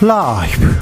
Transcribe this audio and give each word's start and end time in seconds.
라이브. 0.00 0.74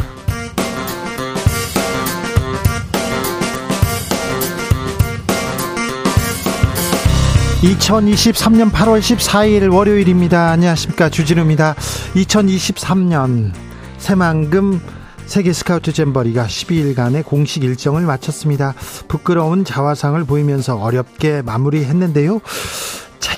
2023년 7.63 8.73
8월 8.73 9.01
14일 9.01 9.73
월요일입니다. 9.73 10.51
안녕하십니까. 10.51 11.11
주진우입니다. 11.11 11.75
2023년 12.15 13.53
새만금 13.99 14.81
세계 15.27 15.53
스카우트 15.53 15.93
잼버리가 15.93 16.47
12일간의 16.47 17.25
공식 17.25 17.63
일정을 17.63 18.03
마쳤습니다. 18.03 18.75
부끄러운 19.09 19.65
자화상을 19.65 20.25
보이면서 20.25 20.77
어렵게 20.77 21.43
마무리했는데요. 21.43 22.41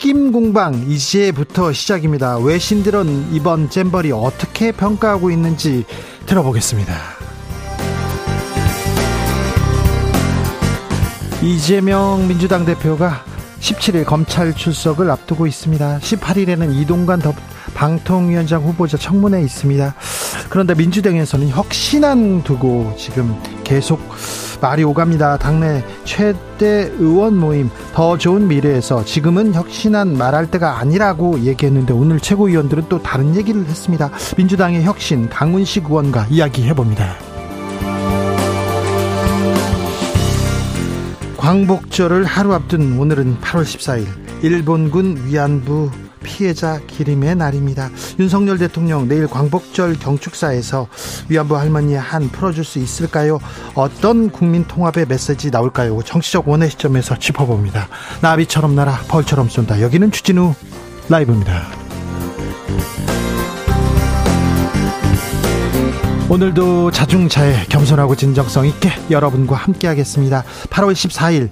책임 0.05 0.33
공방 0.33 0.75
이제부터 0.87 1.73
시작입니다. 1.73 2.37
외신들은 2.37 3.33
이번 3.33 3.71
잼버리 3.71 4.13
어떻게 4.13 4.71
평가하고 4.71 5.30
있는지 5.30 5.87
들어보겠습니다. 6.27 6.93
이재명 11.43 12.29
민주당 12.29 12.67
대표가 12.67 13.25
17일 13.61 14.05
검찰 14.05 14.55
출석을 14.55 15.11
앞두고 15.11 15.47
있습니다. 15.47 16.01
18일에는 16.01 16.77
이동관 16.77 17.21
방통위원장 17.74 18.62
후보자 18.62 18.96
청문회 18.96 19.42
있습니다. 19.42 19.95
그런데 20.48 20.74
민주당에서는 20.74 21.48
혁신안 21.48 22.42
두고 22.45 22.95
지금 22.96 23.37
계속 23.65 24.01
말이 24.60 24.82
오갑니다. 24.84 25.38
당내 25.38 25.84
최대 26.05 26.91
의원 26.98 27.37
모임 27.37 27.70
더 27.92 28.16
좋은 28.16 28.48
미래에서 28.48 29.04
지금은 29.04 29.52
혁신안 29.54 30.16
말할 30.16 30.51
때가 30.51 30.79
아니라고 30.79 31.40
얘기했는데 31.40 31.93
오늘 31.93 32.21
최고위원들은 32.21 32.84
또 32.88 33.02
다른 33.02 33.37
얘기를 33.37 33.66
했습니다. 33.66 34.10
민주당의 34.37 34.84
혁신 34.84 35.29
강훈식 35.29 35.84
의원과 35.84 36.29
이야기해 36.30 36.74
봅니다. 36.74 37.16
광복절을 41.37 42.24
하루 42.24 42.54
앞둔 42.54 42.99
오늘은 42.99 43.40
8월 43.43 43.65
14일 43.65 44.06
일본군 44.43 45.24
위안부 45.27 45.90
피해자 46.25 46.80
기림의 46.89 47.37
날입니다. 47.37 47.91
윤석열 48.19 48.59
대통령 48.59 49.07
내일 49.07 49.29
광복절 49.29 50.01
경축사에서 50.01 50.89
위안부 51.29 51.57
할머니의 51.57 52.01
한 52.01 52.29
풀어줄 52.29 52.65
수 52.65 52.80
있을까요? 52.80 53.39
어떤 53.75 54.30
국민 54.30 54.65
통합의 54.65 55.07
메시지 55.07 55.52
나올까요? 55.52 56.02
정치적 56.02 56.49
원의 56.49 56.71
시점에서 56.71 57.17
짚어봅니다. 57.17 57.89
나비처럼 58.23 58.75
날아 58.75 59.05
벌처럼 59.07 59.49
쏜다. 59.49 59.80
여기는 59.80 60.11
추진우 60.11 60.55
라이브입니다. 61.09 61.63
오늘도 66.31 66.91
자중차에 66.91 67.67
겸손하고 67.69 68.17
진정성 68.17 68.67
있게 68.67 68.91
여러분과 69.11 69.56
함께 69.56 69.87
하겠습니다. 69.87 70.43
8월 70.71 70.93
14일 70.93 71.50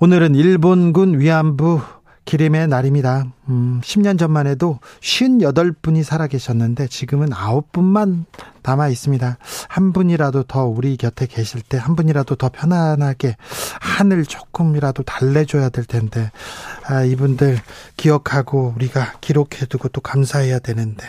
오늘은 0.00 0.34
일본군 0.34 1.20
위안부 1.20 1.82
기림의 2.24 2.68
날입니다. 2.68 3.26
음, 3.48 3.80
10년 3.82 4.18
전만 4.18 4.46
해도 4.46 4.78
58분이 5.00 6.04
살아계셨는데 6.04 6.86
지금은 6.86 7.30
9분만 7.30 8.24
남아 8.62 8.88
있습니다. 8.88 9.38
한 9.68 9.92
분이라도 9.92 10.44
더 10.44 10.64
우리 10.66 10.96
곁에 10.96 11.26
계실 11.26 11.62
때 11.62 11.80
한 11.80 11.96
분이라도 11.96 12.36
더 12.36 12.48
편안하게 12.50 13.36
하늘 13.80 14.24
조금이라도 14.24 15.02
달래줘야 15.02 15.70
될 15.70 15.84
텐데 15.84 16.30
아, 16.86 17.02
이분들 17.02 17.58
기억하고 17.96 18.74
우리가 18.76 19.14
기록해두고 19.20 19.88
또 19.88 20.00
감사해야 20.00 20.58
되는데 20.58 21.06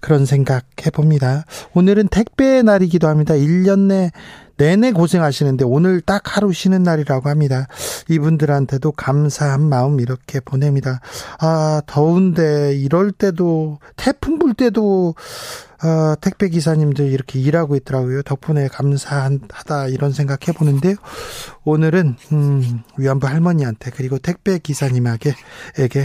그런 0.00 0.26
생각 0.26 0.64
해봅니다. 0.86 1.44
오늘은 1.74 2.08
택배의 2.08 2.62
날이기도 2.62 3.06
합니다. 3.08 3.34
1년 3.34 3.80
내 3.80 4.10
내내 4.56 4.92
고생하시는데 4.92 5.64
오늘 5.64 6.00
딱 6.00 6.36
하루 6.36 6.52
쉬는 6.52 6.82
날이라고 6.82 7.28
합니다. 7.28 7.66
이분들한테도 8.08 8.92
감사한 8.92 9.62
마음 9.62 10.00
이렇게 10.00 10.40
보냅니다. 10.40 11.00
아, 11.40 11.82
더운데 11.86 12.74
이럴 12.76 13.12
때도 13.12 13.78
태풍 13.96 14.38
불 14.38 14.54
때도 14.54 15.14
어, 15.84 16.14
택배 16.18 16.48
기사님들 16.48 17.12
이렇게 17.12 17.38
일하고 17.38 17.76
있더라고요. 17.76 18.22
덕분에 18.22 18.68
감사하다 18.68 19.88
이런 19.88 20.12
생각 20.12 20.48
해보는데요. 20.48 20.94
오늘은 21.64 22.16
음, 22.32 22.80
위안부 22.96 23.26
할머니한테 23.26 23.90
그리고 23.90 24.18
택배 24.18 24.58
기사님에게 24.58 25.34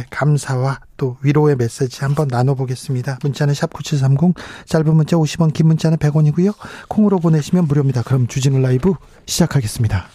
감사와 0.10 0.82
또 0.98 1.16
위로의 1.24 1.56
메시지 1.56 2.02
한번 2.02 2.28
나눠보겠습니다. 2.28 3.20
문자는 3.24 3.54
샵 3.54 3.72
9730, 3.72 4.34
짧은 4.66 4.94
문자 4.94 5.16
50원, 5.16 5.54
긴 5.54 5.68
문자는 5.68 5.98
100원이고요. 5.98 6.54
콩으로 6.90 7.20
보내시면 7.20 7.66
무료입니다. 7.66 8.04
그럼 8.04 8.28
주진우 8.28 8.60
라이브 8.60 8.94
시작하겠습니다. 9.28 10.08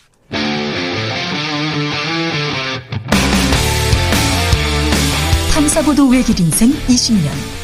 탐사보도 5.55 6.09
외길 6.09 6.39
인생 6.39 6.71
20년. 6.71 7.64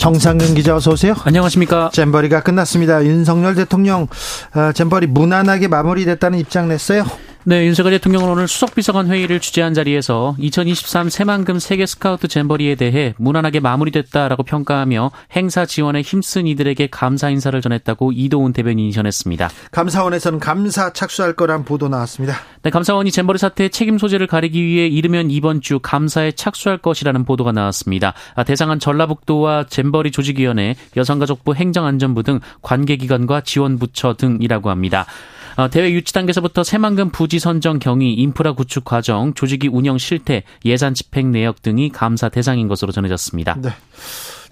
정상근 0.00 0.54
기자 0.54 0.74
어서 0.74 0.92
오세요. 0.92 1.14
안녕하십니까. 1.24 1.90
잼버리가 1.92 2.42
끝났습니다. 2.42 3.04
윤석열 3.04 3.54
대통령 3.54 4.08
어, 4.54 4.72
잼버리 4.72 5.06
무난하게 5.06 5.68
마무리됐다는 5.68 6.38
입장 6.38 6.68
냈어요. 6.68 7.04
네, 7.44 7.64
윤석열 7.64 7.92
대통령은 7.92 8.28
오늘 8.28 8.46
수석비서관 8.46 9.06
회의를 9.06 9.40
주재한 9.40 9.72
자리에서 9.72 10.36
2023 10.38 11.08
새만금 11.08 11.58
세계 11.58 11.86
스카우트 11.86 12.28
잼버리에 12.28 12.74
대해 12.74 13.14
무난하게 13.16 13.60
마무리됐다라고 13.60 14.42
평가하며 14.42 15.10
행사 15.34 15.64
지원에 15.64 16.02
힘쓴 16.02 16.46
이들에게 16.46 16.88
감사 16.88 17.30
인사를 17.30 17.58
전했다고 17.58 18.12
이도훈 18.12 18.52
대변인이 18.52 18.92
전했습니다. 18.92 19.48
감사원에서는 19.70 20.38
감사 20.38 20.92
착수할 20.92 21.32
거란 21.32 21.64
보도 21.64 21.88
나왔습니다. 21.88 22.36
네, 22.62 22.68
감사원이 22.68 23.10
잼버리 23.10 23.38
사태의 23.38 23.70
책임 23.70 23.96
소재를 23.96 24.26
가리기 24.26 24.62
위해 24.62 24.86
이르면 24.86 25.30
이번 25.30 25.62
주 25.62 25.78
감사에 25.78 26.32
착수할 26.32 26.76
것이라는 26.76 27.24
보도가 27.24 27.52
나왔습니다. 27.52 28.12
아, 28.34 28.44
대상은 28.44 28.78
전라북도와 28.78 29.64
잼버리 29.64 30.10
조직위원회, 30.10 30.76
여성가족부 30.94 31.54
행정안전부 31.54 32.22
등 32.22 32.40
관계기관과 32.60 33.40
지원부처 33.40 34.16
등이라고 34.18 34.68
합니다. 34.68 35.06
어, 35.60 35.68
대회 35.68 35.92
유치 35.92 36.14
단계에서부터 36.14 36.64
새만금 36.64 37.10
부지 37.10 37.38
선정 37.38 37.78
경위, 37.78 38.14
인프라 38.14 38.52
구축 38.52 38.86
과정, 38.86 39.34
조직위 39.34 39.68
운영 39.68 39.98
실태, 39.98 40.42
예산 40.64 40.94
집행 40.94 41.32
내역 41.32 41.60
등이 41.60 41.90
감사 41.90 42.30
대상인 42.30 42.66
것으로 42.66 42.92
전해졌습니다. 42.92 43.56
네. 43.60 43.68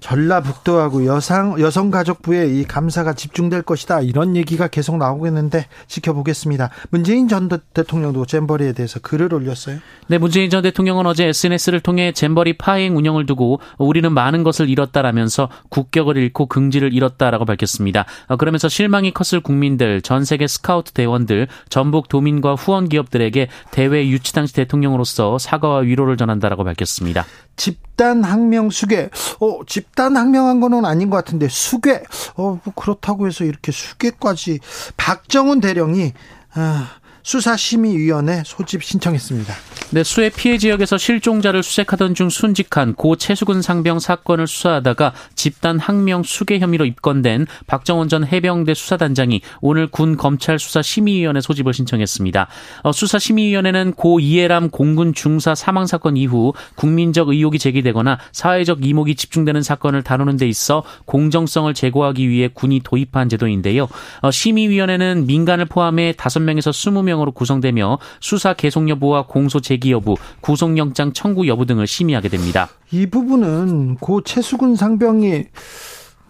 전라북도하고 0.00 1.06
여성 1.06 1.60
여성가족부에 1.60 2.46
이 2.54 2.64
감사가 2.64 3.14
집중될 3.14 3.62
것이다 3.62 4.00
이런 4.00 4.36
얘기가 4.36 4.68
계속 4.68 4.96
나오고 4.96 5.26
있는데 5.28 5.66
지켜보겠습니다. 5.86 6.70
문재인 6.90 7.28
전 7.28 7.48
대통령도 7.48 8.26
잼버리에 8.26 8.72
대해서 8.72 9.00
글을 9.00 9.34
올렸어요. 9.34 9.78
네, 10.06 10.18
문재인 10.18 10.50
전 10.50 10.62
대통령은 10.62 11.06
어제 11.06 11.26
SNS를 11.26 11.80
통해 11.80 12.12
잼버리 12.12 12.56
파행 12.58 12.96
운영을 12.96 13.26
두고 13.26 13.60
우리는 13.78 14.10
많은 14.12 14.42
것을 14.42 14.68
잃었다라면서 14.68 15.48
국격을 15.68 16.16
잃고 16.16 16.46
긍지를 16.46 16.92
잃었다라고 16.94 17.44
밝혔습니다. 17.44 18.06
어, 18.26 18.36
그러면서 18.36 18.68
실망이 18.68 19.12
컸을 19.12 19.42
국민들, 19.42 20.00
전 20.02 20.24
세계 20.24 20.46
스카우트 20.46 20.92
대원들, 20.92 21.48
전북 21.68 22.08
도민과 22.08 22.54
후원 22.54 22.88
기업들에게 22.88 23.48
대회 23.70 24.08
유치 24.08 24.32
당시 24.32 24.54
대통령으로서 24.54 25.38
사과와 25.38 25.80
위로를 25.80 26.16
전한다라고 26.16 26.64
밝혔습니다. 26.64 27.24
집단 27.58 28.24
항명 28.24 28.70
수괴. 28.70 29.10
어, 29.40 29.60
집단 29.66 30.16
항명한 30.16 30.60
거는 30.60 30.86
아닌 30.86 31.10
것 31.10 31.18
같은데 31.18 31.48
수괴. 31.48 32.02
어, 32.36 32.58
뭐 32.64 32.74
그렇다고 32.74 33.26
해서 33.26 33.44
이렇게 33.44 33.72
수괴까지 33.72 34.60
박정훈 34.96 35.60
대령이 35.60 36.14
아, 36.54 36.88
수사심의위원회 37.28 38.42
소집 38.46 38.82
신청했습니다. 38.82 39.54
네, 39.90 40.02
수해 40.02 40.30
피해 40.30 40.56
지역에서 40.56 40.96
실종자를 40.96 41.62
수색하던 41.62 42.14
중 42.14 42.30
순직한 42.30 42.94
고 42.94 43.16
최수근 43.16 43.60
상병 43.60 44.00
사건을 44.00 44.46
수사하다가 44.46 45.12
집단 45.34 45.78
항명 45.78 46.22
수괴 46.22 46.58
혐의로 46.58 46.86
입건된 46.86 47.46
박정원 47.66 48.08
전 48.08 48.26
해병대 48.26 48.72
수사단장이 48.72 49.42
오늘 49.60 49.86
군 49.88 50.16
검찰 50.16 50.58
수사 50.58 50.80
심의위원회 50.80 51.42
소집을 51.42 51.74
신청했습니다. 51.74 52.48
어, 52.82 52.92
수사 52.92 53.18
심의위원회는 53.18 53.92
고 53.92 54.20
이해람 54.20 54.70
공군 54.70 55.12
중사 55.12 55.54
사망 55.54 55.86
사건 55.86 56.16
이후 56.16 56.54
국민적 56.76 57.28
의혹이 57.28 57.58
제기되거나 57.58 58.18
사회적 58.32 58.86
이목이 58.86 59.16
집중되는 59.16 59.62
사건을 59.62 60.02
다루는 60.02 60.38
데 60.38 60.48
있어 60.48 60.82
공정성을 61.04 61.72
제고하기 61.74 62.26
위해 62.28 62.48
군이 62.52 62.80
도입한 62.84 63.28
제도인데요. 63.28 63.88
어, 64.22 64.30
심의위원회는 64.30 65.26
민간을 65.26 65.66
포함해 65.66 66.12
5명에서 66.12 66.70
20명 66.70 67.17
으로 67.22 67.32
구성되며 67.32 67.98
수사 68.20 68.54
계속 68.54 68.88
여부와 68.88 69.26
공소 69.26 69.60
제기 69.60 69.92
여부, 69.92 70.16
구속영장 70.40 71.12
청구 71.12 71.46
여부 71.48 71.66
등을 71.66 71.86
심의하게 71.86 72.28
됩니다. 72.28 72.68
이 72.90 73.06
부분은 73.06 73.96
고 73.96 74.22
최수근 74.22 74.76
상병이 74.76 75.44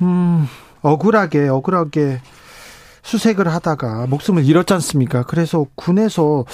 음, 0.02 0.46
억울하게 0.82 1.48
억울하게 1.48 2.20
수색을 3.02 3.48
하다가 3.48 4.06
목숨을 4.08 4.44
잃었지 4.44 4.74
않습니까? 4.74 5.22
그래서 5.22 5.66
군에서 5.74 6.44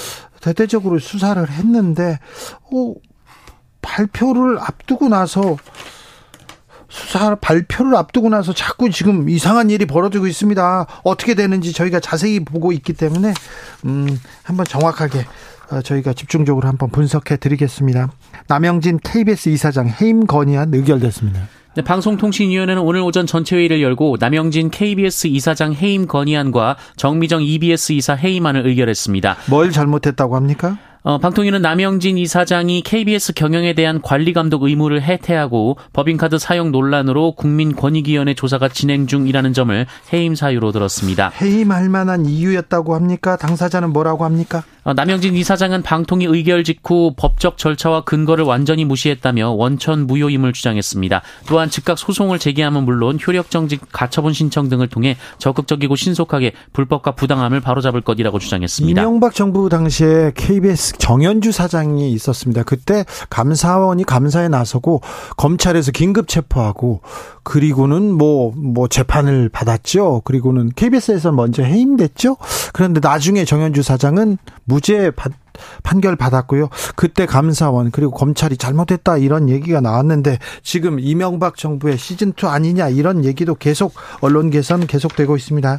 대대적으로 0.41 0.99
수사를 0.99 1.49
했는데 1.51 2.19
어, 2.73 2.95
발표를 3.83 4.59
앞두고 4.59 5.09
나서 5.09 5.57
수사 6.89 7.35
발표를 7.35 7.97
앞두고 7.97 8.29
나서 8.29 8.53
자꾸 8.53 8.91
지금 8.91 9.29
이상한 9.29 9.71
일이 9.71 9.87
벌어지고 9.87 10.27
있습니다. 10.27 10.87
어떻게 11.03 11.35
되는지 11.35 11.73
저희가 11.73 12.01
자세히 12.01 12.41
보고 12.41 12.73
있기 12.73 12.93
때문에 12.93 13.35
음, 13.85 14.21
한번 14.43 14.67
정확하게 14.67 15.25
어, 15.71 15.83
저희가 15.83 16.13
집중적으로 16.13 16.69
한번 16.69 16.91
분석해 16.91 17.37
드리겠습니다. 17.37 18.11
남영진 18.49 18.99
KBS 19.03 19.49
이사장 19.51 19.89
해임 19.89 20.27
건의안 20.27 20.73
의결됐습니다. 20.75 21.49
네, 21.77 21.83
방송통신위원회는 21.83 22.81
오늘 22.81 23.01
오전 23.01 23.27
전체회의를 23.27 23.83
열고 23.83 24.19
남영진 24.21 24.71
KBS 24.71 25.27
이사장 25.27 25.73
해임 25.75 26.07
건의안과 26.07 26.77
정미정 26.97 27.43
EBS 27.43 27.93
이사 27.95 28.15
해임안을 28.15 28.65
의결했습니다. 28.65 29.37
뭘 29.51 29.73
잘못했다고 29.73 30.37
합니까? 30.37 30.79
어, 31.06 31.19
방통위는 31.19 31.61
남영진 31.61 32.17
이사장이 32.17 32.81
KBS 32.81 33.35
경영에 33.35 33.75
대한 33.75 34.01
관리 34.01 34.33
감독 34.33 34.62
의무를 34.62 35.03
해태하고 35.03 35.77
법인카드 35.93 36.39
사용 36.39 36.73
논란으로 36.73 37.33
국민권익위원회 37.33 38.33
조사가 38.33 38.71
진행 38.71 39.06
중이라는 39.06 39.53
점을 39.53 39.87
해임 40.15 40.35
사유로 40.35 40.73
들었습니다. 40.73 41.31
해임할 41.43 41.91
만한 41.91 42.25
이유였다고 42.25 42.95
합니까? 42.95 43.37
당사자는 43.37 43.93
뭐라고 43.93 44.25
합니까? 44.25 44.62
어, 44.85 44.95
남영진 44.95 45.35
이사장은 45.35 45.83
방통위 45.83 46.25
의결 46.25 46.65
직후 46.65 47.12
법적 47.17 47.59
절차와 47.59 48.05
근거를 48.05 48.45
완전히 48.45 48.87
무시했다며 48.87 49.51
원천 49.51 50.06
무효임을 50.06 50.55
주장했습니다. 50.55 51.21
또한 51.47 51.69
즉각 51.69 51.99
소송을 51.99 52.39
제기하면 52.39 52.85
물론 52.85 53.19
효력정직 53.25 53.81
가처분 53.93 54.33
신청 54.33 54.71
등을 54.71 54.89
통해 54.89 55.17
적극적이고 55.39 55.97
신속하게 55.97 56.53
불법과 56.73 57.12
부당함을 57.12 57.61
바로잡을 57.61 58.01
것이라고 58.01 58.39
주장했습니다. 58.39 59.01
이명박 59.01 59.35
정부 59.35 59.69
당시에 59.69 60.33
KBS 60.35 60.94
정현주 60.99 61.52
사장이 61.52 62.12
있었습니다. 62.12 62.62
그때 62.62 63.05
감사원이 63.31 64.05
감사에 64.05 64.49
나서고 64.49 65.00
검찰에서 65.37 65.93
긴급 65.93 66.29
체포하고 66.29 67.00
그리고는 67.43 68.12
뭐뭐 68.12 68.52
뭐 68.56 68.88
재판을 68.88 69.49
받았죠. 69.49 70.23
그리고는 70.25 70.70
KBS에서 70.75 71.32
먼저 71.32 71.62
해임됐죠. 71.62 72.37
그런데 72.73 73.00
나중에 73.00 73.44
정현주 73.44 73.82
사장은 73.82 74.38
무죄 74.64 75.11
받 75.11 75.32
판결 75.83 76.17
받았고요. 76.17 76.69
그때 76.97 77.27
감사원 77.27 77.91
그리고 77.91 78.12
검찰이 78.12 78.56
잘못했다 78.56 79.17
이런 79.19 79.49
얘기가 79.49 79.81
나왔는데 79.81 80.39
지금 80.62 81.01
이명박 81.01 81.56
정부의 81.56 81.99
시즌 81.99 82.33
2 82.41 82.47
아니냐 82.47 82.89
이런 82.91 83.25
얘기도 83.25 83.55
계속 83.55 83.95
언론계선 84.21 84.87
계속되고 84.87 85.37
있습니다. 85.37 85.79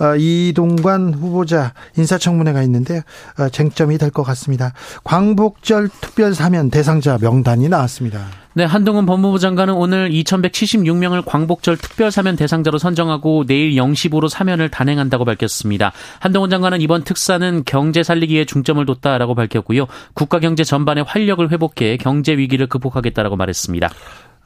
어, 0.00 0.16
이동관 0.16 1.14
후보자 1.14 1.74
인사청문회가 1.96 2.62
있는데 2.62 3.02
어, 3.38 3.48
쟁점이 3.48 3.98
될 3.98 4.12
것 4.12 4.22
같습니다. 4.24 4.74
광복절 5.04 5.88
특별 6.00 6.34
사면 6.34 6.68
대상자 6.70 7.16
명단이 7.18 7.68
나왔습니다. 7.70 8.41
네, 8.54 8.64
한동훈 8.64 9.06
법무부 9.06 9.38
장관은 9.38 9.72
오늘 9.72 10.10
2176명을 10.10 11.24
광복절 11.24 11.78
특별 11.78 12.10
사면 12.10 12.36
대상자로 12.36 12.76
선정하고 12.76 13.46
내일 13.46 13.72
0시부로 13.76 14.28
사면을 14.28 14.68
단행한다고 14.68 15.24
밝혔습니다. 15.24 15.92
한동훈 16.20 16.50
장관은 16.50 16.82
이번 16.82 17.02
특사는 17.02 17.62
경제 17.64 18.02
살리기에 18.02 18.44
중점을 18.44 18.84
뒀다라고 18.84 19.34
밝혔고요. 19.34 19.86
국가 20.12 20.38
경제 20.38 20.64
전반의 20.64 21.04
활력을 21.04 21.50
회복해 21.50 21.96
경제 21.96 22.36
위기를 22.36 22.66
극복하겠다라고 22.66 23.36
말했습니다. 23.36 23.88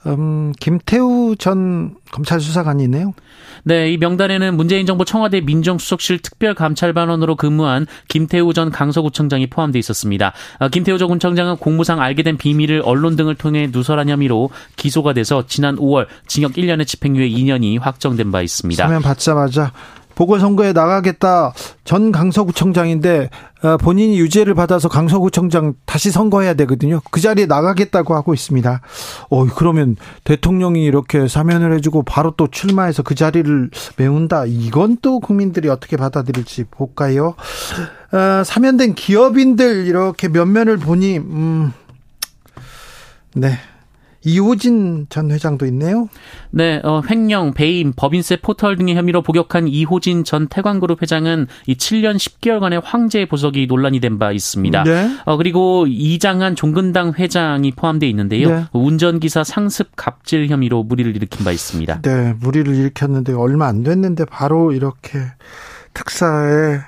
음, 0.07 0.53
김태우 0.61 1.35
전 1.37 1.97
검찰 2.13 2.41
수사관이 2.41 2.85
있네요. 2.85 3.13
네, 3.65 3.91
이 3.93 3.97
명단에는 3.99 4.57
문재인 4.57 4.87
정부 4.87 5.05
청와대 5.05 5.41
민정수석실 5.41 6.21
특별감찰반원으로 6.21 7.35
근무한 7.35 7.87
김태우 8.09 8.53
전 8.53 8.71
강서구청장이 8.71 9.49
포함되어 9.49 9.81
있었습니다. 9.81 10.33
아, 10.61 10.69
김태우 10.69 10.99
전 10.99 11.09
구청장은 11.09 11.57
공무상 11.57 12.01
알게 12.01 12.23
된 12.23 12.37
비밀을 12.37 12.83
언론 12.85 13.17
등을 13.17 13.35
통해 13.35 13.69
누설한 13.73 14.09
혐의로 14.09 14.51
기소가 14.77 15.13
돼서 15.13 15.45
지난 15.47 15.77
5월 15.77 16.07
징역 16.27 16.53
1년의 16.53 16.87
집행유예 16.87 17.29
2년이 17.29 17.81
확정된 17.81 18.31
바 18.31 18.43
있습니다. 18.43 18.85
사면 18.85 19.03
받자마자 19.03 19.73
보궐선거에 20.17 20.73
나가겠다 20.73 21.53
전 21.85 22.11
강서구청장인데 22.11 23.31
어, 23.63 23.77
본인이 23.77 24.19
유죄를 24.19 24.55
받아서 24.55 24.89
강서구청장 24.89 25.75
다시 25.87 26.11
선거해야 26.11 26.55
되거든요. 26.55 27.01
그 27.11 27.21
자리에 27.21 27.47
나가겠다고 27.47 28.15
하고 28.15 28.35
있습니다. 28.35 28.81
어 29.31 29.47
그러면 29.47 29.97
대통령이 30.25 30.85
이렇게 30.85 31.29
사면을 31.29 31.73
해주고 31.75 32.03
바로 32.03 32.33
또 32.37 32.49
출마해서 32.49 33.03
그 33.03 33.15
자리를 33.15 33.71
메운다. 33.97 34.47
이건 34.47 34.99
또 35.01 35.21
국민들이 35.21 35.69
어떻게 35.69 35.97
받아들일지 35.97 36.65
볼까요? 36.71 37.35
어, 38.13 38.45
사면된 38.45 38.95
기업인들 38.95 39.87
이렇게 39.87 40.29
면면을 40.29 40.79
보니 40.79 41.19
음, 41.19 41.73
네 43.35 43.59
이호진 44.27 45.07
전 45.09 45.31
회장도 45.31 45.67
있네요. 45.67 46.09
네, 46.51 46.81
어, 46.83 47.01
횡령, 47.09 47.55
배임, 47.55 47.93
법인세 47.95 48.37
포털 48.37 48.77
등의 48.77 48.97
혐의로 48.97 49.23
복역한 49.23 49.69
이호진 49.69 50.25
전 50.25 50.49
태광그룹 50.49 51.01
회장은 51.01 51.47
이 51.67 51.77
7년 51.77 52.17
10개월간의 52.17 52.83
황제 52.85 53.25
보석이 53.27 53.67
논란이 53.69 54.01
된 54.01 54.17
바 54.19 54.33
있습니다. 54.33 54.83
네. 54.85 55.11
어, 55.27 55.37
그리고 55.37 55.87
이장한 55.87 56.57
종근당 56.57 57.13
회장이 57.19 57.73
포함되어 57.73 58.09
있는데요. 58.09 58.49
네. 58.49 58.65
운전기사 58.73 59.45
상습 59.45 59.91
갑질 59.95 60.49
혐의로 60.49 60.83
무리를 60.83 61.15
일으킨 61.15 61.45
바 61.45 61.53
있습니다. 61.53 62.01
네, 62.03 62.35
무리를 62.41 62.75
일으켰는데 62.75 63.35
얼마 63.35 63.67
안 63.67 63.83
됐는데 63.83 64.25
바로 64.25 64.73
이렇게 64.73 65.19
특사에 65.95 66.81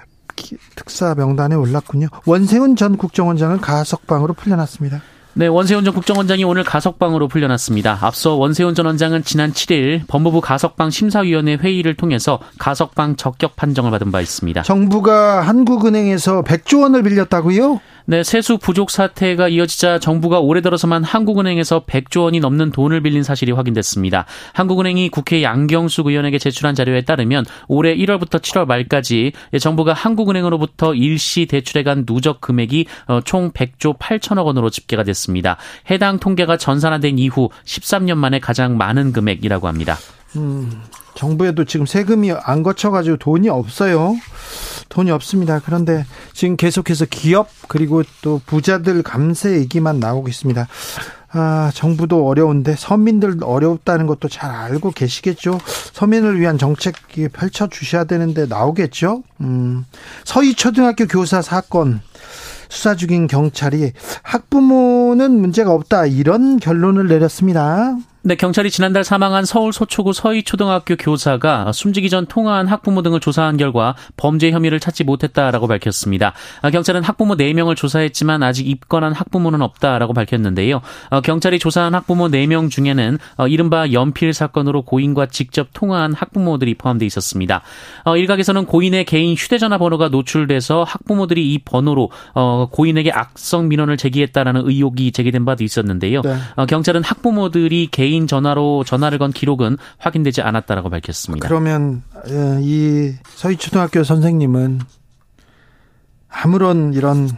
특사 0.75 1.15
명단에 1.15 1.55
올랐군요. 1.55 2.07
원세훈 2.25 2.77
전 2.77 2.97
국정원장은 2.97 3.61
가석방으로 3.61 4.35
풀려났습니다. 4.35 5.03
네, 5.39 5.47
원세훈 5.47 5.85
전 5.85 5.95
국정원장이 5.95 6.43
오늘 6.43 6.65
가석방으로 6.65 7.29
풀려났습니다. 7.29 7.97
앞서 8.01 8.35
원세훈 8.35 8.75
전 8.75 8.87
원장은 8.87 9.23
지난 9.23 9.53
7일 9.53 10.01
법무부 10.09 10.41
가석방 10.41 10.91
심사위원회 10.91 11.55
회의를 11.55 11.95
통해서 11.95 12.41
가석방 12.59 13.15
적격 13.15 13.55
판정을 13.55 13.93
받은 13.93 14.11
바 14.11 14.21
있습니다. 14.21 14.63
정부가 14.63 15.43
한국은행에서 15.43 16.43
100조 16.43 16.83
원을 16.83 17.05
빌렸다고요? 17.05 17.81
네, 18.11 18.23
세수 18.25 18.57
부족 18.57 18.91
사태가 18.91 19.49
이어지자 19.49 19.99
정부가 19.99 20.41
올해 20.41 20.63
들어서만 20.63 21.05
한국은행에서 21.05 21.85
100조 21.85 22.23
원이 22.23 22.41
넘는 22.41 22.71
돈을 22.71 23.03
빌린 23.03 23.23
사실이 23.23 23.53
확인됐습니다. 23.53 24.25
한국은행이 24.55 25.11
국회 25.11 25.43
양경숙 25.43 26.07
의원에게 26.07 26.39
제출한 26.39 26.75
자료에 26.75 27.03
따르면 27.03 27.45
올해 27.67 27.95
1월부터 27.95 28.41
7월 28.41 28.65
말까지 28.65 29.33
정부가 29.61 29.93
한국은행으로부터 29.93 30.95
일시 30.95 31.45
대출해간 31.45 32.07
누적 32.07 32.41
금액이 32.41 32.87
어, 33.09 33.21
총 33.21 33.51
100조 33.53 33.99
8천억 33.99 34.47
원으로 34.47 34.71
집계가 34.71 35.03
됐습니다. 35.03 35.59
해당 35.91 36.19
통계가 36.19 36.57
전산화된 36.57 37.19
이후 37.19 37.51
13년 37.67 38.15
만에 38.15 38.39
가장 38.39 38.79
많은 38.79 39.13
금액이라고 39.13 39.69
합니다. 39.69 39.99
음, 40.37 40.81
정부에도 41.19 41.65
지금 41.65 41.85
세금이 41.85 42.31
안 42.31 42.63
거쳐가지고 42.63 43.17
돈이 43.17 43.49
없어요. 43.49 44.15
돈이 44.89 45.11
없습니다. 45.11 45.61
그런데 45.65 46.07
지금 46.33 46.57
계속해서 46.57 47.07
기업 47.07 47.49
그리고 47.67 48.05
또 48.23 48.41
부자들 48.47 49.03
감세 49.03 49.59
얘기만 49.59 49.99
나오고 49.99 50.29
있습니다. 50.29 50.69
아, 51.33 51.73
정부도 51.75 52.25
어려운데 52.25 52.77
서민들 52.79 53.37
어렵다는 53.43 54.07
것도 54.07 54.29
잘 54.29 54.53
알고 54.53 54.93
계시겠죠. 54.93 55.59
서민을 55.93 56.39
위한 56.39 56.57
정책 56.57 56.95
펼쳐 57.33 57.67
주셔야 57.67 58.05
되는데 58.05 58.47
나오겠죠. 58.47 59.25
음, 59.41 59.85
서희 60.25 60.55
초등학교 60.55 61.09
교사 61.09 61.43
사건 61.43 62.01
수사 62.69 62.95
중인 62.95 63.27
경찰이 63.27 63.93
학부모는 64.23 65.33
문제가 65.33 65.73
없다 65.73 66.07
이런 66.07 66.61
결론을 66.61 67.09
내렸습니다. 67.09 67.97
네, 68.29 68.35
경찰이 68.35 68.71
지난달 68.71 69.05
사망한 69.05 69.47
서울 69.47 69.73
서초구 69.73 70.13
서희초등학교 70.13 70.97
교사가 70.97 71.73
숨지기 71.73 72.11
전 72.11 72.27
통화한 72.27 72.67
학부모 72.67 73.01
등을 73.01 73.21
조사한 73.21 73.57
결과 73.57 73.95
범죄 74.19 74.51
혐의를 74.51 74.81
찾지 74.81 75.05
못했다라고 75.05 75.67
밝혔습니다. 75.67 76.35
아, 76.61 76.69
경찰은 76.69 77.05
학부모 77.05 77.37
4명을 77.37 77.75
조사했지만 77.75 78.43
아직 78.43 78.69
입건한 78.69 79.15
학부모는 79.15 79.63
없다라고 79.63 80.13
밝혔는데요. 80.13 80.83
어, 81.09 81.21
경찰이 81.23 81.59
조사한 81.59 81.95
학부모 81.95 82.29
4명 82.29 82.69
중에는 82.69 83.17
어, 83.39 83.49
이른바 83.49 83.91
연필 83.93 84.35
사건으로 84.35 84.83
고인과 84.83 85.29
직접 85.29 85.69
통화한 85.73 86.13
학부모들이 86.13 86.75
포함되어 86.75 87.07
있었습니다. 87.07 87.63
어, 88.05 88.19
일각에서는 88.19 88.67
고인의 88.67 89.07
개인 89.07 89.37
휴대전화 89.37 89.79
번호가 89.79 90.11
노출돼서 90.11 90.85
학부모들이 90.85 91.51
이 91.55 91.61
번호로 91.61 92.11
고인에게 92.73 93.11
악성 93.11 93.69
민원을 93.69 93.97
제기했다라는 93.97 94.69
의혹이 94.69 95.13
제기된 95.13 95.47
바도 95.47 95.65
있었는데요. 95.65 96.21
네. 96.21 96.37
경찰은 96.67 97.03
학부모들이 97.05 97.89
개인 97.91 98.18
전화로 98.27 98.85
전화를 98.85 99.19
건 99.19 99.33
기록은 99.33 99.77
확인되지 99.99 100.43
않았다라고 100.43 100.91
밝혔습니다. 100.91 101.47
그러면 101.47 102.03
이 102.61 103.15
서희초등학교 103.35 104.05
선생님은 104.05 104.81
아무런 106.29 106.93
이런 106.95 107.31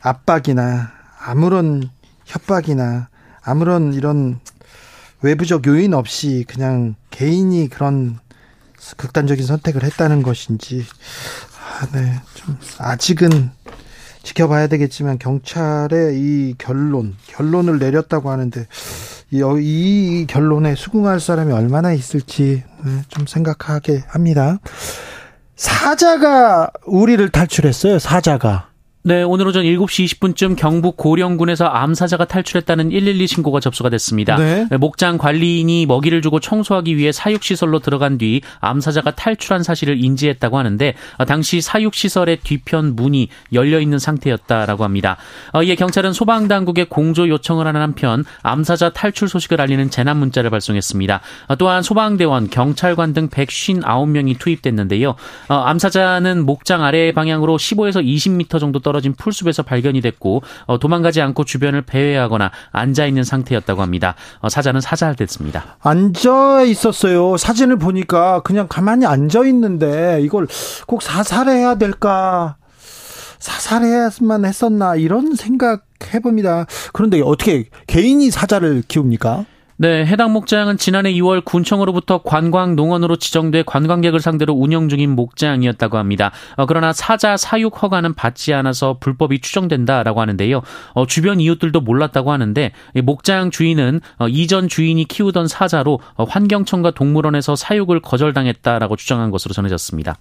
압박이나 0.00 0.90
아무런 1.20 1.90
협박이나 2.24 3.08
아무런 3.42 3.94
이런 3.94 4.40
외부적 5.22 5.66
요인 5.66 5.94
없이 5.94 6.44
그냥 6.46 6.94
개인이 7.10 7.68
그런 7.68 8.18
극단적인 8.96 9.44
선택을 9.44 9.82
했다는 9.82 10.22
것인지 10.22 10.84
아, 11.80 11.86
네. 11.92 12.20
좀 12.34 12.58
아직은 12.78 13.50
지켜봐야 14.22 14.66
되겠지만 14.66 15.18
경찰의 15.18 16.18
이 16.18 16.54
결론, 16.58 17.16
결론을 17.26 17.78
내렸다고 17.78 18.30
하는데 18.30 18.66
이, 19.30 19.42
이 19.60 20.26
결론에 20.26 20.74
수긍할 20.74 21.20
사람이 21.20 21.52
얼마나 21.52 21.92
있을지 21.92 22.64
네, 22.84 23.02
좀 23.08 23.26
생각하게 23.26 24.04
합니다. 24.08 24.58
사자가 25.56 26.70
우리를 26.86 27.28
탈출했어요. 27.28 27.98
사자가. 27.98 28.67
네, 29.04 29.22
오늘 29.22 29.46
오전 29.46 29.62
7시 29.62 30.18
20분쯤 30.18 30.56
경북 30.56 30.96
고령군에서 30.96 31.66
암사자가 31.66 32.24
탈출했다는 32.24 32.90
112 32.90 33.28
신고가 33.28 33.60
접수가 33.60 33.90
됐습니다. 33.90 34.36
네. 34.36 34.66
네. 34.68 34.76
목장 34.76 35.18
관리인이 35.18 35.86
먹이를 35.86 36.20
주고 36.20 36.40
청소하기 36.40 36.96
위해 36.96 37.12
사육시설로 37.12 37.78
들어간 37.78 38.18
뒤 38.18 38.40
암사자가 38.58 39.12
탈출한 39.12 39.62
사실을 39.62 40.02
인지했다고 40.02 40.58
하는데 40.58 40.94
어, 41.16 41.24
당시 41.24 41.60
사육시설의 41.60 42.38
뒤편 42.42 42.96
문이 42.96 43.28
열려 43.52 43.78
있는 43.78 44.00
상태였다라고 44.00 44.82
합니다. 44.82 45.16
어, 45.52 45.62
이에 45.62 45.76
경찰은 45.76 46.12
소방당국에 46.12 46.84
공조 46.84 47.28
요청을 47.28 47.68
하는 47.68 47.80
한편 47.80 48.24
암사자 48.42 48.90
탈출 48.90 49.28
소식을 49.28 49.60
알리는 49.60 49.90
재난 49.90 50.16
문자를 50.16 50.50
발송했습니다. 50.50 51.20
어, 51.46 51.56
또한 51.56 51.84
소방대원, 51.84 52.50
경찰관 52.50 53.12
등 53.12 53.28
159명이 53.28 54.40
투입됐는데요. 54.40 55.14
암사자는 55.46 56.44
목장 56.44 56.82
아래 56.82 57.12
방향으로 57.12 57.56
15에서 57.58 58.04
20m 58.04 58.58
정도 58.58 58.80
떨어 58.88 58.98
떨어진 58.98 59.14
풀숲에서 59.14 59.62
발견이 59.62 60.00
됐고 60.00 60.42
어, 60.66 60.78
도망가지 60.78 61.20
않고 61.20 61.44
주변을 61.44 61.82
배회하거나 61.82 62.50
앉아 62.72 63.06
있는 63.06 63.22
상태였다고 63.22 63.80
합니다. 63.80 64.14
어, 64.40 64.48
사자는 64.48 64.80
사살됐습니다. 64.80 65.76
앉아 65.80 66.62
있었어요. 66.62 67.36
사진을 67.36 67.78
보니까 67.78 68.40
그냥 68.42 68.66
가만히 68.68 69.06
앉아 69.06 69.44
있는데 69.46 70.20
이걸 70.22 70.48
꼭 70.86 71.02
사살해야 71.02 71.76
될까? 71.76 72.56
사살해야만 73.38 74.44
했었나 74.44 74.96
이런 74.96 75.36
생각 75.36 75.86
해봅니다. 76.12 76.66
그런데 76.92 77.20
어떻게 77.22 77.66
개인이 77.86 78.28
사자를 78.30 78.82
키웁니까? 78.88 79.44
네, 79.80 80.04
해당 80.04 80.32
목장은 80.32 80.76
지난해 80.76 81.12
2월 81.12 81.44
군청으로부터 81.44 82.22
관광 82.24 82.74
농원으로 82.74 83.14
지정돼 83.14 83.62
관광객을 83.62 84.18
상대로 84.18 84.52
운영 84.52 84.88
중인 84.88 85.14
목장이었다고 85.14 85.98
합니다. 85.98 86.32
어, 86.56 86.66
그러나 86.66 86.92
사자 86.92 87.36
사육 87.36 87.80
허가는 87.80 88.12
받지 88.14 88.52
않아서 88.52 88.96
불법이 88.98 89.40
추정된다라고 89.40 90.20
하는데요. 90.20 90.62
어, 90.94 91.06
주변 91.06 91.38
이웃들도 91.40 91.80
몰랐다고 91.80 92.32
하는데 92.32 92.72
목장 93.04 93.52
주인은 93.52 94.00
어, 94.18 94.26
이전 94.26 94.66
주인이 94.66 95.04
키우던 95.04 95.46
사자로 95.46 96.00
어, 96.16 96.24
환경청과 96.24 96.90
동물원에서 96.90 97.54
사육을 97.54 98.00
거절당했다라고 98.02 98.96
주장한 98.96 99.30
것으로 99.30 99.52
전해졌습니다. 99.54 100.16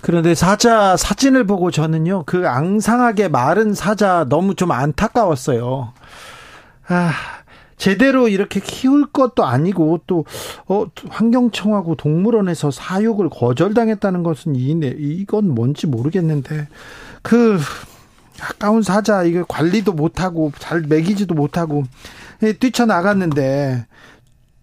그런데 0.00 0.34
사자 0.34 0.96
사진을 0.96 1.46
보고 1.46 1.70
저는요 1.70 2.24
그 2.26 2.48
앙상하게 2.48 3.28
마른 3.28 3.72
사자 3.72 4.26
너무 4.28 4.56
좀 4.56 4.72
안타까웠어요. 4.72 5.92
아. 6.88 7.35
제대로 7.76 8.28
이렇게 8.28 8.60
키울 8.60 9.06
것도 9.06 9.44
아니고 9.44 10.00
또 10.06 10.24
어, 10.66 10.86
환경청하고 11.08 11.96
동물원에서 11.96 12.70
사육을 12.70 13.28
거절당했다는 13.30 14.22
것은 14.22 14.56
이 14.56 14.76
이건 14.98 15.54
뭔지 15.54 15.86
모르겠는데 15.86 16.68
그 17.22 17.58
아까운 18.40 18.82
사자 18.82 19.22
이거 19.22 19.44
관리도 19.44 19.92
못하고 19.92 20.52
잘 20.58 20.82
먹이지도 20.82 21.34
못하고 21.34 21.84
예, 22.42 22.52
뛰쳐나갔는데 22.52 23.86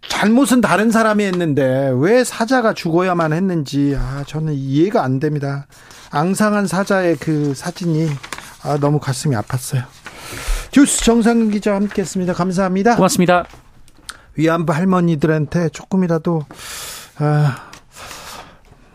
잘못은 0.07 0.61
다른 0.61 0.91
사람이 0.91 1.23
했는데 1.23 1.91
왜 1.95 2.23
사자가 2.23 2.73
죽어야만 2.73 3.33
했는지 3.33 3.95
아 3.97 4.23
저는 4.27 4.53
이해가 4.53 5.03
안 5.03 5.19
됩니다. 5.19 5.67
앙상한 6.11 6.67
사자의 6.67 7.15
그 7.17 7.53
사진이 7.55 8.09
아 8.63 8.77
너무 8.77 8.99
가슴이 8.99 9.35
아팠어요. 9.35 9.83
주스 10.73 11.03
정상근 11.03 11.51
기자와 11.51 11.77
함께했습니다. 11.77 12.33
감사합니다. 12.33 12.95
고맙습니다. 12.95 13.45
위안부 14.35 14.73
할머니들한테 14.73 15.69
조금이라도 15.69 16.45
아, 17.19 17.69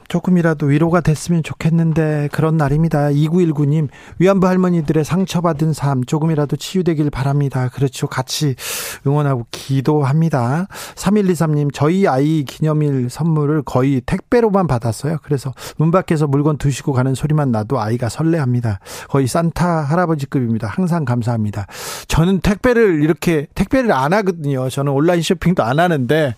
조금이라도 0.08 0.66
위로가 0.66 1.00
됐으면 1.00 1.42
좋겠는데 1.42 2.30
그런 2.32 2.56
날입니다. 2.56 3.08
2919님 3.10 3.88
위안부 4.18 4.46
할머니들의 4.46 5.04
상처받은 5.04 5.72
삶 5.72 6.04
조금이라도 6.04 6.56
치유되길 6.56 7.10
바랍니다. 7.10 7.68
그렇죠. 7.72 8.06
같이 8.06 8.56
응원하고 9.06 9.46
기도합니다. 9.50 10.66
3123님 10.96 11.72
저희 11.72 12.06
아이 12.08 12.44
기념일 12.44 13.10
선물을 13.10 13.62
거의 13.62 14.00
택배로만 14.00 14.66
받았어요. 14.66 15.18
그래서 15.22 15.52
문 15.76 15.90
밖에서 15.90 16.26
물건 16.26 16.56
두시고 16.56 16.92
가는 16.92 17.14
소리만 17.14 17.52
나도 17.52 17.78
아이가 17.78 18.08
설레합니다. 18.08 18.80
거의 19.08 19.26
산타 19.26 19.82
할아버지급입니다. 19.82 20.68
항상 20.68 21.04
감사합니다. 21.04 21.66
저는 22.08 22.40
택배를 22.40 23.02
이렇게 23.02 23.46
택배를 23.54 23.92
안 23.92 24.12
하거든요. 24.14 24.68
저는 24.70 24.92
온라인 24.92 25.22
쇼핑도 25.22 25.62
안 25.62 25.78
하는데 25.78 26.34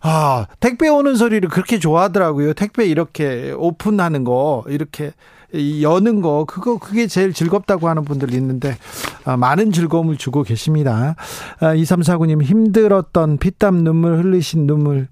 아, 0.00 0.46
택배 0.60 0.88
오는 0.88 1.16
소리를 1.16 1.48
그렇게 1.48 1.78
좋아하더라고요. 1.78 2.54
택배 2.54 2.86
이렇게 2.86 3.52
오픈하는 3.56 4.24
거, 4.24 4.64
이렇게 4.68 5.12
여는 5.54 6.20
거, 6.20 6.44
그거, 6.46 6.78
그게 6.78 7.06
제일 7.06 7.32
즐겁다고 7.32 7.88
하는 7.88 8.04
분들 8.04 8.34
있는데, 8.34 8.76
아, 9.24 9.36
많은 9.36 9.72
즐거움을 9.72 10.18
주고 10.18 10.42
계십니다. 10.42 11.16
아, 11.60 11.74
2349님, 11.74 12.42
힘들었던 12.42 13.38
피땀 13.38 13.82
눈물 13.82 14.18
흘리신 14.18 14.66
눈물, 14.66 15.08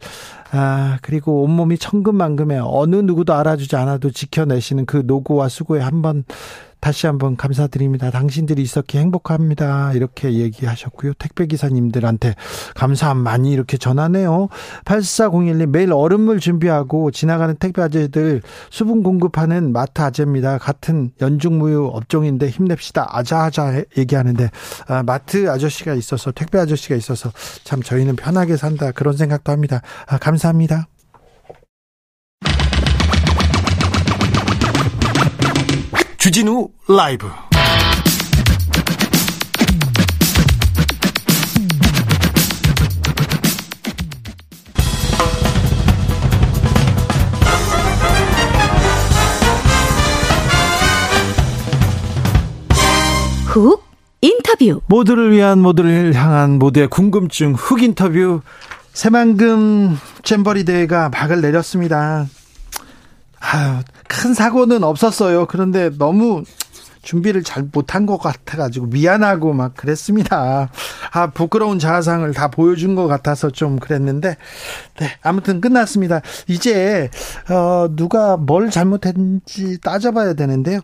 아, 0.52 0.99
그리고 1.00 1.43
온몸이 1.43 1.78
천근만금해 1.78 2.61
어느 2.62 2.97
누구도 2.97 3.33
알아주지 3.35 3.76
않아도 3.76 4.11
지켜내시는 4.11 4.85
그 4.85 5.02
노고와 5.07 5.49
수고에 5.49 5.81
한번 5.81 6.25
다시 6.80 7.06
한번 7.06 7.37
감사드립니다. 7.37 8.11
당신들이 8.11 8.62
있었기에 8.62 9.00
행복합니다. 9.00 9.92
이렇게 9.95 10.33
얘기하셨고요. 10.35 11.14
택배기사님들한테 11.14 12.35
감사함 12.75 13.18
많이 13.18 13.52
이렇게 13.52 13.76
전하네요. 13.76 14.49
8401님 14.85 15.66
매일 15.66 15.92
얼음물 15.92 16.40
준비하고 16.40 17.11
지나가는 17.11 17.54
택배 17.56 17.83
아재들 17.83 18.42
수분 18.71 19.02
공급하는 19.02 19.73
마트 19.73 20.02
아재입니다. 20.02 20.59
같은 20.59 21.11
연중무휴 21.21 21.87
업종인데 21.87 22.49
힘냅시다. 22.49 23.09
아자아자 23.11 23.83
얘기하는데 23.97 24.50
아, 24.88 25.02
마트 25.02 25.50
아저씨가 25.50 25.95
있어서 25.95 26.30
택배 26.33 26.59
아저씨가 26.59 26.95
있어서 26.95 27.30
참 27.64 27.83
저희는 27.83 28.16
편하게 28.16 28.56
산다 28.56 28.92
그런 28.92 29.16
생각도 29.16 29.52
합니다. 29.52 29.83
아, 30.06 30.18
감사합니다. 30.18 30.87
주진우 36.26 36.71
라이브. 36.88 37.28
훅 53.45 53.85
인터뷰. 54.21 54.80
모두를 54.88 55.30
위한 55.30 55.61
모두를 55.61 56.12
향한 56.14 56.59
모두의 56.59 56.88
궁금증 56.88 57.54
훅 57.54 57.85
인터뷰. 57.85 58.40
새만금 58.95 59.97
잼버리 60.25 60.64
대회가 60.64 61.09
막을 61.09 61.40
내렸습니다. 61.40 62.26
아유, 63.40 63.81
큰 64.09 64.35
사고는 64.35 64.83
없었어요. 64.85 65.47
그런데 65.47 65.90
너무 65.97 66.43
준비를 67.02 67.45
잘 67.45 67.69
못한 67.73 68.05
것 68.05 68.19
같아가지고 68.19 68.87
미안하고 68.87 69.52
막 69.52 69.75
그랬습니다. 69.76 70.69
아, 71.12 71.26
부끄러운 71.31 71.78
자아상을 71.78 72.33
다 72.35 72.49
보여준 72.49 72.97
것 72.97 73.07
같아서 73.07 73.50
좀 73.50 73.78
그랬는데, 73.78 74.37
네, 74.99 75.11
아무튼 75.23 75.61
끝났습니다. 75.61 76.21
이제, 76.49 77.09
어, 77.49 77.88
누가 77.95 78.37
뭘 78.37 78.71
잘못했는지 78.71 79.78
따져봐야 79.81 80.35
되는데요. 80.35 80.81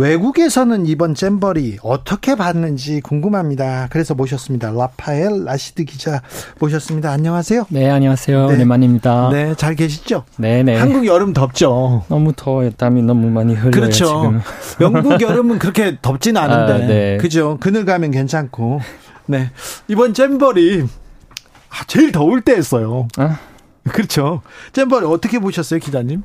외국에서는 0.00 0.86
이번 0.86 1.14
잼버리 1.14 1.76
어떻게 1.82 2.34
봤는지 2.34 3.02
궁금합니다. 3.02 3.88
그래서 3.90 4.14
모셨습니다. 4.14 4.70
라파엘 4.70 5.44
라시드 5.44 5.84
기자 5.84 6.22
모셨습니다. 6.58 7.10
안녕하세요. 7.10 7.66
네, 7.68 7.90
안녕하세요. 7.90 8.46
네. 8.46 8.54
오랜만입니다. 8.54 9.28
네, 9.30 9.54
잘 9.56 9.74
계시죠? 9.74 10.24
네, 10.38 10.62
네. 10.62 10.78
한국 10.78 11.06
여름 11.06 11.34
덥죠? 11.34 12.04
너무 12.08 12.32
더워요. 12.34 12.70
땀이 12.70 13.02
너무 13.02 13.28
많이 13.28 13.52
흘러요, 13.52 13.72
그렇죠. 13.72 14.06
지금. 14.06 14.40
영국 14.80 15.20
여름은 15.20 15.58
그렇게 15.58 15.98
덥진 16.00 16.38
않은데. 16.38 16.72
아, 16.72 16.86
네. 16.86 17.16
그죠? 17.18 17.58
그늘 17.60 17.84
가면 17.84 18.10
괜찮고. 18.10 18.80
네. 19.26 19.50
이번 19.88 20.14
잼버리 20.14 20.82
아, 20.82 21.84
제일 21.86 22.10
더울 22.10 22.40
때였어요. 22.40 23.06
아? 23.18 23.38
그렇죠. 23.84 24.40
잼버리 24.72 25.04
어떻게 25.04 25.38
보셨어요, 25.38 25.78
기자님? 25.78 26.22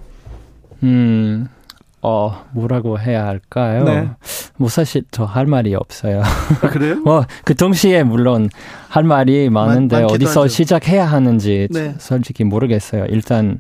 음. 0.83 1.49
어, 2.07 2.45
뭐라고 2.51 2.99
해야 2.99 3.25
할까요? 3.25 3.83
네. 3.83 4.09
뭐 4.57 4.69
사실 4.69 5.03
저 5.11 5.25
할 5.25 5.45
말이 5.47 5.73
없어요. 5.75 6.21
아, 6.61 6.69
그래요? 6.69 6.95
뭐 7.03 7.25
그 7.43 7.55
동시에 7.55 8.03
물론 8.03 8.49
할 8.89 9.03
말이 9.03 9.49
많은데 9.49 10.01
많, 10.01 10.05
어디서 10.05 10.43
하죠. 10.43 10.47
시작해야 10.47 11.05
하는지 11.05 11.67
네. 11.71 11.95
솔직히 11.97 12.43
모르겠어요. 12.43 13.05
일단 13.09 13.59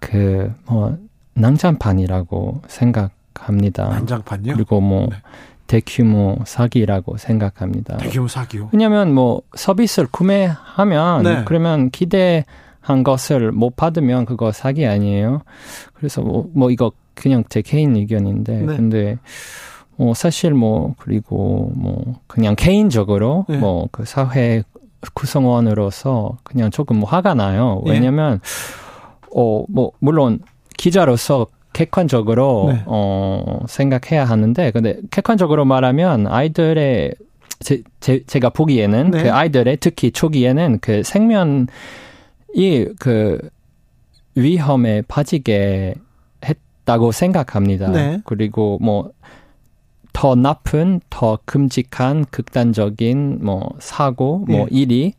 그뭐 0.00 0.96
낭장판이라고 1.34 2.62
생각합니다. 2.66 3.88
난장판요? 3.88 4.54
그리고 4.54 4.80
뭐 4.80 5.06
네. 5.10 5.16
대규모 5.66 6.38
사기라고 6.46 7.16
생각합니다. 7.16 7.96
대규모 7.98 8.28
사기요? 8.28 8.70
왜냐하면 8.72 9.12
뭐 9.12 9.42
서비스를 9.54 10.08
구매하면 10.10 11.22
네. 11.24 11.42
그러면 11.44 11.90
기대한 11.90 12.44
것을 13.04 13.52
못 13.52 13.76
받으면 13.76 14.24
그거 14.26 14.52
사기 14.52 14.86
아니에요. 14.86 15.42
그래서 15.94 16.22
뭐, 16.22 16.48
뭐 16.54 16.70
이거 16.70 16.92
그냥 17.16 17.42
제 17.48 17.62
개인 17.62 17.96
의견인데 17.96 18.52
네. 18.60 18.66
근데 18.66 19.18
뭐 19.96 20.14
사실 20.14 20.52
뭐 20.54 20.94
그리고 20.98 21.72
뭐 21.74 22.14
그냥 22.28 22.54
개인적으로 22.54 23.46
네. 23.48 23.56
뭐그 23.56 24.04
사회 24.04 24.62
구성원으로서 25.14 26.36
그냥 26.44 26.70
조금 26.70 26.98
뭐 26.98 27.08
화가 27.08 27.34
나요. 27.34 27.82
네. 27.84 27.92
왜냐면 27.92 28.40
어 29.34 29.64
뭐 29.68 29.90
물론 29.98 30.38
기자로서 30.76 31.46
객관적으로 31.72 32.70
네. 32.72 32.82
어 32.86 33.60
생각해야 33.68 34.24
하는데 34.24 34.70
근데 34.70 34.98
객관적으로 35.10 35.64
말하면 35.64 36.26
아이들의 36.26 37.14
제, 37.60 37.82
제 38.00 38.22
제가 38.26 38.50
보기에는 38.50 39.10
네. 39.10 39.22
그 39.22 39.32
아이들의 39.32 39.78
특히 39.80 40.10
초기에는 40.10 40.78
그 40.80 41.02
생명이 41.02 41.66
그 42.98 43.38
위험에 44.34 45.02
빠지게 45.08 45.94
있다고 46.86 47.12
생각합니다. 47.12 47.90
네. 47.90 48.20
그리고 48.24 48.78
뭐 48.80 49.10
더 50.16 50.34
나쁜, 50.34 51.02
더 51.10 51.38
끔찍한 51.44 52.24
극단적인 52.30 53.40
뭐 53.42 53.74
사고, 53.78 54.38
뭐 54.38 54.48
네. 54.48 54.56
뭐 54.56 54.66
일이 54.70 55.12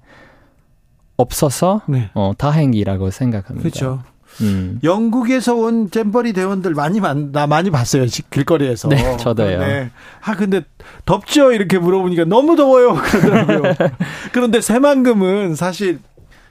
없어서 1.18 1.84
네. 1.88 2.10
어, 2.16 2.32
다행이라고 2.36 3.12
생각합니다. 3.12 3.62
그렇죠. 3.62 4.02
음. 4.42 4.80
영국에서 4.84 5.54
온 5.54 5.92
잼버리 5.92 6.34
대원들 6.34 6.74
많이 6.74 7.00
만, 7.00 7.32
나 7.32 7.46
많이 7.46 7.70
봤어요. 7.70 8.08
길거리에서. 8.32 8.90
네, 8.90 9.18
저도요. 9.18 9.60
네. 9.60 9.92
아, 10.24 10.36
근데 10.36 10.62
덥죠? 11.06 11.52
이렇게 11.52 11.78
물어보니까 11.78 12.26
너무 12.26 12.56
더워요. 12.56 12.96
그러더라고요. 12.98 13.74
그런데 14.34 14.62
새만금은 14.62 15.54
사실 15.54 16.00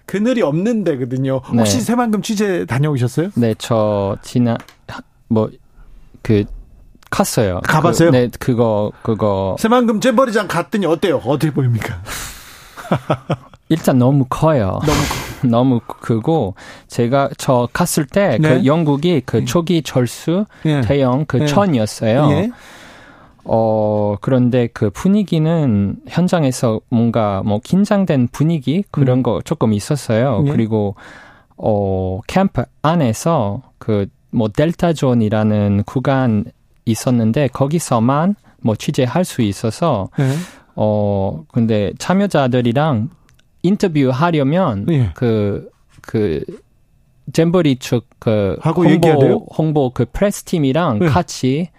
그늘이 0.06 0.42
없는 0.42 0.84
데거든요. 0.84 1.42
혹시 1.48 1.78
네. 1.78 1.80
새만금 1.82 2.22
취재 2.22 2.64
다녀오셨어요? 2.64 3.30
네, 3.34 3.54
저 3.58 4.16
지난 4.22 4.56
뭐그 5.28 6.44
갔어요. 7.10 7.60
가봤어요? 7.64 8.10
그, 8.10 8.16
네, 8.16 8.28
그거 8.38 8.92
그거 9.02 9.56
새만금 9.58 10.00
잼버리장 10.00 10.48
갔더니 10.48 10.86
어때요? 10.86 11.20
어떻게 11.24 11.52
보입니까? 11.52 12.02
일단 13.68 13.98
너무 13.98 14.26
커요. 14.28 14.80
너무 14.86 15.00
너무 15.50 15.80
크고 15.80 16.54
제가 16.86 17.30
저 17.36 17.68
갔을 17.72 18.06
때그 18.06 18.46
네. 18.46 18.64
영국이 18.64 19.22
그 19.26 19.38
네. 19.38 19.44
초기 19.44 19.82
절수 19.82 20.46
네. 20.64 20.80
대형 20.82 21.24
그 21.26 21.38
네. 21.38 21.46
천이었어요. 21.46 22.28
예. 23.46 23.50
어 23.52 24.16
그런데 24.20 24.68
그 24.72 24.90
분위기는 24.90 25.96
현장에서 26.08 26.80
뭔가 26.88 27.42
뭐 27.44 27.60
긴장된 27.62 28.28
분위기 28.32 28.84
그런 28.90 29.18
음. 29.18 29.22
거 29.22 29.40
조금 29.44 29.72
있었어요. 29.72 30.44
예. 30.46 30.50
그리고 30.50 30.94
어 31.56 32.20
캠프 32.26 32.64
안에서 32.82 33.62
그 33.78 34.06
뭐 34.36 34.48
Delta 34.48 34.92
Zone이라는 34.92 35.84
구간 35.84 36.44
있었는데 36.84 37.48
거기서만 37.48 38.36
뭐 38.60 38.76
취재할 38.76 39.24
수 39.24 39.40
있어서 39.42 40.10
네. 40.18 40.30
어 40.74 41.42
근데 41.52 41.92
참여자들이랑 41.98 43.08
인터뷰 43.62 44.10
하려면 44.12 44.84
네. 44.86 45.10
그, 45.14 45.70
그, 46.02 46.44
잼버리 47.32 47.76
측, 47.76 48.06
그, 48.20 48.56
홍보, 48.62 49.46
홍보 49.56 49.90
그 49.90 50.04
프레스 50.04 50.44
팀이랑 50.44 51.00
네. 51.00 51.06
같이, 51.06 51.70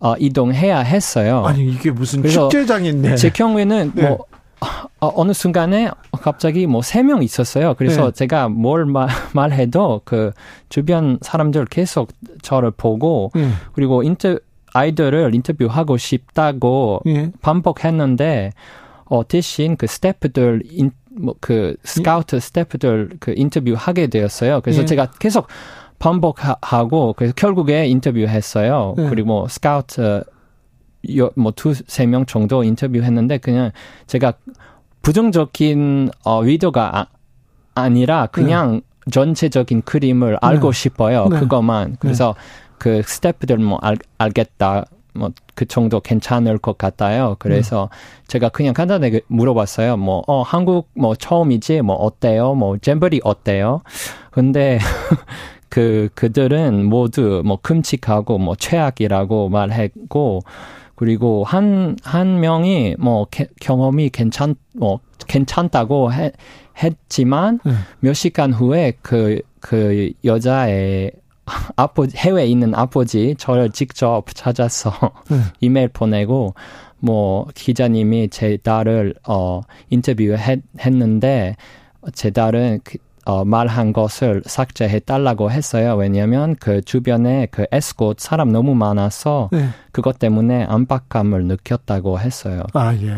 어, 0.00 0.14
이동해야 0.18 0.80
했어요. 0.80 1.44
아니, 1.46 1.66
이게 1.66 1.90
무슨 1.90 2.22
축제장인데. 2.22 3.16
제 3.16 3.30
경우에는 3.30 3.92
네. 3.94 4.08
뭐, 4.08 4.24
어, 5.00 5.12
어느 5.14 5.32
순간에 5.32 5.90
갑자기 6.12 6.66
뭐 6.66 6.80
세 6.82 7.02
명 7.02 7.22
있었어요. 7.22 7.74
그래서 7.74 8.06
네. 8.06 8.12
제가 8.12 8.48
뭘 8.48 8.84
말, 8.86 9.08
말해도 9.34 10.02
그 10.04 10.32
주변 10.68 11.18
사람들 11.22 11.66
계속 11.66 12.12
저를 12.42 12.70
보고 12.70 13.30
네. 13.34 13.48
그리고 13.72 14.02
인터 14.02 14.36
아이들을 14.72 15.34
인터뷰하고 15.34 15.96
싶다고 15.96 17.00
네. 17.04 17.30
반복했는데 17.42 18.52
어 19.06 19.26
대신 19.26 19.76
그 19.76 19.86
스태프들 19.86 20.62
인, 20.70 20.92
뭐 21.10 21.34
그 21.40 21.74
스카우트 21.84 22.38
스태프들 22.38 23.10
그 23.18 23.34
인터뷰 23.36 23.74
하게 23.76 24.06
되었어요. 24.06 24.60
그래서 24.60 24.82
예. 24.82 24.86
제가 24.86 25.10
계속 25.18 25.48
반복하고 26.00 27.12
그래서 27.12 27.32
결국에 27.36 27.86
인터뷰했어요. 27.86 28.94
네. 28.96 29.08
그리고 29.08 29.28
뭐 29.28 29.48
스카우트 29.48 30.24
뭐 31.36 31.52
두 31.52 31.72
세 31.86 32.06
명 32.06 32.26
정도 32.26 32.64
인터뷰했는데 32.64 33.38
그냥 33.38 33.70
제가 34.08 34.32
부정적인 35.02 36.10
어 36.24 36.40
위도가 36.40 37.06
아, 37.74 37.88
니라 37.88 38.26
그냥 38.26 38.82
네. 39.06 39.10
전체적인 39.12 39.82
그림을 39.82 40.38
알고 40.40 40.72
네. 40.72 40.78
싶어요. 40.78 41.26
네. 41.28 41.38
그것만. 41.38 41.96
그래서 42.00 42.34
네. 42.36 42.62
그 42.78 43.02
스태프들 43.02 43.58
뭐 43.58 43.78
알, 43.82 43.96
알겠다. 44.18 44.84
뭐 45.14 45.30
그 45.54 45.66
정도 45.66 46.00
괜찮을 46.00 46.56
것 46.56 46.78
같아요. 46.78 47.36
그래서 47.38 47.90
네. 47.92 48.24
제가 48.28 48.48
그냥 48.48 48.72
간단하게 48.72 49.20
물어봤어요. 49.26 49.98
뭐 49.98 50.22
어, 50.26 50.40
한국 50.40 50.88
뭐 50.94 51.14
처음이지 51.14 51.82
뭐 51.82 51.96
어때요? 51.96 52.54
뭐 52.54 52.78
잼버리 52.78 53.20
어때요? 53.24 53.82
근데 54.30 54.78
그 55.70 56.10
그들은 56.14 56.84
모두 56.84 57.42
뭐 57.44 57.58
끔찍하고 57.62 58.38
뭐 58.38 58.54
최악이라고 58.56 59.48
말했고 59.48 60.40
그리고 60.96 61.44
한, 61.44 61.96
한 62.02 62.40
명이 62.40 62.96
뭐 62.98 63.24
게, 63.30 63.46
경험이 63.58 64.10
괜찮, 64.10 64.54
뭐 64.74 65.00
괜찮다고 65.26 66.12
해, 66.12 66.32
했지만 66.82 67.58
네. 67.64 67.72
몇 68.00 68.12
시간 68.12 68.52
후에 68.52 68.92
그, 69.00 69.40
그 69.60 70.12
여자의 70.26 71.12
아버 71.76 72.04
해외에 72.14 72.46
있는 72.46 72.74
아버지 72.74 73.34
저를 73.38 73.70
직접 73.70 74.24
찾아서 74.34 74.92
네. 75.30 75.38
이메일 75.60 75.88
보내고 75.88 76.54
뭐 76.98 77.46
기자님이 77.54 78.28
제 78.28 78.58
딸을 78.58 79.14
어 79.26 79.62
인터뷰 79.88 80.34
했, 80.34 80.60
했는데 80.80 81.56
제 82.12 82.30
딸은 82.30 82.80
그, 82.84 82.98
어, 83.30 83.44
말한 83.44 83.92
것을 83.92 84.42
삭제해 84.44 84.98
달라고 84.98 85.52
했어요. 85.52 85.94
왜냐하면 85.94 86.56
그 86.58 86.82
주변에 86.82 87.46
그 87.52 87.64
에스콧 87.70 88.18
사람 88.18 88.50
너무 88.50 88.74
많아서 88.74 89.50
네. 89.52 89.68
그것 89.92 90.18
때문에 90.18 90.64
안박감을 90.64 91.44
느꼈다고 91.44 92.18
했어요. 92.18 92.64
아 92.74 92.92
예. 92.94 93.14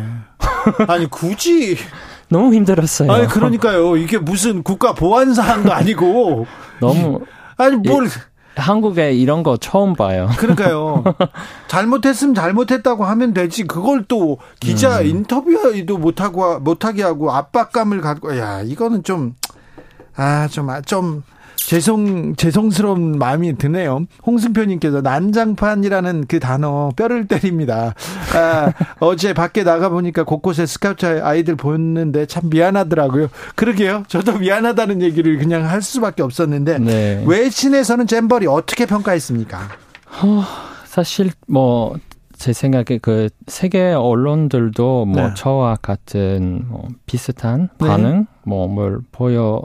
아니 0.87 1.09
굳이 1.09 1.79
너무 2.29 2.53
힘들었어요. 2.53 3.11
아니 3.11 3.27
그러니까요. 3.27 3.97
이게 3.97 4.19
무슨 4.19 4.63
국가 4.63 4.93
보안 4.93 5.33
사항도 5.33 5.73
아니고 5.73 6.47
너무 6.79 7.23
아니 7.57 7.77
뭘 7.77 8.07
한국에 8.55 9.13
이런 9.13 9.43
거 9.43 9.57
처음 9.57 9.95
봐요. 9.95 10.29
그러니까요. 10.37 11.05
잘못했으면 11.69 12.35
잘못했다고 12.35 13.05
하면 13.05 13.33
되지. 13.33 13.65
그걸 13.65 14.05
또 14.09 14.39
기자 14.61 15.01
음. 15.01 15.07
인터뷰도 15.07 15.97
못하고 15.97 16.59
못하게 16.61 17.03
하고 17.03 17.33
압박감을 17.33 18.03
갖고 18.03 18.37
야 18.37 18.61
이거는 18.61 19.05
좀 19.05 19.37
아, 20.17 20.49
좀, 20.49 20.71
아, 20.71 20.81
좀, 20.81 21.23
죄송 21.57 22.35
죄송스러운 22.35 23.19
마음이 23.19 23.57
드네요. 23.57 24.07
홍승표님께서 24.27 25.01
난장판이라는 25.01 26.25
그 26.27 26.41
단어 26.41 26.91
뼈를 26.97 27.29
때립니다. 27.29 27.95
아, 28.35 28.73
어제 28.99 29.33
밖에 29.33 29.63
나가 29.63 29.89
보니까 29.89 30.25
곳곳에 30.25 30.67
스카우트 30.67 31.23
아이들 31.23 31.55
보는데 31.55 32.27
참 32.27 32.51
미안하더라고요. 32.51 33.29
그러게요. 33.55 34.03
저도 34.09 34.39
미안하다는 34.39 35.03
얘기를 35.03 35.39
그냥 35.39 35.69
할 35.69 35.83
수밖에 35.83 36.23
없었는데 36.23 36.79
네. 36.81 37.25
외신에서는 37.27 38.09
잼버리 38.09 38.49
어떻게 38.49 38.85
평가했습니까? 38.85 39.59
어, 40.23 40.45
사실 40.85 41.31
뭐 41.47 41.95
제 42.43 42.53
생각에 42.53 42.99
그 43.01 43.29
세계 43.47 43.93
언론들도 43.93 45.05
뭐 45.05 45.29
네. 45.29 45.35
저와 45.35 45.77
같은 45.81 46.65
뭐 46.67 46.89
비슷한 47.07 47.69
네. 47.81 47.87
반응 47.87 48.19
네. 48.23 48.27
뭐 48.43 48.67
뭐뭘 48.67 48.99
보여 49.13 49.63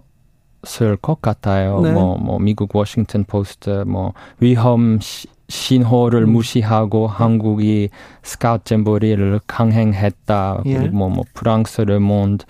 것 0.97 1.21
같아요. 1.21 1.81
네. 1.81 1.91
뭐, 1.91 2.17
뭐, 2.17 2.39
미국 2.39 2.75
워싱턴 2.75 3.23
포스트, 3.23 3.83
뭐, 3.87 4.13
위험 4.39 4.99
시, 4.99 5.27
신호를 5.49 6.23
음. 6.23 6.33
무시하고 6.33 7.07
한국이 7.07 7.89
스카우트 8.21 8.65
잼버리를 8.65 9.39
강행했다. 9.47 10.63
예. 10.65 10.77
그리고 10.77 10.97
뭐, 10.97 11.09
뭐, 11.09 11.23
프랑스 11.33 11.81
르몬드, 11.81 12.45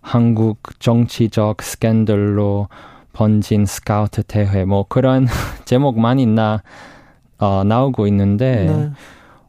한국 0.00 0.58
정치적 0.80 1.62
스캔들로 1.62 2.68
번진 3.12 3.64
스카우트 3.66 4.22
대회, 4.22 4.64
뭐, 4.64 4.84
그런 4.88 5.26
제목 5.64 5.98
많이 5.98 6.26
나, 6.26 6.62
어, 7.38 7.62
나오고 7.64 8.06
있는데, 8.08 8.64
네. 8.64 8.90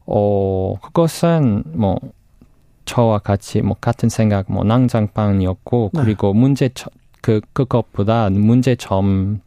어, 0.05 0.75
그것은 0.81 1.63
뭐, 1.73 1.97
저와 2.85 3.19
같이 3.19 3.61
뭐 3.61 3.75
같은 3.81 4.09
생각 4.09 4.45
뭐 4.47 4.63
난장판이었고 4.63 5.91
네. 5.93 6.01
그리고 6.03 6.33
문제 6.33 6.69
그 7.25 7.41
그것보다 7.53 8.29
문제점들을 8.29 9.39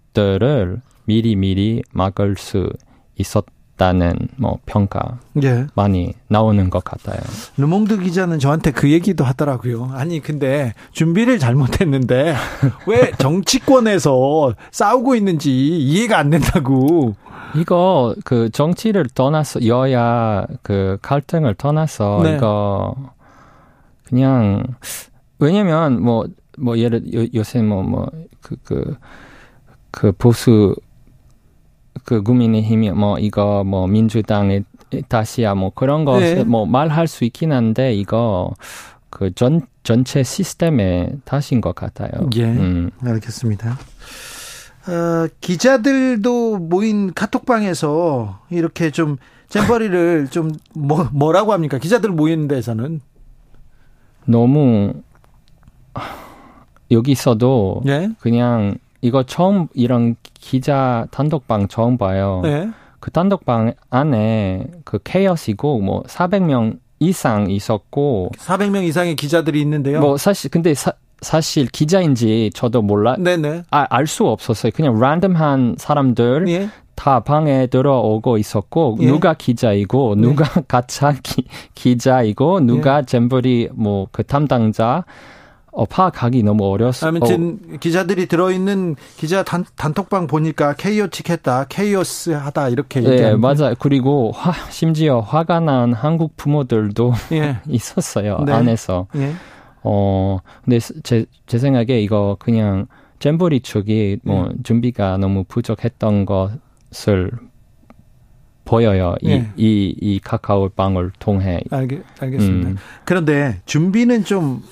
미리 1.04 1.36
미리 1.36 1.80
막을 1.92 2.34
수 2.36 2.68
있었다는 3.14 4.30
뭐 4.36 4.58
평가 4.66 5.20
예. 5.44 5.68
많이 5.76 6.12
나오는 6.26 6.70
것 6.70 6.82
같아요. 6.82 7.20
르몽드 7.56 8.00
기자는 8.00 8.40
저한테 8.40 8.72
그 8.72 8.90
얘기도 8.90 9.22
하더라고요. 9.22 9.92
아니 9.94 10.18
근데 10.18 10.74
준비를 10.90 11.38
잘못했는데 11.38 12.34
왜 12.88 13.12
정치권에서 13.16 14.56
싸우고 14.72 15.14
있는지 15.14 15.78
이해가 15.78 16.18
안 16.18 16.30
된다고. 16.30 17.14
이거 17.54 18.16
그 18.24 18.50
정치를 18.50 19.06
떠나서 19.14 19.64
여야 19.68 20.46
그 20.64 20.98
갈등을 21.00 21.54
떠나서 21.54 22.22
네. 22.24 22.34
이거 22.34 22.96
그냥 24.02 24.64
왜냐면 25.38 26.02
뭐 26.02 26.26
뭐 26.58 26.78
예를 26.78 27.12
요, 27.14 27.26
요새 27.34 27.62
뭐뭐그 27.62 28.56
그 28.64 28.84
그 28.84 28.96
그 29.90 30.12
보수 30.12 30.74
그 32.04 32.22
국민의힘이 32.22 32.92
뭐 32.92 33.18
이거 33.18 33.64
뭐 33.64 33.86
민주당의 33.86 34.64
다시야 35.08 35.54
뭐 35.54 35.70
그런 35.74 36.04
거 36.04 36.18
네. 36.20 36.44
뭐 36.44 36.66
말할 36.66 37.06
수 37.08 37.24
있긴 37.24 37.52
한데 37.52 37.94
이거 37.94 38.52
그 39.10 39.32
전 39.34 39.62
전체 39.82 40.22
시스템의 40.22 41.18
탓인 41.24 41.60
것 41.62 41.74
같아요. 41.74 42.28
예, 42.36 42.44
음. 42.44 42.90
알겠습니다. 43.02 43.78
어, 44.86 45.28
기자들도 45.40 46.58
모인 46.58 47.12
카톡방에서 47.14 48.40
이렇게 48.50 48.90
좀 48.90 49.16
잼버리를 49.48 50.28
좀 50.30 50.52
뭐, 50.74 51.08
뭐라고 51.12 51.52
합니까? 51.52 51.78
기자들 51.78 52.10
모이는 52.10 52.48
데서는 52.48 53.00
너무 54.26 54.92
여기서도 56.90 57.82
네? 57.84 58.10
그냥 58.18 58.76
이거 59.00 59.22
처음 59.22 59.68
이런 59.74 60.16
기자 60.34 61.06
단독방 61.10 61.68
처음 61.68 61.98
봐요. 61.98 62.40
네? 62.42 62.68
그 63.00 63.10
단독방 63.10 63.74
안에 63.90 64.66
그 64.84 64.98
케이어스이고 65.02 65.80
뭐 65.80 66.02
400명 66.04 66.78
이상 67.00 67.48
있었고 67.50 68.32
400명 68.36 68.84
이상의 68.84 69.14
기자들이 69.14 69.60
있는데요. 69.60 70.00
뭐 70.00 70.16
사실 70.16 70.50
근데 70.50 70.74
사, 70.74 70.92
사실 71.20 71.66
기자인지 71.68 72.50
저도 72.54 72.82
몰라. 72.82 73.14
네네. 73.16 73.64
아, 73.70 73.86
알 73.90 74.06
수 74.06 74.26
없었어요. 74.26 74.72
그냥 74.74 74.98
랜덤한 74.98 75.76
사람들 75.78 76.48
예. 76.48 76.68
다 76.96 77.20
방에 77.20 77.68
들어오고 77.68 78.38
있었고 78.38 78.96
예. 79.00 79.06
누가 79.06 79.34
기자이고 79.34 80.16
누가 80.16 80.44
네. 80.44 80.62
가짜 80.66 81.14
기, 81.22 81.44
기자이고 81.76 82.60
누가 82.66 82.98
예. 82.98 83.02
잼버리 83.04 83.68
뭐 83.74 84.08
그 84.10 84.24
담당자 84.24 85.04
어, 85.78 85.84
파악하기 85.84 86.42
너무 86.42 86.64
어려서. 86.64 87.06
아무튼 87.06 87.60
어. 87.72 87.76
기자들이 87.78 88.26
들어있는 88.26 88.96
기자 89.16 89.44
단, 89.44 89.64
단톡방 89.76 90.26
보니까 90.26 90.74
케이오틱 90.74 91.30
했다, 91.30 91.66
케이오스 91.68 92.30
하다 92.30 92.70
이렇게 92.70 93.00
네, 93.00 93.12
얘기하는. 93.12 93.40
맞아요. 93.40 93.74
그리고 93.78 94.32
화, 94.32 94.52
심지어 94.70 95.20
화가 95.20 95.60
난 95.60 95.92
한국 95.92 96.36
부모들도 96.36 97.12
예. 97.30 97.58
있었어요 97.68 98.42
네. 98.44 98.52
안에서. 98.52 99.06
예. 99.14 99.34
어 99.84 100.38
근데 100.64 100.80
제, 101.04 101.26
제 101.46 101.58
생각에 101.58 102.00
이거 102.00 102.36
그냥 102.40 102.88
잼버리 103.20 103.60
측이 103.60 104.18
뭐 104.24 104.48
예. 104.50 104.56
준비가 104.64 105.16
너무 105.16 105.44
부족했던 105.44 106.26
것을 106.26 107.30
보여요. 108.64 109.14
이, 109.22 109.30
예. 109.30 109.48
이, 109.56 109.94
이 110.00 110.18
카카오 110.18 110.70
방을 110.70 111.12
통해. 111.20 111.60
알겠, 111.70 112.02
알겠습니다. 112.20 112.68
음. 112.70 112.76
그런데 113.04 113.60
준비는 113.64 114.24
좀 114.24 114.62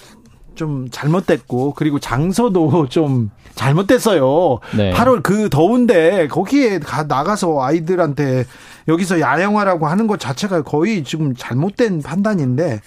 좀 0.57 0.88
잘못됐고 0.90 1.75
그리고 1.75 1.99
장소도 2.01 2.88
좀 2.90 3.31
잘못됐어요. 3.55 4.59
네. 4.77 4.92
8월 4.92 5.23
그 5.23 5.49
더운데 5.49 6.27
거기에 6.29 6.79
가 6.81 7.05
나가서 7.05 7.62
아이들한테 7.62 8.45
여기서 8.88 9.21
야영하라고 9.21 9.87
하는 9.88 10.07
것 10.07 10.21
자체가 10.21 10.62
거의 10.62 11.03
지금 11.05 11.35
잘못된 11.35 12.03
판단인데 12.03 12.81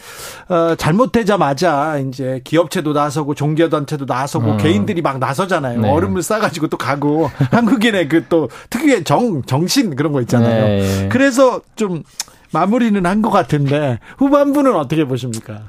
어, 0.47 0.75
잘못되자마자 0.75 1.97
이제 1.99 2.39
기업체도 2.43 2.93
나서고 2.93 3.33
종교단체도 3.35 4.05
나서고 4.05 4.51
어. 4.51 4.57
개인들이 4.57 5.01
막 5.01 5.19
나서잖아요. 5.19 5.81
네. 5.81 5.89
얼음을 5.89 6.21
싸가지고 6.21 6.67
또 6.67 6.77
가고 6.77 7.29
한국인의 7.51 8.07
그 8.07 8.19
또 8.29 8.49
특유의 8.69 9.05
정 9.05 9.41
정신 9.43 9.95
그런 9.95 10.11
거 10.11 10.21
있잖아요. 10.21 10.65
네. 10.65 11.09
그래서 11.11 11.61
좀 11.75 12.03
마무리는 12.51 13.03
한 13.05 13.21
것 13.21 13.29
같은데 13.31 13.99
후반부는 14.17 14.75
어떻게 14.75 15.05
보십니까? 15.05 15.63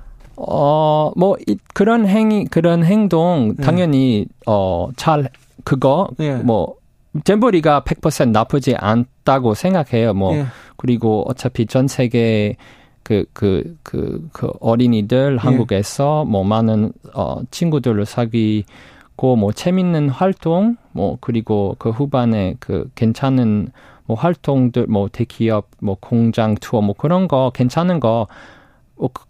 어, 0.49 1.13
뭐, 1.17 1.37
이, 1.47 1.57
그런 1.75 2.07
행위, 2.07 2.45
그런 2.47 2.85
행동, 2.85 3.55
네. 3.57 3.65
당연히, 3.65 4.27
네. 4.29 4.35
어, 4.47 4.89
잘, 4.97 5.29
그거, 5.65 6.09
네. 6.19 6.37
뭐, 6.37 6.77
잼버리가 7.25 7.83
100% 7.83 8.31
나쁘지 8.31 8.77
않다고 8.77 9.55
생각해요. 9.55 10.15
뭐, 10.15 10.35
네. 10.35 10.45
그리고 10.77 11.25
어차피 11.29 11.67
전 11.67 11.89
세계 11.89 12.57
그, 13.03 13.25
그, 13.33 13.77
그, 13.83 14.29
그 14.33 14.51
어린이들 14.61 15.37
네. 15.37 15.41
한국에서 15.41 16.25
뭐 16.25 16.45
많은, 16.45 16.93
어, 17.13 17.41
친구들을 17.51 18.07
사귀고, 18.07 19.37
뭐, 19.37 19.53
재밌는 19.53 20.09
활동, 20.11 20.77
뭐, 20.93 21.19
그리고 21.21 21.77
그 21.79 21.91
후반에 21.91 22.55
그 22.61 22.89
괜찮은 22.95 23.69
뭐 24.07 24.17
활동들, 24.17 24.87
뭐, 24.89 25.09
대기업, 25.11 25.69
뭐, 25.81 25.97
공장 26.01 26.55
투어, 26.55 26.81
뭐, 26.81 26.95
그런 26.97 27.29
거, 27.29 27.51
괜찮은 27.55 28.01
거, 28.01 28.09
뭐 28.09 28.27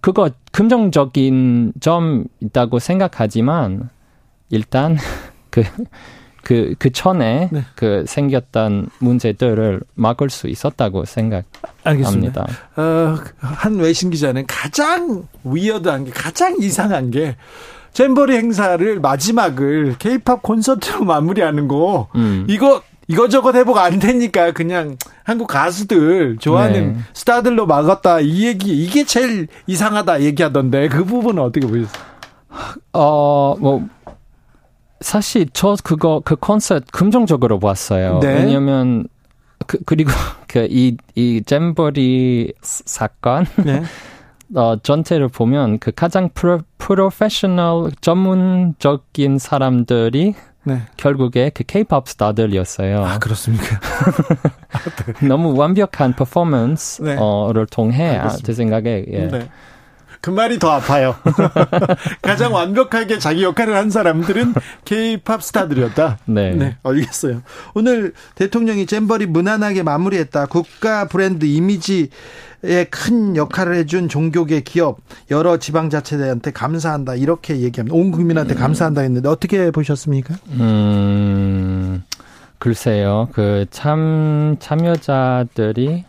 그거 0.01 0.31
긍정적인 0.53 1.75
점 1.81 2.25
있다고 2.41 2.79
생각하지만 2.79 3.91
일단 4.51 4.97
그 5.51 5.63
그, 6.43 6.75
그 6.79 6.91
전에 6.91 7.49
네. 7.53 7.65
그 7.77 8.05
생겼던 8.07 8.89
문제들을 8.99 9.83
막을 9.95 10.31
수 10.31 10.49
있었다고 10.49 11.05
생각합니다. 11.05 12.47
어, 12.77 13.17
한 13.39 13.77
외신 13.77 14.11
기자는 14.11 14.47
가장 14.47 15.29
위어드한 15.45 16.07
게 16.07 16.11
가장 16.11 16.57
이상한 16.59 17.11
게 17.11 17.37
잼버리 17.93 18.37
행사를 18.37 19.01
마지막을 19.01 19.97
케이팝 19.99 20.43
콘서트로 20.43 21.05
마무리하는 21.07 21.69
거 21.69 22.09
음. 22.15 22.47
이거 22.49 22.83
이거저것 23.11 23.57
해보고 23.57 23.81
안 23.81 23.99
되니까 23.99 24.53
그냥 24.53 24.97
한국 25.25 25.49
가수들 25.49 26.37
좋아하는 26.39 26.93
네. 26.93 26.99
스타들로 27.13 27.67
막았다 27.67 28.21
이 28.21 28.47
얘기 28.47 28.85
이게 28.85 29.05
제일 29.05 29.49
이상하다 29.67 30.23
얘기하던데 30.23 30.89
그 30.89 31.05
부분은 31.05 31.43
어떻게 31.43 31.67
보셨어요? 31.67 32.05
어뭐 32.93 33.89
사실 35.01 35.49
저 35.53 35.75
그거 35.83 36.23
그 36.25 36.37
콘서트 36.37 36.87
긍정적으로 36.93 37.59
봤어요. 37.59 38.21
네. 38.21 38.35
왜냐면 38.35 39.09
그, 39.67 39.79
그리고 39.85 40.13
그이이 40.47 41.43
잼버리 41.45 42.53
사건 42.63 43.45
네. 43.65 43.83
어, 44.55 44.77
전체를 44.83 45.29
보면 45.29 45.81
그 45.81 45.91
가장 45.91 46.29
프로, 46.33 46.61
프로페셔널 46.79 47.91
전문적인 48.01 49.39
사람들이 49.39 50.35
네. 50.65 50.83
결국에 50.97 51.51
그 51.55 51.65
K-pop 51.65 52.09
스타들이었어요. 52.09 53.05
아 53.05 53.19
그렇습니까? 53.19 53.81
너무 55.27 55.57
완벽한 55.57 56.15
퍼포먼스를 56.15 57.17
네. 57.17 57.67
통해 57.71 58.17
아, 58.17 58.29
제 58.29 58.53
생각에 58.53 59.05
예. 59.11 59.27
네. 59.27 59.49
그 60.21 60.29
말이 60.29 60.59
더 60.59 60.71
아파요. 60.71 61.17
가장 62.21 62.53
완벽하게 62.53 63.19
자기 63.19 63.43
역할을 63.43 63.75
한 63.75 63.89
사람들은 63.89 64.55
K-팝 64.85 65.43
스타들이었다. 65.43 66.19
네. 66.27 66.51
네, 66.51 66.77
알겠어요. 66.83 67.41
오늘 67.73 68.13
대통령이 68.35 68.85
잼버리 68.85 69.27
무난하게 69.27 69.83
마무리했다. 69.83 70.47
국가 70.47 71.09
브랜드 71.09 71.47
이미지에 71.47 72.09
큰 72.91 73.37
역할을 73.37 73.75
해준 73.77 74.09
종교계 74.09 74.61
기업 74.61 74.99
여러 75.31 75.57
지방자치대한테 75.59 76.51
감사한다 76.53 77.15
이렇게 77.15 77.61
얘기합니다. 77.61 77.97
온 77.97 78.11
국민한테 78.11 78.55
감사한다 78.55 79.01
했는데 79.01 79.29
어떻게 79.29 79.71
보셨습니까? 79.71 80.35
음, 80.51 82.03
글쎄요. 82.59 83.29
그 83.33 83.67
참 83.71 84.57
참여자들이 84.59 86.05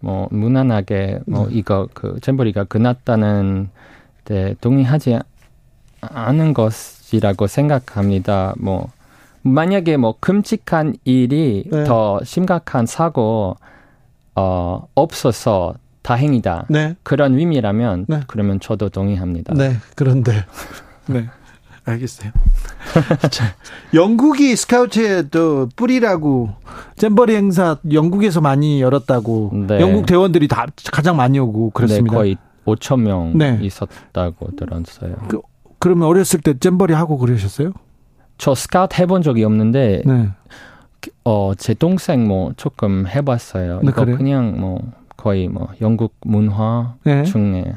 뭐 0.00 0.28
무난하게 0.30 1.20
뭐 1.26 1.48
네. 1.48 1.56
이거 1.56 1.88
그 1.92 2.18
잼버리가 2.20 2.64
끝났다는 2.64 3.68
데 4.24 4.54
동의하지 4.60 5.18
않은 6.00 6.54
것이라고 6.54 7.48
생각합니다. 7.48 8.54
뭐 8.58 8.88
만약에 9.42 9.96
뭐 9.96 10.14
끔찍한 10.20 10.94
일이 11.04 11.64
네. 11.70 11.82
더 11.84 12.20
심각한 12.22 12.86
사고 12.86 13.56
어 14.36 14.86
없어서 14.94 15.74
다행이다. 16.08 16.64
네. 16.70 16.96
그런 17.02 17.38
의미라면 17.38 18.06
네. 18.08 18.20
그러면 18.28 18.60
저도 18.60 18.88
동의합니다. 18.88 19.52
네, 19.52 19.76
그런데 19.94 20.32
네. 21.06 21.26
알겠어요. 21.84 22.30
자, 23.30 23.44
영국이 23.92 24.56
스카우트의 24.56 25.28
또 25.30 25.68
뿌리라고 25.76 26.48
잼버리 26.96 27.36
행사 27.36 27.76
영국에서 27.92 28.40
많이 28.40 28.80
열었다고 28.80 29.50
네. 29.68 29.80
영국 29.80 30.06
대원들이 30.06 30.48
다 30.48 30.64
가장 30.90 31.16
많이 31.16 31.38
오고 31.38 31.70
그렇습니다. 31.70 32.10
네, 32.10 32.16
거의 32.16 32.36
5천 32.64 33.00
명 33.00 33.36
네. 33.36 33.58
있었다고 33.60 34.56
들었어요. 34.56 35.14
그, 35.28 35.42
그러면 35.78 36.08
어렸을 36.08 36.40
때 36.40 36.58
잼버리 36.58 36.94
하고 36.94 37.18
그러셨어요? 37.18 37.72
저 38.38 38.54
스카우트 38.54 38.98
해본 39.00 39.20
적이 39.20 39.44
없는데 39.44 40.02
네. 40.06 40.28
어 41.24 41.52
제 41.54 41.74
동생 41.74 42.26
뭐 42.26 42.52
조금 42.56 43.06
해봤어요. 43.06 43.80
네, 43.82 43.90
이거 43.90 44.04
그래요? 44.04 44.16
그냥 44.16 44.58
뭐 44.58 44.80
거의 45.18 45.48
뭐 45.48 45.68
영국 45.82 46.14
문화 46.22 46.94
네. 47.04 47.24
중에 47.24 47.74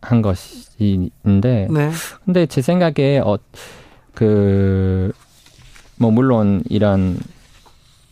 한 0.00 0.22
것인데 0.22 1.68
네. 1.70 1.90
근데 2.24 2.46
제 2.46 2.62
생각에 2.62 3.20
어 3.22 3.36
그 4.14 5.12
뭐 5.98 6.10
물론 6.10 6.62
이런 6.68 7.18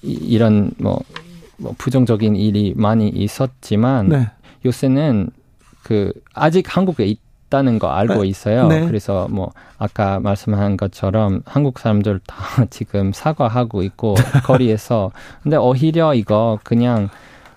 이- 0.02 0.12
이런 0.12 0.70
뭐, 0.78 1.00
뭐 1.58 1.74
부정적인 1.76 2.34
일이 2.36 2.72
많이 2.76 3.08
있었지만 3.10 4.08
네. 4.08 4.30
요새는 4.64 5.28
그 5.82 6.10
아직 6.32 6.74
한국에 6.74 7.04
있다는 7.04 7.78
거 7.78 7.88
알고 7.88 8.22
네. 8.22 8.28
있어요. 8.28 8.68
네. 8.68 8.86
그래서 8.86 9.28
뭐 9.30 9.52
아까 9.78 10.18
말씀한 10.20 10.78
것처럼 10.78 11.42
한국 11.44 11.78
사람들 11.78 12.20
다 12.26 12.64
지금 12.70 13.12
사과하고 13.12 13.82
있고 13.82 14.14
거리에서 14.44 15.10
근데 15.42 15.56
오히려 15.58 16.14
이거 16.14 16.58
그냥 16.64 17.10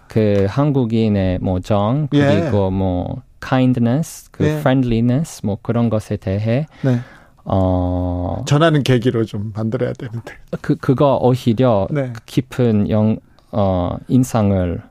그 0.07 0.45
한국인의 0.49 1.39
뭐정 1.39 2.07
예. 2.13 2.25
그리고 2.41 2.71
뭐 2.71 3.21
kindness, 3.41 4.29
그 4.31 4.45
예. 4.45 4.49
friendliness 4.57 5.45
뭐 5.45 5.57
그런 5.61 5.89
것에 5.89 6.17
대해 6.17 6.65
네. 6.81 6.99
어 7.45 8.43
전하는 8.45 8.83
계기로 8.83 9.25
좀 9.25 9.53
만들어야 9.55 9.93
되는데. 9.93 10.33
그 10.61 10.75
그거 10.75 11.17
오히려 11.21 11.87
네. 11.91 12.13
깊은 12.25 12.89
영 12.89 13.17
어 13.51 13.97
인상을 14.07 14.81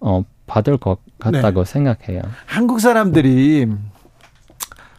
어 0.00 0.22
받을 0.46 0.78
것 0.78 0.98
같다고 1.18 1.64
네. 1.64 1.72
생각해요. 1.72 2.22
한국 2.46 2.80
사람들이 2.80 3.66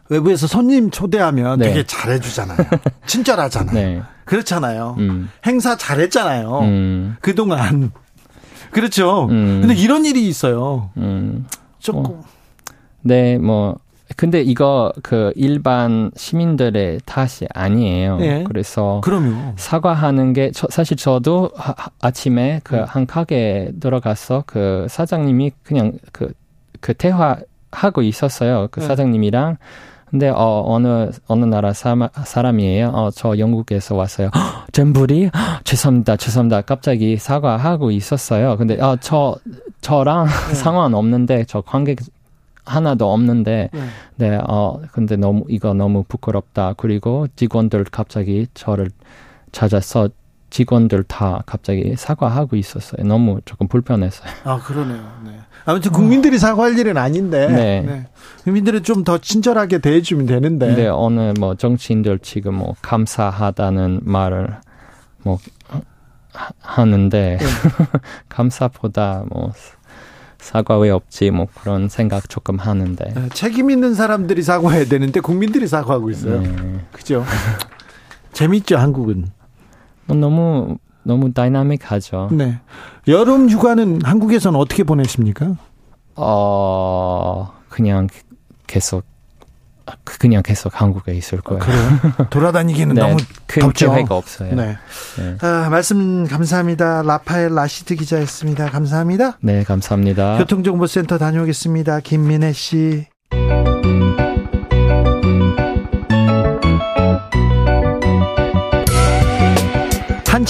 외부에서 0.10 0.47
손님 0.47 0.91
초대하면 0.91 1.60
네. 1.60 1.69
되게 1.69 1.84
잘해주잖아요. 1.84 2.58
친절하잖아요. 3.08 3.73
네. 3.73 4.01
그렇잖아요. 4.25 4.95
음. 4.99 5.29
행사 5.45 5.75
잘했잖아요. 5.75 6.60
음. 6.60 7.17
그동안. 7.21 7.91
그렇죠. 8.71 9.25
음. 9.29 9.60
근데 9.62 9.75
이런 9.75 10.05
일이 10.05 10.27
있어요. 10.27 10.89
음. 10.97 11.45
조금. 11.79 12.21
네, 13.01 13.38
뭐 13.38 13.77
근데 14.17 14.41
이거 14.41 14.91
그 15.03 15.32
일반 15.36 16.12
시민들의 16.15 16.99
탓이 17.05 17.47
아니에요. 17.53 18.17
예. 18.21 18.43
그래서 18.45 19.01
그럼요. 19.03 19.53
사과하는 19.55 20.34
게 20.34 20.51
저, 20.51 20.67
사실 20.69 20.97
저도 20.97 21.51
하- 21.55 21.73
하- 21.77 21.89
아침에 22.01 22.55
음. 22.55 22.60
그한 22.63 23.05
가게 23.05 23.71
들어가서 23.79 24.43
그 24.47 24.88
사장님이 24.89 25.51
그냥 25.63 25.93
그그 26.12 26.95
대화하고 26.95 28.01
있었어요. 28.01 28.67
그 28.71 28.79
네. 28.82 28.88
사장님이랑 28.88 29.58
근데 30.09 30.29
어 30.29 30.63
어느 30.65 31.11
어느 31.27 31.45
나라 31.45 31.71
사마, 31.73 32.09
사람이에요. 32.13 32.89
어 32.89 33.09
저 33.13 33.37
영국에서 33.37 33.95
왔어요. 33.95 34.29
헉, 34.33 34.67
잼부리 34.71 35.29
헉, 35.33 35.63
죄송합니다. 35.65 36.15
죄송합니다. 36.17 36.61
갑자기 36.61 37.17
사과하고 37.17 37.91
있었어요. 37.91 38.57
근데 38.57 38.79
어저 38.81 39.37
저랑 39.81 40.25
네. 40.49 40.53
상관 40.55 40.93
없는데 40.93 41.45
저 41.45 41.61
관계 41.61 41.95
하나도 42.65 43.11
없는데 43.11 43.69
네. 43.73 43.79
네, 44.17 44.39
어, 44.47 44.79
근데 44.91 45.15
너무, 45.15 45.43
이거 45.47 45.73
너무 45.73 46.03
부끄럽다. 46.07 46.73
그리고 46.77 47.27
직원들 47.35 47.85
갑자기 47.85 48.45
저를 48.53 48.89
찾아서 49.51 50.09
직원들 50.51 51.03
다 51.05 51.41
갑자기 51.47 51.95
사과하고 51.95 52.55
있었어요. 52.55 53.03
너무 53.07 53.39
조금 53.45 53.67
불편했어요. 53.67 54.29
아, 54.43 54.57
그러네요. 54.59 55.01
네. 55.25 55.38
아무튼 55.69 55.91
국민들이 55.91 56.38
사과할 56.39 56.77
일은 56.77 56.97
아닌데. 56.97 57.47
네. 57.47 58.05
국민들은 58.43 58.84
좀 58.84 59.03
더 59.03 59.17
친절하게 59.17 59.79
대해주면 59.79 60.25
되는데. 60.25 60.67
근데 60.67 60.88
어느 60.88 61.34
뭐 61.39 61.55
정치인들 61.55 62.19
지금 62.19 62.55
뭐 62.55 62.75
감사하다는 62.82 64.01
말을 64.03 64.55
뭐 65.23 65.38
하- 66.34 66.51
하는데 66.62 67.38
네. 67.39 67.45
감사보다 68.29 69.23
뭐 69.29 69.51
사과 70.38 70.77
왜 70.77 70.89
없지 70.89 71.32
뭐 71.32 71.47
그런 71.62 71.89
생각 71.89 72.29
조금 72.29 72.58
하는데. 72.58 73.13
네, 73.13 73.29
책임 73.34 73.69
있는 73.71 73.93
사람들이 73.93 74.41
사과해야 74.41 74.86
되는데 74.86 75.19
국민들이 75.19 75.67
사과하고 75.67 76.10
있어요. 76.10 76.41
네. 76.41 76.79
그죠? 76.91 77.23
재밌죠, 78.34 78.77
한국은. 78.77 79.27
뭐 80.05 80.15
너무 80.17 80.77
너무 81.09 81.33
다이나믹하죠. 81.33 82.29
네. 82.31 82.59
여름 83.07 83.49
휴가는 83.49 83.99
한국에서는 84.03 84.59
어떻게 84.59 84.83
보내십니까? 84.83 85.55
어 86.15 87.51
그냥 87.67 88.07
계속 88.67 89.03
그냥 90.03 90.43
계속 90.43 90.79
한국에 90.79 91.15
있을 91.15 91.41
거예요. 91.41 91.61
그래요. 91.63 92.27
돌아다니기는 92.29 92.93
네, 92.93 93.01
너무 93.01 93.17
큰 93.47 93.61
덥죠. 93.63 93.91
기회가 93.91 94.15
없어요. 94.15 94.53
네. 94.53 94.77
네. 95.17 95.37
아, 95.41 95.69
말씀 95.71 96.27
감사합니다. 96.27 97.01
라파엘 97.01 97.55
라시드 97.55 97.95
기자였습니다. 97.95 98.69
감사합니다. 98.69 99.39
네, 99.41 99.63
감사합니다. 99.63 100.37
교통정보센터 100.37 101.17
다녀오겠습니다. 101.17 102.01
김민혜 102.01 102.53
씨. 102.53 103.07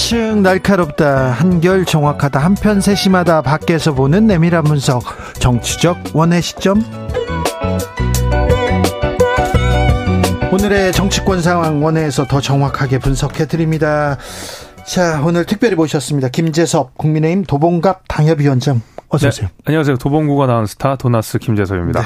한층 0.00 0.42
날카롭다, 0.42 1.30
한결 1.30 1.84
정확하다, 1.84 2.40
한편 2.40 2.80
세심하다, 2.80 3.42
밖에서 3.42 3.92
보는 3.92 4.26
내밀한 4.26 4.64
분석, 4.64 5.02
정치적 5.34 5.98
원의 6.14 6.40
시점. 6.40 6.82
오늘의 10.50 10.92
정치권 10.92 11.42
상황 11.42 11.84
원회에서 11.84 12.24
더 12.26 12.40
정확하게 12.40 12.98
분석해 12.98 13.44
드립니다. 13.44 14.16
자, 14.86 15.22
오늘 15.24 15.44
특별히 15.46 15.74
모셨습니다. 15.76 16.28
김재섭 16.28 16.96
국민의힘 16.98 17.44
도봉갑 17.44 18.04
당협위원장 18.08 18.82
어서 19.08 19.28
오세요. 19.28 19.48
네, 19.48 19.54
안녕하세요. 19.66 19.96
도봉구가 19.98 20.46
나온 20.46 20.66
스타 20.66 20.96
도나스 20.96 21.38
김재섭입니다. 21.38 22.02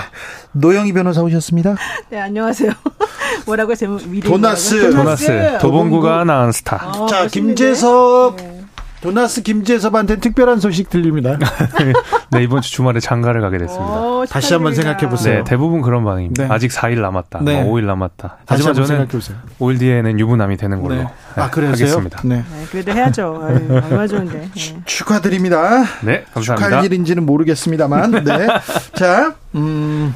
노영희 0.52 0.92
변호사 0.92 1.22
오셨습니다. 1.22 1.76
네, 2.10 2.20
안녕하세요. 2.20 2.72
뭐라고 3.46 3.74
제목 3.74 4.06
미리 4.08 4.20
도나스. 4.22 4.90
도나스 4.92 5.58
도봉구가 5.60 6.24
나온 6.24 6.52
스타. 6.52 6.76
어, 6.88 7.06
자, 7.06 7.22
멋있는데? 7.24 7.54
김재섭 7.54 8.36
네. 8.36 8.63
도나스 9.04 9.42
김재섭한테 9.42 10.16
특별한 10.16 10.60
소식 10.60 10.88
들립니다. 10.88 11.38
네 12.32 12.42
이번 12.42 12.62
주 12.62 12.72
주말에 12.72 13.00
장가를 13.00 13.42
가게 13.42 13.58
됐습니다. 13.58 13.84
어, 13.84 14.24
다시 14.26 14.54
한번. 14.54 14.74
생각해 14.74 15.10
보세요. 15.10 15.38
네 15.40 15.44
대부분 15.44 15.82
그런 15.82 16.04
반응입니다. 16.04 16.44
네. 16.44 16.48
아직 16.50 16.70
4일 16.70 17.02
남았다. 17.02 17.40
네. 17.42 17.62
뭐 17.62 17.74
5일 17.74 17.84
남았다. 17.84 18.38
다시 18.46 18.62
하지만 18.62 18.68
한번 18.68 18.74
저는 18.74 18.86
생각해 18.86 19.08
보세요. 19.08 19.36
5일 19.60 19.78
뒤에는 19.78 20.18
유부남이 20.18 20.56
되는 20.56 20.80
걸로 20.80 20.94
네. 20.94 21.02
네, 21.02 21.08
아, 21.42 21.50
그래서요? 21.50 21.72
하겠습니다. 21.72 22.20
네. 22.24 22.36
네, 22.36 22.66
그래도 22.70 22.92
해야죠. 22.92 23.42
아유, 23.44 23.82
얼마 23.90 24.06
좋은데. 24.06 24.48
네. 24.54 24.82
축하드립니다. 24.86 25.84
네 26.00 26.24
축하할 26.28 26.44
감사합니다. 26.44 26.84
일인지는 26.84 27.26
모르겠습니다만. 27.26 28.10
네. 28.24 28.46
자, 28.94 29.34
음, 29.54 30.14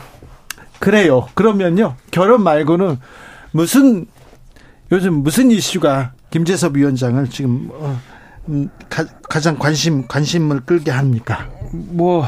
그래요. 0.79 1.29
그러면요. 1.35 1.97
결혼 2.11 2.43
말고는 2.43 2.97
무슨, 3.51 4.07
요즘 4.91 5.23
무슨 5.23 5.51
이슈가 5.51 6.13
김재섭 6.31 6.75
위원장을 6.75 7.29
지금, 7.29 7.69
어, 7.73 8.01
음, 8.03 8.18
가, 8.89 9.05
가장 9.29 9.59
관심, 9.59 10.07
관심을 10.07 10.61
끌게 10.61 10.91
합니까? 10.91 11.47
뭐 11.73 12.25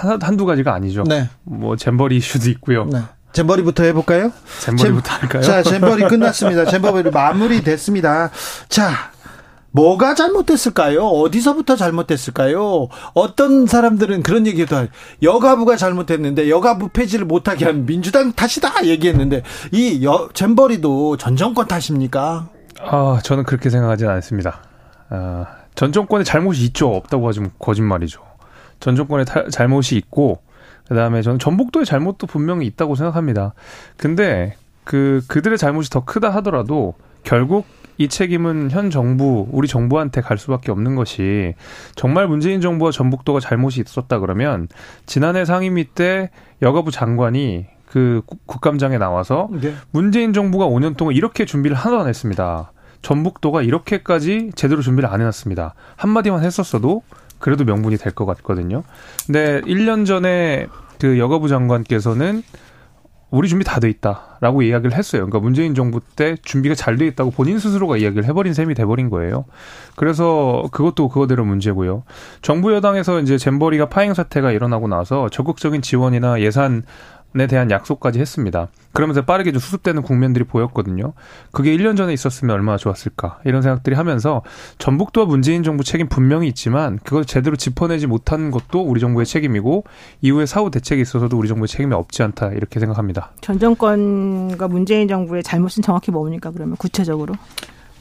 한- 0.00 0.20
한두 0.20 0.44
가지가 0.46 0.74
아니죠. 0.74 1.04
네. 1.04 1.28
뭐 1.44 1.76
잼버리 1.76 2.16
이슈도 2.16 2.50
있고요. 2.50 2.84
네. 2.86 3.00
잼버리부터 3.32 3.82
해볼까요? 3.84 4.32
잼버리부터 4.60 5.12
할까요? 5.14 5.42
자, 5.42 5.62
잼버리 5.62 6.04
끝났습니다. 6.08 6.64
잼버리 6.66 7.10
마무리됐습니다. 7.10 8.30
자, 8.68 8.92
뭐가 9.72 10.14
잘못됐을까요? 10.14 11.04
어디서부터 11.04 11.74
잘못됐을까요? 11.74 12.88
어떤 13.14 13.66
사람들은 13.66 14.22
그런 14.22 14.46
얘기도 14.46 14.76
할 14.76 14.88
여가부가 15.20 15.76
잘못했는데 15.76 16.48
여가부 16.48 16.90
폐지를 16.90 17.26
못하게 17.26 17.64
한 17.64 17.84
민주당 17.84 18.32
탓이다 18.32 18.84
얘기했는데 18.86 19.42
이 19.72 20.04
여, 20.04 20.28
잼버리도 20.32 21.16
전 21.16 21.34
정권 21.34 21.66
탓입니까? 21.66 22.48
아, 22.86 23.18
저는 23.24 23.42
그렇게 23.42 23.68
생각하지는 23.68 24.12
않습니다. 24.12 24.62
아, 25.10 25.46
전 25.74 25.92
정권의 25.92 26.24
잘못이 26.24 26.64
있죠. 26.66 26.94
없다고 26.94 27.28
하지만 27.28 27.50
거짓말이죠. 27.58 28.22
전 28.80 28.96
정권의 28.96 29.24
타, 29.26 29.48
잘못이 29.48 29.96
있고 29.96 30.40
그다음에 30.88 31.22
저는 31.22 31.38
전북도의 31.38 31.86
잘못도 31.86 32.26
분명히 32.26 32.66
있다고 32.66 32.94
생각합니다. 32.94 33.54
근데 33.96 34.56
그 34.84 35.22
그들의 35.28 35.56
잘못이 35.58 35.90
더 35.90 36.04
크다 36.04 36.30
하더라도 36.30 36.94
결국 37.22 37.66
이 37.96 38.08
책임은 38.08 38.70
현 38.70 38.90
정부, 38.90 39.46
우리 39.52 39.68
정부한테 39.68 40.20
갈 40.20 40.36
수밖에 40.36 40.72
없는 40.72 40.96
것이 40.96 41.54
정말 41.94 42.26
문재인 42.26 42.60
정부와 42.60 42.90
전북도가 42.90 43.40
잘못이 43.40 43.82
있었다 43.86 44.18
그러면 44.18 44.68
지난해 45.06 45.44
상임위 45.44 45.84
때 45.94 46.30
여가부 46.60 46.90
장관이 46.90 47.66
그 47.86 48.22
국감장에 48.46 48.98
나와서 48.98 49.48
네. 49.52 49.72
문재인 49.92 50.32
정부가 50.32 50.66
5년 50.66 50.96
동안 50.96 51.14
이렇게 51.14 51.44
준비를 51.44 51.76
하나도 51.76 52.02
안 52.02 52.08
했습니다. 52.08 52.72
전북도가 53.04 53.62
이렇게까지 53.62 54.50
제대로 54.56 54.82
준비를 54.82 55.08
안 55.08 55.20
해놨습니다. 55.20 55.74
한마디만 55.96 56.42
했었어도 56.42 57.02
그래도 57.38 57.64
명분이 57.64 57.98
될 57.98 58.12
것 58.14 58.26
같거든요. 58.26 58.82
근데 59.26 59.60
1년 59.62 60.06
전에 60.06 60.66
그 60.98 61.18
여가부 61.18 61.48
장관께서는 61.48 62.42
우리 63.30 63.48
준비 63.48 63.64
다 63.64 63.80
돼 63.80 63.90
있다라고 63.90 64.62
이야기를 64.62 64.96
했어요. 64.96 65.22
그러니까 65.26 65.40
문재인 65.40 65.74
정부 65.74 66.00
때 66.00 66.36
준비가 66.42 66.76
잘 66.76 66.96
돼 66.96 67.06
있다고 67.08 67.32
본인 67.32 67.58
스스로가 67.58 67.96
이야기를 67.96 68.24
해버린 68.26 68.54
셈이 68.54 68.74
돼버린 68.74 69.10
거예요. 69.10 69.44
그래서 69.96 70.62
그것도 70.70 71.08
그거대로 71.08 71.44
문제고요. 71.44 72.04
정부 72.42 72.72
여당에서 72.72 73.20
이제 73.20 73.36
잼버리가 73.36 73.88
파행 73.88 74.14
사태가 74.14 74.52
일어나고 74.52 74.86
나서 74.86 75.28
적극적인 75.28 75.82
지원이나 75.82 76.40
예산 76.40 76.78
에 76.78 76.82
대한 77.46 77.70
약속까지 77.70 78.20
했습니다. 78.20 78.68
그러면서 78.92 79.24
빠르게 79.24 79.50
좀 79.50 79.58
수습되는 79.60 80.02
국면들이 80.02 80.44
보였거든요. 80.44 81.12
그게 81.50 81.76
1년 81.76 81.96
전에 81.96 82.12
있었으면 82.12 82.54
얼마나 82.54 82.78
좋았을까 82.78 83.40
이런 83.44 83.60
생각들이 83.60 83.96
하면서 83.96 84.42
전북도와 84.78 85.26
문재인 85.26 85.64
정부 85.64 85.82
책임 85.82 86.08
분명히 86.08 86.46
있지만 86.48 87.00
그걸 87.02 87.24
제대로 87.24 87.56
짚어내지 87.56 88.06
못한 88.06 88.52
것도 88.52 88.82
우리 88.82 89.00
정부의 89.00 89.26
책임이고 89.26 89.84
이후에 90.22 90.46
사후 90.46 90.70
대책에 90.70 91.02
있어서도 91.02 91.36
우리 91.36 91.48
정부의 91.48 91.66
책임이 91.68 91.92
없지 91.92 92.22
않다 92.22 92.52
이렇게 92.52 92.78
생각합니다. 92.78 93.32
전 93.40 93.58
정권과 93.58 94.68
문재인 94.68 95.08
정부의 95.08 95.42
잘못은 95.42 95.82
정확히 95.82 96.12
뭡니까 96.12 96.52
그러면 96.52 96.76
구체적으로? 96.76 97.34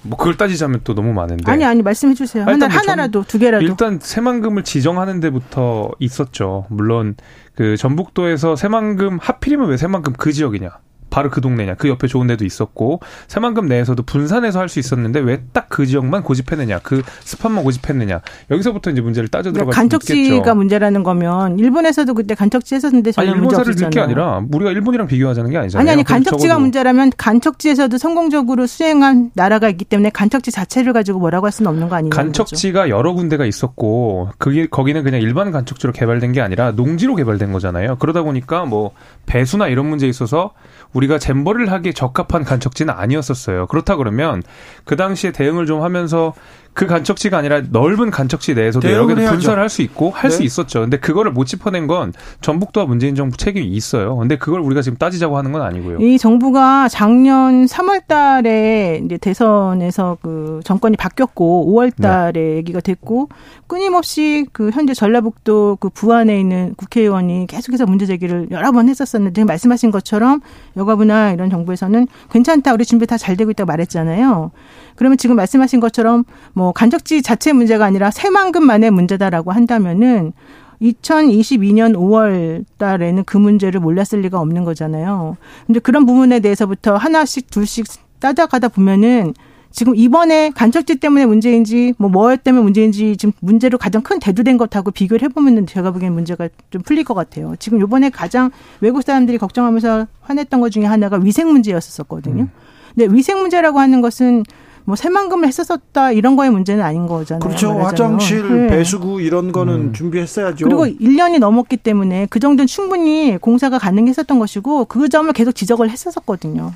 뭐 0.04 0.18
그걸 0.18 0.38
따지자면 0.38 0.82
또 0.84 0.94
너무 0.94 1.14
많은데. 1.14 1.50
아니 1.52 1.64
아니 1.66 1.82
말씀해 1.82 2.14
주세요. 2.14 2.44
하나 2.44 2.68
뭐 2.68 2.78
하나라도 2.78 3.24
두 3.24 3.40
개라도. 3.40 3.66
일단 3.66 4.00
새만금을 4.02 4.64
지정하는 4.64 5.20
데부터 5.20 5.92
있었죠. 6.00 6.66
물론 6.70 7.16
그 7.56 7.78
전북도에서 7.78 8.56
새만금 8.56 9.20
하필이면 9.22 9.70
왜 9.70 9.78
새만금 9.78 10.14
그 10.14 10.32
지역이냐? 10.32 10.70
바로 11.14 11.30
그 11.30 11.42
동네냐. 11.42 11.76
그 11.76 11.88
옆에 11.90 12.08
좋은 12.08 12.26
데도 12.26 12.44
있었고 12.44 13.00
새만금 13.28 13.68
내에서도 13.68 14.02
분산해서 14.02 14.60
할 14.60 14.68
수 14.68 14.80
있었는데 14.80 15.20
왜 15.20 15.38
딱 15.54 15.68
그 15.70 15.86
지역만 15.86 16.24
고집했느냐. 16.24 16.80
그 16.84 17.02
스팟만 17.24 17.64
고집했느냐. 17.64 18.22
여기서부터 18.52 18.92
이제 18.92 19.02
문제를 19.02 19.28
따져 19.30 19.52
들어갈 19.52 19.72
그러니까 19.74 19.98
수 20.02 20.14
있겠죠. 20.14 20.30
간척지가 20.30 20.56
문제라는 20.56 21.04
거면 21.04 21.58
일본에서도 21.60 22.14
그때 22.14 22.36
간척지 22.36 22.76
했었는데 22.76 23.12
전혀 23.12 23.32
아니, 23.32 23.40
문제 23.40 23.56
없었잖아요. 23.56 23.90
게 23.90 24.00
아니라 24.00 24.44
우리가 24.52 24.72
일본이랑 24.72 25.08
비교하자는 25.08 25.50
게 25.52 25.58
아니잖아요. 25.58 25.82
아니 25.82 25.92
아니 25.92 26.04
간척지가 26.04 26.58
문제라면 26.60 27.12
간척지에서도 27.18 27.98
성공적으로 27.98 28.68
수행한 28.68 29.32
나라가 29.34 29.70
있기 29.70 29.86
때문에 29.86 30.10
간척지 30.12 30.52
자체를 30.52 30.94
가지고 30.94 31.20
뭐라고 31.20 31.46
할 31.46 31.52
수는 31.52 31.70
없는 31.70 31.90
거 31.90 31.96
아니에요? 31.96 32.10
간척지가 32.12 32.82
거죠? 32.84 32.96
여러 32.96 33.14
군데가 33.14 33.46
있었고 33.46 34.30
그게 34.38 34.68
거기는 34.68 35.04
그냥 35.04 35.22
일반 35.22 35.52
간척지로 35.52 35.94
개발된 35.94 36.32
게 36.34 36.42
아니라 36.42 36.72
농지로 36.72 37.16
개발된 37.16 37.52
거잖아요. 37.52 37.96
그러다 37.98 38.22
보니까 38.24 38.66
뭐 38.66 38.92
배수나 39.26 39.68
이런 39.68 39.88
문제에 39.88 40.10
있어서 40.10 40.52
우리 40.94 41.03
가 41.08 41.20
잼버를 41.20 41.72
하기에 41.72 41.94
적합한 41.94 42.44
간척지는 42.44 42.94
아니었었어요. 42.94 43.68
그렇다 43.68 43.96
그러면 43.96 44.44
그 44.86 44.96
당시에 44.96 45.32
대응을 45.32 45.66
좀 45.66 45.82
하면서 45.82 46.34
그 46.74 46.88
간척지가 46.88 47.38
아니라 47.38 47.62
넓은 47.70 48.12
간척지 48.12 48.56
내에서도 48.56 48.92
여러 48.92 49.08
개 49.08 49.16
분설을 49.16 49.62
할수 49.62 49.82
있고 49.82 50.12
할수 50.12 50.40
네. 50.40 50.46
있었죠. 50.46 50.82
근데 50.82 50.98
그거를 50.98 51.32
못 51.32 51.46
짚어낸 51.46 51.88
건 51.88 52.14
전북도와 52.42 52.86
문재인 52.86 53.16
정부 53.16 53.38
책임이 53.38 53.66
있어요. 53.68 54.16
근데 54.18 54.38
그걸 54.38 54.62
우리가 54.62 54.82
지금 54.82 54.98
따지자고 54.98 55.38
하는 55.38 55.52
건 55.52 55.62
아니고요. 55.62 56.00
이 56.00 56.18
정부가 56.18 56.88
작년 56.90 57.66
3월 57.66 58.06
달에 58.08 59.02
이제 59.06 59.18
대선에서 59.18 60.18
그 60.22 60.60
정권이 60.64 60.98
바뀌었고 60.98 61.74
5월 61.74 61.96
달에 62.00 62.32
네. 62.34 62.56
얘기가 62.58 62.80
됐고 62.80 63.30
끊임없이 63.68 64.46
그 64.52 64.70
현재 64.72 64.94
전라북도 64.94 65.78
그 65.80 65.90
부안에 65.90 66.40
있는 66.40 66.74
국회의원이 66.78 67.48
계속해서 67.48 67.86
문제 67.86 68.06
제기를 68.06 68.48
여러 68.52 68.72
번 68.72 68.90
했었었는데 68.90 69.34
지금 69.34 69.48
말씀하신 69.48 69.92
것처럼 69.92 70.42
여가부나 70.78 71.32
이런 71.32 71.50
정부에서는 71.50 72.08
괜찮다. 72.32 72.74
우리 72.74 72.86
준비 72.86 73.08
다 73.08 73.18
잘 73.24 73.38
되고 73.38 73.52
있다고 73.52 73.68
말했잖아요. 73.68 74.52
그러면 74.96 75.18
지금 75.18 75.36
말씀하신 75.36 75.80
것처럼 75.80 76.24
뭐 76.54 76.63
간접지 76.72 77.22
자체 77.22 77.54
문제가 77.54 77.86
아니라 77.86 78.12
새만금만의 78.12 78.92
문제다라고 78.92 79.52
한다면은 79.52 80.34
2022년 80.82 81.96
5월 81.96 82.66
달에는 82.78 83.24
그 83.24 83.38
문제를 83.38 83.80
몰랐을 83.80 84.22
리가 84.22 84.40
없는 84.40 84.64
거잖아요. 84.64 85.38
근데 85.66 85.80
그런 85.80 86.06
부분에 86.06 86.40
대해서부터 86.40 86.96
하나씩 86.96 87.50
둘씩 87.50 87.86
따져가다 88.20 88.70
보면은 88.70 89.34
지금 89.72 89.96
이번에 89.96 90.52
간척지 90.52 90.98
때문에 90.98 91.26
문제인지 91.26 91.96
뭐뭐 91.98 92.36
때문에 92.38 92.64
문제인지 92.64 93.18
지금 93.18 93.34
문제로 93.40 93.80
가장 93.80 94.04
큰 94.04 94.20
대두된 94.20 94.58
것하고 94.58 94.92
비교를 94.92 95.24
해보면 95.24 95.66
제가 95.66 95.92
보기엔 95.92 96.14
문제가 96.14 96.48
좀 96.70 96.84
풀릴 96.84 97.04
것 97.04 97.16
같아요. 97.16 97.56
지금 97.58 97.82
요번에 97.82 98.12
가장 98.12 98.52
외국 98.82 99.02
사람들이 99.02 99.40
걱정하면서 99.40 100.06
화냈던 100.22 100.62
것 100.62 100.70
중에 100.70 100.86
하나가 100.86 101.18
위생 101.18 101.52
문제였었거든요. 101.52 102.44
음. 102.44 102.50
근데 102.94 103.14
위생 103.14 103.40
문제라고 103.40 103.80
하는 103.80 104.02
것은 104.02 104.44
뭐 104.86 104.96
새만금을 104.96 105.48
했었다 105.48 106.12
이런 106.12 106.36
거의 106.36 106.50
문제는 106.50 106.84
아닌 106.84 107.08
거잖아요. 107.08 107.40
그렇죠. 107.40 107.74
말하자면. 107.74 108.14
화장실, 108.14 108.68
네. 108.68 108.68
배수구 108.68 109.22
이런 109.22 109.52
거는 109.52 109.74
음. 109.74 109.94
준비했어야죠. 109.94 110.66
그리고 110.66 110.86
1년이 110.86 111.40
넘었기 111.40 111.78
때문에 111.78 112.28
그 112.30 112.40
정도는 112.40 112.68
충분히 112.68 113.38
공사가 113.38 113.78
가능했었던 113.78 114.40
것이고 114.40 114.86
그 114.86 115.10
점을 115.10 115.32
계속 115.34 115.54
지적을 115.54 115.90
했었거든요. 115.90 116.74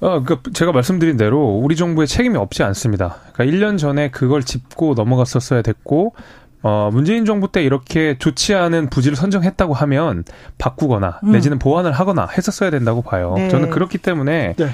어, 0.00 0.22
그러니까 0.22 0.50
제가 0.52 0.72
말씀드린 0.72 1.16
대로 1.16 1.58
우리 1.62 1.76
정부의 1.76 2.06
책임이 2.06 2.36
없지 2.36 2.62
않습니다. 2.62 3.16
그러니까 3.32 3.56
1년 3.56 3.78
전에 3.78 4.10
그걸 4.10 4.42
짚고 4.42 4.94
넘어갔었어야 4.94 5.62
됐고 5.62 6.14
어, 6.62 6.90
문재인 6.92 7.26
정부 7.26 7.52
때 7.52 7.62
이렇게 7.62 8.16
좋지 8.18 8.54
않은 8.54 8.88
부지를 8.88 9.16
선정했다고 9.16 9.74
하면 9.74 10.24
바꾸거나 10.56 11.20
음. 11.24 11.32
내지는 11.32 11.58
보완을 11.58 11.92
하거나 11.92 12.26
했었어야 12.26 12.70
된다고 12.70 13.02
봐요. 13.02 13.34
네. 13.36 13.48
저는 13.48 13.70
그렇기 13.70 13.98
때문에 13.98 14.54
네. 14.56 14.68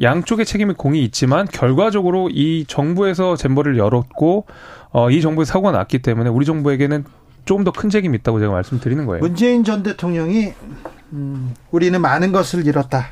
양쪽의 0.00 0.46
책임의 0.46 0.76
공이 0.76 1.02
있지만 1.04 1.46
결과적으로 1.46 2.30
이 2.30 2.64
정부에서 2.66 3.36
잼버를 3.36 3.76
열었고 3.76 4.46
어, 4.90 5.10
이 5.10 5.20
정부의 5.20 5.46
사고가 5.46 5.72
났기 5.72 6.00
때문에 6.00 6.30
우리 6.30 6.46
정부에게는 6.46 7.04
조금 7.44 7.64
더 7.64 7.72
큰 7.72 7.90
책임이 7.90 8.16
있다고 8.18 8.38
제가 8.40 8.52
말씀드리는 8.52 9.04
거예요. 9.06 9.20
문재인 9.20 9.64
전 9.64 9.82
대통령이 9.82 10.52
음, 11.12 11.54
우리는 11.70 12.00
많은 12.00 12.32
것을 12.32 12.66
잃었다. 12.66 13.08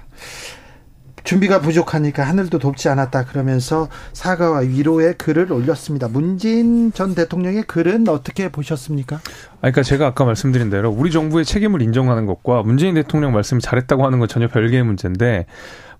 준비가 1.22 1.60
부족하니까 1.60 2.22
하늘도 2.26 2.58
돕지 2.58 2.88
않았다 2.88 3.26
그러면서 3.26 3.88
사과와 4.14 4.60
위로의 4.60 5.14
글을 5.18 5.52
올렸습니다. 5.52 6.08
문재인 6.08 6.92
전 6.92 7.14
대통령의 7.14 7.64
글은 7.64 8.08
어떻게 8.08 8.48
보셨습니까? 8.50 9.20
그러니까 9.58 9.82
제가 9.82 10.06
아까 10.06 10.24
말씀드린 10.24 10.70
대로 10.70 10.90
우리 10.90 11.10
정부의 11.10 11.44
책임을 11.44 11.82
인정하는 11.82 12.24
것과 12.24 12.62
문재인 12.62 12.94
대통령 12.94 13.32
말씀이 13.32 13.60
잘했다고 13.60 14.04
하는 14.06 14.18
건 14.18 14.28
전혀 14.28 14.48
별개의 14.48 14.82
문제인데 14.82 15.44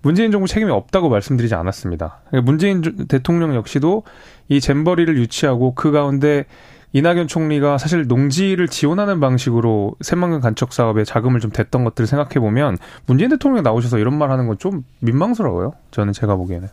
문재인 0.01 0.31
정부 0.31 0.47
책임이 0.47 0.71
없다고 0.71 1.09
말씀드리지 1.09 1.55
않았습니다. 1.55 2.21
문재인 2.43 2.81
대통령 3.07 3.55
역시도 3.55 4.03
이 4.49 4.59
잼버리를 4.59 5.15
유치하고 5.17 5.73
그 5.75 5.91
가운데 5.91 6.45
이낙연 6.93 7.27
총리가 7.27 7.77
사실 7.77 8.05
농지를 8.07 8.67
지원하는 8.67 9.21
방식으로 9.21 9.95
새만금 10.01 10.41
간척 10.41 10.73
사업에 10.73 11.05
자금을 11.05 11.39
좀 11.39 11.49
댔던 11.51 11.85
것들을 11.85 12.05
생각해 12.05 12.39
보면 12.41 12.77
문재인 13.05 13.29
대통령이 13.29 13.61
나오셔서 13.61 13.97
이런 13.97 14.17
말 14.17 14.29
하는 14.31 14.47
건 14.47 14.57
좀 14.57 14.83
민망스러워요. 14.99 15.73
저는 15.91 16.11
제가 16.13 16.35
보기에는. 16.35 16.67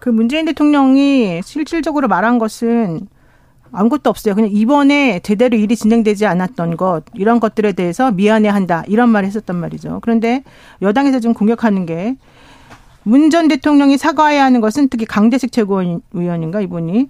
그 0.00 0.08
문재인 0.08 0.44
대통령이 0.44 1.40
실질적으로 1.44 2.08
말한 2.08 2.38
것은 2.38 3.00
아무것도 3.72 4.10
없어요. 4.10 4.34
그냥 4.34 4.50
이번에 4.52 5.20
제대로 5.20 5.56
일이 5.56 5.76
진행되지 5.76 6.26
않았던 6.26 6.76
것 6.76 7.04
이런 7.14 7.38
것들에 7.38 7.72
대해서 7.72 8.10
미안해한다 8.10 8.84
이런 8.88 9.10
말을 9.10 9.28
했었단 9.28 9.54
말이죠. 9.54 10.00
그런데 10.02 10.42
여당에서 10.82 11.20
좀 11.20 11.32
공격하는 11.32 11.86
게 11.86 12.16
문 13.02 13.30
전 13.30 13.48
대통령이 13.48 13.96
사과해야 13.96 14.44
하는 14.44 14.60
것은 14.60 14.88
특히 14.88 15.06
강대식 15.06 15.52
최고위원인가 15.52 16.60
이분이 16.60 17.08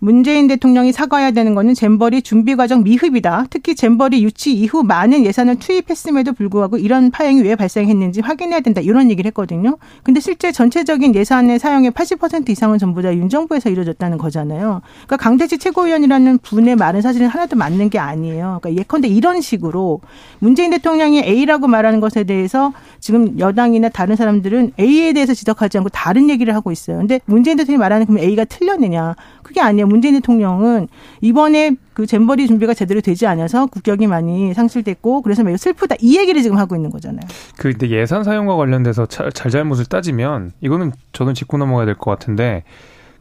문재인 0.00 0.46
대통령이 0.46 0.92
사과해야 0.92 1.32
되는 1.32 1.54
거는 1.54 1.74
잼버리 1.74 2.22
준비 2.22 2.54
과정 2.54 2.84
미흡이다. 2.84 3.46
특히 3.50 3.74
잼버리 3.74 4.22
유치 4.22 4.52
이후 4.52 4.84
많은 4.84 5.24
예산을 5.24 5.56
투입했음에도 5.56 6.32
불구하고 6.34 6.78
이런 6.78 7.10
파행이 7.10 7.42
왜 7.42 7.56
발생했는지 7.56 8.20
확인해야 8.20 8.60
된다. 8.60 8.80
이런 8.80 9.10
얘기를 9.10 9.28
했거든요. 9.28 9.76
근데 10.04 10.20
실제 10.20 10.52
전체적인 10.52 11.14
예산의 11.16 11.58
사용의 11.58 11.90
80% 11.90 12.48
이상은 12.50 12.78
전부 12.78 13.02
다 13.02 13.08
윤 13.08 13.28
정부에서 13.28 13.70
이루어졌다는 13.70 14.18
거잖아요. 14.18 14.82
그러니까 15.06 15.16
강대치 15.16 15.58
최고위원이라는 15.58 16.38
분의 16.42 16.76
말은 16.76 17.00
사실은 17.00 17.26
하나도 17.26 17.56
맞는 17.56 17.90
게 17.90 17.98
아니에요. 17.98 18.58
그러니까 18.60 18.80
예컨대 18.80 19.08
이런 19.08 19.40
식으로 19.40 20.00
문재인 20.38 20.70
대통령이 20.70 21.22
A라고 21.24 21.66
말하는 21.66 22.00
것에 22.00 22.24
대해서 22.24 22.72
지금 23.00 23.38
여당이나 23.38 23.88
다른 23.88 24.14
사람들은 24.14 24.72
A에 24.78 25.12
대해서 25.14 25.34
지적하지 25.34 25.78
않고 25.78 25.88
다른 25.88 26.30
얘기를 26.30 26.54
하고 26.54 26.70
있어요. 26.70 26.98
근데 26.98 27.20
문재인 27.24 27.56
대통령이 27.56 27.80
말하는 27.80 28.06
그럼 28.06 28.18
A가 28.22 28.44
틀렸느냐? 28.44 29.16
그게 29.42 29.60
아니에요. 29.62 29.87
문재인 29.88 30.14
대통령은 30.14 30.88
이번에 31.20 31.72
그 31.94 32.06
잼버리 32.06 32.46
준비가 32.46 32.74
제대로 32.74 33.00
되지 33.00 33.26
않아서 33.26 33.66
국격이 33.66 34.06
많이 34.06 34.54
상실됐고 34.54 35.22
그래서 35.22 35.42
매우 35.42 35.56
슬프다 35.56 35.96
이 36.00 36.16
얘기를 36.18 36.42
지금 36.42 36.58
하고 36.58 36.76
있는 36.76 36.90
거잖아요. 36.90 37.20
그 37.56 37.70
근데 37.70 37.90
예산 37.90 38.22
사용과 38.24 38.56
관련돼서 38.56 39.06
잘 39.06 39.32
잘못을 39.32 39.86
따지면 39.86 40.52
이거는 40.60 40.92
저는 41.12 41.34
짚고 41.34 41.58
넘어가야 41.58 41.86
될 41.86 41.94
것 41.94 42.10
같은데 42.12 42.62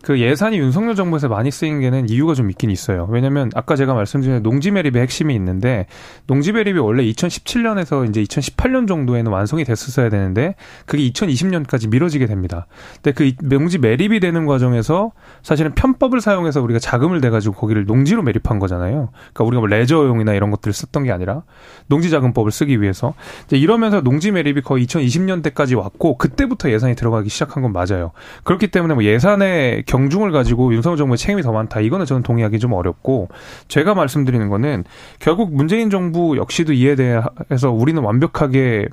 그 0.03 0.19
예산이 0.19 0.59
윤석열 0.59 0.95
정부에서 0.95 1.27
많이 1.27 1.49
쓰인 1.51 1.81
게는 1.81 2.09
이유가 2.09 2.33
좀 2.33 2.49
있긴 2.49 2.69
있어요. 2.69 3.07
왜냐면 3.09 3.49
아까 3.55 3.75
제가 3.75 3.93
말씀드린 3.93 4.43
농지 4.43 4.71
매립의 4.71 5.01
핵심이 5.01 5.33
있는데 5.35 5.87
농지 6.27 6.51
매립이 6.51 6.79
원래 6.79 7.03
2017년에서 7.03 8.07
이제 8.07 8.23
2018년 8.23 8.87
정도에는 8.87 9.31
완성이 9.31 9.63
됐었어야 9.63 10.09
되는데 10.09 10.55
그게 10.85 11.09
2020년까지 11.09 11.89
미뤄지게 11.89 12.27
됩니다. 12.27 12.67
근데 13.01 13.11
그 13.11 13.33
농지 13.47 13.79
매립이 13.79 14.19
되는 14.19 14.45
과정에서 14.45 15.11
사실은 15.41 15.73
편법을 15.73 16.21
사용해서 16.21 16.61
우리가 16.61 16.79
자금을 16.79 17.19
내 17.19 17.29
가지고 17.29 17.55
거기를 17.55 17.85
농지로 17.85 18.21
매립한 18.21 18.59
거잖아요. 18.59 19.09
그러니까 19.33 19.43
우리가 19.43 19.59
뭐 19.61 19.67
레저용이나 19.67 20.33
이런 20.33 20.51
것들을 20.51 20.73
썼던 20.73 21.03
게 21.05 21.11
아니라 21.11 21.41
농지 21.87 22.09
자금법을 22.11 22.51
쓰기 22.51 22.81
위해서 22.81 23.15
이제 23.45 23.57
이러면서 23.57 24.01
농지 24.01 24.31
매립이 24.31 24.61
거의 24.61 24.85
2020년대까지 24.85 25.75
왔고 25.75 26.17
그때부터 26.17 26.69
예산이 26.69 26.95
들어가기 26.95 27.29
시작한 27.29 27.63
건 27.63 27.73
맞아요. 27.73 28.11
그렇기 28.43 28.67
때문에 28.67 28.93
뭐 28.93 29.03
예산의 29.03 29.83
경중을 29.87 30.31
가지고 30.31 30.73
윤석열 30.73 30.97
정부의 30.97 31.17
책임이 31.17 31.41
더 31.41 31.51
많다. 31.51 31.79
이거는 31.79 32.05
저는 32.05 32.21
동의하기 32.21 32.59
좀 32.59 32.73
어렵고 32.73 33.29
제가 33.67 33.95
말씀드리는 33.95 34.47
거는 34.49 34.83
결국 35.19 35.53
문재인 35.53 35.89
정부 35.89 36.37
역시도 36.37 36.73
이에 36.73 36.95
대해서 36.95 37.71
우리는 37.71 38.01
완벽하게 38.03 38.87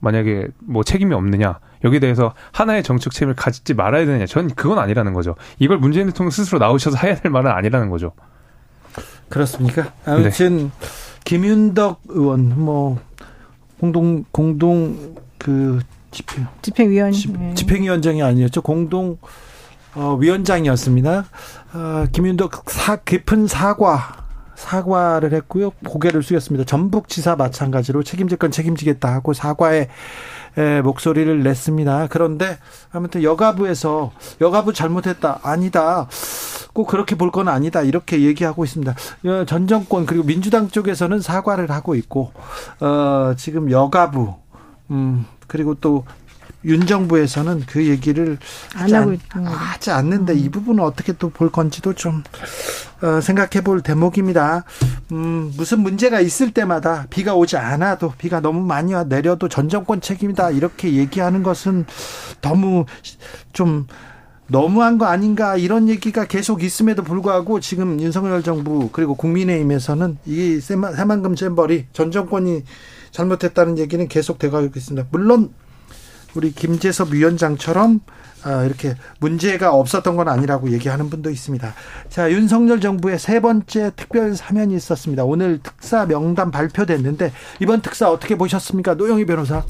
만약에 0.00 0.48
뭐 0.60 0.84
책임이 0.84 1.14
없느냐 1.14 1.58
여기에 1.82 1.98
대해서 1.98 2.34
하나의 2.52 2.82
정책 2.82 3.12
책임을 3.12 3.34
가지지 3.34 3.74
말아야 3.74 4.04
되느냐 4.04 4.26
전 4.26 4.48
그건 4.48 4.78
아니라는 4.78 5.14
거죠. 5.14 5.34
이걸 5.58 5.78
문재인 5.78 6.06
대통령 6.06 6.30
스스로 6.30 6.58
나오셔서 6.58 6.98
해야 6.98 7.14
될 7.16 7.32
말은 7.32 7.50
아니라는 7.50 7.88
거죠. 7.88 8.12
그렇습니까? 9.30 9.92
아무튼 10.04 10.58
네. 10.58 10.70
김윤덕 11.24 12.02
의원 12.08 12.52
뭐 12.60 12.98
공동 13.80 14.24
공동 14.30 15.16
그 15.38 15.80
집행 16.10 16.46
집행위원 16.60 17.12
집행위원장이 17.54 18.22
아니었죠. 18.22 18.60
공동 18.60 19.18
어, 19.94 20.16
위원장이었습니다. 20.18 21.24
어, 21.74 22.04
김윤덕 22.12 22.68
사, 22.70 22.96
깊은 22.96 23.46
사과 23.46 24.24
사과를 24.56 25.32
했고요. 25.34 25.70
고개를 25.86 26.22
숙였습니다. 26.22 26.64
전북지사 26.64 27.36
마찬가지로 27.36 28.02
책임질 28.02 28.38
건 28.38 28.50
책임지겠다 28.50 29.12
하고 29.12 29.32
사과의 29.32 29.88
에, 30.56 30.80
목소리를 30.82 31.42
냈습니다. 31.42 32.06
그런데 32.10 32.58
아무튼 32.92 33.22
여가부에서 33.24 34.12
여가부 34.40 34.72
잘못했다 34.72 35.40
아니다. 35.42 36.06
꼭 36.72 36.86
그렇게 36.86 37.14
볼 37.16 37.30
건 37.30 37.48
아니다 37.48 37.82
이렇게 37.82 38.20
얘기하고 38.22 38.64
있습니다. 38.64 38.94
어, 39.26 39.44
전 39.46 39.66
정권 39.66 40.06
그리고 40.06 40.24
민주당 40.24 40.68
쪽에서는 40.68 41.20
사과를 41.20 41.70
하고 41.70 41.94
있고 41.96 42.32
어, 42.80 43.34
지금 43.36 43.70
여가부 43.70 44.34
음, 44.90 45.24
그리고 45.48 45.74
또 45.74 46.04
윤 46.64 46.86
정부에서는 46.86 47.64
그 47.66 47.86
얘기를 47.86 48.38
안 48.74 48.92
하고 48.94 49.12
있 49.12 49.20
하지 49.30 49.90
않는데 49.90 50.32
음. 50.32 50.38
이 50.38 50.48
부분은 50.48 50.82
어떻게 50.82 51.12
또 51.12 51.34
볼 51.34 51.50
건지도 51.50 51.94
좀 51.94 52.22
어, 53.02 53.20
생각해 53.20 53.62
볼 53.64 53.82
대목입니다. 53.82 54.64
음, 55.12 55.52
무슨 55.56 55.80
문제가 55.80 56.20
있을 56.20 56.52
때마다 56.52 57.06
비가 57.10 57.34
오지 57.34 57.56
않아도 57.56 58.12
비가 58.16 58.40
너무 58.40 58.64
많이 58.64 58.94
와 58.94 59.04
내려도 59.04 59.48
전 59.48 59.68
정권 59.68 60.00
책임이다 60.00 60.52
이렇게 60.52 60.94
얘기하는 60.94 61.42
것은 61.42 61.84
너무 62.40 62.86
좀 63.52 63.86
너무한 64.46 64.98
거 64.98 65.06
아닌가 65.06 65.56
이런 65.56 65.88
얘기가 65.88 66.26
계속 66.26 66.62
있음에도 66.62 67.02
불구하고 67.02 67.60
지금 67.60 68.00
윤석열 68.00 68.42
정부 68.42 68.90
그리고 68.92 69.14
국민의힘에서는 69.14 70.18
이 70.26 70.60
새만금 70.60 71.34
잼버리 71.34 71.86
전 71.92 72.10
정권이 72.10 72.62
잘못했다는 73.10 73.78
얘기는 73.78 74.06
계속 74.08 74.38
되고 74.38 74.60
있습니다. 74.60 75.08
물론 75.10 75.50
우리 76.34 76.52
김재섭 76.52 77.12
위원장처럼 77.12 78.00
아, 78.44 78.64
이렇게 78.64 78.94
문제가 79.20 79.72
없었던 79.72 80.16
건 80.16 80.28
아니라고 80.28 80.70
얘기하는 80.70 81.08
분도 81.08 81.30
있습니다. 81.30 81.72
자, 82.10 82.30
윤석열 82.30 82.78
정부의 82.78 83.18
세 83.18 83.40
번째 83.40 83.92
특별 83.96 84.36
사면이 84.36 84.74
있었습니다. 84.76 85.24
오늘 85.24 85.60
특사 85.62 86.04
명단 86.04 86.50
발표됐는데 86.50 87.32
이번 87.60 87.80
특사 87.80 88.10
어떻게 88.10 88.36
보셨습니까? 88.36 88.94
노영희 88.94 89.24
변호사. 89.24 89.64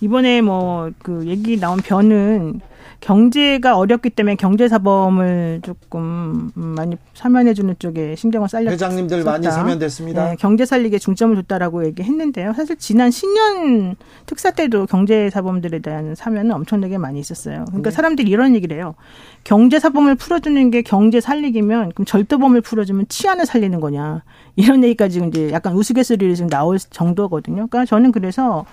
이번에 0.00 0.40
뭐 0.42 0.90
그 1.02 1.24
얘기 1.26 1.58
나온 1.58 1.78
변은 1.78 2.60
경제가 3.06 3.78
어렵기 3.78 4.10
때문에 4.10 4.34
경제사범을 4.34 5.60
조금 5.62 6.50
많이 6.54 6.96
사면해주는 7.14 7.76
쪽에 7.78 8.16
신경을 8.16 8.48
쌀렸 8.48 8.72
회장님들. 8.72 9.22
많이 9.22 9.46
사면됐습니다. 9.46 10.30
네, 10.30 10.36
경제 10.40 10.66
살리기에 10.66 10.98
중점을 10.98 11.36
뒀다라고 11.36 11.86
얘기했는데요. 11.86 12.52
사실 12.54 12.74
지난 12.74 13.12
신년 13.12 13.94
특사 14.26 14.50
때도 14.50 14.86
경제사범들에 14.86 15.78
대한 15.78 16.16
사면은 16.16 16.50
엄청나게 16.50 16.98
많이 16.98 17.20
있었어요. 17.20 17.64
그러니까 17.66 17.90
네. 17.90 17.94
사람들이 17.94 18.28
이런 18.28 18.56
얘기를 18.56 18.76
해요. 18.76 18.96
경제사범을 19.44 20.16
풀어주는 20.16 20.72
게 20.72 20.82
경제 20.82 21.20
살리기면 21.20 21.92
그럼 21.92 22.06
절도범을 22.06 22.60
풀어주면 22.60 23.06
치안을 23.08 23.46
살리는 23.46 23.78
거냐 23.78 24.24
이런 24.56 24.82
얘기까지 24.82 25.22
이제 25.28 25.52
약간 25.52 25.74
우스갯소리를 25.74 26.34
지금 26.34 26.50
나올 26.50 26.76
정도거든요. 26.80 27.68
그러니까 27.68 27.84
저는 27.84 28.10
그래서 28.10 28.66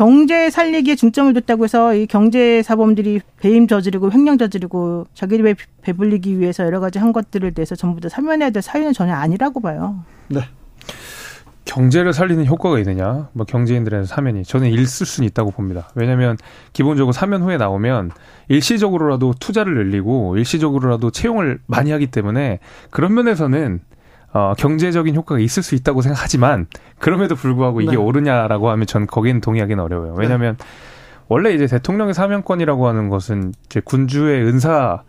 경제 0.00 0.48
살리기에 0.48 0.94
중점을 0.94 1.34
뒀다고 1.34 1.64
해서 1.64 1.94
이 1.94 2.06
경제 2.06 2.62
사범들이 2.62 3.20
배임 3.38 3.66
저지르고 3.66 4.10
횡령 4.10 4.38
저지르고 4.38 5.06
자기들 5.12 5.54
배불리기 5.82 6.38
위해서 6.40 6.64
여러 6.64 6.80
가지 6.80 6.98
한 6.98 7.12
것들을 7.12 7.52
대해서 7.52 7.74
전부 7.76 8.00
다 8.00 8.08
사면해야 8.08 8.48
될 8.48 8.62
사유는 8.62 8.94
전혀 8.94 9.12
아니라고 9.12 9.60
봐요. 9.60 10.02
네. 10.28 10.40
경제를 11.66 12.14
살리는 12.14 12.46
효과가 12.46 12.78
있느냐? 12.78 13.28
뭐 13.34 13.44
경제인들의 13.44 14.06
사면이 14.06 14.44
저는 14.44 14.70
있을 14.70 15.04
수는 15.04 15.28
있다고 15.28 15.50
봅니다. 15.50 15.90
왜냐하면 15.94 16.38
기본적으로 16.72 17.12
사면 17.12 17.42
후에 17.42 17.58
나오면 17.58 18.12
일시적으로라도 18.48 19.34
투자를 19.38 19.74
늘리고 19.74 20.38
일시적으로라도 20.38 21.10
채용을 21.10 21.60
많이 21.66 21.90
하기 21.90 22.06
때문에 22.06 22.60
그런 22.88 23.12
면에서는 23.12 23.80
어, 24.32 24.54
경제적인 24.56 25.14
효과가 25.16 25.40
있을 25.40 25.62
수 25.62 25.74
있다고 25.74 26.02
생각하지만 26.02 26.66
그럼에도 26.98 27.34
불구하고 27.34 27.80
이게 27.80 27.92
네. 27.92 27.96
옳으냐라고 27.96 28.70
하면 28.70 28.86
전 28.86 29.06
거기는 29.06 29.40
동의하기는 29.40 29.82
어려워요. 29.82 30.14
왜냐하면 30.16 30.56
네. 30.56 30.64
원래 31.28 31.52
이제 31.52 31.66
대통령의 31.66 32.14
사면권이라고 32.14 32.88
하는 32.88 33.08
것은 33.08 33.52
이제 33.66 33.80
군주의 33.80 34.42
은사 34.42 35.02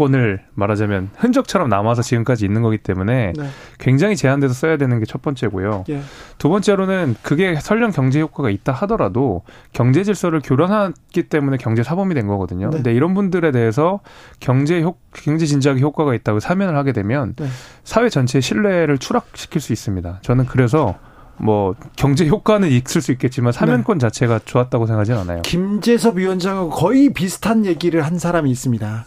권을 0.00 0.40
말하자면 0.54 1.10
흔적처럼 1.18 1.68
남아서 1.68 2.00
지금까지 2.00 2.46
있는 2.46 2.62
거기 2.62 2.78
때문에 2.78 3.34
네. 3.36 3.48
굉장히 3.78 4.16
제한돼서 4.16 4.54
써야 4.54 4.78
되는 4.78 4.98
게 4.98 5.04
첫 5.10 5.22
번째고요. 5.22 5.84
예. 5.88 6.02
두 6.38 6.48
번째로는 6.48 7.16
그게 7.20 7.56
설령 7.56 7.90
경제 7.90 8.20
효과가 8.20 8.48
있다 8.48 8.70
하더라도 8.72 9.42
경제 9.72 10.04
질서를 10.04 10.40
교란하기 10.40 11.24
때문에 11.24 11.56
경제 11.56 11.82
사범이 11.82 12.14
된 12.14 12.28
거거든요. 12.28 12.70
네. 12.70 12.76
근데 12.76 12.94
이런 12.94 13.12
분들에 13.14 13.50
대해서 13.50 13.98
경제 14.38 14.80
효 14.82 14.94
경제 15.12 15.46
진작에 15.46 15.80
효과가 15.80 16.14
있다고 16.14 16.38
사면을 16.38 16.76
하게 16.76 16.92
되면 16.92 17.34
네. 17.36 17.46
사회 17.82 18.08
전체의 18.08 18.40
신뢰를 18.40 18.98
추락시킬 18.98 19.60
수 19.60 19.72
있습니다. 19.72 20.20
저는 20.22 20.46
그래서 20.46 20.94
뭐 21.36 21.74
경제 21.96 22.28
효과는 22.28 22.68
있을 22.68 23.00
수 23.00 23.10
있겠지만 23.10 23.52
사면권 23.52 23.98
네. 23.98 24.02
자체가 24.02 24.40
좋았다고 24.44 24.86
생각하지는 24.86 25.18
않아요. 25.20 25.42
김재섭 25.42 26.18
위원장하고 26.18 26.70
거의 26.70 27.12
비슷한 27.12 27.66
얘기를 27.66 28.02
한 28.02 28.18
사람이 28.18 28.48
있습니다. 28.48 29.06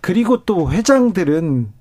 그리고 0.00 0.44
또 0.44 0.70
회장들은 0.70 1.72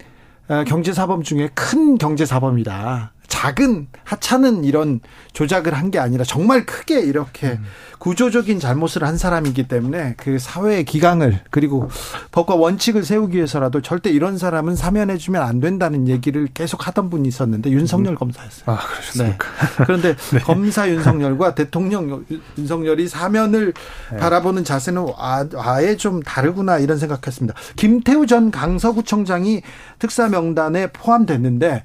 어, 0.49 0.63
경제사범 0.63 1.23
중에 1.23 1.49
큰 1.53 1.97
경제사범이다. 1.97 3.13
작은 3.27 3.87
하찮은 4.03 4.63
이런 4.63 4.99
조작을 5.33 5.73
한 5.73 5.87
게 5.91 5.99
아니라 5.99 6.23
정말 6.23 6.65
크게 6.65 6.99
이렇게 6.99 7.47
음. 7.47 7.63
구조적인 7.99 8.59
잘못을 8.59 9.03
한 9.03 9.17
사람이기 9.17 9.67
때문에 9.67 10.15
그 10.17 10.37
사회의 10.39 10.83
기강을 10.85 11.41
그리고 11.49 11.89
법과 12.31 12.55
원칙을 12.55 13.03
세우기 13.03 13.37
위해서라도 13.37 13.81
절대 13.81 14.09
이런 14.09 14.37
사람은 14.37 14.75
사면해 14.75 15.17
주면 15.17 15.41
안 15.41 15.59
된다는 15.59 16.07
얘기를 16.07 16.47
계속 16.53 16.87
하던 16.87 17.09
분이 17.09 17.27
있었는데 17.27 17.71
윤석열 17.71 18.13
음. 18.13 18.17
검사였어요. 18.17 18.63
아, 18.65 18.77
그러셨습니까? 18.77 19.47
네. 19.47 19.83
그런데 19.85 20.15
네. 20.33 20.39
검사 20.39 20.89
윤석열과 20.89 21.55
대통령 21.55 22.25
윤석열이 22.57 23.07
사면을 23.07 23.73
네. 24.11 24.17
바라보는 24.17 24.63
자세는 24.63 25.07
아, 25.17 25.47
아예 25.55 25.95
좀 25.95 26.21
다르구나 26.21 26.79
이런 26.79 26.97
생각했습니다. 26.97 27.57
김태우 27.75 28.25
전 28.27 28.51
강서구청장이 28.51 29.61
특사 29.99 30.27
명단에 30.27 30.87
포함됐는데 30.87 31.83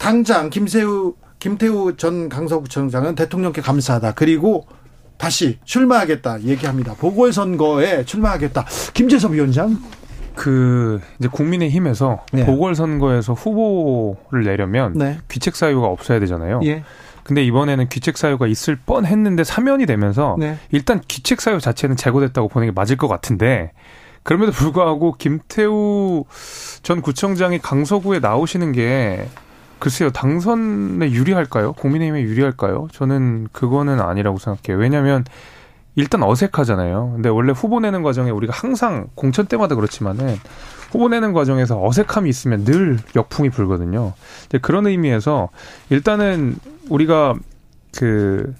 당장 0.00 0.48
김세우 0.48 1.14
김태우 1.38 1.94
전 1.96 2.30
강서구청장은 2.30 3.14
대통령께 3.14 3.60
감사하다. 3.60 4.12
그리고 4.12 4.66
다시 5.18 5.58
출마하겠다 5.64 6.42
얘기합니다. 6.42 6.94
보궐선거에 6.94 8.04
출마하겠다. 8.06 8.64
김재섭 8.94 9.32
위원장. 9.32 9.78
그 10.34 11.00
이제 11.18 11.28
국민의힘에서 11.28 12.24
네. 12.32 12.46
보궐선거에서 12.46 13.34
후보를 13.34 14.44
내려면 14.44 14.94
네. 14.94 15.18
귀책 15.30 15.54
사유가 15.54 15.88
없어야 15.88 16.18
되잖아요. 16.20 16.60
예. 16.64 16.82
근데 17.22 17.44
이번에는 17.44 17.90
귀책 17.90 18.16
사유가 18.16 18.46
있을 18.46 18.76
뻔했는데 18.76 19.44
사면이 19.44 19.84
되면서 19.84 20.36
네. 20.38 20.56
일단 20.72 21.02
귀책 21.08 21.42
사유 21.42 21.60
자체는 21.60 21.96
제거됐다고 21.96 22.48
보는 22.48 22.68
게 22.68 22.72
맞을 22.72 22.96
것 22.96 23.06
같은데 23.06 23.72
그럼에도 24.22 24.52
불구하고 24.52 25.16
김태우 25.18 26.24
전 26.82 27.02
구청장이 27.02 27.58
강서구에 27.58 28.20
나오시는 28.20 28.72
게 28.72 29.28
글쎄요, 29.80 30.10
당선에 30.10 31.10
유리할까요? 31.10 31.72
국민의힘에 31.72 32.22
유리할까요? 32.22 32.88
저는 32.92 33.48
그거는 33.50 34.00
아니라고 34.00 34.38
생각해요. 34.38 34.80
왜냐하면 34.80 35.24
일단 35.96 36.22
어색하잖아요. 36.22 37.12
근데 37.14 37.28
원래 37.28 37.52
후보 37.52 37.80
내는 37.80 38.02
과정에 38.02 38.30
우리가 38.30 38.52
항상 38.54 39.08
공천 39.14 39.46
때마다 39.46 39.74
그렇지만은 39.74 40.36
후보 40.92 41.08
내는 41.08 41.32
과정에서 41.32 41.84
어색함이 41.84 42.28
있으면 42.28 42.64
늘 42.64 42.98
역풍이 43.16 43.50
불거든요. 43.50 44.12
그런 44.60 44.86
의미에서 44.86 45.48
일단은 45.88 46.56
우리가 46.88 47.34
그 47.96 48.54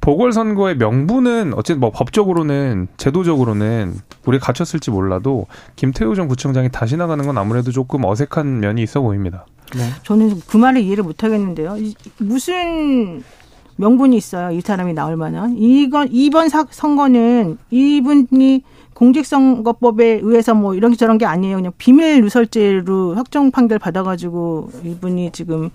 보궐선거의 0.00 0.76
명분은 0.76 1.54
어쨌든 1.54 1.80
뭐 1.80 1.90
법적으로는 1.90 2.88
제도적으로는 2.96 3.94
우리가 4.26 4.46
갖췄을지 4.46 4.90
몰라도 4.90 5.46
김태우 5.76 6.14
전 6.14 6.28
구청장이 6.28 6.70
다시 6.70 6.96
나가는 6.96 7.24
건 7.24 7.38
아무래도 7.38 7.70
조금 7.70 8.04
어색한 8.04 8.60
면이 8.60 8.82
있어 8.82 9.00
보입니다. 9.00 9.46
네. 9.74 9.88
저는 10.02 10.40
그 10.46 10.56
말을 10.56 10.82
이해를 10.82 11.04
못 11.04 11.24
하겠는데요. 11.24 11.76
무슨 12.18 13.22
명분이 13.76 14.16
있어요. 14.16 14.50
이 14.50 14.60
사람이 14.60 14.92
나올 14.92 15.16
만한. 15.16 15.56
이건 15.56 16.08
이번 16.12 16.48
사, 16.48 16.66
선거는 16.70 17.58
이분이 17.70 18.62
공직선거법에 18.94 20.20
의해서 20.22 20.54
뭐 20.54 20.74
이런 20.74 20.92
게 20.92 20.96
저런 20.96 21.18
게 21.18 21.26
아니에요. 21.26 21.56
그냥 21.56 21.72
비밀 21.78 22.22
누설죄로 22.22 23.14
확정 23.16 23.50
판결 23.50 23.78
받아가지고 23.78 24.70
이분이 24.84 25.32
지금 25.32 25.70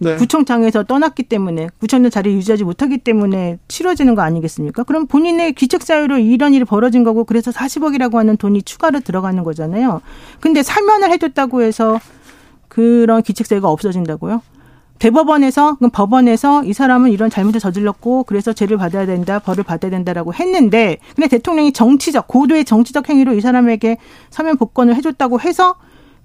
네. 0.00 0.16
구청장에서 0.16 0.84
떠났기 0.84 1.24
때문에 1.24 1.68
구청장 1.78 2.10
자리 2.10 2.32
유지하지 2.32 2.64
못하기 2.64 2.98
때문에 2.98 3.58
치러지는 3.68 4.14
거 4.14 4.22
아니겠습니까? 4.22 4.82
그럼 4.84 5.06
본인의 5.06 5.52
귀책 5.52 5.82
사유로 5.82 6.18
이런 6.18 6.54
일이 6.54 6.64
벌어진 6.64 7.04
거고 7.04 7.24
그래서 7.24 7.50
40억이라고 7.50 8.14
하는 8.14 8.36
돈이 8.36 8.62
추가로 8.62 9.00
들어가는 9.00 9.42
거잖아요. 9.44 10.00
근데 10.40 10.62
사면을 10.62 11.10
해줬다고 11.10 11.62
해서 11.62 12.00
그런 12.68 13.22
귀책 13.22 13.46
사유가 13.46 13.68
없어진다고요? 13.68 14.40
대법원에서 15.00 15.76
그럼 15.76 15.90
법원에서 15.90 16.64
이 16.64 16.72
사람은 16.72 17.10
이런 17.10 17.30
잘못을 17.30 17.58
저질렀고 17.58 18.24
그래서 18.24 18.52
죄를 18.52 18.76
받아야 18.76 19.06
된다 19.06 19.38
벌을 19.38 19.64
받아야 19.64 19.90
된다라고 19.90 20.34
했는데 20.34 20.98
근데 21.16 21.26
대통령이 21.26 21.72
정치적 21.72 22.28
고도의 22.28 22.66
정치적 22.66 23.08
행위로 23.08 23.34
이 23.34 23.40
사람에게 23.40 23.96
사면 24.28 24.58
복권을 24.58 24.94
해줬다고 24.96 25.40
해서 25.40 25.76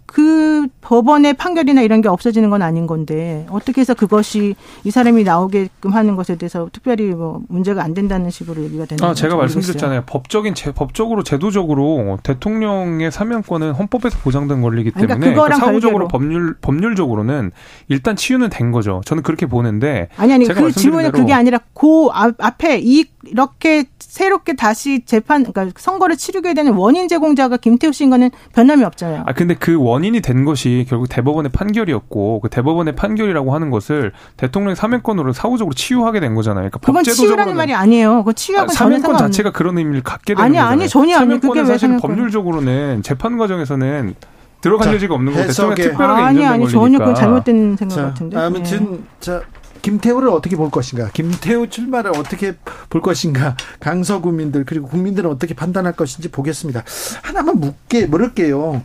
그 0.06 0.68
법원의 0.82 1.34
판결이나 1.34 1.82
이런 1.82 2.01
게 2.01 2.08
없어지는 2.08 2.49
건 2.49 2.62
아닌 2.62 2.88
건데 2.88 3.45
어떻게 3.49 3.82
해서 3.82 3.93
그것이 3.93 4.56
이 4.84 4.91
사람이 4.91 5.24
나오게끔 5.24 5.91
하는 5.91 6.16
것에 6.16 6.36
대해서 6.36 6.70
특별히 6.72 7.06
뭐 7.06 7.41
문제가 7.49 7.84
안 7.84 7.93
된다는 7.93 8.30
식으로 8.30 8.64
얘기가 8.64 8.86
되는 8.86 9.03
아, 9.03 9.14
제가 9.14 9.36
말씀드렸잖아요. 9.36 10.03
법적인 10.06 10.53
제, 10.53 10.72
법적으로 10.72 11.24
제도적으로 11.24 12.20
대통령의 12.24 13.12
사면권은 13.12 13.74
헌법에서 13.74 14.20
보장된 14.20 14.62
권리이기 14.62 14.91
그러니까 14.91 15.16
때문에 15.16 15.34
그러니까 15.34 15.58
사후적으로 15.58 16.08
법률 16.08 16.56
법률적으로는 16.62 17.51
일단 17.88 18.16
치유는 18.16 18.49
된 18.49 18.72
거죠. 18.72 19.01
저는 19.06 19.24
그렇게 19.24 19.47
보는데 19.47 20.10
아니 20.18 20.34
아니 20.34 20.45
그 20.45 20.72
질문은 20.72 21.12
그게 21.12 21.34
아니라 21.34 21.60
그 21.74 22.10
앞에 22.12 22.80
이 22.80 23.06
이렇게 23.26 23.86
새롭게 23.99 24.53
다시 24.53 25.03
재판 25.06 25.43
그러니까 25.43 25.80
선거를 25.80 26.16
치르게 26.16 26.53
되는 26.53 26.74
원인 26.74 27.08
제공자가 27.08 27.58
김태우 27.58 27.91
씨인 27.91 28.10
거는 28.12 28.30
변함이 28.53 28.84
없잖아요. 28.84 29.24
아 29.26 29.34
근데 29.34 29.56
그원 29.56 29.95
인이 30.04 30.22
된 30.22 30.46
것이 30.46 30.86
결국 30.89 31.08
대법원의 31.08 31.52
판결이었고 31.52 32.41
그 32.41 32.50
대법원의 32.50 32.96
판결이라고 32.96 33.54
하는 33.54 33.70
것을 33.70 34.12
대통령의 34.38 34.76
사면권으로 34.76 35.34
사후적으로 35.34 35.74
치유하게 35.74 36.20
된 36.20 36.36
거잖아요. 36.36 36.70
그러니까 36.70 36.80
그건 36.80 37.04
치유라는 37.04 37.56
말이 37.56 37.74
아니에요. 37.74 38.24
그 38.24 38.34
치유하고 38.34 38.72
아, 38.72 38.74
사면권 38.74 39.18
자체가 39.18 39.52
그런 39.52 39.78
의미를 39.78 40.02
갖게 40.02 40.34
되는 40.34 40.43
아니, 40.43 40.56
거잖아요. 40.56 40.72
아니 40.72 40.89
전혀 40.89 41.18
아니 41.18 41.39
그게 41.39 41.62
왜 41.62 41.66
사실 41.66 41.98
법률적으로는 41.98 43.04
재판 43.04 43.38
과정에서는 43.38 44.16
들어갈 44.62 44.93
여지가 44.96 45.14
없는 45.14 45.34
거고 45.34 45.48
대통령 45.48 45.76
특별하게 45.76 46.22
아니 46.24 46.46
아니 46.46 46.70
전혀 46.70 46.98
그건 46.98 47.14
잘못된 47.14 47.78
생각 47.78 47.96
자, 47.96 48.02
같은데. 48.06 48.38
아무튼 48.38 48.91
네. 48.91 49.00
자 49.20 49.41
김태우를 49.86 50.30
어떻게 50.30 50.56
볼 50.56 50.72
것인가? 50.72 51.10
김태우 51.14 51.68
출마를 51.70 52.10
어떻게 52.10 52.56
볼 52.89 53.02
것인가? 53.02 53.56
강서 53.80 54.20
국민들 54.20 54.66
그리고 54.66 54.88
국민들은 54.88 55.30
어떻게 55.30 55.54
판단할 55.54 55.93
것인지 55.93 56.32
보겠습니다. 56.32 56.84
하나만 57.22 57.60
묻게 57.60 58.08
물을게요. 58.08 58.82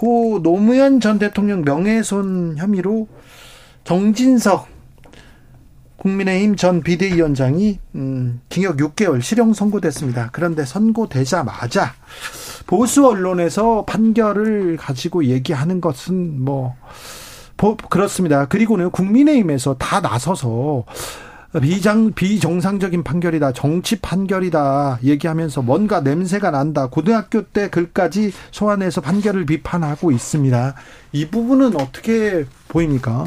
고 0.00 0.40
노무현 0.42 0.98
전 0.98 1.18
대통령 1.18 1.60
명예훼손 1.60 2.56
혐의로 2.56 3.06
정진석 3.84 4.66
국민의힘 5.98 6.56
전 6.56 6.82
비대위원장이 6.82 7.78
음, 7.96 8.40
징역 8.48 8.78
6개월 8.78 9.20
실형 9.20 9.52
선고됐습니다. 9.52 10.30
그런데 10.32 10.64
선고되자마자 10.64 11.92
보수 12.66 13.06
언론에서 13.06 13.84
판결을 13.84 14.78
가지고 14.78 15.26
얘기하는 15.26 15.82
것은 15.82 16.42
뭐 16.42 16.76
그렇습니다. 17.90 18.46
그리고는 18.46 18.90
국민의힘에서 18.90 19.74
다 19.74 20.00
나서서 20.00 20.86
비장 21.60 22.12
비정상적인 22.12 23.02
판결이다. 23.02 23.52
정치 23.52 24.00
판결이다. 24.00 25.00
얘기하면서 25.02 25.62
뭔가 25.62 26.00
냄새가 26.00 26.52
난다. 26.52 26.86
고등학교 26.86 27.42
때 27.42 27.68
글까지 27.68 28.32
소환해서 28.52 29.00
판결을 29.00 29.46
비판하고 29.46 30.12
있습니다. 30.12 30.74
이 31.12 31.26
부분은 31.26 31.74
어떻게 31.80 32.44
보입니까? 32.68 33.24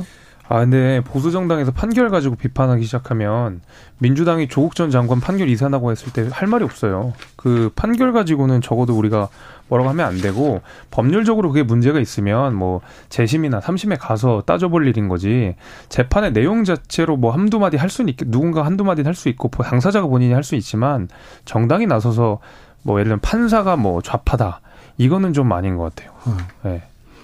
아 0.47 0.59
근데 0.59 1.01
보수 1.05 1.31
정당에서 1.31 1.71
판결 1.71 2.09
가지고 2.09 2.35
비판하기 2.35 2.85
시작하면 2.85 3.61
민주당이 3.99 4.47
조국 4.49 4.75
전 4.75 4.91
장관 4.91 5.19
판결 5.19 5.49
이산하고 5.49 5.91
했을 5.91 6.13
때 6.13 6.27
할 6.31 6.47
말이 6.47 6.63
없어요. 6.63 7.13
그 7.35 7.71
판결 7.75 8.13
가지고는 8.13 8.61
적어도 8.61 8.97
우리가 8.97 9.29
뭐라고 9.69 9.89
하면 9.89 10.05
안 10.05 10.17
되고 10.19 10.61
법률적으로 10.91 11.49
그게 11.49 11.63
문제가 11.63 11.99
있으면 11.99 12.53
뭐 12.55 12.81
재심이나 13.09 13.61
삼심에 13.61 13.95
가서 13.95 14.43
따져볼 14.45 14.87
일인 14.87 15.07
거지 15.07 15.55
재판의 15.89 16.33
내용 16.33 16.63
자체로 16.63 17.17
뭐 17.17 17.31
한두 17.31 17.59
마디 17.59 17.77
할 17.77 17.89
수는 17.89 18.09
있겠 18.09 18.27
누군가 18.29 18.65
한두 18.65 18.83
마디 18.83 19.01
할 19.01 19.15
수 19.15 19.29
있고 19.29 19.49
당사자가 19.49 20.07
본인이 20.07 20.33
할 20.33 20.43
수 20.43 20.55
있지만 20.55 21.07
정당이 21.45 21.87
나서서 21.87 22.39
뭐 22.83 22.99
예를 22.99 23.09
들면 23.09 23.19
판사가 23.21 23.75
뭐 23.77 24.01
좌파다 24.01 24.61
이거는 24.97 25.33
좀 25.33 25.51
아닌 25.53 25.77
것 25.77 25.95
같아요. 25.95 26.11
음. 26.27 26.37
네. 26.63 26.81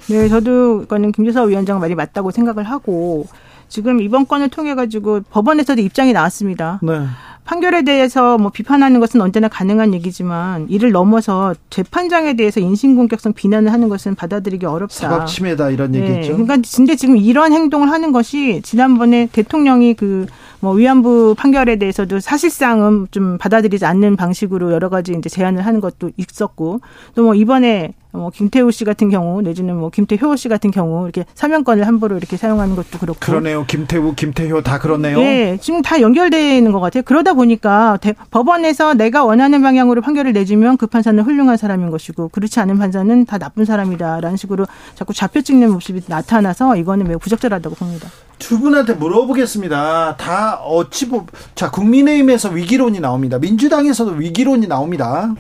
네, 0.09 0.27
저도 0.27 0.83
이거는 0.83 1.11
김재석 1.11 1.49
위원장 1.49 1.79
말이 1.79 1.93
맞다고 1.93 2.31
생각을 2.31 2.63
하고 2.63 3.27
지금 3.69 4.01
이번 4.01 4.27
건을 4.27 4.49
통해 4.49 4.75
가지고 4.75 5.21
법원에서도 5.29 5.81
입장이 5.81 6.11
나왔습니다. 6.11 6.79
네. 6.81 7.05
판결에 7.45 7.83
대해서 7.83 8.37
뭐 8.37 8.51
비판하는 8.51 8.99
것은 8.99 9.21
언제나 9.21 9.47
가능한 9.47 9.95
얘기지만 9.95 10.67
이를 10.69 10.91
넘어서 10.91 11.55
재판장에 11.71 12.35
대해서 12.35 12.59
인신공격성 12.59 13.33
비난을 13.33 13.73
하는 13.73 13.89
것은 13.89 14.13
받아들이기 14.13 14.67
어렵다. 14.67 14.93
사법 14.93 15.25
침해다 15.25 15.71
이런 15.71 15.91
네. 15.91 15.99
얘기죠. 15.99 16.33
그러니까 16.33 16.57
근데 16.75 16.95
지금 16.95 17.17
이런 17.17 17.53
행동을 17.53 17.89
하는 17.89 18.11
것이 18.11 18.61
지난번에 18.63 19.29
대통령이 19.31 19.95
그 19.95 20.27
뭐 20.59 20.73
위안부 20.73 21.35
판결에 21.37 21.77
대해서도 21.77 22.19
사실상은 22.19 23.07
좀 23.11 23.37
받아들이지 23.37 23.85
않는 23.85 24.15
방식으로 24.17 24.71
여러 24.73 24.89
가지 24.89 25.13
이제 25.17 25.29
제안을 25.29 25.65
하는 25.65 25.79
것도 25.79 26.11
있었고 26.17 26.81
또 27.15 27.29
뭐 27.29 27.35
이번에 27.35 27.93
뭐 28.11 28.31
김태우 28.31 28.71
씨 28.71 28.85
같은 28.85 29.09
경우 29.09 29.39
내지는 29.43 29.75
뭐 29.75 29.91
김태효 29.91 30.35
씨 30.35 30.49
같은 30.49 30.71
경우 30.71 31.03
이렇게 31.03 31.25
사명권을 31.35 31.85
함부로 31.85 32.17
이렇게 32.17 32.37
사용하는 32.37 32.75
것도 32.75 32.97
그렇고 32.97 33.19
그러네요. 33.19 33.65
김태우, 33.67 34.15
김태효 34.15 34.63
다 34.63 34.79
그렇네요. 34.79 35.19
예, 35.19 35.59
지금 35.61 35.83
다 35.83 36.01
연결되는 36.01 36.71
것 36.71 36.79
같아요. 36.79 37.03
그러다 37.03 37.33
보니까 37.33 37.99
대, 38.01 38.15
법원에서 38.31 38.95
내가 38.95 39.25
원하는 39.25 39.61
방향으로 39.61 40.01
판결을 40.01 40.33
내주면 40.33 40.77
그 40.77 40.87
판사는 40.87 41.23
훌륭한 41.23 41.55
사람인 41.57 41.91
것이고 41.91 42.29
그렇지 42.29 42.59
않은 42.61 42.79
판사는 42.79 43.25
다 43.25 43.37
나쁜 43.37 43.63
사람이다라는 43.65 44.37
식으로 44.37 44.65
자꾸 44.95 45.13
잡혀 45.13 45.41
찍는 45.41 45.71
모습이 45.71 46.01
나타나서 46.07 46.77
이거는 46.77 47.07
매우 47.07 47.19
부적절하다고 47.19 47.75
봅니다. 47.75 48.09
두 48.39 48.59
분한테 48.59 48.93
물어보겠습니다. 48.93 50.15
다 50.17 50.55
어찌 50.63 51.09
보, 51.09 51.25
자, 51.55 51.69
국민의힘에서 51.69 52.49
위기론이 52.49 52.99
나옵니다. 52.99 53.37
민주당에서도 53.37 54.11
위기론이 54.11 54.67
나옵니다. 54.67 55.33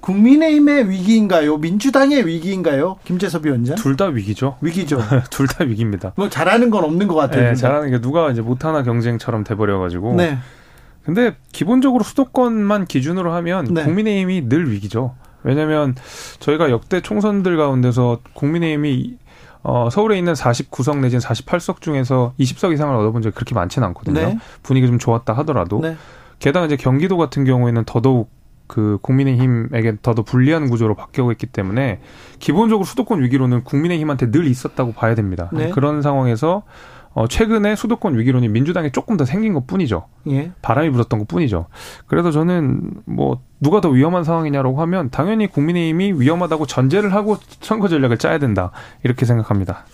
국민의힘의 0.00 0.88
위기인가요? 0.88 1.58
민주당의 1.58 2.26
위기인가요? 2.26 2.96
김재섭 3.04 3.44
위원장? 3.44 3.76
둘 3.76 3.96
다 3.96 4.06
위기죠. 4.06 4.56
위기죠. 4.60 5.02
둘 5.30 5.46
다 5.48 5.64
위기입니다. 5.64 6.12
뭐 6.16 6.28
잘하는 6.28 6.70
건 6.70 6.84
없는 6.84 7.08
것 7.08 7.16
같아요. 7.16 7.48
네, 7.50 7.54
잘하는 7.54 7.90
게 7.90 8.00
누가 8.00 8.30
이제 8.30 8.40
못하나 8.40 8.82
경쟁처럼 8.84 9.42
돼버려가지고. 9.44 10.14
네. 10.14 10.38
근데 11.04 11.36
기본적으로 11.52 12.04
수도권만 12.04 12.86
기준으로 12.86 13.32
하면 13.34 13.64
네. 13.72 13.82
국민의힘이 13.82 14.48
늘 14.48 14.70
위기죠. 14.70 15.14
왜냐하면 15.42 15.94
저희가 16.38 16.70
역대 16.70 17.00
총선들 17.00 17.56
가운데서 17.56 18.20
국민의힘이 18.34 19.16
어, 19.70 19.90
서울에 19.90 20.16
있는 20.16 20.32
49석 20.32 20.98
내지는 21.00 21.20
48석 21.20 21.82
중에서 21.82 22.32
20석 22.40 22.72
이상을 22.72 22.96
얻어본 22.96 23.20
적이 23.20 23.34
그렇게 23.34 23.54
많지는 23.54 23.86
않거든요. 23.88 24.18
네. 24.18 24.38
분위기 24.62 24.86
좀 24.86 24.98
좋았다 24.98 25.34
하더라도. 25.34 25.80
네. 25.80 25.94
게다가 26.38 26.64
이제 26.64 26.76
경기도 26.76 27.18
같은 27.18 27.44
경우에는 27.44 27.84
더더욱 27.84 28.30
그 28.66 28.98
국민의힘에게 29.02 29.96
더더 30.00 30.22
불리한 30.22 30.70
구조로 30.70 30.94
바뀌고 30.94 31.32
있기 31.32 31.46
때문에 31.46 32.00
기본적으로 32.38 32.86
수도권 32.86 33.22
위기로는 33.22 33.64
국민의힘한테 33.64 34.30
늘 34.30 34.46
있었다고 34.46 34.92
봐야 34.92 35.14
됩니다. 35.14 35.50
네. 35.52 35.68
그런 35.68 36.00
상황에서 36.00 36.62
어, 37.18 37.26
최근에 37.26 37.74
수도권 37.74 38.16
위기론이 38.16 38.46
민주당에 38.46 38.92
조금 38.92 39.16
더 39.16 39.24
생긴 39.24 39.52
것 39.52 39.66
뿐이죠. 39.66 40.04
예. 40.30 40.52
바람이 40.62 40.90
불었던 40.90 41.18
것 41.18 41.26
뿐이죠. 41.26 41.66
그래서 42.06 42.30
저는 42.30 42.92
뭐 43.06 43.40
누가 43.58 43.80
더 43.80 43.88
위험한 43.88 44.22
상황이냐라고 44.22 44.80
하면 44.82 45.10
당연히 45.10 45.48
국민의힘이 45.48 46.12
위험하다고 46.12 46.66
전제를 46.66 47.12
하고 47.14 47.36
선거 47.60 47.88
전략을 47.88 48.18
짜야 48.18 48.38
된다. 48.38 48.70
이렇게 49.02 49.26
생각합니다. 49.26 49.84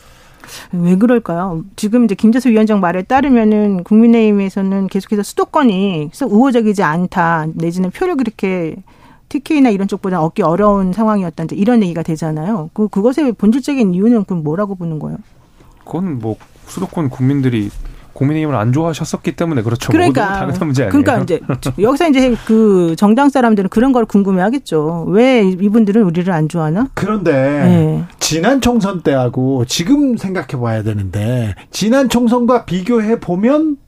왜 0.72 0.96
그럴까요? 0.96 1.64
지금 1.76 2.04
이제 2.04 2.14
김재수 2.14 2.50
위원장 2.50 2.80
말에 2.80 3.00
따르면은 3.00 3.84
국민의힘에서는 3.84 4.88
계속해서 4.88 5.22
수도권이 5.22 6.10
우호적이지 6.26 6.82
않다 6.82 7.46
내지는 7.54 7.90
표를 7.90 8.18
그렇게 8.18 8.76
TK나 9.30 9.70
이런 9.70 9.88
쪽보다 9.88 10.20
얻기 10.22 10.42
어려운 10.42 10.92
상황이었다 10.92 11.44
이제 11.44 11.56
이런 11.56 11.82
얘기가 11.82 12.02
되잖아요. 12.02 12.68
그 12.74 12.88
그것의 12.88 13.32
본질적인 13.32 13.94
이유는 13.94 14.24
그럼 14.24 14.44
뭐라고 14.44 14.74
보는 14.74 14.98
거예요? 14.98 15.16
그건 15.86 16.18
뭐 16.18 16.36
수도권 16.66 17.10
국민들이 17.10 17.70
국민의힘을 18.14 18.54
안 18.56 18.72
좋아하셨었기 18.72 19.32
때문에 19.32 19.62
그렇죠. 19.62 19.92
그러니까 19.92 20.32
당연한 20.34 20.66
문제 20.66 20.84
아니에요. 20.84 21.02
그러니까 21.02 21.22
이제 21.22 21.40
여기서 21.78 22.08
이제 22.08 22.36
그 22.46 22.94
정당 22.96 23.28
사람들은 23.28 23.68
그런 23.70 23.92
걸 23.92 24.04
궁금해하겠죠. 24.04 25.06
왜 25.08 25.42
이분들은 25.42 26.02
우리를 26.02 26.32
안 26.32 26.48
좋아하나? 26.48 26.88
그런데 26.94 27.32
네. 27.32 28.04
지난 28.20 28.60
총선 28.60 29.02
때하고 29.02 29.64
지금 29.66 30.16
생각해 30.16 30.60
봐야 30.60 30.82
되는데 30.82 31.54
지난 31.70 32.08
총선과 32.08 32.64
비교해 32.64 33.18
보면 33.20 33.78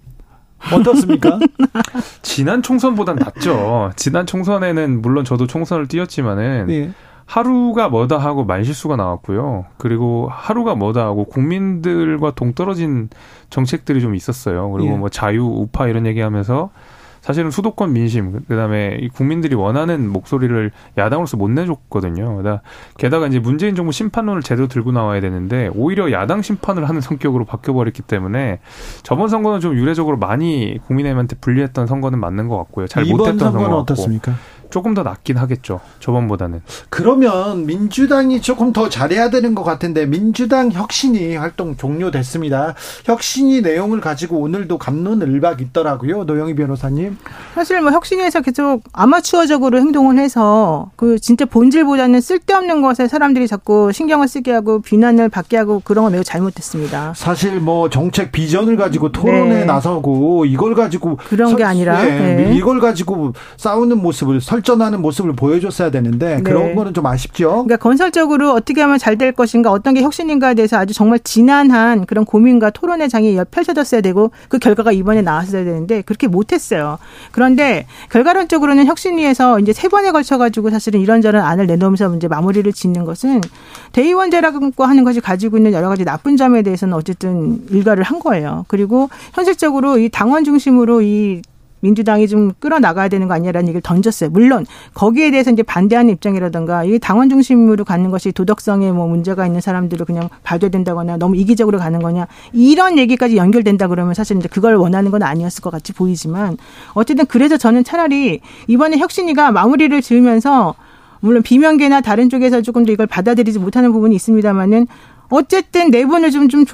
어떻습니까? 0.73 1.39
지난 2.23 2.63
총선보단 2.63 3.17
낫죠. 3.17 3.93
지난 3.97 4.27
총선에는 4.27 5.03
물론 5.03 5.25
저도 5.25 5.47
총선을 5.47 5.87
뛰었지만은 5.87 6.67
예. 6.71 6.91
하루가 7.27 7.89
뭐다 7.89 8.19
하고 8.19 8.45
말실수가 8.45 8.97
나왔고요. 8.97 9.67
그리고 9.77 10.29
하루가 10.31 10.75
뭐다 10.75 11.05
하고 11.05 11.25
국민들과 11.25 12.31
동떨어진 12.31 13.11
정책들이 13.51 14.01
좀 14.01 14.15
있었어요. 14.15 14.71
그리고 14.71 14.93
예. 14.93 14.97
뭐 14.97 15.09
자유, 15.09 15.45
우파 15.45 15.89
이런 15.89 16.07
얘기하면서 16.07 16.71
사실은 17.21 17.51
수도권 17.51 17.93
민심, 17.93 18.45
그다음에 18.47 18.99
이 19.01 19.09
국민들이 19.09 19.57
원하는 19.57 20.09
목소리를 20.09 20.71
야당으로서 20.97 21.37
못 21.37 21.51
내줬거든요. 21.51 22.41
게다가 22.99 23.27
이제 23.27 23.41
문재인 23.41 23.75
정부 23.75 23.91
심판론을 23.91 24.43
제대로 24.43 24.69
들고 24.69 24.93
나와야 24.93 25.21
되는데 25.21 25.69
오히려 25.75 26.13
야당 26.13 26.41
심판을 26.41 26.89
하는 26.89 27.01
성격으로 27.01 27.45
바뀌어버렸기 27.45 28.03
때문에 28.03 28.61
저번 29.03 29.29
선거는 29.29 29.59
좀 29.59 29.75
유례적으로 29.75 30.19
많이 30.19 30.79
국민의힘한테 30.87 31.35
불리했던 31.41 31.89
선거는 31.89 32.21
맞는 32.21 32.47
것 32.47 32.59
같고요. 32.59 32.87
잘 32.87 33.05
못했던 33.05 33.37
선거는 33.41 33.65
선거 33.65 33.79
어떻습니까? 33.79 34.35
조금 34.71 34.95
더 34.95 35.03
낫긴 35.03 35.37
하겠죠. 35.37 35.81
저번보다는. 36.01 36.63
그러면 36.89 37.67
민주당이 37.67 38.41
조금 38.41 38.73
더 38.73 38.89
잘해야 38.89 39.31
되는 39.31 39.55
것 39.55 39.63
같은데 39.65 40.07
민주당 40.07 40.71
혁신이 40.71 41.37
활동 41.37 41.77
종료됐습니다. 41.77 42.75
혁신이 43.05 43.63
내용을 43.63 44.01
가지고 44.01 44.39
오늘도 44.41 44.79
감론을박 44.79 45.61
있더라고요. 45.61 46.25
노영희 46.25 46.55
변호사님. 46.55 47.17
사실 47.55 47.81
뭐 47.81 47.91
혁신에서 47.93 48.43
계속 48.43 48.83
아마추어적으로 48.93 49.79
행동을 49.79 50.19
해서 50.19 50.91
그 50.97 51.19
진짜 51.19 51.45
본질보다는 51.45 52.21
쓸데없는 52.21 52.83
것에 52.83 53.09
사람들이 53.09 53.47
자꾸 53.49 53.93
신경을 53.93 54.29
쓰게 54.29 54.53
하고 54.53 54.81
비난을 54.81 55.29
받게 55.29 55.57
하고 55.57 55.81
그런 55.85 56.05
건 56.05 56.13
매우 56.13 56.25
잘못됐습니다. 56.25 57.15
사실 57.15 57.61
뭐 57.61 57.89
정책 57.91 58.33
비전을 58.33 58.77
가지고 58.77 59.13
토론에 59.13 59.61
네. 59.61 59.65
나서고 59.65 60.45
이걸 60.45 60.75
가지고 60.75 61.17
그런 61.17 61.57
게 61.57 61.65
아니라, 61.65 62.05
예, 62.05 62.11
네. 62.11 62.55
이걸 62.57 62.81
가지고 62.81 63.33
싸우는 63.57 64.01
모습을 64.03 64.41
설 64.41 64.56
전하는 64.63 65.03
모습을 65.03 65.35
보여줬어야 65.35 65.91
되는데 65.91 66.37
네. 66.37 66.43
그런 66.43 66.75
거는 66.77 66.95
좀 66.95 67.07
아쉽죠. 67.07 67.65
그러니까 67.65 67.77
건설적으로 67.77 68.53
어떻게 68.53 68.81
하면 68.81 68.99
잘 68.99 69.17
될 69.17 69.33
것인가 69.33 69.71
어떤 69.71 69.95
게 69.95 70.03
혁신인가에 70.03 70.55
대해서 70.55 70.77
아주 70.77 70.93
정말 70.93 71.19
진한한 71.21 72.07
그런 72.07 72.25
고민과 72.25 72.71
토론의 72.71 73.09
장이 73.09 73.39
펼쳐졌어야 73.51 74.01
되고 74.01 74.31
그 74.49 74.59
결과가 74.59 74.93
이번에 74.93 75.23
나왔어야 75.23 75.65
되는데 75.65 76.03
그렇게 76.03 76.27
못했어요. 76.27 76.99
그런데 77.33 77.87
결과론적으로는 78.11 78.87
혁신위에서 78.87 79.61
이제 79.61 79.73
세 79.73 79.89
번에 79.89 80.11
걸쳐 80.11 80.39
가지고 80.39 80.71
사실은 80.71 81.01
이런저런 81.01 81.43
안을 81.43 81.67
내놓으면서 81.67 82.15
이제 82.17 82.29
마무리를 82.29 82.71
짓는 82.73 83.05
것은 83.05 83.41
대의원제라고 83.93 84.85
하는 84.85 85.05
것이 85.05 85.21
가지고 85.21 85.57
있는 85.57 85.73
여러 85.73 85.89
가지 85.89 86.05
나쁜 86.05 86.37
점에 86.37 86.63
대해서는 86.63 86.95
어쨌든 86.95 87.67
일가를 87.71 88.05
한 88.05 88.21
거예요. 88.21 88.65
그리고 88.69 89.09
현실적으로 89.33 89.99
이 89.99 90.09
당원 90.09 90.45
중심으로 90.45 91.03
이 91.03 91.43
민주당이 91.87 92.27
좀 92.27 92.53
끌어나가야 92.59 93.09
되는 93.09 93.29
거 93.29 93.35
아니냐라는 93.35 93.69
얘기를 93.69 93.81
던졌어요. 93.81 94.31
물론 94.31 94.67
거기에 94.95 95.31
대해서 95.31 95.51
이제 95.53 95.63
반대하는 95.63 96.13
입장이라든가 96.15 96.85
이 96.85 96.99
당원 96.99 97.29
중심으로 97.29 97.85
가는 97.85 98.11
것이 98.11 98.33
도덕성에 98.33 98.91
뭐 98.91 99.07
문제가 99.07 99.47
있는 99.47 99.61
사람들을 99.61 100.05
그냥 100.05 100.29
봐줘야 100.43 100.71
된다거나 100.71 101.17
너무 101.17 101.37
이기적으로 101.37 101.79
가는 101.79 102.01
거냐 102.01 102.27
이런 102.53 102.99
얘기까지 102.99 103.37
연결된다 103.37 103.87
그러면 103.87 104.15
사실 104.15 104.37
이제 104.37 104.49
그걸 104.49 104.75
원하는 104.75 105.11
건 105.11 105.23
아니었을 105.23 105.63
것 105.63 105.71
같이 105.71 105.93
보이지만 105.93 106.57
어쨌든 106.95 107.27
그래서 107.27 107.57
저는 107.57 107.85
차라리 107.85 108.41
이번에 108.67 108.99
혁신이가 108.99 109.53
마무리를 109.53 110.01
지으면서 110.03 110.75
물론 111.21 111.43
비명계나 111.43 112.01
다른 112.01 112.29
쪽에서 112.29 112.63
조금 112.63 112.85
더 112.85 112.93
이걸 112.93 113.07
받아들이지 113.07 113.59
못하는 113.59 113.93
부분이 113.93 114.15
있습니다만은 114.17 114.87
어쨌든 115.29 115.91
내분을 115.91 116.31
좀, 116.31 116.49
좀, 116.49 116.65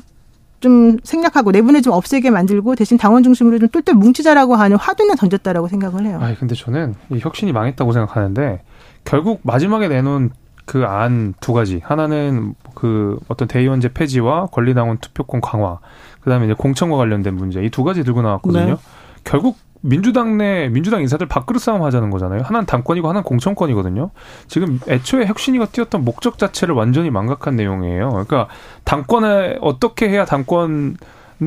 좀 0.62 0.96
생략하고 1.04 1.50
내분을 1.50 1.82
좀 1.82 1.92
없애게 1.92 2.30
만들고 2.30 2.74
대신 2.76 2.96
당원 2.96 3.22
중심으로 3.22 3.58
좀 3.58 3.68
똘똘 3.68 3.94
뭉치자라고 3.94 4.54
하는 4.54 4.78
화두는 4.78 5.16
던졌다라고 5.16 5.68
생각을 5.68 6.06
해요. 6.06 6.18
아 6.22 6.34
근데 6.38 6.54
저는 6.54 6.94
이 7.10 7.18
혁신이 7.20 7.52
망했다고 7.52 7.92
생각하는데 7.92 8.62
결국 9.04 9.40
마지막에 9.42 9.88
내놓은 9.88 10.30
그 10.64 10.86
안 10.86 11.34
두 11.40 11.52
가지 11.52 11.80
하나는 11.84 12.54
그 12.76 13.18
어떤 13.28 13.48
대의원제 13.48 13.92
폐지와 13.92 14.46
권리당원 14.46 14.98
투표권 14.98 15.40
강화 15.40 15.80
그다음에 16.20 16.44
이제 16.46 16.54
공천과 16.54 16.96
관련된 16.96 17.34
문제 17.34 17.60
이 17.62 17.68
두 17.68 17.82
가지 17.84 18.04
들고 18.04 18.22
나왔거든요. 18.22 18.64
네. 18.66 18.76
결국 19.24 19.56
민주당 19.82 20.38
내 20.38 20.68
민주당 20.68 21.02
인사들 21.02 21.26
밥그릇 21.26 21.60
싸움 21.60 21.82
하자는 21.82 22.10
거잖아요. 22.10 22.42
하나는 22.42 22.66
당권이고 22.66 23.08
하나는 23.08 23.24
공천권이거든요. 23.24 24.10
지금 24.46 24.80
애초에 24.88 25.26
혁신이가 25.26 25.66
띄었던 25.66 26.04
목적 26.04 26.38
자체를 26.38 26.74
완전히 26.74 27.10
망각한 27.10 27.56
내용이에요. 27.56 28.10
그러니까 28.10 28.48
당권에 28.84 29.58
어떻게 29.60 30.08
해야 30.08 30.24
당권 30.24 30.96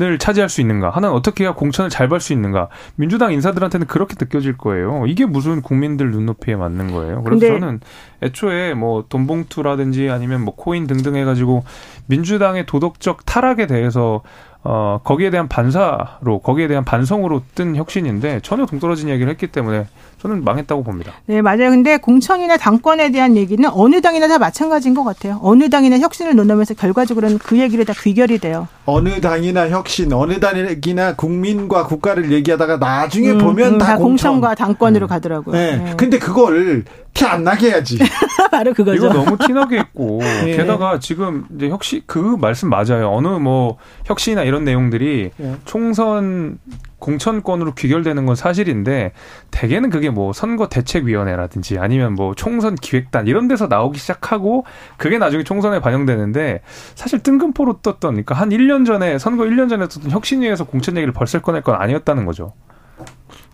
을 0.02 0.18
차지할 0.18 0.50
수 0.50 0.60
있는가? 0.60 0.90
하나는 0.90 1.16
어떻게 1.16 1.44
해야 1.44 1.54
공천을 1.54 1.88
잘 1.88 2.06
밟을 2.06 2.20
수 2.20 2.34
있는가? 2.34 2.68
민주당 2.96 3.32
인사들한테는 3.32 3.86
그렇게 3.86 4.14
느껴질 4.20 4.58
거예요. 4.58 5.04
이게 5.06 5.24
무슨 5.24 5.62
국민들 5.62 6.10
눈높이에 6.10 6.54
맞는 6.54 6.92
거예요. 6.92 7.22
그래서 7.22 7.46
저는 7.46 7.80
애초에 8.22 8.74
뭐 8.74 9.06
돈봉투라든지 9.08 10.10
아니면 10.10 10.44
뭐 10.44 10.54
코인 10.54 10.86
등등 10.86 11.16
해가지고 11.16 11.64
민주당의 12.06 12.66
도덕적 12.66 13.24
타락에 13.24 13.66
대해서 13.66 14.22
어 14.68 15.00
거기에 15.04 15.30
대한 15.30 15.46
반사로 15.46 16.40
거기에 16.42 16.66
대한 16.66 16.84
반성으로 16.84 17.42
뜬 17.54 17.76
혁신인데 17.76 18.40
전혀 18.40 18.66
동떨어진 18.66 19.08
얘기를 19.08 19.30
했기 19.30 19.46
때문에 19.46 19.86
저는 20.20 20.44
망했다고 20.44 20.82
봅니다. 20.82 21.12
네, 21.26 21.42
맞아요. 21.42 21.70
근데 21.70 21.98
공천이나 21.98 22.56
당권에 22.56 23.10
대한 23.12 23.36
얘기는 23.36 23.68
어느 23.72 24.00
당이나 24.00 24.28
다 24.28 24.38
마찬가지인 24.38 24.94
것 24.94 25.04
같아요. 25.04 25.38
어느 25.42 25.68
당이나 25.68 25.98
혁신을 25.98 26.34
논하면서 26.34 26.74
결과적으로는 26.74 27.38
그 27.38 27.58
얘기를 27.58 27.84
다 27.84 27.92
귀결이 27.96 28.38
돼요. 28.38 28.66
어느 28.86 29.20
당이나 29.20 29.68
혁신, 29.68 30.12
어느 30.12 30.40
당이나 30.40 31.16
국민과 31.16 31.86
국가를 31.86 32.32
얘기하다가 32.32 32.78
나중에 32.78 33.32
음, 33.32 33.38
보면 33.38 33.74
음, 33.74 33.78
다, 33.78 33.96
공천 33.96 34.40
과 34.40 34.54
당권으로 34.54 35.06
음. 35.06 35.08
가더라고요. 35.08 35.54
네. 35.54 35.76
네. 35.76 35.94
근데 35.96 36.18
그걸 36.18 36.84
티 37.12 37.24
안 37.24 37.44
나게 37.44 37.68
해야지. 37.70 37.98
바로 38.50 38.72
그거죠. 38.74 38.96
이거 38.96 39.12
너무 39.12 39.36
티나게 39.38 39.78
했고 39.78 40.18
네. 40.44 40.56
게다가 40.56 40.98
지금 40.98 41.44
이제 41.56 41.68
혁신 41.68 42.02
그 42.06 42.18
말씀 42.18 42.68
맞아요. 42.70 43.10
어느 43.10 43.28
뭐 43.28 43.76
혁신이나 44.04 44.42
이런 44.44 44.64
내용들이 44.64 45.30
네. 45.36 45.56
총선 45.64 46.58
공천권으로 46.98 47.74
귀결되는 47.74 48.26
건 48.26 48.36
사실인데 48.36 49.12
대개는 49.50 49.90
그게 49.90 50.10
뭐 50.10 50.32
선거 50.32 50.68
대책위원회라든지 50.68 51.78
아니면 51.78 52.14
뭐 52.14 52.34
총선 52.34 52.74
기획단 52.74 53.26
이런 53.26 53.48
데서 53.48 53.66
나오기 53.66 53.98
시작하고 53.98 54.64
그게 54.96 55.18
나중에 55.18 55.44
총선에 55.44 55.80
반영되는데 55.80 56.62
사실 56.94 57.18
뜬금포로 57.20 57.80
떴던 57.82 58.12
그러니까 58.12 58.34
한 58.34 58.50
1년 58.50 58.86
전에 58.86 59.18
선거 59.18 59.44
1년 59.44 59.68
전에 59.68 59.88
떴던 59.88 60.10
혁신위에서 60.10 60.64
공천 60.64 60.96
얘기를 60.96 61.12
벌써 61.12 61.40
꺼낼 61.40 61.62
건 61.62 61.74
아니었다는 61.76 62.24
거죠. 62.24 62.54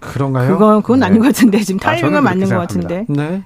그런가요? 0.01 0.53
그건 0.53 0.83
그건 0.83 1.01
네. 1.01 1.07
아닌 1.07 1.21
것 1.21 1.27
같은데 1.27 1.59
지금 1.61 1.81
아, 1.83 1.93
타이밍은 1.93 2.19
아, 2.19 2.21
맞는 2.21 2.49
것 2.49 2.57
같은데. 2.57 3.07
네. 3.09 3.45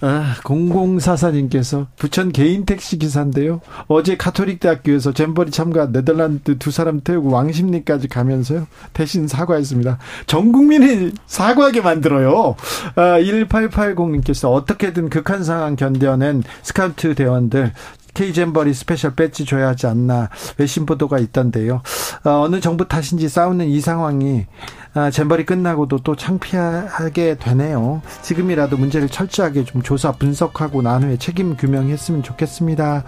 아, 0.00 0.34
0044님께서 0.44 1.86
부천 1.96 2.32
개인 2.32 2.64
택시 2.64 2.98
기사인데요. 2.98 3.60
어제 3.88 4.16
카톨릭 4.16 4.60
대학교에서 4.60 5.12
잼버리 5.12 5.50
참가 5.50 5.90
네덜란드 5.90 6.58
두 6.58 6.70
사람 6.70 7.00
태우고 7.00 7.30
왕십리까지 7.30 8.08
가면서요. 8.08 8.66
대신 8.92 9.26
사과했습니다. 9.26 9.98
전 10.26 10.52
국민이 10.52 11.12
사과하게 11.26 11.80
만들어요. 11.80 12.54
아, 12.94 13.18
1880님께서 13.20 14.52
어떻게든 14.52 15.08
극한 15.10 15.42
상황 15.42 15.74
견뎌낸 15.76 16.42
스카우트 16.62 17.14
대원들 17.14 17.72
K잼버리 18.14 18.74
special 18.74 19.14
배지 19.14 19.44
줘야 19.44 19.68
하지 19.68 19.86
않나 19.86 20.30
외신 20.56 20.86
보도가 20.86 21.18
있던데요. 21.18 21.82
어, 22.24 22.30
어느 22.42 22.60
정부 22.60 22.86
탓인지 22.86 23.28
싸우는 23.28 23.68
이 23.68 23.80
상황이 23.80 24.46
아, 24.94 25.10
잼버리 25.10 25.44
끝나고도 25.44 25.98
또 25.98 26.16
창피하게 26.16 27.36
되네요. 27.36 28.02
지금이라도 28.22 28.76
문제를 28.76 29.08
철저하게 29.08 29.64
좀 29.64 29.82
조사 29.82 30.12
분석하고 30.12 30.82
난 30.82 31.02
후에 31.02 31.18
책임 31.18 31.56
규명했으면 31.56 32.22
좋겠습니다. 32.22 33.04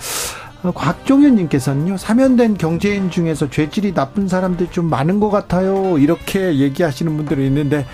어, 0.63 0.73
곽종현님께서는요, 0.73 1.97
사면된 1.97 2.59
경제인 2.59 3.11
중에서 3.11 3.49
죄질이 3.49 3.95
나쁜 3.95 4.29
사람들 4.29 4.71
좀 4.71 4.91
많은 4.91 5.19
것 5.19 5.31
같아요. 5.31 5.97
이렇게 5.99 6.59
얘기하시는 6.59 7.17
분들이 7.17 7.47
있는데, 7.47 7.87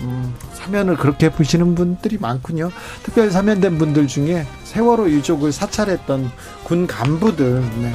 음, 0.00 0.34
사면을 0.52 0.96
그렇게 0.96 1.30
보시는 1.30 1.74
분들이 1.74 2.18
많군요. 2.18 2.70
특별히 3.02 3.30
사면된 3.30 3.78
분들 3.78 4.06
중에 4.06 4.46
세월호 4.64 5.10
유족을 5.10 5.52
사찰했던 5.52 6.30
군 6.64 6.86
간부들, 6.86 7.60
네. 7.82 7.94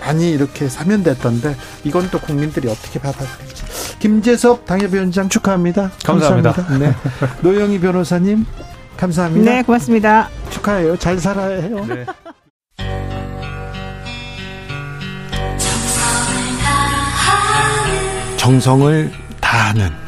많이 0.00 0.30
이렇게 0.30 0.68
사면됐던데 0.68 1.56
이건 1.84 2.08
또 2.10 2.18
국민들이 2.20 2.68
어떻게 2.68 2.98
받아들일지. 3.00 3.64
김재섭 3.98 4.64
당협위원장 4.64 5.28
축하합니다. 5.28 5.90
감사합니다. 6.04 6.52
감사합니다. 6.52 6.90
네. 6.90 6.94
노영희 7.42 7.80
변호사님 7.80 8.46
감사합니다. 8.96 9.50
네, 9.50 9.62
고맙습니다. 9.62 10.28
축하해요. 10.50 10.96
잘 10.96 11.18
살아야 11.18 11.60
해요. 11.60 11.84
네. 11.88 12.06
정성을 18.38 19.12
다하는 19.40 20.07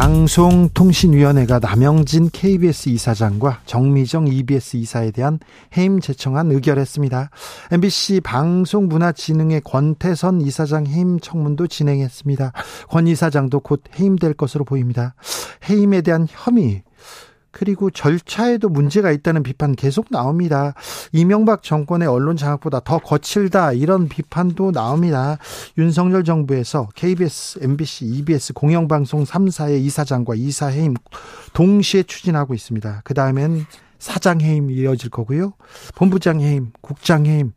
방송통신위원회가 0.00 1.58
남영진 1.58 2.30
KBS 2.32 2.88
이사장과 2.88 3.60
정미정 3.66 4.28
EBS 4.28 4.78
이사에 4.78 5.10
대한 5.10 5.38
해임 5.76 6.00
제청안 6.00 6.50
의결했습니다. 6.50 7.28
MBC 7.70 8.22
방송문화진흥의 8.22 9.60
권태선 9.60 10.40
이사장 10.40 10.86
해임 10.86 11.20
청문도 11.20 11.66
진행했습니다. 11.66 12.52
권 12.88 13.08
이사장도 13.08 13.60
곧 13.60 13.82
해임될 13.98 14.32
것으로 14.32 14.64
보입니다. 14.64 15.14
해임에 15.68 16.00
대한 16.00 16.26
혐의 16.30 16.82
그리고 17.50 17.90
절차에도 17.90 18.68
문제가 18.68 19.10
있다는 19.10 19.42
비판 19.42 19.74
계속 19.74 20.06
나옵니다. 20.10 20.74
이명박 21.12 21.62
정권의 21.62 22.08
언론 22.08 22.36
장악보다 22.36 22.80
더 22.80 22.98
거칠다 22.98 23.72
이런 23.72 24.08
비판도 24.08 24.72
나옵니다. 24.72 25.38
윤석열 25.78 26.24
정부에서 26.24 26.88
KBS, 26.94 27.60
MBC, 27.62 28.06
EBS 28.06 28.52
공영방송 28.52 29.24
3사의 29.24 29.80
이사장과 29.80 30.34
이사 30.36 30.66
해임 30.66 30.94
동시에 31.52 32.04
추진하고 32.04 32.54
있습니다. 32.54 33.02
그 33.04 33.14
다음엔 33.14 33.66
사장 33.98 34.40
해임이 34.40 34.74
이어질 34.74 35.10
거고요. 35.10 35.52
본부장 35.94 36.40
해임, 36.40 36.72
국장 36.80 37.26
해임, 37.26 37.52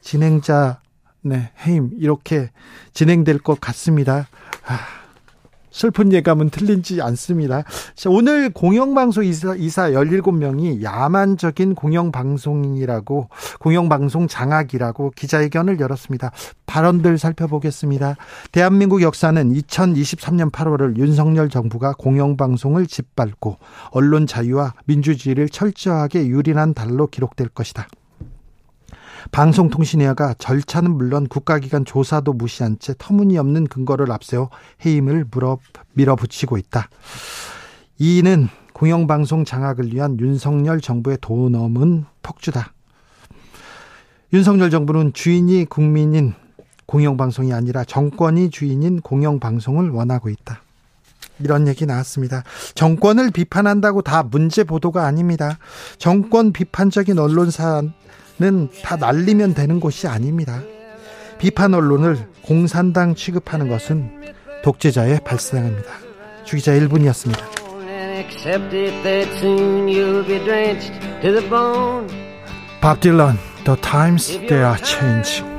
진행자 0.00 0.80
네, 1.22 1.50
해임 1.66 1.90
이렇게 1.98 2.50
진행될 2.92 3.38
것 3.38 3.60
같습니다. 3.60 4.28
아. 4.66 4.97
슬픈 5.78 6.12
예감은 6.12 6.50
틀린지 6.50 7.00
않습니다. 7.02 7.62
오늘 8.08 8.50
공영방송 8.50 9.24
이사, 9.24 9.54
이사 9.54 9.90
17명이 9.90 10.82
야만적인 10.82 11.76
공영방송이라고, 11.76 13.28
공영방송 13.60 14.26
장악이라고 14.26 15.12
기자회견을 15.14 15.78
열었습니다. 15.78 16.32
발언들 16.66 17.16
살펴보겠습니다. 17.16 18.16
대한민국 18.50 19.02
역사는 19.02 19.52
2023년 19.52 20.50
8월을 20.50 20.96
윤석열 20.96 21.48
정부가 21.48 21.94
공영방송을 21.96 22.88
짓밟고 22.88 23.58
언론 23.92 24.26
자유와 24.26 24.74
민주주의를 24.86 25.48
철저하게 25.48 26.26
유린한 26.26 26.74
달로 26.74 27.06
기록될 27.06 27.50
것이다. 27.50 27.86
방송통신위가 29.30 30.34
절차는 30.38 30.90
물론 30.92 31.26
국가기관 31.26 31.84
조사도 31.84 32.32
무시한 32.32 32.78
채 32.78 32.94
터무니없는 32.98 33.66
근거를 33.66 34.10
앞세워 34.10 34.50
해임을 34.84 35.26
물어 35.30 35.58
밀어붙이고 35.94 36.56
있다. 36.56 36.88
이는 37.98 38.48
공영방송 38.72 39.44
장악을 39.44 39.92
위한 39.92 40.18
윤석열 40.20 40.80
정부의 40.80 41.18
도 41.20 41.48
넘은 41.48 42.04
폭주다. 42.22 42.72
윤석열 44.32 44.70
정부는 44.70 45.12
주인이 45.14 45.64
국민인 45.66 46.34
공영방송이 46.86 47.52
아니라 47.52 47.84
정권이 47.84 48.50
주인인 48.50 49.00
공영방송을 49.00 49.90
원하고 49.90 50.28
있다. 50.30 50.62
이런 51.40 51.68
얘기 51.68 51.86
나왔습니다. 51.86 52.44
정권을 52.74 53.30
비판한다고 53.30 54.02
다 54.02 54.22
문제 54.22 54.64
보도가 54.64 55.06
아닙니다. 55.06 55.58
정권 55.98 56.52
비판적인 56.52 57.18
언론사 57.18 57.82
다 58.82 58.96
날리면 58.96 59.54
되는 59.54 59.80
곳이 59.80 60.06
아닙니다. 60.06 60.62
비판 61.38 61.74
언론을 61.74 62.18
공산당 62.42 63.14
취급하는 63.14 63.68
것은 63.68 64.32
독재자의 64.62 65.20
발상입니다. 65.24 65.88
주기자 66.44 66.72
1분이었습니다. 66.72 67.58
밥 72.80 73.00
딜런, 73.00 73.38
The 73.64 73.80
Times 73.80 74.38
They 74.46 74.64
Are 74.64 74.78
Changing. 74.84 75.58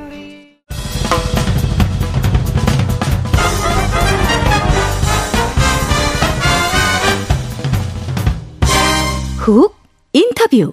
훅 9.38 9.74
인터뷰 10.12 10.72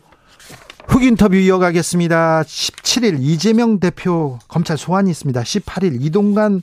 흑 0.88 1.04
인터뷰 1.04 1.36
이어가겠습니다. 1.36 2.44
17일 2.44 3.18
이재명 3.20 3.80
대표 3.80 4.40
검찰 4.48 4.78
소환이 4.78 5.12
있습니다. 5.12 5.42
18일 5.42 6.02
이동관 6.02 6.62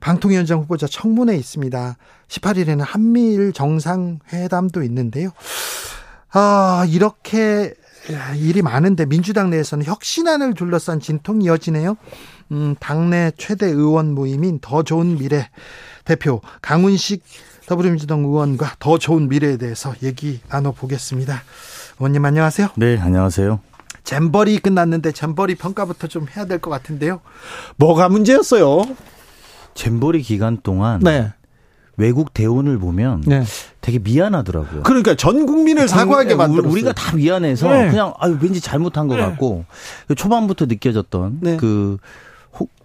방통위원장 0.00 0.58
후보자 0.60 0.86
청문회 0.88 1.36
있습니다. 1.36 1.96
18일에는 2.28 2.80
한미일 2.80 3.52
정상회담도 3.52 4.82
있는데요. 4.82 5.30
아, 6.32 6.84
이렇게 6.88 7.72
일이 8.36 8.60
많은데 8.60 9.06
민주당 9.06 9.50
내에서는 9.50 9.84
혁신안을 9.84 10.54
둘러싼 10.54 11.00
진통이 11.00 11.44
이어지네요. 11.44 11.96
음, 12.50 12.74
당내 12.80 13.32
최대 13.38 13.66
의원 13.66 14.14
모임인 14.14 14.58
더 14.60 14.82
좋은 14.82 15.16
미래 15.16 15.48
대표 16.04 16.40
강훈식 16.60 17.22
더불어민주당 17.66 18.24
의원과 18.24 18.76
더 18.80 18.98
좋은 18.98 19.28
미래에 19.28 19.56
대해서 19.56 19.94
얘기 20.02 20.40
나눠보겠습니다. 20.48 21.42
의원님 22.00 22.24
안녕하세요. 22.24 22.68
네, 22.76 22.98
안녕하세요. 22.98 23.60
잼버리 24.04 24.58
끝났는데 24.58 25.12
잼버리 25.12 25.54
평가부터 25.56 26.06
좀 26.06 26.26
해야 26.34 26.46
될 26.46 26.58
것 26.58 26.70
같은데요. 26.70 27.20
뭐가 27.76 28.08
문제였어요? 28.08 28.82
잼버리 29.74 30.22
기간 30.22 30.58
동안 30.62 31.00
네. 31.00 31.30
외국 31.98 32.32
대원을 32.32 32.78
보면 32.78 33.22
네. 33.26 33.44
되게 33.82 33.98
미안하더라고요. 33.98 34.82
그러니까 34.84 35.14
전 35.14 35.44
국민을 35.44 35.86
사과하게 35.88 36.34
만들었어요. 36.36 36.72
우리가 36.72 36.92
다 36.94 37.14
미안해서 37.14 37.68
네. 37.70 37.90
그냥 37.90 38.14
아유 38.18 38.38
왠지 38.40 38.62
잘못한 38.62 39.06
것 39.06 39.16
네. 39.16 39.20
같고 39.22 39.66
초반부터 40.16 40.64
느껴졌던 40.66 41.38
네. 41.42 41.56
그 41.58 41.98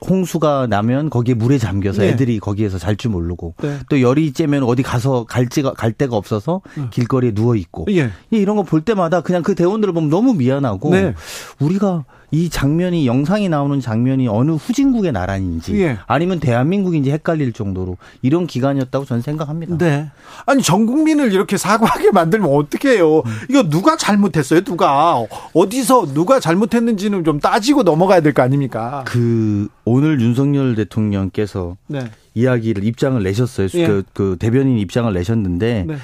홍수가 0.07 0.67
나면 0.69 1.09
거기에 1.09 1.33
물에 1.33 1.57
잠겨서 1.57 2.01
네. 2.03 2.09
애들이 2.09 2.39
거기에서 2.39 2.77
잘 2.77 2.95
줄 2.95 3.11
모르고 3.11 3.55
네. 3.61 3.79
또 3.89 3.99
열이 4.01 4.31
째면 4.33 4.63
어디 4.63 4.83
가서 4.83 5.25
갈지가 5.25 5.73
갈 5.73 5.91
데가 5.91 6.15
없어서 6.15 6.61
음. 6.77 6.89
길거리에 6.91 7.33
누워 7.33 7.55
있고 7.55 7.85
예. 7.89 8.11
이런 8.31 8.55
거 8.55 8.63
볼 8.63 8.81
때마다 8.81 9.21
그냥 9.21 9.43
그 9.43 9.53
대원들을 9.55 9.93
보면 9.93 10.09
너무 10.09 10.33
미안하고 10.33 10.89
네. 10.91 11.13
우리가 11.59 12.05
이 12.31 12.49
장면이 12.49 13.07
영상이 13.07 13.49
나오는 13.49 13.79
장면이 13.79 14.27
어느 14.27 14.51
후진국의 14.51 15.11
나라인지 15.11 15.81
예. 15.81 15.97
아니면 16.07 16.39
대한민국인지 16.39 17.11
헷갈릴 17.11 17.53
정도로 17.53 17.97
이런 18.21 18.47
기간이었다고 18.47 19.05
저는 19.05 19.21
생각합니다. 19.21 19.77
네. 19.77 20.09
아니 20.45 20.61
전 20.61 20.85
국민을 20.85 21.31
이렇게 21.33 21.57
사과하게 21.57 22.11
만들면 22.11 22.49
어떻게 22.49 22.91
해요? 22.91 23.23
음. 23.25 23.31
이거 23.49 23.69
누가 23.69 23.95
잘못했어요? 23.97 24.61
누가 24.61 25.23
어디서 25.53 26.13
누가 26.13 26.39
잘못했는지는 26.39 27.23
좀 27.23 27.39
따지고 27.39 27.83
넘어가야 27.83 28.21
될 28.21 28.33
거 28.33 28.41
아닙니까? 28.43 29.03
그 29.07 29.69
오늘 29.85 30.19
윤석열 30.19 30.75
대통령께서 30.75 31.77
네. 31.87 31.99
이야기를 32.33 32.83
입장을 32.83 33.21
내셨어요. 33.23 33.67
예. 33.75 33.87
그, 33.87 34.03
그 34.13 34.35
대변인 34.37 34.77
입장을 34.77 35.11
내셨는데 35.13 35.85
네. 35.87 35.95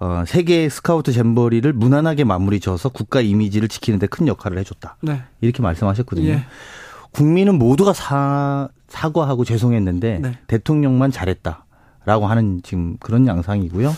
어, 0.00 0.24
세계 0.26 0.68
스카우트 0.70 1.12
잼버리를 1.12 1.70
무난하게 1.74 2.24
마무리 2.24 2.58
져서 2.58 2.88
국가 2.88 3.20
이미지를 3.20 3.68
지키는데 3.68 4.06
큰 4.06 4.26
역할을 4.26 4.58
해줬다. 4.58 4.96
네. 5.02 5.22
이렇게 5.42 5.62
말씀하셨거든요. 5.62 6.28
예. 6.28 6.44
국민은 7.12 7.58
모두가 7.58 7.92
사, 7.92 8.68
사과하고 8.88 9.44
죄송했는데 9.44 10.18
네. 10.22 10.38
대통령만 10.46 11.10
잘했다라고 11.10 12.26
하는 12.26 12.62
지금 12.62 12.96
그런 12.98 13.26
양상이고요. 13.26 13.92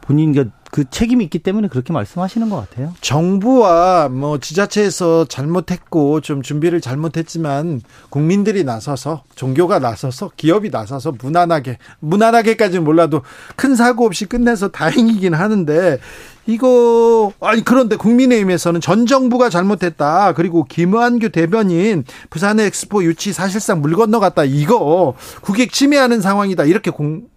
본인 0.00 0.32
그, 0.32 0.50
그 0.70 0.84
책임이 0.88 1.24
있기 1.24 1.38
때문에 1.38 1.68
그렇게 1.68 1.92
말씀하시는 1.92 2.48
것 2.50 2.56
같아요. 2.56 2.92
정부와 3.00 4.08
뭐 4.08 4.38
지자체에서 4.38 5.24
잘못했고 5.26 6.20
좀 6.20 6.42
준비를 6.42 6.80
잘못했지만 6.80 7.80
국민들이 8.10 8.64
나서서 8.64 9.22
종교가 9.34 9.78
나서서 9.78 10.30
기업이 10.36 10.70
나서서 10.70 11.12
무난하게 11.20 11.78
무난하게까지는 12.00 12.84
몰라도 12.84 13.22
큰 13.56 13.74
사고 13.74 14.04
없이 14.04 14.26
끝내서 14.26 14.68
다행이긴 14.68 15.34
하는데 15.34 15.98
이거 16.46 17.30
아니 17.40 17.62
그런데 17.62 17.96
국민의힘에서는 17.96 18.80
전 18.80 19.04
정부가 19.06 19.50
잘못했다. 19.50 20.32
그리고 20.32 20.64
김한규 20.64 21.28
대변인 21.28 22.04
부산의 22.30 22.66
엑스포 22.66 23.04
유치 23.04 23.34
사실상 23.34 23.82
물 23.82 23.94
건너갔다. 23.94 24.44
이거 24.44 25.14
국익 25.42 25.72
침해하는 25.72 26.22
상황이다. 26.22 26.64
이렇게 26.64 26.90
공, 26.90 27.28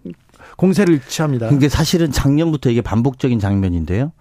공세를 0.62 1.00
취합니다. 1.08 1.48
이게 1.48 1.68
사실은 1.68 2.12
작년부터 2.12 2.70
이게 2.70 2.82
반복적인 2.82 3.40
장면인데요. 3.40 4.12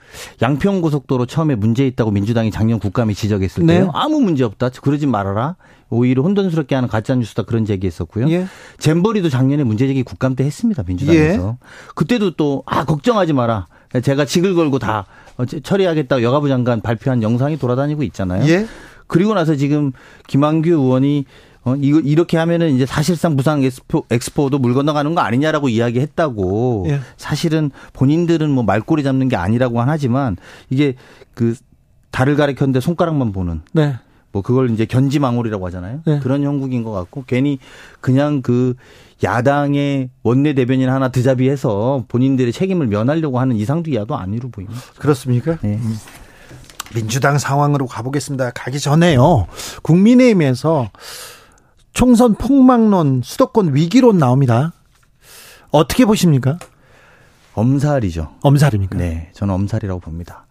양평 0.41 0.81
고속도로 0.81 1.27
처음에 1.27 1.53
문제 1.53 1.85
있다고 1.85 2.09
민주당이 2.09 2.49
작년 2.49 2.79
국감에 2.79 3.13
지적했을 3.13 3.63
네. 3.63 3.75
때요. 3.75 3.91
아무 3.93 4.19
문제 4.19 4.43
없다. 4.43 4.69
그러지 4.81 5.05
말아라. 5.05 5.55
오히려 5.91 6.23
혼돈스럽게 6.23 6.73
하는 6.73 6.89
가짜 6.89 7.13
뉴스다 7.13 7.43
그런 7.43 7.65
제기했었고요. 7.65 8.27
예. 8.31 8.47
잼버리도 8.79 9.29
작년에 9.29 9.63
문제 9.63 9.85
제기 9.85 10.01
국감 10.01 10.35
때 10.35 10.43
했습니다. 10.43 10.81
민주당에서. 10.87 11.57
예. 11.61 11.67
그때도 11.93 12.31
또 12.31 12.63
아 12.65 12.85
걱정하지 12.85 13.33
마라. 13.33 13.67
제가 14.01 14.25
직을 14.25 14.55
걸고 14.55 14.79
다 14.79 15.05
처리하겠다고 15.61 16.23
여가부 16.23 16.47
장관 16.47 16.81
발표한 16.81 17.21
영상이 17.21 17.59
돌아다니고 17.59 18.01
있잖아요. 18.01 18.47
예. 18.49 18.65
그리고 19.05 19.35
나서 19.35 19.55
지금 19.55 19.91
김한규 20.27 20.69
의원이 20.69 21.25
어, 21.63 21.75
이거 21.75 21.99
이렇게 21.99 22.37
하면은 22.37 22.73
이제 22.75 22.85
사실상 22.85 23.35
부산 23.35 23.63
엑스포, 23.63 24.05
엑스포도 24.09 24.57
물 24.57 24.73
건너가는 24.73 25.13
거 25.13 25.21
아니냐라고 25.21 25.69
이야기했다고. 25.69 26.85
예. 26.89 26.99
사실은 27.17 27.71
본인들은 27.93 28.49
뭐 28.49 28.63
말꼬리 28.63 29.03
잡는 29.03 29.29
게 29.29 29.35
아니라고는 29.35 29.87
하지만 29.87 30.37
이게 30.69 30.95
그 31.35 31.55
달을 32.09 32.35
가리켰는데 32.35 32.79
손가락만 32.79 33.31
보는. 33.31 33.61
네. 33.73 33.95
뭐 34.31 34.41
그걸 34.41 34.71
이제 34.71 34.85
견지망울이라고 34.85 35.65
하잖아요. 35.67 36.01
네. 36.05 36.19
그런 36.19 36.43
형국인 36.43 36.83
것 36.83 36.91
같고 36.91 37.25
괜히 37.27 37.59
그냥 37.99 38.41
그 38.41 38.75
야당의 39.23 40.09
원내 40.23 40.53
대변인 40.53 40.89
하나 40.89 41.09
드자비해서 41.09 42.05
본인들의 42.07 42.53
책임을 42.53 42.87
면하려고 42.87 43.39
하는 43.39 43.55
이상도이야도 43.55 44.15
아니로 44.15 44.49
보입니다. 44.49 44.79
그렇습니까? 44.97 45.57
네. 45.61 45.75
음. 45.75 45.97
민주당 46.95 47.37
상황으로 47.37 47.85
가보겠습니다. 47.87 48.51
가기 48.51 48.79
전에요. 48.79 49.47
국민의힘에서 49.83 50.89
총선 51.93 52.35
폭망론, 52.35 53.21
수도권 53.23 53.75
위기론 53.75 54.17
나옵니다. 54.17 54.73
어떻게 55.71 56.05
보십니까? 56.05 56.57
엄살이죠. 57.53 58.35
엄살입니까? 58.41 58.97
네, 58.97 59.29
저는 59.33 59.53
엄살이라고 59.53 59.99
봅니다. 59.99 60.45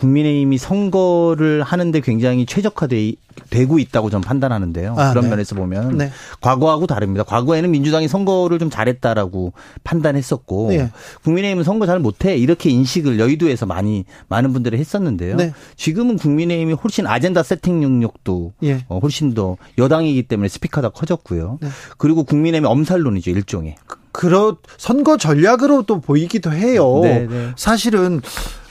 국민의힘이 0.00 0.56
선거를 0.58 1.62
하는데 1.62 2.00
굉장히 2.00 2.46
최적화되고 2.46 3.78
있다고 3.78 4.08
저는 4.10 4.22
판단하는데요. 4.22 4.94
아, 4.96 5.10
그런 5.10 5.24
네. 5.24 5.30
면에서 5.30 5.54
보면 5.54 5.98
네. 5.98 6.10
과거하고 6.40 6.86
다릅니다. 6.86 7.22
과거에는 7.22 7.70
민주당이 7.70 8.08
선거를 8.08 8.58
좀 8.58 8.70
잘했다라고 8.70 9.52
판단했었고 9.84 10.70
네. 10.70 10.90
국민의힘은 11.22 11.64
선거 11.64 11.86
잘 11.86 11.98
못해 11.98 12.36
이렇게 12.36 12.70
인식을 12.70 13.18
여의도에서 13.20 13.66
많이 13.66 14.04
많은 14.28 14.52
분들이 14.52 14.78
했었는데요. 14.78 15.36
네. 15.36 15.52
지금은 15.76 16.16
국민의힘이 16.16 16.72
훨씬 16.72 17.06
아젠다 17.06 17.42
세팅 17.42 17.80
능력도 17.80 18.52
예. 18.62 18.84
어, 18.88 18.98
훨씬 19.00 19.34
더 19.34 19.58
여당이기 19.76 20.22
때문에 20.24 20.48
스피커가 20.48 20.88
커졌고요. 20.90 21.58
네. 21.60 21.68
그리고 21.98 22.24
국민의힘의 22.24 22.70
엄살론이죠 22.70 23.30
일종의. 23.30 23.76
그런 24.12 24.56
선거 24.76 25.16
전략으로 25.16 25.82
또 25.82 26.00
보이기도 26.00 26.52
해요. 26.52 27.00
네, 27.02 27.26
네. 27.28 27.52
사실은 27.56 28.20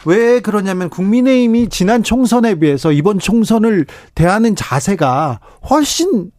왜 0.06 0.40
그러냐면 0.40 0.90
국민의힘이 0.90 1.70
지난 1.70 2.04
총선에 2.04 2.56
비해서 2.56 2.92
이번 2.92 3.20
총선을 3.20 3.86
대하는 4.16 4.56
자세가 4.56 5.40
훨씬 5.70 6.32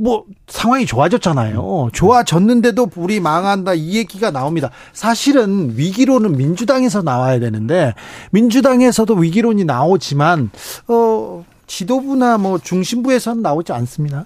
뭐 0.00 0.24
상황이 0.48 0.86
좋아졌잖아요. 0.86 1.90
좋아졌는데도 1.92 2.88
우리 2.96 3.20
망한다 3.20 3.74
이 3.74 3.96
얘기가 3.96 4.30
나옵니다. 4.30 4.70
사실은 4.94 5.76
위기론은 5.76 6.38
민주당에서 6.38 7.02
나와야 7.02 7.38
되는데 7.38 7.92
민주당에서도 8.30 9.14
위기론이 9.14 9.64
나오지만 9.64 10.50
어 10.88 11.44
지도부나 11.66 12.38
뭐 12.38 12.58
중심부에서는 12.58 13.42
나오지 13.42 13.72
않습니다. 13.72 14.24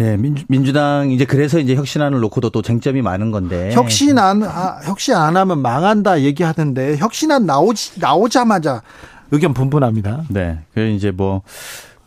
예, 0.00 0.16
민주, 0.16 0.44
민주당 0.48 1.10
이제 1.10 1.24
그래서 1.24 1.58
이제 1.58 1.74
혁신안을 1.74 2.20
놓고도 2.20 2.50
또 2.50 2.62
쟁점이 2.62 3.00
많은 3.02 3.30
건데. 3.30 3.70
혁신안 3.72 4.42
아, 4.42 4.80
혁신 4.84 5.14
안 5.14 5.36
하면 5.36 5.60
망한다 5.60 6.20
얘기하는데 6.22 6.98
혁신안 6.98 7.46
나오지 7.46 8.00
나오자마자 8.00 8.82
의견 9.30 9.54
분분합니다. 9.54 10.24
네. 10.28 10.60
그래서 10.74 10.94
이제 10.94 11.10
뭐 11.10 11.42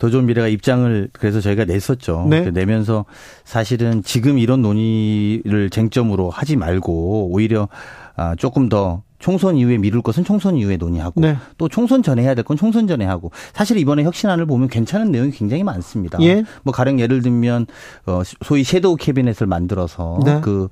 더 0.00 0.08
좋은 0.08 0.24
미래가 0.24 0.48
입장을 0.48 1.10
그래서 1.12 1.40
저희가 1.42 1.66
냈었죠. 1.66 2.26
네. 2.28 2.50
내면서 2.50 3.04
사실은 3.44 4.02
지금 4.02 4.38
이런 4.38 4.62
논의를 4.62 5.68
쟁점으로 5.68 6.30
하지 6.30 6.56
말고 6.56 7.28
오히려 7.30 7.68
아 8.16 8.34
조금 8.34 8.70
더 8.70 9.02
총선 9.20 9.56
이후에 9.56 9.78
미룰 9.78 10.02
것은 10.02 10.24
총선 10.24 10.56
이후에 10.56 10.76
논의하고 10.76 11.20
네. 11.20 11.36
또 11.58 11.68
총선 11.68 12.02
전에 12.02 12.22
해야 12.22 12.34
될 12.34 12.40
건 12.42 12.56
총선 12.56 12.86
전에 12.88 13.04
하고 13.04 13.30
사실 13.52 13.76
이번에 13.78 14.02
혁신안을 14.02 14.46
보면 14.46 14.68
괜찮은 14.68 15.12
내용이 15.12 15.30
굉장히 15.30 15.62
많습니다. 15.62 16.18
예. 16.22 16.42
뭐 16.62 16.72
가령 16.72 16.98
예를 16.98 17.22
들면 17.22 17.66
어 18.06 18.22
소위 18.44 18.64
섀도우 18.64 18.96
캐비넷을 18.96 19.46
만들어서 19.46 20.18
네. 20.24 20.40
그 20.42 20.68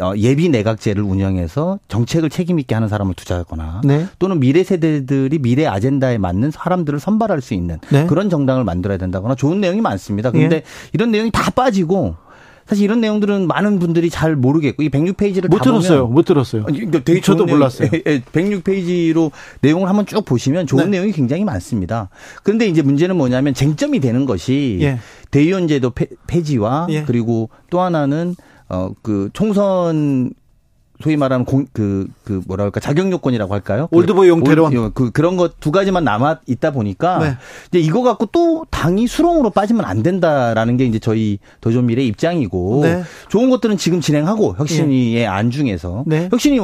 어, 0.00 0.12
예비 0.16 0.48
내각제를 0.48 1.02
운영해서 1.02 1.80
정책을 1.88 2.30
책임 2.30 2.60
있게 2.60 2.72
하는 2.72 2.86
사람을 2.86 3.14
투자하거나 3.14 3.80
네. 3.82 4.06
또는 4.20 4.38
미래 4.38 4.62
세대들이 4.62 5.40
미래 5.40 5.66
아젠다에 5.66 6.18
맞는 6.18 6.52
사람들을 6.52 7.00
선발할 7.00 7.40
수 7.40 7.52
있는 7.52 7.78
네. 7.90 8.06
그런 8.06 8.30
정당을 8.30 8.62
만들어야 8.62 8.96
된다거나 8.96 9.34
좋은 9.34 9.60
내용이 9.60 9.80
많습니다. 9.80 10.30
그런데 10.30 10.56
예. 10.56 10.62
이런 10.92 11.10
내용이 11.10 11.32
다 11.32 11.50
빠지고 11.50 12.14
사실 12.68 12.84
이런 12.84 13.00
내용들은 13.00 13.46
많은 13.46 13.78
분들이 13.78 14.10
잘 14.10 14.36
모르겠고 14.36 14.82
이 14.82 14.90
106페이지를 14.90 15.48
못 15.48 15.62
들었어요. 15.62 16.06
못 16.06 16.24
들었어요. 16.26 16.64
그러니까 16.64 17.02
되게 17.02 17.20
저도 17.22 17.46
몰랐어요. 17.46 17.88
106페이지로 17.88 19.30
내용을 19.62 19.88
한번 19.88 20.04
쭉 20.04 20.22
보시면 20.24 20.66
좋은 20.66 20.84
네. 20.84 20.98
내용이 20.98 21.12
굉장히 21.12 21.44
많습니다. 21.44 22.10
그런데 22.42 22.66
이제 22.66 22.82
문제는 22.82 23.16
뭐냐면 23.16 23.54
쟁점이 23.54 24.00
되는 24.00 24.26
것이 24.26 24.78
예. 24.82 24.98
대의원제도 25.30 25.92
폐 26.26 26.42
지와 26.42 26.88
예. 26.90 27.04
그리고 27.04 27.48
또 27.70 27.80
하나는 27.80 28.36
어그 28.68 29.30
총선 29.32 30.32
소위 31.02 31.16
말하는 31.16 31.44
공, 31.44 31.66
그, 31.72 32.08
그, 32.24 32.42
뭐라 32.46 32.64
할까, 32.64 32.80
자격 32.80 33.10
요건이라고 33.10 33.52
할까요? 33.54 33.88
그 33.90 33.96
올드보이 33.96 34.28
용태론. 34.28 34.94
그, 34.94 35.10
그런 35.10 35.36
것 35.36 35.58
두 35.60 35.70
가지만 35.72 36.04
남아 36.04 36.40
있다 36.46 36.70
보니까. 36.72 37.18
네. 37.18 37.36
이제 37.68 37.78
이거 37.78 38.02
갖고 38.02 38.26
또 38.26 38.64
당이 38.70 39.06
수렁으로 39.06 39.50
빠지면 39.50 39.84
안 39.84 40.02
된다라는 40.02 40.76
게 40.76 40.84
이제 40.84 40.98
저희 40.98 41.38
도전미래 41.60 42.02
입장이고. 42.04 42.80
네. 42.82 43.02
좋은 43.28 43.50
것들은 43.50 43.76
지금 43.76 44.00
진행하고 44.00 44.56
혁신위의 44.58 45.14
네. 45.14 45.26
안 45.26 45.50
중에서. 45.50 46.04
네. 46.06 46.28
혁신이 46.30 46.60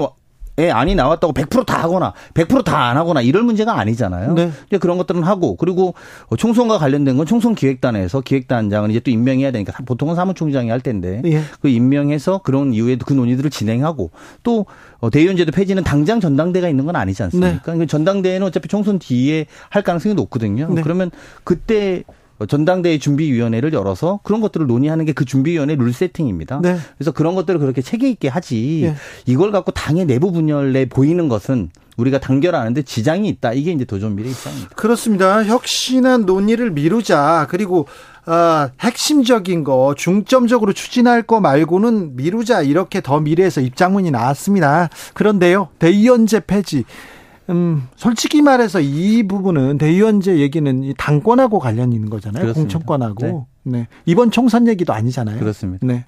에 0.57 0.70
안이 0.70 0.94
나왔다고 0.94 1.32
100%다 1.32 1.82
하거나 1.82 2.12
100%다 2.34 2.84
안 2.88 2.96
하거나 2.96 3.20
이럴 3.20 3.42
문제가 3.42 3.76
아니잖아요. 3.76 4.34
네. 4.34 4.52
이제 4.68 4.78
그런 4.78 4.98
것들은 4.98 5.24
하고 5.24 5.57
그리고 5.57 5.94
총선과 6.36 6.78
관련된 6.78 7.16
건 7.16 7.26
총선 7.26 7.57
기획단에서 7.57 8.20
기획단장은 8.20 8.90
이제 8.90 9.00
또 9.00 9.11
임명해야 9.11 9.50
되니까 9.50 9.72
보통은 9.84 10.14
사무총장이 10.14 10.70
할 10.70 10.80
텐데 10.80 11.22
예. 11.24 11.42
그 11.61 11.68
임명해서 11.68 12.42
그런 12.44 12.72
이후에 12.72 12.96
그 13.05 13.12
논의들을 13.14 13.50
진행하고 13.50 14.12
또 14.44 14.66
어, 15.00 15.11
대의원제도 15.11 15.50
폐지는 15.50 15.82
당장 15.82 16.20
전당대가 16.20 16.68
있는 16.68 16.86
건 16.86 16.94
아니지 16.94 17.24
않습니까? 17.24 17.52
네. 17.52 17.61
그러니까 17.62 17.86
전당대회는 17.86 18.46
어차피 18.46 18.68
총선 18.68 19.00
뒤에 19.00 19.46
할 19.70 19.82
가능성이 19.82 20.14
높거든요. 20.14 20.68
네. 20.72 20.82
그러면 20.82 21.11
그때 21.42 22.05
전당대회 22.47 22.99
준비위원회를 22.99 23.72
열어서 23.72 24.20
그런 24.22 24.40
것들을 24.42 24.66
논의하는 24.66 25.07
게 25.07 25.14
그 25.14 25.24
준비위원회 25.24 25.76
룰 25.76 25.92
세팅입니다. 25.92 26.61
네. 26.62 26.76
그래서 26.99 27.12
그런 27.12 27.34
것들을 27.34 27.61
그렇게 27.61 27.80
체계 27.80 28.11
있게 28.11 28.28
하지 28.28 28.80
네. 28.82 28.95
이걸 29.26 29.53
갖고 29.53 29.70
당의 29.70 30.05
내부 30.05 30.32
분열에 30.32 30.86
보이는 30.86 31.28
것은 31.28 31.70
우리가 31.97 32.18
단결하는데 32.18 32.82
지장이 32.82 33.28
있다. 33.28 33.53
이게 33.53 33.70
이제 33.70 33.84
도전미래 33.84 34.28
입장입니다. 34.28 34.70
그렇습니다. 34.74 35.45
혁신한 35.45 36.26
논의를 36.26 36.72
미루자. 36.72 37.47
그리고 37.49 37.86
어, 38.26 38.68
핵심적인 38.80 39.62
거 39.62 39.95
중점적으로 39.97 40.72
추진할 40.72 41.22
거 41.22 41.40
말고는 41.40 42.16
미루자 42.16 42.62
이렇게 42.62 43.01
더 43.01 43.20
미래에서 43.20 43.61
입장문이 43.61 44.11
나왔습니다. 44.11 44.88
그런데요 45.12 45.68
대의원제 45.78 46.40
폐지 46.47 46.84
음, 47.51 47.88
솔직히 47.97 48.42
말해서 48.42 48.80
이 48.80 49.22
부분은 49.26 49.78
대의원제 49.78 50.38
얘기는 50.38 50.95
당권하고 50.97 51.59
관련 51.59 51.92
있는 51.92 52.09
거잖아요. 52.11 52.42
그렇습니다. 52.42 52.78
공천권하고. 52.78 53.47
네. 53.64 53.78
네. 53.78 53.88
이번 54.07 54.30
총선 54.30 54.66
얘기도 54.68 54.92
아니잖아요. 54.92 55.38
그렇습니다. 55.38 55.86
네. 55.86 56.05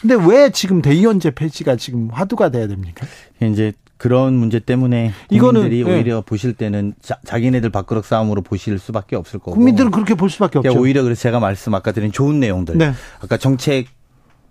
근데 0.00 0.14
왜 0.14 0.50
지금 0.50 0.80
대의원제 0.80 1.32
폐지가 1.32 1.76
지금 1.76 2.08
화두가 2.12 2.50
돼야 2.50 2.68
됩니까? 2.68 3.06
이제 3.42 3.72
그런 3.96 4.34
문제 4.34 4.60
때문에 4.60 5.12
국민들이 5.28 5.80
이거는, 5.80 5.92
네. 5.92 5.98
오히려 5.98 6.20
보실 6.20 6.52
때는 6.52 6.94
자, 7.02 7.18
기네들 7.36 7.70
밥그릇 7.70 8.04
싸움으로 8.04 8.42
보실 8.42 8.78
수밖에 8.78 9.16
없을 9.16 9.40
거고 9.40 9.52
국민들은 9.52 9.90
그렇게 9.90 10.14
볼 10.14 10.30
수밖에 10.30 10.58
없죠. 10.58 10.78
오히려 10.80 11.02
그래서 11.02 11.20
제가 11.20 11.40
말씀 11.40 11.74
아까 11.74 11.90
드린 11.90 12.12
좋은 12.12 12.38
내용들, 12.38 12.78
네. 12.78 12.92
아까 13.20 13.36
정책 13.36 13.86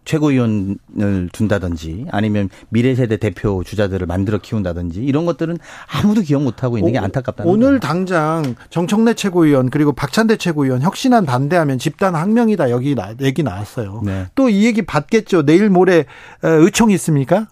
최고위원을 0.07 1.29
둔다든지 1.31 2.05
아니면 2.11 2.49
미래세대 2.69 3.17
대표 3.17 3.63
주자들을 3.63 4.07
만들어 4.07 4.37
키운다든지 4.39 5.03
이런 5.03 5.25
것들은 5.25 5.57
아무도 5.91 6.21
기억 6.21 6.43
못하고 6.43 6.77
있는 6.77 6.93
게 6.93 6.97
안타깝다는 6.99 7.51
오늘 7.51 7.65
거예요. 7.67 7.79
당장 7.79 8.55
정청래 8.69 9.13
최고위원 9.13 9.69
그리고 9.69 9.91
박찬대 9.91 10.37
최고위원 10.37 10.81
혁신안 10.81 11.25
반대하면 11.25 11.77
집단 11.77 12.15
항명이다 12.15 12.71
여기 12.71 12.95
나, 12.95 13.13
얘기 13.21 13.43
나왔어요. 13.43 14.01
네. 14.05 14.25
또이 14.35 14.65
얘기 14.65 14.81
받겠죠. 14.81 15.45
내일 15.45 15.69
모레 15.69 16.05
어, 16.43 16.47
의총이 16.47 16.93
있습니까? 16.95 17.47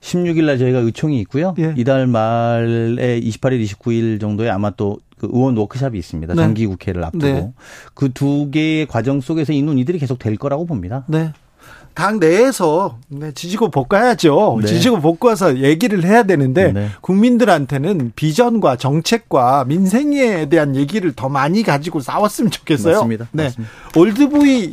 16일 0.00 0.44
날 0.44 0.58
저희가 0.58 0.78
의총이 0.80 1.20
있고요. 1.20 1.54
예. 1.58 1.74
이달 1.76 2.06
말에 2.06 3.20
28일, 3.20 3.62
29일 3.64 4.20
정도에 4.20 4.50
아마 4.50 4.70
또 4.70 4.98
그 5.20 5.28
의원 5.30 5.56
워크샵이 5.58 5.98
있습니다. 5.98 6.32
네. 6.34 6.42
정기 6.42 6.66
국회를 6.66 7.04
앞두고 7.04 7.26
네. 7.26 7.52
그두 7.92 8.50
개의 8.50 8.86
과정 8.86 9.20
속에서 9.20 9.52
이 9.52 9.60
논의들이 9.60 9.98
계속 9.98 10.18
될 10.18 10.36
거라고 10.36 10.64
봅니다. 10.64 11.04
네. 11.08 11.32
당 11.94 12.18
내에서 12.18 12.98
네, 13.08 13.32
지지고 13.32 13.70
볶아야죠. 13.70 14.58
네. 14.62 14.66
지지고 14.66 15.00
볶아서 15.00 15.58
얘기를 15.58 16.04
해야 16.04 16.22
되는데 16.22 16.72
네. 16.72 16.88
국민들한테는 17.00 18.12
비전과 18.16 18.76
정책과 18.76 19.64
민생에 19.66 20.48
대한 20.48 20.76
얘기를 20.76 21.12
더 21.12 21.28
많이 21.28 21.62
가지고 21.62 22.00
싸웠으면 22.00 22.50
좋겠어요. 22.50 22.94
맞습니다. 22.96 23.28
네. 23.32 23.44
맞습니다. 23.44 23.72
올드보이 23.96 24.70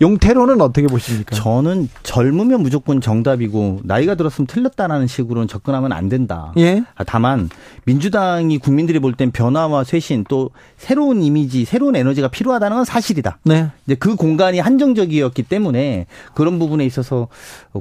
용태로는 0.00 0.60
어떻게 0.60 0.86
보십니까? 0.86 1.34
저는 1.34 1.88
젊으면 2.02 2.62
무조건 2.62 3.00
정답이고 3.00 3.80
나이가 3.82 4.14
들었으면 4.14 4.46
틀렸다라는 4.46 5.06
식으로는 5.08 5.48
접근하면 5.48 5.92
안 5.92 6.08
된다. 6.08 6.52
예. 6.56 6.84
아, 6.94 7.04
다만 7.04 7.50
민주당이 7.84 8.58
국민들이 8.58 8.98
볼 9.00 9.18
땐 9.18 9.32
변화와 9.32 9.82
쇄신 9.82 10.24
또 10.28 10.50
새로운 10.76 11.22
이미지, 11.22 11.64
새로운 11.64 11.96
에너지가 11.96 12.28
필요하다는 12.28 12.76
건 12.76 12.84
사실이다. 12.84 13.38
네. 13.44 13.68
이제 13.86 13.96
그 13.96 14.14
공간이 14.14 14.60
한정적이었기 14.60 15.42
때문에 15.42 16.06
그런 16.34 16.60
부분에 16.60 16.86
있어서 16.86 17.26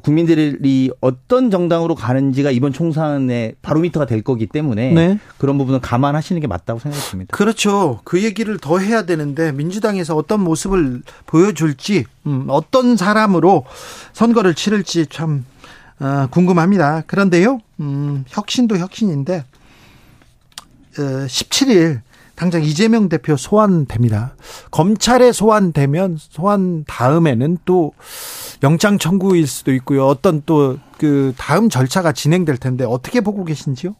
국민들이 0.01 0.89
어떤 1.01 1.51
정당으로 1.51 1.93
가는지가 1.93 2.49
이번 2.49 2.74
총선의 2.74 3.53
바로미터가 3.61 4.07
될 4.07 4.24
거기 4.24 4.47
때문에 4.47 4.93
네. 4.93 5.20
그런 5.38 5.59
부분은 5.59 5.82
감안하시는 5.82 6.41
게 6.41 6.47
맞다고 6.47 6.80
생각했습니다. 6.80 7.36
그렇죠. 7.38 7.99
그 8.03 8.24
얘기를 8.24 8.57
더 8.57 8.80
해야 8.80 9.03
되는데 9.05 9.51
민주당에서 9.51 10.15
어떤 10.15 10.39
모습을 10.41 11.03
보여줄지 11.28 12.05
음, 12.26 12.45
어떤 12.49 12.97
사람으로 12.97 13.66
선거를 14.14 14.53
치를지 14.53 15.08
참 15.08 15.45
어, 15.99 16.28
궁금합니다. 16.30 17.03
그런데요, 17.08 17.60
음, 17.80 18.24
혁신도 18.28 18.78
혁신인데 18.78 19.45
어, 20.99 21.01
17일 21.01 22.01
당장 22.36 22.64
이재명 22.64 23.10
대표 23.10 23.36
소환됩니다. 23.36 24.36
검찰에 24.70 25.32
소환되면 25.32 26.18
소환 26.20 26.86
다음에는 26.86 27.58
또 27.66 27.93
영장 28.62 28.99
청구일 28.99 29.47
수도 29.47 29.74
있고요. 29.74 30.05
어떤 30.05 30.41
또 30.45 30.78
그 30.97 31.34
다음 31.38 31.70
절차가 31.70 32.12
진행될 32.12 32.58
텐데 32.58 32.84
어떻게 32.84 33.22
보고 33.22 33.45
계신지요? 33.45 33.95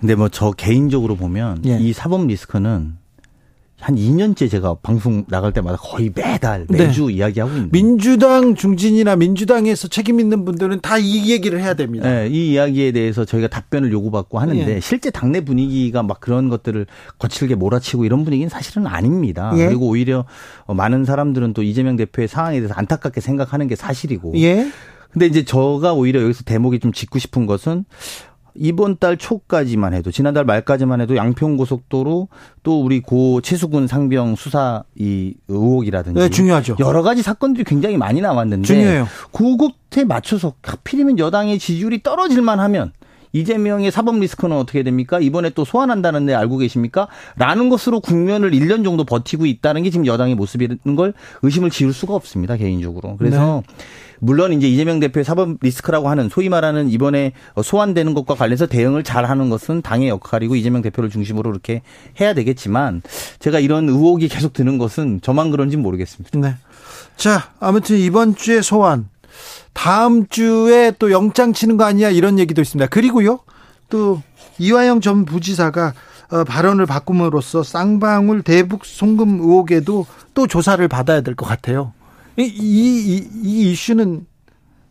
근데 0.00 0.14
뭐 0.14 0.28
저 0.28 0.52
개인적으로 0.52 1.16
보면 1.16 1.62
예. 1.66 1.76
이 1.78 1.92
사법 1.92 2.26
리스크는 2.26 2.96
한 3.80 3.96
2년째 3.96 4.50
제가 4.50 4.74
방송 4.82 5.24
나갈 5.28 5.52
때마다 5.52 5.76
거의 5.78 6.10
매달 6.14 6.66
매주 6.68 7.06
네. 7.06 7.14
이야기하고 7.14 7.50
있는 7.52 7.70
민주당 7.70 8.54
중진이나 8.54 9.16
민주당에서 9.16 9.88
책임 9.88 10.20
있는 10.20 10.44
분들은 10.44 10.80
다 10.80 10.98
이 11.00 11.30
얘기를 11.30 11.60
해야 11.60 11.72
됩니다. 11.72 12.08
네, 12.08 12.28
이 12.28 12.52
이야기에 12.52 12.92
대해서 12.92 13.24
저희가 13.24 13.48
답변을 13.48 13.90
요구받고 13.90 14.38
하는데 14.38 14.76
예. 14.76 14.80
실제 14.80 15.10
당내 15.10 15.40
분위기가 15.40 16.02
막 16.02 16.20
그런 16.20 16.50
것들을 16.50 16.86
거칠게 17.18 17.54
몰아치고 17.54 18.04
이런 18.04 18.24
분위기는 18.24 18.50
사실은 18.50 18.86
아닙니다. 18.86 19.52
예. 19.56 19.66
그리고 19.66 19.88
오히려 19.88 20.26
많은 20.68 21.06
사람들은 21.06 21.54
또 21.54 21.62
이재명 21.62 21.96
대표의 21.96 22.28
상황에 22.28 22.58
대해서 22.58 22.74
안타깝게 22.76 23.20
생각하는 23.22 23.66
게 23.66 23.76
사실이고. 23.76 24.34
예. 24.36 24.70
근데 25.10 25.26
이제 25.26 25.44
저가 25.44 25.94
오히려 25.94 26.22
여기서 26.22 26.44
대목이 26.44 26.78
좀 26.78 26.92
짚고 26.92 27.18
싶은 27.18 27.46
것은 27.46 27.84
이번 28.60 28.98
달 28.98 29.16
초까지만 29.16 29.94
해도 29.94 30.10
지난달 30.10 30.44
말까지만 30.44 31.00
해도 31.00 31.16
양평 31.16 31.56
고속도로 31.56 32.28
또 32.62 32.82
우리 32.82 33.00
고 33.00 33.40
최수근 33.40 33.86
상병 33.86 34.36
수사 34.36 34.84
이 34.94 35.34
의혹이라든지 35.48 36.20
네, 36.20 36.28
중요하죠. 36.28 36.76
여러 36.78 37.02
가지 37.02 37.22
사건들이 37.22 37.64
굉장히 37.64 37.96
많이 37.96 38.20
나왔는데 38.20 38.66
중요해요. 38.66 39.08
그것에 39.32 40.04
맞춰서 40.04 40.52
하필이면 40.62 41.18
여당의 41.18 41.58
지지율이 41.58 42.02
떨어질만 42.02 42.60
하면 42.60 42.92
이재명의 43.32 43.90
사법 43.90 44.18
리스크는 44.18 44.56
어떻게 44.56 44.82
됩니까? 44.82 45.20
이번에 45.20 45.50
또 45.50 45.64
소환한다는데 45.64 46.34
알고 46.34 46.58
계십니까? 46.58 47.08
라는 47.36 47.68
것으로 47.68 48.00
국면을 48.00 48.50
1년 48.50 48.84
정도 48.84 49.04
버티고 49.04 49.46
있다는 49.46 49.82
게 49.82 49.90
지금 49.90 50.06
여당의 50.06 50.34
모습이라는 50.34 50.96
걸 50.96 51.14
의심을 51.42 51.70
지울 51.70 51.92
수가 51.92 52.14
없습니다, 52.14 52.56
개인적으로. 52.56 53.16
그래서 53.16 53.62
네. 53.66 53.74
물론 54.20 54.52
이제 54.52 54.68
이재명 54.68 55.00
대표의 55.00 55.24
사법 55.24 55.56
리스크라고 55.62 56.08
하는 56.08 56.28
소위 56.28 56.48
말하는 56.48 56.90
이번에 56.90 57.32
소환되는 57.62 58.14
것과 58.14 58.34
관련해서 58.34 58.66
대응을 58.66 59.02
잘 59.02 59.24
하는 59.24 59.48
것은 59.48 59.82
당의 59.82 60.08
역할이고 60.08 60.56
이재명 60.56 60.82
대표를 60.82 61.10
중심으로 61.10 61.50
이렇게 61.50 61.82
해야 62.20 62.34
되겠지만 62.34 63.02
제가 63.38 63.60
이런 63.60 63.88
의혹이 63.88 64.28
계속 64.28 64.52
드는 64.52 64.78
것은 64.78 65.20
저만 65.22 65.50
그런지 65.50 65.76
모르겠습니다. 65.76 66.38
네. 66.38 66.54
자, 67.16 67.50
아무튼 67.60 67.96
이번 67.96 68.34
주에 68.34 68.62
소환 68.62 69.08
다음 69.72 70.26
주에 70.28 70.92
또 70.98 71.10
영장 71.10 71.52
치는 71.52 71.76
거 71.76 71.84
아니야 71.84 72.10
이런 72.10 72.38
얘기도 72.38 72.60
있습니다. 72.60 72.88
그리고요. 72.88 73.40
또 73.88 74.22
이화영 74.58 75.00
전 75.00 75.24
부지사가 75.24 75.94
어, 76.30 76.44
발언을 76.44 76.86
바꿈으로써 76.86 77.62
쌍방울 77.64 78.42
대북 78.42 78.84
송금 78.84 79.40
의혹에도 79.40 80.06
또 80.34 80.46
조사를 80.46 80.86
받아야 80.86 81.22
될 81.22 81.34
것 81.34 81.46
같아요. 81.46 81.92
이, 82.36 82.42
이, 82.44 83.28
이 83.42 83.70
이슈는 83.72 84.26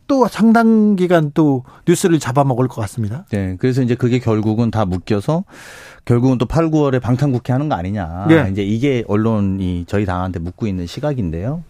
또 0.08 0.28
상당 0.28 0.96
기간 0.96 1.32
또 1.34 1.64
뉴스를 1.88 2.20
잡아먹을 2.20 2.68
것 2.68 2.82
같습니다. 2.82 3.26
네. 3.32 3.56
그래서 3.60 3.82
이제 3.84 3.96
그게 3.96 4.20
결국은 4.20 4.72
다 4.72 4.84
묶여서 4.84 5.44
결국은 6.04 6.38
또 6.40 6.46
8, 6.46 6.72
9월에 6.72 7.00
방탄국회 7.00 7.54
하는 7.54 7.70
거 7.70 7.76
아니냐. 7.76 8.26
네. 8.28 8.50
이제 8.52 8.64
이게 8.64 9.04
언론이 9.08 9.86
저희 9.88 10.06
당한테 10.06 10.40
묻고 10.40 10.66
있는 10.68 10.88
시각인데요. 10.88 11.64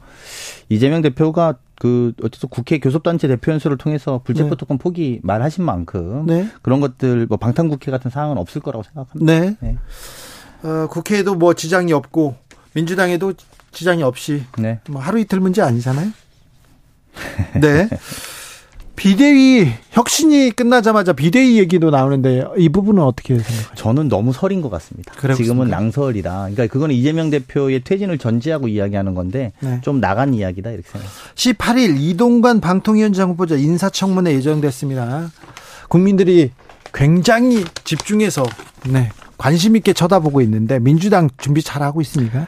이재명 0.70 1.01
대표가 1.01 1.55
그 1.80 2.13
어쨌든 2.21 2.49
국회 2.49 2.77
교섭단체 2.77 3.27
대표 3.27 3.51
연수를 3.53 3.77
통해서 3.77 4.21
불체포 4.23 4.55
특권 4.55 4.77
네. 4.77 4.84
포기 4.84 5.19
말하신 5.23 5.63
만큼 5.63 6.25
네. 6.27 6.47
그런 6.61 6.82
것들 6.82 7.25
뭐 7.27 7.38
방탄 7.38 7.69
국회 7.69 7.89
같은 7.89 8.11
상황은 8.11 8.38
없을 8.38 8.61
거라고 8.61 8.84
생각합니다. 8.84 9.34
네. 9.34 9.55
네. 9.61 9.77
어, 10.61 10.88
국회에도 10.88 11.36
뭐 11.36 11.53
지장이 11.53 11.93
없고 11.93 12.36
민주당에도 12.73 13.34
지장이 13.71 14.03
없이 14.03 14.43
네. 14.57 14.82
뭐 14.89 15.01
하루 15.01 15.19
이틀 15.19 15.39
문제 15.39 15.61
아니잖아요. 15.61 16.11
네. 17.61 17.89
비대위 18.99 19.71
혁신이 19.91 20.51
끝나자마자 20.51 21.13
비대위 21.13 21.57
얘기도 21.57 21.89
나오는데 21.89 22.43
이 22.57 22.67
부분은 22.67 23.01
어떻게 23.01 23.39
생각하세요? 23.39 23.75
저는 23.75 24.09
너무 24.09 24.33
설인 24.33 24.61
것 24.61 24.69
같습니다. 24.69 25.13
그렇습니까? 25.13 25.41
지금은 25.41 25.69
낭설이다. 25.69 26.31
그러니까 26.31 26.67
그거는 26.67 26.93
이재명 26.93 27.29
대표의 27.29 27.85
퇴진을 27.85 28.17
전제하고 28.17 28.67
이야기하는 28.67 29.13
건데 29.13 29.53
네. 29.61 29.79
좀 29.83 30.01
나간 30.01 30.33
이야기다 30.33 30.71
이렇게 30.71 30.89
생각합니다. 30.89 31.33
18일 31.33 31.97
이동관 31.97 32.59
방통위원장 32.59 33.29
후보자 33.29 33.55
인사청문회 33.55 34.33
예정됐습니다. 34.33 35.31
국민들이 35.87 36.51
굉장히 36.93 37.63
집중해서 37.85 38.43
네, 38.89 39.11
관심 39.37 39.77
있게 39.77 39.93
쳐다보고 39.93 40.41
있는데 40.41 40.77
민주당 40.77 41.29
준비 41.37 41.61
잘하고 41.63 42.01
있습니까? 42.01 42.47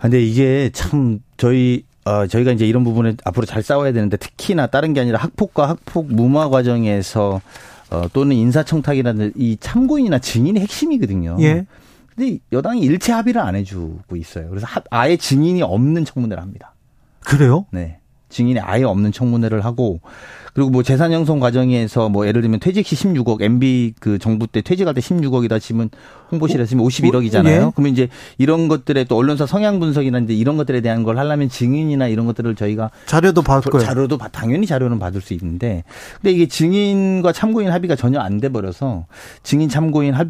근데 0.00 0.20
이게 0.20 0.70
참 0.72 1.20
저희 1.36 1.84
어, 2.06 2.26
저희가 2.28 2.52
이제 2.52 2.64
이런 2.64 2.84
부분에 2.84 3.16
앞으로 3.24 3.46
잘 3.46 3.64
싸워야 3.64 3.92
되는데 3.92 4.16
특히나 4.16 4.68
다른 4.68 4.92
게 4.92 5.00
아니라 5.00 5.18
학폭과 5.18 5.68
학폭 5.68 6.06
무마 6.06 6.48
과정에서 6.48 7.40
어, 7.90 8.02
또는 8.12 8.36
인사청탁이라는 8.36 9.32
이 9.34 9.56
참고인이나 9.58 10.20
증인이 10.20 10.60
핵심이거든요. 10.60 11.36
예. 11.40 11.66
근데 12.14 12.38
여당이 12.52 12.80
일체 12.80 13.12
합의를 13.12 13.40
안 13.40 13.56
해주고 13.56 14.14
있어요. 14.16 14.48
그래서 14.48 14.68
아예 14.90 15.16
증인이 15.16 15.62
없는 15.62 16.04
청문회를 16.04 16.40
합니다. 16.40 16.74
그래요? 17.20 17.66
네. 17.72 17.98
증인이 18.36 18.60
아예 18.60 18.84
없는 18.84 19.12
청문회를 19.12 19.64
하고 19.64 20.00
그리고 20.52 20.70
뭐 20.70 20.82
재산 20.82 21.12
형성 21.12 21.40
과정에서 21.40 22.08
뭐 22.08 22.26
예를 22.26 22.42
들면 22.42 22.60
퇴직 22.60 22.86
시 22.86 22.94
16억 22.96 23.42
MB 23.42 23.94
그 23.98 24.18
정부 24.18 24.46
때 24.46 24.60
퇴직할 24.62 24.94
때 24.94 25.00
16억이다 25.00 25.60
치면 25.60 25.90
홍보실에 26.30 26.64
쓰면 26.66 26.84
51억이잖아요. 26.86 27.46
예. 27.46 27.70
그러면 27.74 27.92
이제 27.92 28.08
이런 28.38 28.68
것들에 28.68 29.04
또 29.04 29.16
언론사 29.16 29.46
성향 29.46 29.80
분석이나 29.80 30.18
이제 30.20 30.34
이런 30.34 30.56
것들에 30.56 30.80
대한 30.80 31.02
걸 31.02 31.18
하려면 31.18 31.48
증인이나 31.48 32.08
이런 32.08 32.26
것들을 32.26 32.54
저희가 32.54 32.90
자료도 33.06 33.42
받을 33.42 33.70
거예요. 33.70 33.84
자료도 33.84 34.18
당연히 34.32 34.66
자료는 34.66 34.98
받을 34.98 35.20
수 35.20 35.34
있는데 35.34 35.84
근데 36.20 36.32
이게 36.32 36.46
증인과 36.46 37.32
참고인 37.32 37.70
합의가 37.70 37.96
전혀 37.96 38.20
안 38.20 38.40
돼 38.40 38.50
버려서 38.50 39.06
증인 39.42 39.68
참고인 39.70 40.12
합, 40.14 40.28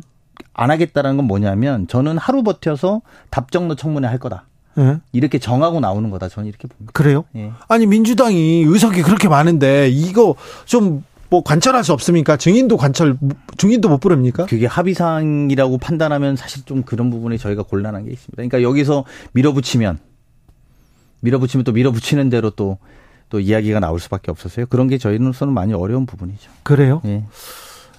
안 0.54 0.70
하겠다라는 0.70 1.16
건 1.16 1.26
뭐냐면 1.26 1.86
저는 1.88 2.18
하루 2.18 2.42
버텨서 2.44 3.00
답정너 3.30 3.74
청문회 3.74 4.06
할 4.08 4.18
거다. 4.18 4.46
네. 4.76 4.98
이렇게 5.12 5.38
정하고 5.38 5.80
나오는 5.80 6.08
거다. 6.10 6.28
저는 6.28 6.48
이렇게 6.48 6.68
봅니다. 6.68 6.92
그래요? 6.92 7.24
예. 7.34 7.52
아니 7.68 7.86
민주당이 7.86 8.64
의석이 8.66 9.02
그렇게 9.02 9.28
많은데 9.28 9.88
이거 9.88 10.34
좀 10.64 11.02
뭐 11.28 11.42
관철할 11.42 11.82
수 11.84 11.92
없습니까? 11.92 12.36
증인도 12.36 12.76
관철 12.76 13.18
증인도 13.56 13.88
못 13.88 13.98
부릅니까? 13.98 14.46
그게 14.46 14.66
합의 14.66 14.94
사항이라고 14.94 15.78
판단하면 15.78 16.36
사실 16.36 16.64
좀 16.64 16.82
그런 16.82 17.10
부분에 17.10 17.36
저희가 17.36 17.62
곤란한 17.64 18.04
게 18.04 18.12
있습니다. 18.12 18.36
그러니까 18.36 18.62
여기서 18.62 19.04
밀어붙이면 19.32 19.98
밀어붙이면 21.20 21.64
또 21.64 21.72
밀어붙이는 21.72 22.30
대로 22.30 22.50
또또 22.50 23.40
이야기가 23.40 23.80
나올 23.80 23.98
수밖에 23.98 24.30
없었어요. 24.30 24.66
그런 24.66 24.88
게 24.88 24.98
저희로서는 24.98 25.52
많이 25.52 25.72
어려운 25.72 26.06
부분이죠. 26.06 26.50
그래요? 26.62 27.02
예. 27.06 27.24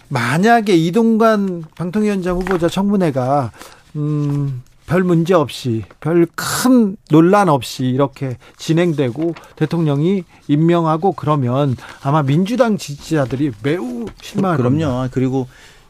만약에 0.09 0.73
이동관 0.75 1.65
방통위원장 1.75 2.37
후보자 2.37 2.69
청문회가 2.69 3.51
음, 3.97 4.61
별 4.87 5.03
문제 5.03 5.33
없이 5.33 5.83
별 5.99 6.25
큰 6.35 6.95
논란 7.09 7.49
없이 7.49 7.85
이렇게 7.85 8.37
진행되고 8.57 9.35
대통령이 9.57 10.23
임명하고 10.47 11.11
그러면 11.11 11.75
아마 12.01 12.23
민주당 12.23 12.77
지지자들이 12.77 13.51
매우 13.63 14.05
실망할 14.21 14.57
그럼요. 14.57 14.79
겁니다. 14.79 15.09
그리고 15.11 15.47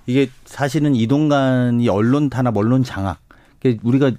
이게 0.07 0.29
사실은 0.45 0.95
이동관이 0.95 1.87
언론 1.89 2.29
탄압, 2.29 2.57
언론 2.57 2.83
장악. 2.83 3.19
우리가 3.83 4.11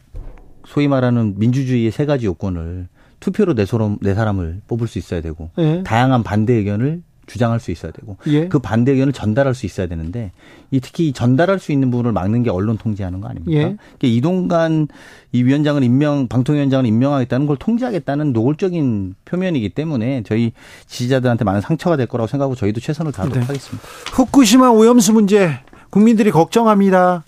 소위 0.66 0.86
말하는 0.88 1.34
민주주의의 1.38 1.90
세 1.90 2.06
가지 2.06 2.26
요건을 2.26 2.88
투표로 3.20 3.54
내, 3.54 3.64
사람, 3.66 3.96
내 4.00 4.14
사람을 4.14 4.60
뽑을 4.68 4.86
수 4.86 4.98
있어야 4.98 5.20
되고 5.22 5.50
네. 5.56 5.82
다양한 5.82 6.22
반대 6.22 6.52
의견을 6.52 7.02
주장할 7.28 7.60
수 7.60 7.70
있어야 7.70 7.92
되고 7.92 8.16
예. 8.26 8.48
그 8.48 8.58
반대 8.58 8.92
의견을 8.92 9.12
전달할 9.12 9.54
수 9.54 9.66
있어야 9.66 9.86
되는데 9.86 10.32
이 10.70 10.80
특히 10.80 11.12
전달할 11.12 11.58
수 11.58 11.70
있는 11.70 11.90
부분을 11.90 12.12
막는 12.12 12.42
게 12.42 12.50
언론 12.50 12.76
통제하는 12.76 13.20
거 13.20 13.28
아닙니까? 13.28 13.52
예. 13.52 13.62
그러니까 13.62 13.78
이동관 14.02 14.88
이 15.32 15.42
위원장을 15.42 15.82
임명 15.82 16.26
방통위원장을 16.26 16.86
임명하겠다는 16.86 17.46
걸 17.46 17.56
통제하겠다는 17.58 18.32
노골적인 18.32 19.14
표면이기 19.24 19.68
때문에 19.70 20.22
저희 20.26 20.52
지지자들한테 20.86 21.44
많은 21.44 21.60
상처가 21.60 21.96
될 21.96 22.06
거라고 22.06 22.26
생각하고 22.26 22.54
저희도 22.54 22.80
최선을 22.80 23.12
다하도록 23.12 23.40
네. 23.40 23.46
하겠습니다. 23.46 23.86
후쿠시마 24.12 24.70
오염수 24.70 25.12
문제 25.12 25.60
국민들이 25.90 26.30
걱정합니다. 26.30 27.24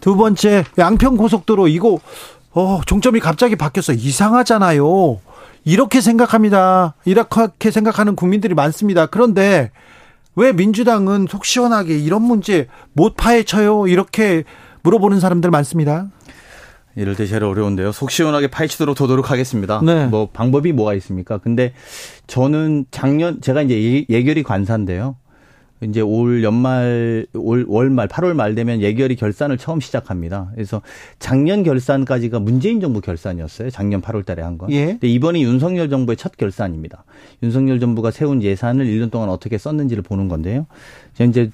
두 0.00 0.16
번째 0.16 0.64
양평 0.78 1.16
고속도로 1.16 1.68
이거 1.68 2.00
어 2.50 2.80
종점이 2.86 3.20
갑자기 3.20 3.56
바뀌어서 3.56 3.92
이상하잖아요. 3.92 5.20
이렇게 5.64 6.00
생각합니다. 6.00 6.94
이렇게 7.04 7.70
생각하는 7.70 8.16
국민들이 8.16 8.54
많습니다. 8.54 9.06
그런데 9.06 9.70
왜 10.34 10.52
민주당은 10.52 11.26
속 11.28 11.44
시원하게 11.44 11.98
이런 11.98 12.22
문제 12.22 12.66
못 12.92 13.16
파헤쳐요? 13.16 13.86
이렇게 13.86 14.44
물어보는 14.82 15.20
사람들 15.20 15.50
많습니다. 15.50 16.08
이럴 16.94 17.16
때 17.16 17.26
제일 17.26 17.44
어려운데요. 17.44 17.92
속 17.92 18.10
시원하게 18.10 18.48
파헤치도록 18.48 18.96
도도록 18.96 19.30
하겠습니다. 19.30 19.80
네. 19.82 20.06
뭐 20.06 20.28
방법이 20.30 20.72
뭐가 20.72 20.94
있습니까? 20.94 21.38
근데 21.38 21.72
저는 22.26 22.86
작년 22.90 23.40
제가 23.40 23.62
이제 23.62 24.04
예결위 24.10 24.42
관사인데요. 24.42 25.16
이제 25.82 26.00
올 26.00 26.42
연말 26.44 27.26
올 27.34 27.64
월말 27.68 28.08
8월 28.08 28.34
말 28.34 28.54
되면 28.54 28.80
예결위 28.80 29.16
결산을 29.16 29.58
처음 29.58 29.80
시작합니다. 29.80 30.50
그래서 30.54 30.80
작년 31.18 31.62
결산까지가 31.62 32.38
문재인 32.38 32.80
정부 32.80 33.00
결산이었어요. 33.00 33.70
작년 33.70 34.00
8월 34.00 34.24
달에 34.24 34.42
한 34.42 34.58
건. 34.58 34.70
예. 34.70 34.86
근데 34.86 35.08
이번이 35.08 35.42
윤석열 35.42 35.90
정부의 35.90 36.16
첫 36.16 36.36
결산입니다. 36.36 37.04
윤석열 37.42 37.80
정부가 37.80 38.10
세운 38.10 38.42
예산을 38.42 38.86
1년 38.86 39.10
동안 39.10 39.28
어떻게 39.28 39.58
썼는지를 39.58 40.02
보는 40.02 40.28
건데요. 40.28 40.66
이제 41.20 41.50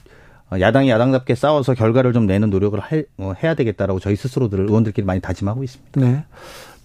야당이 0.53 0.89
야당답게 0.89 1.35
싸워서 1.35 1.74
결과를 1.74 2.12
좀 2.12 2.26
내는 2.26 2.51
노력을 2.51 2.79
할, 2.81 3.05
어, 3.18 3.33
해야 3.43 3.55
되겠다라고 3.55 4.01
저희 4.01 4.16
스스로들 4.16 4.61
의원들끼리 4.61 5.05
많이 5.05 5.20
다짐하고 5.20 5.62
있습니다. 5.62 6.01
네. 6.01 6.24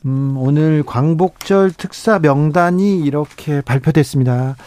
음, 0.06 0.36
오늘 0.38 0.84
광복절 0.84 1.72
특사 1.72 2.20
명단이 2.20 3.00
이렇게 3.00 3.62
발표됐습니다. 3.62 4.58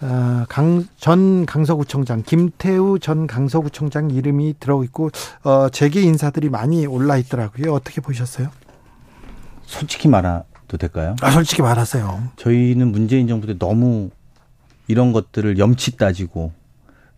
어, 0.00 0.44
강, 0.48 0.86
전 0.96 1.44
강서구청장, 1.44 2.22
김태우 2.24 2.98
전 2.98 3.26
강서구청장 3.26 4.10
이름이 4.10 4.54
들어있고, 4.60 5.10
어, 5.42 5.68
재계 5.70 6.02
인사들이 6.02 6.48
많이 6.50 6.86
올라 6.86 7.16
있더라고요. 7.16 7.72
어떻게 7.72 8.00
보셨어요? 8.00 8.48
솔직히 9.64 10.08
말해도 10.08 10.76
될까요? 10.78 11.16
아, 11.20 11.30
솔직히 11.30 11.62
말하세요. 11.62 12.30
저희는 12.36 12.92
문재인 12.92 13.26
정부 13.26 13.46
때 13.46 13.58
너무 13.58 14.10
이런 14.86 15.12
것들을 15.12 15.58
염치 15.58 15.96
따지고 15.96 16.52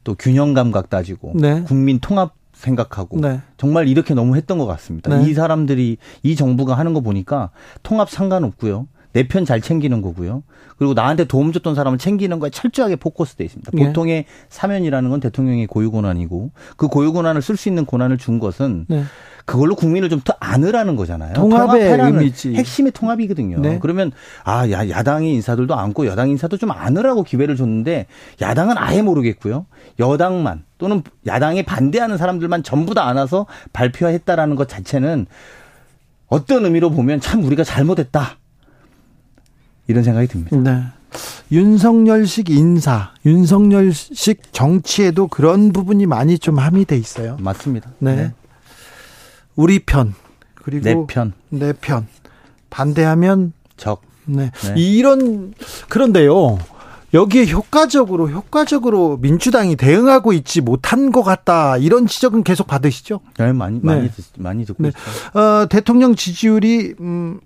또 0.03 0.15
균형 0.15 0.55
감각 0.55 0.91
따지고 0.91 1.33
네. 1.37 1.63
국민 1.63 2.01
통합 2.01 2.35
생각하고 2.53 3.21
네. 3.21 3.41
정말 3.57 3.89
이렇게 3.89 4.15
너무 4.15 4.37
했던 4.37 4.59
것 4.59 4.67
같습니다. 4.67 5.17
네. 5.17 5.29
이 5.29 5.35
사람들이 5.35 5.99
이 6.23 6.37
정부가 6.37 6.75
하는 6.77 6.93
거 6.93 7.01
보니까 7.01 7.51
통합 7.83 8.11
상관없고요. 8.11 8.87
내 9.13 9.27
편 9.27 9.45
잘 9.45 9.61
챙기는 9.61 10.03
거고요. 10.03 10.43
그리고 10.77 10.95
나한테 10.95 11.25
도움 11.25 11.53
줬던 11.53 11.75
사람을 11.75 11.99
챙기는 11.99 12.39
거에 12.39 12.51
철저하게 12.51 12.97
포커스돼 12.97 13.45
있습니다. 13.45 13.71
네. 13.75 13.87
보통의 13.87 14.25
사면이라는 14.49 15.11
건 15.11 15.21
대통령의 15.21 15.67
고유 15.67 15.91
권한이고 15.91 16.51
그 16.77 16.89
고유 16.89 17.13
권한을 17.13 17.43
쓸 17.43 17.57
수 17.57 17.69
있는 17.69 17.85
권한을 17.87 18.19
준 18.19 18.39
것은 18.39 18.87
네. 18.89 19.05
그걸로 19.47 19.75
국민을 19.75 20.09
좀 20.09 20.21
더 20.23 20.35
안으라는 20.39 20.97
거잖아요. 20.97 21.33
통합의 21.35 21.83
의미지. 22.13 22.55
핵심의 22.55 22.93
통합이거든요. 22.93 23.59
네. 23.61 23.79
그러면 23.81 24.13
아, 24.45 24.71
야, 24.71 24.89
야당의 24.89 25.33
인사들도 25.35 25.75
안고 25.75 26.07
여당 26.07 26.29
인사도 26.31 26.57
좀 26.57 26.71
안으라고 26.71 27.25
기회를 27.25 27.57
줬는데 27.57 28.07
야당은 28.41 28.77
아예 28.79 29.03
모르겠고요. 29.03 29.67
여당만 29.99 30.65
또는 30.79 31.03
야당에 31.27 31.63
반대하는 31.63 32.17
사람들만 32.17 32.63
전부 32.63 32.95
다 32.95 33.09
안아서 33.09 33.47
발표했다라는 33.73 34.57
것 34.57 34.69
자체는 34.69 35.27
어떤 36.29 36.65
의미로 36.65 36.91
보면 36.91 37.21
참 37.21 37.43
우리가 37.43 37.65
잘못했다. 37.65 38.37
이런 39.91 40.03
생각이 40.05 40.29
듭니다. 40.29 40.57
네. 40.57 40.83
윤석열식 41.51 42.49
인사, 42.51 43.11
윤석열식 43.27 44.53
정치에도 44.53 45.27
그런 45.27 45.73
부분이 45.73 46.07
많이 46.07 46.39
좀 46.39 46.59
함의돼 46.59 46.97
있어요. 46.97 47.37
맞습니다. 47.41 47.91
네. 47.99 48.15
네. 48.17 48.33
우리 49.57 49.81
편 49.81 50.15
그리고 50.55 50.85
내 50.85 50.95
편, 51.09 51.33
내 51.49 51.73
편 51.73 52.07
반대하면 52.71 53.53
적. 53.77 54.03
네. 54.27 54.53
네. 54.63 54.75
이런 54.81 55.53
그런데요. 55.89 56.59
여기에 57.13 57.49
효과적으로 57.51 58.31
효과적으로 58.31 59.17
민주당이 59.21 59.75
대응하고 59.75 60.33
있지 60.33 60.61
못한 60.61 61.11
것 61.11 61.25
같다 61.25 61.77
이런 61.77 62.07
지적은 62.07 62.45
계속 62.45 62.69
받으시죠? 62.69 63.19
네, 63.37 63.53
많이 63.53 63.81
많이 63.83 64.03
네. 64.03 64.11
많이 64.39 64.65
듣고 64.65 64.85
네. 64.85 64.91
있어요. 64.91 65.63
어, 65.63 65.67
대통령 65.69 66.15
지지율이 66.15 66.95
음, 67.01 67.41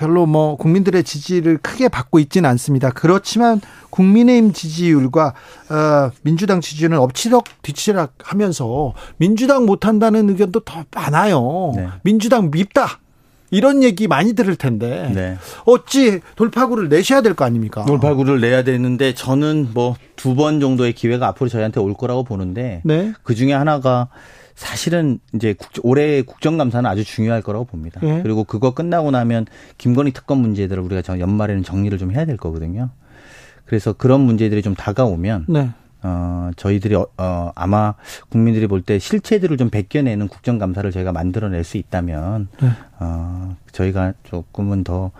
별로 0.00 0.24
뭐 0.24 0.56
국민들의 0.56 1.04
지지를 1.04 1.58
크게 1.58 1.88
받고 1.88 2.18
있지는 2.20 2.48
않습니다. 2.48 2.88
그렇지만 2.88 3.60
국민의힘 3.90 4.54
지지율과 4.54 5.34
어, 5.68 6.10
민주당 6.22 6.62
지지율은 6.62 6.98
엎치락 6.98 7.44
뒤치락 7.60 8.14
하면서 8.22 8.94
민주당 9.18 9.66
못한다는 9.66 10.30
의견도 10.30 10.60
더 10.60 10.84
많아요. 10.94 11.72
네. 11.76 11.88
민주당 12.02 12.50
밉다. 12.50 12.98
이런 13.50 13.82
얘기 13.82 14.06
많이 14.08 14.32
들을 14.32 14.56
텐데 14.56 15.10
네. 15.12 15.36
어찌 15.66 16.20
돌파구를 16.36 16.88
내셔야 16.88 17.20
될 17.20 17.34
거 17.34 17.44
아닙니까? 17.44 17.84
돌파구를 17.84 18.40
내야 18.40 18.62
되는데 18.64 19.12
저는 19.12 19.68
뭐 19.74 19.96
두 20.16 20.34
번 20.34 20.60
정도의 20.60 20.92
기회가 20.94 21.26
앞으로 21.28 21.50
저희한테 21.50 21.80
올 21.80 21.92
거라고 21.94 22.24
보는데 22.24 22.80
네. 22.84 23.12
그 23.22 23.34
중에 23.34 23.52
하나가 23.52 24.08
사실은 24.54 25.18
이제 25.34 25.54
국, 25.54 25.70
올해 25.82 26.22
국정감사는 26.22 26.88
아주 26.88 27.04
중요할 27.04 27.42
거라고 27.42 27.64
봅니다. 27.64 28.00
예. 28.02 28.20
그리고 28.22 28.44
그거 28.44 28.72
끝나고 28.72 29.10
나면 29.10 29.46
김건희 29.78 30.12
특검 30.12 30.38
문제들을 30.38 30.82
우리가 30.82 31.18
연말에는 31.18 31.62
정리를 31.62 31.96
좀 31.98 32.12
해야 32.12 32.24
될 32.24 32.36
거거든요. 32.36 32.90
그래서 33.64 33.92
그런 33.92 34.20
문제들이 34.22 34.62
좀 34.62 34.74
다가오면 34.74 35.46
네. 35.48 35.70
어, 36.02 36.50
저희들이 36.56 36.94
어, 36.94 37.06
어 37.18 37.52
아마 37.54 37.94
국민들이 38.30 38.66
볼 38.66 38.82
때 38.82 38.98
실체들을 38.98 39.56
좀 39.56 39.70
벗겨내는 39.70 40.28
국정감사를 40.28 40.90
저희가 40.90 41.12
만들어낼 41.12 41.62
수 41.62 41.76
있다면 41.76 42.48
네. 42.60 42.68
어, 42.98 43.56
저희가 43.72 44.14
조금은 44.24 44.82
더 44.84 45.10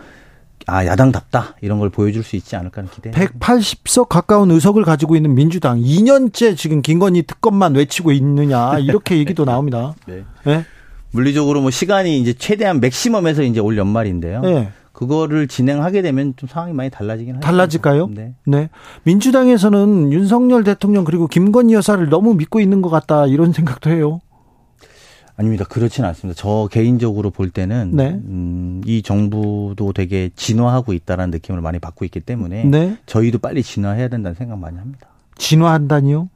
아, 0.70 0.86
야당답다. 0.86 1.56
이런 1.60 1.78
걸 1.78 1.90
보여줄 1.90 2.22
수 2.22 2.36
있지 2.36 2.54
않을까 2.56 2.78
하는 2.78 2.90
기대. 2.90 3.10
180석 3.10 4.08
가까운 4.08 4.50
의석을 4.50 4.84
가지고 4.84 5.16
있는 5.16 5.34
민주당. 5.34 5.80
2년째 5.80 6.56
지금 6.56 6.80
김건희 6.80 7.22
특검만 7.22 7.74
외치고 7.74 8.12
있느냐. 8.12 8.78
이렇게 8.78 9.18
얘기도 9.18 9.44
나옵니다. 9.44 9.94
네. 10.06 10.24
네. 10.44 10.64
물리적으로 11.10 11.60
뭐 11.60 11.70
시간이 11.70 12.20
이제 12.20 12.32
최대한 12.32 12.80
맥시멈에서 12.80 13.42
이제 13.42 13.58
올 13.58 13.76
연말인데요. 13.76 14.42
네. 14.42 14.70
그거를 14.92 15.48
진행하게 15.48 16.02
되면 16.02 16.34
좀 16.36 16.48
상황이 16.48 16.72
많이 16.72 16.90
달라지긴 16.90 17.36
하죠. 17.36 17.40
달라질까요? 17.40 18.08
네. 18.12 18.34
네. 18.44 18.68
민주당에서는 19.04 20.12
윤석열 20.12 20.62
대통령 20.62 21.04
그리고 21.04 21.26
김건희 21.26 21.74
여사를 21.74 22.08
너무 22.10 22.34
믿고 22.34 22.60
있는 22.60 22.82
것 22.82 22.90
같다 22.90 23.26
이런 23.26 23.52
생각도 23.52 23.90
해요. 23.90 24.20
아닙니다. 25.40 25.64
그렇지는 25.64 26.06
않습니다. 26.10 26.38
저 26.38 26.68
개인적으로 26.70 27.30
볼 27.30 27.48
때는 27.48 27.92
네. 27.94 28.10
음, 28.10 28.82
이 28.84 29.00
정부도 29.00 29.94
되게 29.94 30.28
진화하고 30.36 30.92
있다라는 30.92 31.30
느낌을 31.30 31.62
많이 31.62 31.78
받고 31.78 32.04
있기 32.04 32.20
때문에 32.20 32.64
네. 32.64 32.98
저희도 33.06 33.38
빨리 33.38 33.62
진화해야 33.62 34.08
된다는 34.08 34.34
생각 34.34 34.58
많이 34.58 34.76
합니다. 34.76 35.08
진화한다니요? 35.38 36.28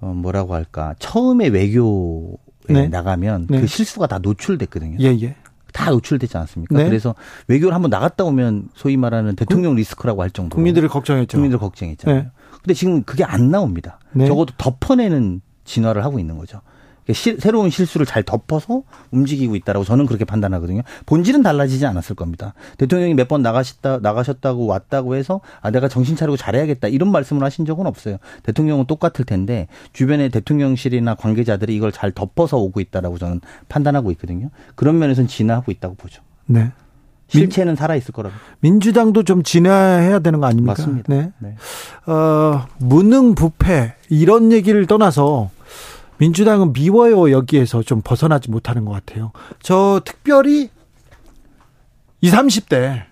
어, 0.00 0.06
뭐라고 0.06 0.54
할까? 0.54 0.94
처음에 0.98 1.48
외교에 1.48 2.38
네. 2.70 2.88
나가면 2.88 3.48
네. 3.50 3.60
그 3.60 3.66
실수가 3.66 4.06
다 4.06 4.18
노출됐거든요. 4.20 4.96
예, 5.00 5.08
예. 5.20 5.36
다 5.74 5.90
노출되지 5.90 6.38
않습니까? 6.38 6.78
네. 6.78 6.86
그래서 6.86 7.14
외교를 7.46 7.74
한번 7.74 7.90
나갔다 7.90 8.24
오면 8.24 8.70
소위 8.74 8.96
말하는 8.96 9.36
대통령 9.36 9.74
리스크라고 9.74 10.22
할 10.22 10.30
정도로 10.30 10.56
국민들을 10.56 10.88
걱정했죠. 10.88 11.36
국민들 11.36 11.58
걱정했잖아요. 11.58 12.22
네. 12.22 12.30
근데 12.62 12.72
지금 12.72 13.02
그게 13.02 13.22
안 13.22 13.50
나옵니다. 13.50 13.98
네. 14.12 14.26
적어도 14.26 14.54
덮어내는 14.56 15.42
진화를 15.64 16.04
하고 16.04 16.18
있는 16.18 16.38
거죠. 16.38 16.62
시, 17.12 17.36
새로운 17.38 17.70
실수를 17.70 18.04
잘 18.06 18.22
덮어서 18.22 18.82
움직이고 19.10 19.54
있다라고 19.56 19.84
저는 19.84 20.06
그렇게 20.06 20.24
판단하거든요. 20.24 20.82
본질은 21.06 21.42
달라지지 21.42 21.86
않았을 21.86 22.16
겁니다. 22.16 22.54
대통령이 22.76 23.14
몇 23.14 23.28
번 23.28 23.42
나가셨다 23.42 23.98
나가셨다고 24.02 24.66
왔다고 24.66 25.14
해서 25.14 25.40
아 25.60 25.70
내가 25.70 25.88
정신 25.88 26.16
차리고 26.16 26.36
잘해야겠다 26.36 26.88
이런 26.88 27.12
말씀을 27.12 27.44
하신 27.44 27.66
적은 27.66 27.86
없어요. 27.86 28.16
대통령은 28.42 28.86
똑같을 28.86 29.24
텐데 29.24 29.68
주변의 29.92 30.30
대통령실이나 30.30 31.14
관계자들이 31.14 31.74
이걸 31.76 31.92
잘 31.92 32.10
덮어서 32.12 32.56
오고 32.56 32.80
있다라고 32.80 33.18
저는 33.18 33.40
판단하고 33.68 34.10
있거든요. 34.12 34.50
그런 34.74 34.98
면에서는 34.98 35.28
진화하고 35.28 35.70
있다고 35.72 35.94
보죠. 35.96 36.22
네. 36.46 36.72
실체는 37.30 37.76
살아 37.76 37.94
있을 37.94 38.12
거라고. 38.12 38.34
민주당도 38.60 39.22
좀 39.24 39.42
진화해야 39.42 40.20
되는 40.20 40.40
거 40.40 40.46
아닙니까? 40.46 40.72
맞습니다. 40.78 41.12
네. 41.12 41.30
네. 41.40 41.56
어, 42.10 42.66
무능 42.78 43.34
부패 43.34 43.92
이런 44.08 44.50
얘기를 44.52 44.86
떠나서 44.86 45.50
민주당은 46.18 46.72
미워요 46.72 47.30
여기에서 47.30 47.82
좀 47.82 48.00
벗어나지 48.02 48.50
못하는 48.50 48.84
것 48.84 48.92
같아요. 48.92 49.32
저 49.62 50.00
특별히 50.04 50.70
20, 52.20 52.34
30대, 52.34 53.04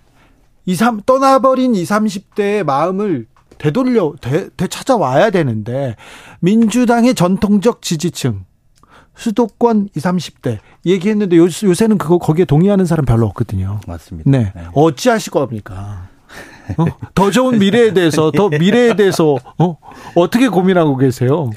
23, 0.65 1.01
떠나버린 1.05 1.73
20, 1.75 1.89
30대의 1.89 2.63
마음을 2.63 3.25
되돌려, 3.57 4.13
되, 4.21 4.49
되찾아와야 4.55 5.31
되는데, 5.31 5.95
민주당의 6.41 7.15
전통적 7.15 7.81
지지층, 7.81 8.45
수도권 9.15 9.89
20, 9.95 10.03
30대 10.03 10.59
얘기했는데 10.85 11.37
요, 11.37 11.43
요새는 11.45 11.97
그거 11.97 12.17
거기에 12.19 12.45
동의하는 12.45 12.85
사람 12.85 13.05
별로 13.05 13.25
없거든요. 13.27 13.79
맞습니다. 13.87 14.29
네. 14.29 14.51
네. 14.55 14.67
어찌하실 14.73 15.31
겁니까? 15.31 16.09
어? 16.77 16.85
더 17.15 17.31
좋은 17.31 17.57
미래에 17.57 17.93
대해서, 17.93 18.29
더 18.31 18.49
미래에 18.49 18.95
대해서, 18.95 19.37
어? 19.57 19.77
어떻게 20.15 20.49
고민하고 20.49 20.97
계세요? 20.97 21.49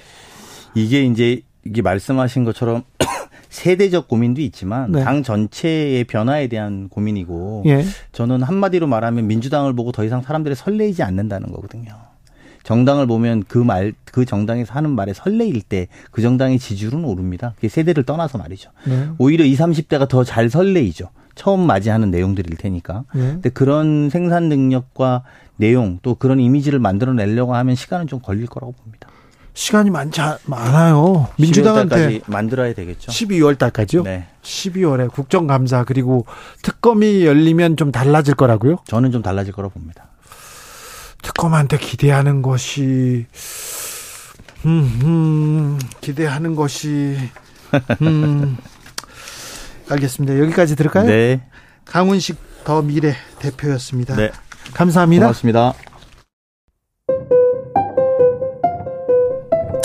이게 0.74 1.02
이제 1.04 1.42
이게 1.64 1.82
말씀하신 1.82 2.44
것처럼 2.44 2.82
세대적 3.50 4.08
고민도 4.08 4.40
있지만 4.42 4.92
네. 4.92 5.02
당 5.04 5.22
전체의 5.22 6.04
변화에 6.04 6.46
대한 6.46 6.88
고민이고 6.88 7.64
예. 7.66 7.84
저는 8.12 8.42
한마디로 8.42 8.86
말하면 8.86 9.26
민주당을 9.26 9.74
보고 9.74 9.92
더 9.92 10.04
이상 10.04 10.22
사람들이 10.22 10.54
설레이지 10.54 11.02
않는다는 11.02 11.50
거거든요. 11.52 11.92
정당을 12.62 13.06
보면 13.06 13.44
그 13.48 13.58
말, 13.58 13.94
그 14.04 14.24
정당에서 14.24 14.74
하는 14.74 14.90
말에 14.90 15.12
설레일 15.14 15.62
때 15.62 15.88
그 16.10 16.22
정당의 16.22 16.58
지지율은 16.58 17.04
오릅니다. 17.04 17.52
그게 17.56 17.68
세대를 17.68 18.04
떠나서 18.04 18.38
말이죠. 18.38 18.70
네. 18.86 19.08
오히려 19.18 19.44
20, 19.44 19.58
30대가 19.58 20.08
더 20.08 20.22
잘 20.24 20.48
설레이죠. 20.50 21.08
처음 21.34 21.60
맞이하는 21.66 22.10
내용들일 22.10 22.56
테니까. 22.56 23.04
네. 23.14 23.20
근데 23.20 23.48
그런 23.48 24.10
생산 24.10 24.48
능력과 24.48 25.24
내용 25.56 25.98
또 26.02 26.14
그런 26.14 26.38
이미지를 26.38 26.78
만들어내려고 26.78 27.54
하면 27.54 27.74
시간은 27.74 28.06
좀 28.06 28.20
걸릴 28.20 28.46
거라고 28.46 28.72
봅니다. 28.72 29.08
시간이 29.60 29.90
많지 29.90 30.22
많아요. 30.46 31.28
민주당한테 31.38 32.20
만들어야 32.24 32.72
되겠죠. 32.72 33.12
12월 33.12 33.58
달까지요? 33.58 34.04
네. 34.04 34.26
12월에 34.40 35.12
국정감사 35.12 35.84
그리고 35.84 36.24
특검이 36.62 37.26
열리면 37.26 37.76
좀 37.76 37.92
달라질 37.92 38.34
거라고요? 38.34 38.78
저는 38.86 39.12
좀 39.12 39.20
달라질 39.20 39.52
거라고 39.52 39.74
봅니다. 39.74 40.06
특검한테 41.20 41.76
기대하는 41.76 42.40
것이 42.40 43.26
음, 44.64 45.00
음 45.04 45.78
기대하는 46.00 46.54
것이 46.56 47.18
음 48.00 48.56
알겠습니다. 49.90 50.38
여기까지 50.38 50.74
들을까요? 50.74 51.04
네. 51.04 51.42
강훈식 51.84 52.64
더 52.64 52.80
미래 52.80 53.14
대표였습니다. 53.40 54.16
네. 54.16 54.30
감사합니다. 54.72 55.26
고맙습니다. 55.26 55.74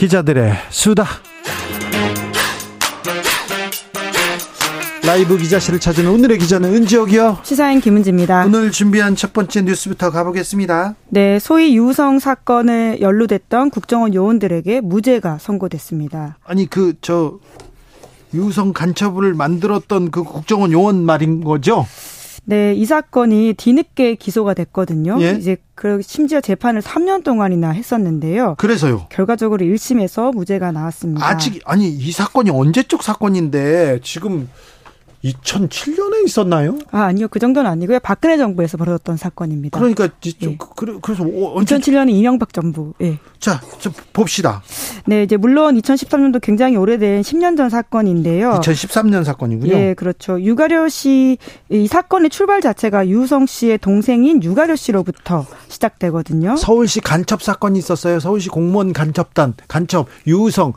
기자들의 0.00 0.54
수다. 0.70 1.04
라이브 5.04 5.36
기자실을 5.36 5.78
찾은 5.78 6.06
오늘의 6.06 6.38
기자는 6.38 6.72
은지옥이요. 6.74 7.40
시사인 7.42 7.80
김은지입니다. 7.82 8.46
오늘 8.46 8.70
준비한 8.70 9.14
첫 9.14 9.34
번째 9.34 9.60
뉴스부터 9.60 10.10
가보겠습니다. 10.10 10.94
네, 11.10 11.38
소위 11.38 11.76
유성 11.76 12.18
사건에 12.18 12.98
연루됐던 13.02 13.68
국정원 13.68 14.14
요원들에게 14.14 14.80
무죄가 14.80 15.36
선고됐습니다. 15.38 16.38
아니 16.44 16.64
그 16.64 16.94
저 17.02 17.38
유성 18.32 18.72
간첩을 18.72 19.34
만들었던 19.34 20.10
그 20.10 20.24
국정원 20.24 20.72
요원 20.72 21.04
말인 21.04 21.44
거죠? 21.44 21.86
네, 22.50 22.74
이 22.74 22.84
사건이 22.84 23.54
뒤늦게 23.56 24.16
기소가 24.16 24.54
됐거든요. 24.54 25.18
예? 25.20 25.36
이제 25.38 25.56
그 25.76 26.02
심지어 26.02 26.40
재판을 26.40 26.82
3년 26.82 27.22
동안이나 27.22 27.70
했었는데요. 27.70 28.56
그래서요. 28.58 29.06
결과적으로 29.08 29.64
1심에서 29.64 30.34
무죄가 30.34 30.72
나왔습니다. 30.72 31.24
아직 31.24 31.62
아니 31.64 31.88
이 31.88 32.10
사건이 32.10 32.50
언제적 32.50 33.04
사건인데 33.04 34.00
지금 34.02 34.48
2007년에 35.24 36.26
있었나요? 36.26 36.78
아, 36.90 37.02
아니요. 37.02 37.28
그 37.28 37.38
정도는 37.38 37.70
아니고요. 37.70 38.00
박근혜 38.00 38.36
정부에서 38.36 38.76
벌어졌던 38.78 39.16
사건입니다. 39.16 39.78
그러니까 39.78 40.04
예. 40.42 40.56
그래, 40.76 40.92
서 41.14 41.24
2007년에 41.24 42.10
이명박 42.10 42.52
정부. 42.52 42.94
예. 43.02 43.18
자, 43.38 43.60
좀 43.78 43.92
봅시다. 44.12 44.62
네, 45.06 45.22
이제 45.22 45.36
물론 45.36 45.78
2013년도 45.80 46.40
굉장히 46.40 46.76
오래된 46.76 47.22
10년 47.22 47.56
전 47.56 47.70
사건인데요. 47.70 48.60
2013년 48.62 49.24
사건이군요. 49.24 49.72
예, 49.72 49.94
그렇죠. 49.94 50.40
유가려 50.40 50.88
씨 50.88 51.38
이 51.68 51.86
사건의 51.86 52.30
출발 52.30 52.60
자체가 52.60 53.08
유성 53.08 53.46
씨의 53.46 53.78
동생인 53.78 54.42
유가려 54.42 54.76
씨로부터 54.76 55.46
시작되거든요. 55.68 56.56
서울시 56.56 57.00
간첩 57.00 57.42
사건이 57.42 57.78
있었어요. 57.78 58.20
서울시 58.20 58.48
공무원 58.48 58.92
간첩단 58.92 59.54
간첩 59.68 60.08
유성 60.26 60.72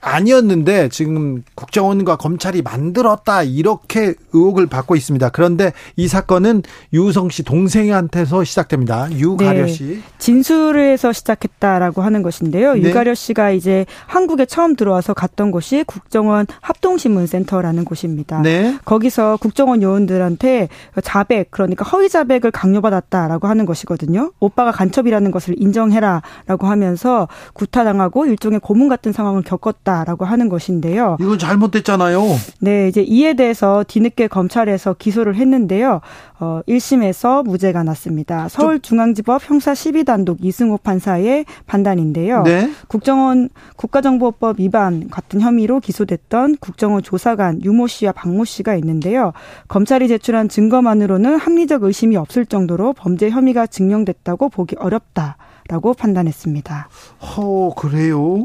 아니었는데 0.00 0.88
지금 0.88 1.42
국정원과 1.54 2.16
검찰이 2.16 2.62
만들었다 2.62 3.42
이렇게 3.42 3.73
이렇게 3.82 4.14
의혹을 4.32 4.66
받고 4.66 4.96
있습니다. 4.96 5.28
그런데 5.30 5.72
이 5.96 6.08
사건은 6.08 6.62
유성 6.92 7.30
씨 7.30 7.42
동생한테서 7.42 8.44
시작됩니다. 8.44 9.08
유가려 9.12 9.66
씨. 9.66 9.84
네. 9.84 10.00
진술에서 10.18 11.12
시작했다라고 11.12 12.02
하는 12.02 12.22
것인데요. 12.22 12.74
네. 12.74 12.82
유가려 12.82 13.14
씨가 13.14 13.50
이제 13.50 13.86
한국에 14.06 14.46
처음 14.46 14.76
들어와서 14.76 15.14
갔던 15.14 15.50
곳이 15.50 15.84
국정원 15.86 16.46
합동신문센터라는 16.60 17.84
곳입니다. 17.84 18.42
네. 18.42 18.78
거기서 18.84 19.38
국정원 19.40 19.82
요원들한테 19.82 20.68
자백 21.02 21.50
그러니까 21.50 21.84
허위 21.84 22.08
자백을 22.08 22.50
강요받았다라고 22.50 23.48
하는 23.48 23.66
것이거든요. 23.66 24.32
오빠가 24.40 24.72
간첩이라는 24.72 25.30
것을 25.30 25.54
인정해라라고 25.58 26.66
하면서 26.66 27.28
구타당하고 27.52 28.26
일종의 28.26 28.60
고문 28.60 28.88
같은 28.88 29.12
상황을 29.12 29.42
겪었다라고 29.42 30.24
하는 30.24 30.48
것인데요. 30.48 31.16
이건 31.20 31.38
잘못됐잖아요. 31.38 32.22
네, 32.60 32.88
이제 32.88 33.02
이에 33.02 33.34
대해서 33.34 33.63
뒤늦게 33.86 34.28
검찰에서 34.28 34.94
기소를 34.94 35.36
했는데요. 35.36 36.00
어, 36.40 36.60
1심에서 36.68 37.44
무죄가 37.44 37.82
났습니다. 37.82 38.48
서울중앙지법 38.48 39.48
형사 39.48 39.72
12단독 39.72 40.44
이승호 40.44 40.78
판사의 40.78 41.46
판단인데요. 41.66 42.42
네. 42.42 42.70
국정원 42.88 43.48
국가정보법 43.76 44.60
위반 44.60 45.08
같은 45.08 45.40
혐의로 45.40 45.80
기소됐던 45.80 46.56
국정원 46.60 47.02
조사관 47.02 47.62
유모 47.64 47.86
씨와 47.86 48.12
박모 48.12 48.44
씨가 48.44 48.74
있는데요. 48.76 49.32
검찰이 49.68 50.08
제출한 50.08 50.48
증거만으로는 50.48 51.36
합리적 51.36 51.84
의심이 51.84 52.16
없을 52.16 52.44
정도로 52.46 52.92
범죄 52.92 53.30
혐의가 53.30 53.66
증명됐다고 53.66 54.50
보기 54.50 54.76
어렵다 54.78 55.36
라고 55.68 55.94
판단했습니다. 55.94 56.88
어, 57.20 57.70
그래요? 57.74 58.44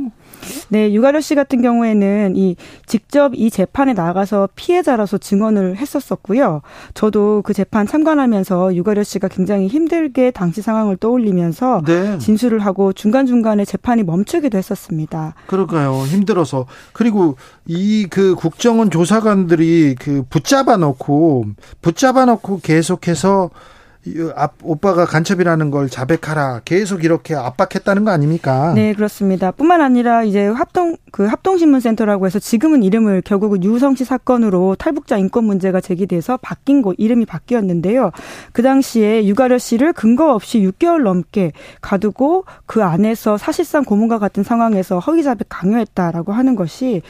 네, 0.70 0.92
유가려 0.94 1.22
씨 1.22 1.36
같은 1.36 1.62
경우에는 1.62 2.36
이 2.36 2.56
직접 2.86 3.34
이 3.36 3.50
재판에 3.50 3.94
나가서 3.94 4.50
피해자라서 4.56 5.18
증언을 5.18 5.78
했었었고요. 5.78 6.62
저도 6.94 7.42
그 7.46 7.54
재판 7.54 7.88
참관하면서 7.88 8.76
유가려 8.76 9.04
씨가 9.04 9.30
굉장히 9.30 9.68
힘들게 9.68 10.32
당시 10.32 10.62
상황을 10.62 10.98
떠올리면서 10.98 11.84
네. 11.86 12.18
진술을 12.18 12.60
하고 12.60 12.92
중간중간에 12.92 13.64
재판이 13.66 14.04
멈추기도 14.04 14.58
했었습니다. 14.58 15.36
그럴까요? 15.48 16.04
힘들어서. 16.06 16.66
그리고 16.94 17.38
이 17.66 18.08
그 18.10 18.36
국정원 18.36 18.90
조사관들이 18.90 19.96
그 20.00 20.24
붙잡아 20.30 20.78
놓고 20.78 21.46
붙잡아 21.82 22.26
놓고 22.26 22.60
계속해서 22.62 23.50
오빠가 24.64 25.06
간첩이라는 25.06 25.72
걸 25.72 25.90
자백하라 25.90 26.62
계속 26.64 27.04
이렇게 27.04 27.36
압박했다는 27.36 28.06
거 28.06 28.12
아닙니까? 28.12 28.74
네 28.74 28.94
그렇습니다. 28.94 29.52
뿐만 29.52 29.82
아니라 29.82 30.24
이제 30.24 30.48
합동 30.48 30.96
그 31.12 31.26
합동신문센터라고 31.26 32.26
해서 32.26 32.40
지금은 32.40 32.82
이름을 32.82 33.22
결국은 33.24 33.64
유성 33.64 33.96
씨 33.96 34.06
사건으로 34.06 34.76
탈북자 34.76 35.18
인권 35.18 35.44
문제가 35.44 35.82
제기돼서 35.82 36.38
바뀐 36.38 36.82
곳 36.82 36.96
이름이 36.98 37.26
바뀌었는데요. 37.26 38.12
그 38.54 38.64
당시에 38.64 39.26
유가려 39.26 39.58
씨를 39.58 39.94
근거 39.94 40.34
없이 40.34 40.60
6개월 40.60 41.04
넘게 41.04 41.52
가두고 41.82 42.46
그 42.66 42.84
안에서 42.84 43.38
사실상 43.38 43.84
고문과 43.84 44.18
같은 44.18 44.44
상황에서 44.44 45.00
허위 45.00 45.24
자백 45.24 45.48
강요했다라고 45.50 46.32
하는 46.32 46.56
것이 46.56 47.02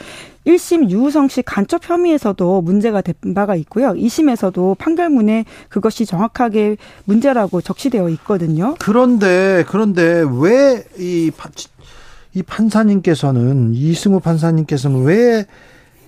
1심 0.50 0.90
유우성 0.90 1.28
씨 1.28 1.42
간첩 1.44 1.88
혐의에서도 1.88 2.62
문제가 2.62 3.02
된 3.02 3.14
바가 3.36 3.56
있고요. 3.56 3.90
2심에서도 3.90 4.78
판결문에 4.78 5.46
그것이 5.70 6.06
정확하게 6.06 6.78
문제라고 7.06 7.62
적시되어 7.62 8.10
있거든요. 8.10 8.76
그런데 8.80 9.64
그런데 9.68 10.24
왜이 10.28 11.32
이 12.34 12.44
판사님께서는 12.44 13.74
이승우 13.74 14.20
판사님께서는 14.20 15.04
왜 15.04 15.46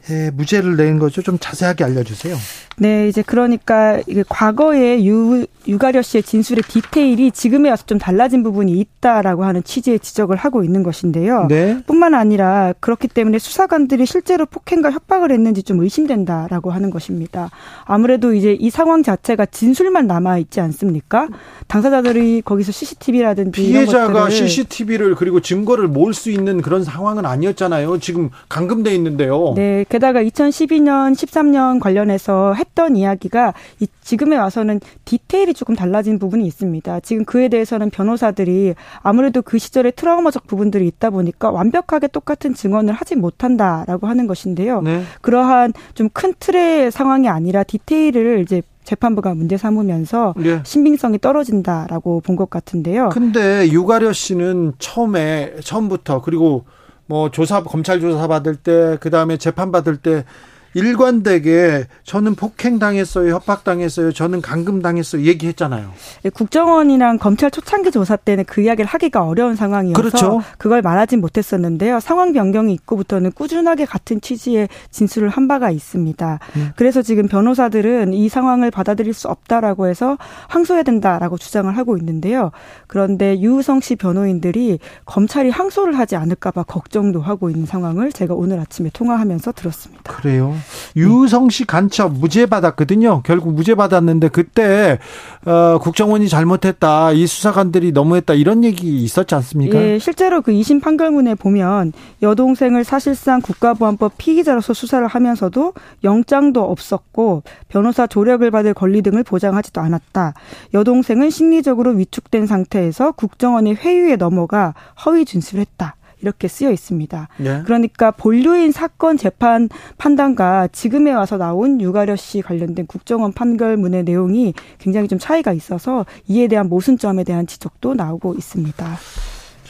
예, 0.10 0.32
무죄를 0.32 0.78
낸 0.78 1.00
거죠? 1.00 1.22
좀 1.22 1.38
자세하게 1.40 1.84
알려주세요. 1.84 2.36
네, 2.78 3.08
이제 3.08 3.22
그러니까 3.22 4.00
과거에 4.28 5.06
유, 5.06 5.46
유가려 5.68 6.02
씨의 6.02 6.24
진술의 6.24 6.64
디테일이 6.64 7.32
지금에 7.32 7.70
와서 7.70 7.84
좀 7.86 8.00
달라진 8.00 8.42
부분이 8.42 8.72
있다라고 8.72 9.44
하는 9.44 9.64
취지의 9.64 10.00
지적을 10.00 10.36
하고 10.36 10.64
있는 10.64 10.82
것인데요. 10.82 11.46
네. 11.48 11.84
뿐만 11.86 12.16
아니라 12.16 12.74
그렇기 12.80 13.08
때문에 13.08 13.38
수사관들이 13.38 14.06
실제로 14.08 14.46
폭행과 14.48 14.92
협박을 14.92 15.32
했는지 15.32 15.62
좀 15.62 15.82
의심된다라고 15.82 16.72
하는 16.72 16.90
것입니다. 16.90 17.52
아무래도 17.86 18.34
이제 18.34 18.58
이 18.60 18.72
상황 18.72 19.04
자체가 19.04 19.46
진술만 19.46 20.08
남아 20.08 20.40
있지 20.40 20.60
않습니까? 20.60 21.28
당사자들이 21.68 22.42
거기서 22.44 22.72
CCTV라든지 22.72 23.62
피해자가 23.62 24.30
CCTV를 24.30 25.16
그리고 25.16 25.40
증거를 25.40 25.88
모을 25.88 26.14
수 26.14 26.32
있는 26.32 26.62
그런 26.62 26.84
상황은 26.84 27.26
아니었잖아요. 27.26 28.00
지금 28.00 28.30
감금돼 28.50 28.96
있는데요. 28.96 29.54
네, 29.56 29.86
게다가 29.92 30.24
2012년, 30.24 31.12
13년 31.12 31.82
관련해서 31.82 32.54
했던 32.54 32.96
이야기가 32.96 33.54
이 33.82 33.88
지금에 34.00 34.38
와서는 34.38 34.80
디테일이 35.04 35.54
조금 35.54 35.76
달라진 35.76 36.18
부분이 36.18 36.46
있습니다. 36.48 37.02
지금 37.02 37.26
그에 37.26 37.50
대해서는 37.50 37.90
변호사들이 37.90 38.74
아무래도 39.02 39.42
그 39.42 39.58
시절에 39.60 39.92
트라우마적 39.92 40.48
부분들이 40.48 40.88
있다 40.88 41.10
보니까 41.10 41.52
완벽하게 41.52 42.08
똑같은 42.08 42.54
증언을 42.54 42.94
하지 42.94 43.18
못한다라고 43.18 44.08
하는 44.08 44.28
것인데요. 44.28 44.82
네. 44.82 45.04
그러한 45.20 45.74
좀 45.94 46.08
큰 46.14 46.34
틀의 46.40 46.92
상황이 46.92 47.28
아니라 47.28 47.64
디테일을 47.64 48.42
이제 48.42 48.62
재판부가 48.84 49.34
문제 49.34 49.58
삼으면서 49.58 50.34
네. 50.38 50.62
신빙성이 50.64 51.20
떨어진다라고 51.20 52.22
본 52.22 52.36
것 52.38 52.50
같은데요. 52.50 53.10
근데 53.10 53.70
유가려 53.70 54.14
씨는 54.14 54.74
처음에 54.80 55.56
처음부터 55.62 56.22
그리고 56.22 56.64
뭐 57.12 57.30
조사 57.30 57.62
검찰 57.62 58.00
조사 58.00 58.26
받을 58.26 58.56
때 58.56 58.96
그다음에 59.02 59.36
재판 59.36 59.70
받을 59.70 59.98
때 59.98 60.24
일관되게 60.74 61.86
저는 62.04 62.36
폭행당했어요, 62.36 63.34
협박당했어요, 63.34 64.12
저는 64.12 64.42
감금당했어요 64.42 65.24
얘기했잖아요. 65.24 65.92
네, 66.24 66.30
국정원이랑 66.30 67.18
검찰 67.18 67.52
초창기 67.52 67.92
조사 67.92 68.16
때는 68.16 68.46
그 68.46 68.62
이야기를 68.62 68.88
하기가 68.88 69.24
어려운 69.24 69.56
상황이어서 69.56 70.00
그렇죠. 70.02 70.42
그걸 70.58 70.82
말하진 70.82 71.22
못했었는데요. 71.22 72.00
상황 72.00 72.34
변경이 72.34 72.74
있고부터는 72.74 73.32
꾸준하게 73.34 73.86
같은 73.86 74.22
취지의 74.22 74.70
진술을 74.92 75.30
한 75.30 75.48
바가 75.48 75.72
있습니다. 75.72 76.40
음. 76.56 76.70
그래서 76.76 77.02
지금 77.02 77.28
변호사들은 77.28 78.14
이 78.14 78.30
상황을 78.30 78.72
받아들일 78.72 79.14
수 79.14 79.28
없다라고 79.28 79.88
해서 79.88 80.18
항소해야 80.48 80.84
된다라고 80.84 81.38
주장을 81.38 81.76
하고 81.76 81.98
있는데요. 81.98 82.52
그런데 82.88 83.40
유우성 83.40 83.82
씨 83.82 83.96
변호인들이 83.96 84.80
검찰이 85.06 85.50
항소를 85.50 85.98
하지 85.98 86.16
않을까봐 86.16 86.64
걱정도 86.64 87.22
하고 87.22 87.50
있는 87.50 87.66
상황을 87.66 88.12
제가 88.12 88.34
오늘 88.34 88.60
아침에 88.60 88.90
통화하면서 88.94 89.52
들었습니다. 89.54 90.04
그래요? 90.04 90.56
유성 90.96 91.50
씨 91.50 91.66
간첩 91.66 92.14
무죄 92.14 92.46
받았거든요. 92.46 93.22
결국 93.24 93.54
무죄 93.54 93.76
받았는데 93.76 94.30
그때 94.30 95.00
어, 95.46 95.80
국정원이 95.80 96.30
잘못했다. 96.30 97.12
이 97.12 97.26
수사관들이 97.28 97.92
너무했다. 97.92 98.34
이런 98.34 98.64
얘기 98.64 99.04
있었지 99.04 99.36
않습니까? 99.36 99.82
예, 99.82 100.00
실제로 100.00 100.42
그 100.42 100.52
2심 100.52 100.82
판결문에 100.82 101.36
보면 101.36 101.94
여동생을 102.22 102.84
사실상 102.84 103.42
국가보안법 103.42 104.14
피의자로서 104.18 104.74
수사를 104.74 105.06
하면서도 105.08 105.74
영장도 106.04 106.62
없었고 106.62 107.44
변호사 107.70 108.08
조력을 108.08 108.50
받을 108.52 108.74
권리 108.74 109.02
등을 109.02 109.24
보장하지도 109.24 109.82
않았다. 109.82 110.34
여동생은 110.74 111.30
심리적으로 111.30 111.92
위축된 111.92 112.46
상태에서 112.46 113.14
국정원의 113.14 113.76
회유에 113.76 114.16
넘어가 114.16 114.74
허위 115.06 115.26
진술했다. 115.26 115.96
이렇게 116.22 116.48
쓰여 116.48 116.72
있습니다. 116.72 117.28
네. 117.38 117.62
그러니까 117.66 118.12
본류인 118.12 118.72
사건 118.72 119.18
재판 119.18 119.70
판단과 119.98 120.70
지금에 120.72 121.12
와서 121.12 121.38
나온 121.38 121.82
유가려 121.82 122.16
씨 122.16 122.42
관련된 122.42 122.86
국정원 122.88 123.34
판결문의 123.34 124.04
내용이 124.04 124.54
굉장히 124.80 125.08
좀 125.08 125.20
차이가 125.20 125.54
있어서 125.54 126.06
이에 126.28 126.48
대한 126.48 126.70
모순점에 126.70 127.24
대한 127.24 127.48
지적도 127.48 127.94
나오고 127.94 128.36
있습니다. 128.36 128.98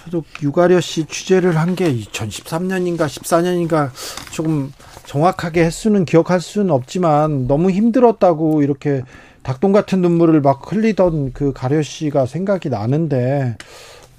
저도 0.03 0.23
유가려 0.41 0.81
씨 0.81 1.05
취재를 1.05 1.57
한 1.57 1.75
게 1.75 1.93
2013년인가 1.93 3.05
14년인가 3.05 3.89
조금 4.31 4.71
정확하게 5.05 5.63
횟수는 5.65 6.05
기억할 6.05 6.41
수는 6.41 6.71
없지만 6.71 7.47
너무 7.47 7.69
힘들었다고 7.71 8.63
이렇게 8.63 9.03
닭똥 9.43 9.71
같은 9.71 10.01
눈물을 10.01 10.41
막 10.41 10.71
흘리던 10.71 11.33
그 11.33 11.53
가려 11.53 11.81
씨가 11.81 12.25
생각이 12.25 12.69
나는데 12.69 13.57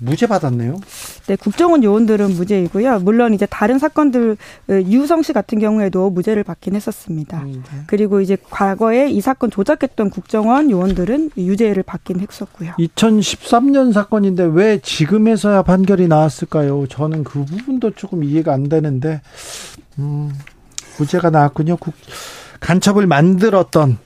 무죄 0.03 0.27
받았네요. 0.27 0.79
네, 1.27 1.37
국정원 1.37 1.85
요원들은 1.85 2.35
무죄이고요. 2.35 3.01
물론 3.01 3.35
이제 3.35 3.47
다른 3.47 3.79
사건들 3.79 4.37
유성 4.69 5.23
씨 5.23 5.33
같은 5.33 5.59
경우에도 5.59 6.11
무죄를 6.11 6.43
받긴 6.43 6.75
했었습니다. 6.75 7.41
음, 7.43 7.63
네. 7.71 7.79
그리고 7.87 8.21
이제 8.21 8.37
과거에 8.51 9.09
이 9.09 9.21
사건 9.21 9.51
조작했던 9.51 10.11
국정원 10.11 10.71
요원들은 10.71 11.31
유죄를 11.37 11.85
받긴 11.85 12.21
했었고요. 12.21 12.73
2013년 12.79 13.93
사건인데 13.93 14.45
왜 14.53 14.79
지금에서야 14.79 15.63
판결이 15.63 16.09
나왔을까요? 16.09 16.87
저는 16.89 17.23
그 17.23 17.45
부분도 17.45 17.93
조금 17.93 18.25
이해가 18.25 18.53
안 18.53 18.69
되는데 18.69 19.21
음, 19.99 20.33
무죄가 20.99 21.31
나왔군요. 21.31 21.77
국, 21.77 21.95
간첩을 22.61 23.07
만들었던 23.07 23.99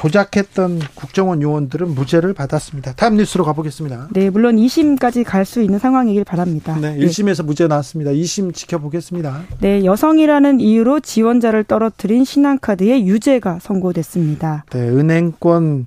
조작했던 0.00 0.80
국정원 0.94 1.42
요원들은 1.42 1.94
무죄를 1.94 2.32
받았습니다. 2.32 2.94
다음 2.94 3.16
뉴스로 3.18 3.44
가보겠습니다. 3.44 4.08
네, 4.12 4.30
물론 4.30 4.56
2심까지 4.56 5.24
갈 5.24 5.44
수 5.44 5.60
있는 5.62 5.78
상황이길 5.78 6.24
바랍니다. 6.24 6.76
네, 6.80 6.96
1심에서 6.96 7.44
무죄 7.44 7.66
나왔습니다. 7.66 8.12
2심 8.12 8.54
지켜보겠습니다. 8.54 9.42
네, 9.60 9.84
여성이라는 9.84 10.60
이유로 10.60 11.00
지원자를 11.00 11.64
떨어뜨린 11.64 12.24
신한카드의 12.24 13.06
유죄가 13.06 13.58
선고됐습니다. 13.60 14.64
네, 14.70 14.80
은행권 14.80 15.86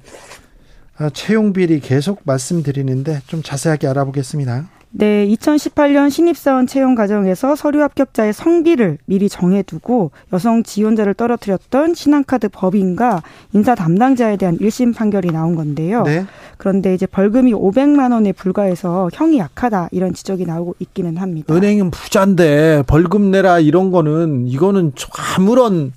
아, 0.97 1.09
채용 1.11 1.53
비리 1.53 1.79
계속 1.79 2.21
말씀드리는데 2.25 3.21
좀 3.27 3.41
자세하게 3.41 3.87
알아보겠습니다. 3.87 4.67
네, 4.95 5.27
2018년 5.27 6.11
신입사원 6.11 6.67
채용 6.67 6.93
과정에서 6.93 7.55
서류 7.55 7.81
합격자의 7.81 8.31
성비를 8.31 8.99
미리 9.05 9.27
정해두고 9.27 10.11
여성 10.31 10.61
지원자를 10.61 11.15
떨어뜨렸던 11.15 11.95
신한카드 11.95 12.49
법인과 12.49 13.23
인사 13.53 13.73
담당자에 13.73 14.37
대한 14.37 14.55
1심 14.59 14.95
판결이 14.95 15.31
나온 15.31 15.55
건데요. 15.55 16.03
네. 16.03 16.27
그런데 16.57 16.93
이제 16.93 17.07
벌금이 17.07 17.53
500만 17.53 18.13
원에 18.13 18.33
불과해서 18.33 19.09
형이 19.11 19.39
약하다 19.39 19.89
이런 19.91 20.13
지적이 20.13 20.45
나오고 20.45 20.75
있기는 20.77 21.17
합니다. 21.17 21.51
은행은 21.51 21.89
부자인데 21.89 22.83
벌금 22.85 23.31
내라 23.31 23.59
이런 23.59 23.89
거는 23.89 24.47
이거는 24.47 24.91
아무런 25.35 25.91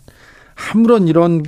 아무런 0.73 1.07
이런 1.07 1.43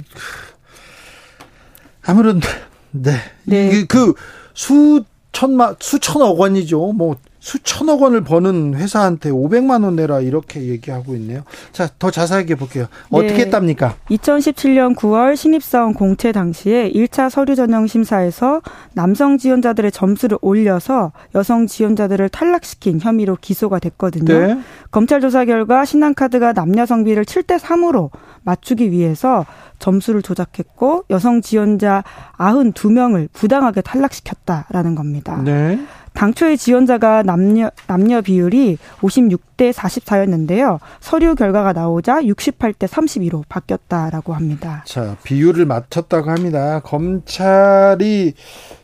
아무런 2.02 2.42
네. 2.90 3.12
네. 3.44 3.86
그 3.86 4.12
수천만 4.52 5.76
수천억 5.80 6.38
원이죠. 6.38 6.92
뭐 6.92 7.16
수천억 7.40 8.02
원을 8.02 8.22
버는 8.22 8.74
회사한테 8.74 9.30
500만 9.30 9.84
원 9.84 9.96
내라 9.96 10.20
이렇게 10.20 10.62
얘기하고 10.62 11.14
있네요. 11.14 11.42
자, 11.72 11.88
더 11.98 12.10
자세하게 12.10 12.56
볼게요. 12.56 12.86
어떻게 13.10 13.34
네. 13.34 13.40
했답니까? 13.42 13.94
2017년 14.10 14.96
9월 14.96 15.36
신입사원 15.36 15.94
공채 15.94 16.32
당시에 16.32 16.90
1차 16.90 17.30
서류 17.30 17.54
전형 17.54 17.86
심사에서 17.86 18.60
남성 18.92 19.38
지원자들의 19.38 19.92
점수를 19.92 20.38
올려서 20.40 21.12
여성 21.34 21.66
지원자들을 21.66 22.28
탈락시킨 22.28 23.00
혐의로 23.00 23.36
기소가 23.40 23.78
됐거든요. 23.78 24.24
네. 24.26 24.58
검찰 24.90 25.20
조사 25.20 25.44
결과 25.44 25.84
신한카드가 25.84 26.54
남녀 26.54 26.86
성비를 26.86 27.24
7대 27.24 27.58
3으로 27.58 28.10
맞추기 28.42 28.90
위해서 28.90 29.46
점수를 29.78 30.22
조작했고 30.22 31.04
여성 31.10 31.40
지원자 31.40 32.02
92명을 32.38 33.28
부당하게 33.32 33.80
탈락시켰다라는 33.82 34.94
겁니다. 34.94 35.40
네. 35.44 35.78
당초의 36.14 36.58
지원자가 36.58 37.22
남녀 37.22 37.70
남녀 37.86 38.20
비율이 38.20 38.78
56대 39.00 39.72
44였는데요. 39.72 40.78
서류 41.00 41.34
결과가 41.34 41.72
나오자 41.72 42.22
68대 42.22 42.86
32로 42.86 43.44
바뀌었다라고 43.48 44.34
합니다. 44.34 44.82
자, 44.86 45.16
비율을 45.22 45.66
맞췄다고 45.66 46.30
합니다. 46.30 46.80
검찰이 46.80 48.34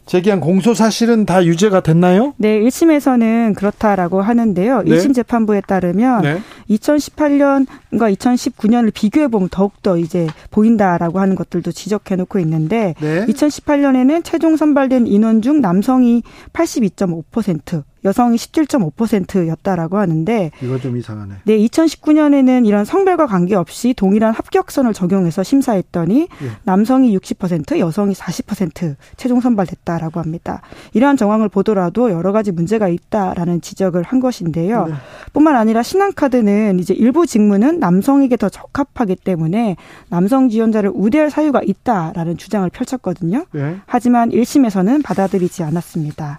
제기한 0.07 0.41
공소 0.41 0.75
사실은 0.75 1.25
다 1.25 1.45
유죄가 1.45 1.81
됐나요? 1.81 2.35
네, 2.37 2.61
1심에서는 2.61 3.55
그렇다라고 3.55 4.21
하는데요. 4.21 4.83
네. 4.83 4.91
1심 4.91 5.15
재판부에 5.15 5.63
따르면 5.63 6.23
네. 6.23 6.41
2018년과 6.71 8.15
2019년을 8.15 8.93
비교해 8.93 9.29
보면 9.29 9.49
더욱더 9.51 9.97
이제 9.97 10.27
보인다라고 10.51 11.21
하는 11.21 11.35
것들도 11.37 11.73
지적해 11.73 12.17
놓고 12.17 12.39
있는데 12.41 12.95
네. 13.01 13.25
2018년에는 13.27 14.23
최종 14.25 14.57
선발된 14.57 15.07
인원 15.07 15.41
중 15.41 15.61
남성이 15.61 16.23
82.5%, 16.53 17.83
여성이 18.05 18.37
17.5%였다라고 18.37 19.99
하는데 19.99 20.51
이거 20.63 20.79
좀 20.79 20.97
이상하네. 20.97 21.35
네, 21.45 21.59
2019년에는 21.59 22.67
이런 22.67 22.85
성별과 22.85 23.27
관계없이 23.27 23.95
동일한 23.95 24.33
합격선을 24.35 24.93
적용해서 24.93 25.43
심사했더니 25.43 26.29
예. 26.43 26.51
남성이 26.65 27.17
60%, 27.17 27.79
여성이 27.79 28.15
40% 28.15 28.97
최종 29.17 29.41
선발됐다라고 29.41 30.21
합니다. 30.21 30.63
이러한 30.93 31.17
정황을 31.17 31.49
보더라도 31.49 32.11
여러 32.11 32.33
가지 32.33 32.53
문제가 32.53 32.89
있다라는 32.89 33.61
지적을 33.61 34.03
한 34.03 34.21
것인데요. 34.21 34.87
네. 34.87 34.95
뿐만 35.33 35.57
아니라 35.57 35.83
신한카드는 35.83 36.79
이제 36.79 36.95
일부 36.95 37.27
직무는 37.27 37.79
남성에게 37.79 38.37
더 38.37 38.49
적합하기 38.49 39.17
때문에 39.17 39.77
남성 40.09 40.49
지원자를 40.49 40.91
우대할 40.95 41.31
사유가 41.31 41.61
있다라는 41.65 42.37
주장을 42.37 42.69
펼쳤거든요. 42.71 43.47
네. 43.53 43.77
하지만 43.87 44.31
1심에서는 44.31 45.03
받아들이지 45.03 45.63
않았습니다. 45.63 46.39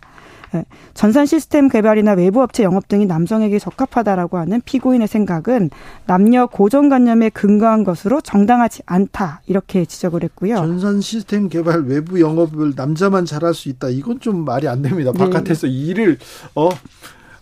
네. 0.56 0.64
전산 0.94 1.26
시스템 1.26 1.68
개발이나 1.68 2.14
외부 2.14 2.41
업체 2.41 2.64
영업 2.64 2.88
등이 2.88 3.06
남성에게 3.06 3.60
적합하다라고 3.60 4.38
하는 4.38 4.61
피고인의 4.64 5.07
생각은 5.07 5.69
남녀 6.06 6.45
고정관념에 6.48 7.30
근거한 7.30 7.84
것으로 7.84 8.22
정당하지 8.22 8.84
않다 8.86 9.41
이렇게 9.48 9.84
지적을 9.84 10.23
했고요. 10.23 10.56
전산 10.56 11.02
시스템 11.02 11.49
개발 11.49 11.84
외부 11.84 12.22
영업을 12.22 12.72
남자만 12.76 13.26
잘할 13.26 13.53
수 13.53 13.68
있다 13.68 13.90
이건 13.90 14.22
좀 14.22 14.45
말이 14.45 14.69
안 14.69 14.82
됩니다. 14.82 15.11
네. 15.11 15.19
바깥에서 15.19 15.68
일을 15.68 16.18
어 16.56 16.69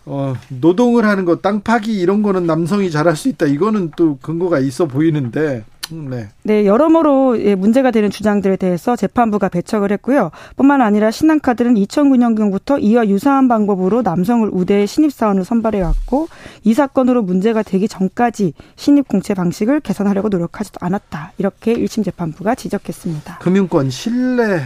어, 0.06 0.34
노동을 0.48 1.06
하는 1.06 1.24
거, 1.24 1.36
땅 1.36 1.62
파기 1.62 1.98
이런 1.98 2.22
거는 2.22 2.44
남성이 2.46 2.90
잘할 2.90 3.16
수 3.16 3.30
있다. 3.30 3.46
이거는 3.46 3.92
또 3.96 4.18
근거가 4.18 4.58
있어 4.58 4.86
보이는데 4.86 5.64
음, 5.66 5.73
네. 5.90 6.28
네, 6.42 6.66
여러모로 6.66 7.40
예, 7.40 7.54
문제가 7.54 7.90
되는 7.90 8.10
주장들에 8.10 8.56
대해서 8.56 8.96
재판부가 8.96 9.48
배척을 9.48 9.92
했고요. 9.92 10.30
뿐만 10.56 10.80
아니라 10.80 11.10
신한카드는 11.10 11.74
2009년경부터 11.74 12.82
이와 12.82 13.08
유사한 13.08 13.48
방법으로 13.48 14.02
남성을 14.02 14.48
우대해 14.52 14.86
신입사원을 14.86 15.44
선발해 15.44 15.80
왔고 15.80 16.28
이 16.62 16.74
사건으로 16.74 17.22
문제가 17.22 17.62
되기 17.62 17.88
전까지 17.88 18.54
신입 18.76 19.08
공채 19.08 19.34
방식을 19.34 19.80
개선하려고 19.80 20.28
노력하지도 20.28 20.78
않았다. 20.80 21.32
이렇게 21.38 21.74
1심 21.74 22.04
재판부가 22.04 22.54
지적했습니다. 22.54 23.38
금융권 23.38 23.90
신뢰 23.90 24.62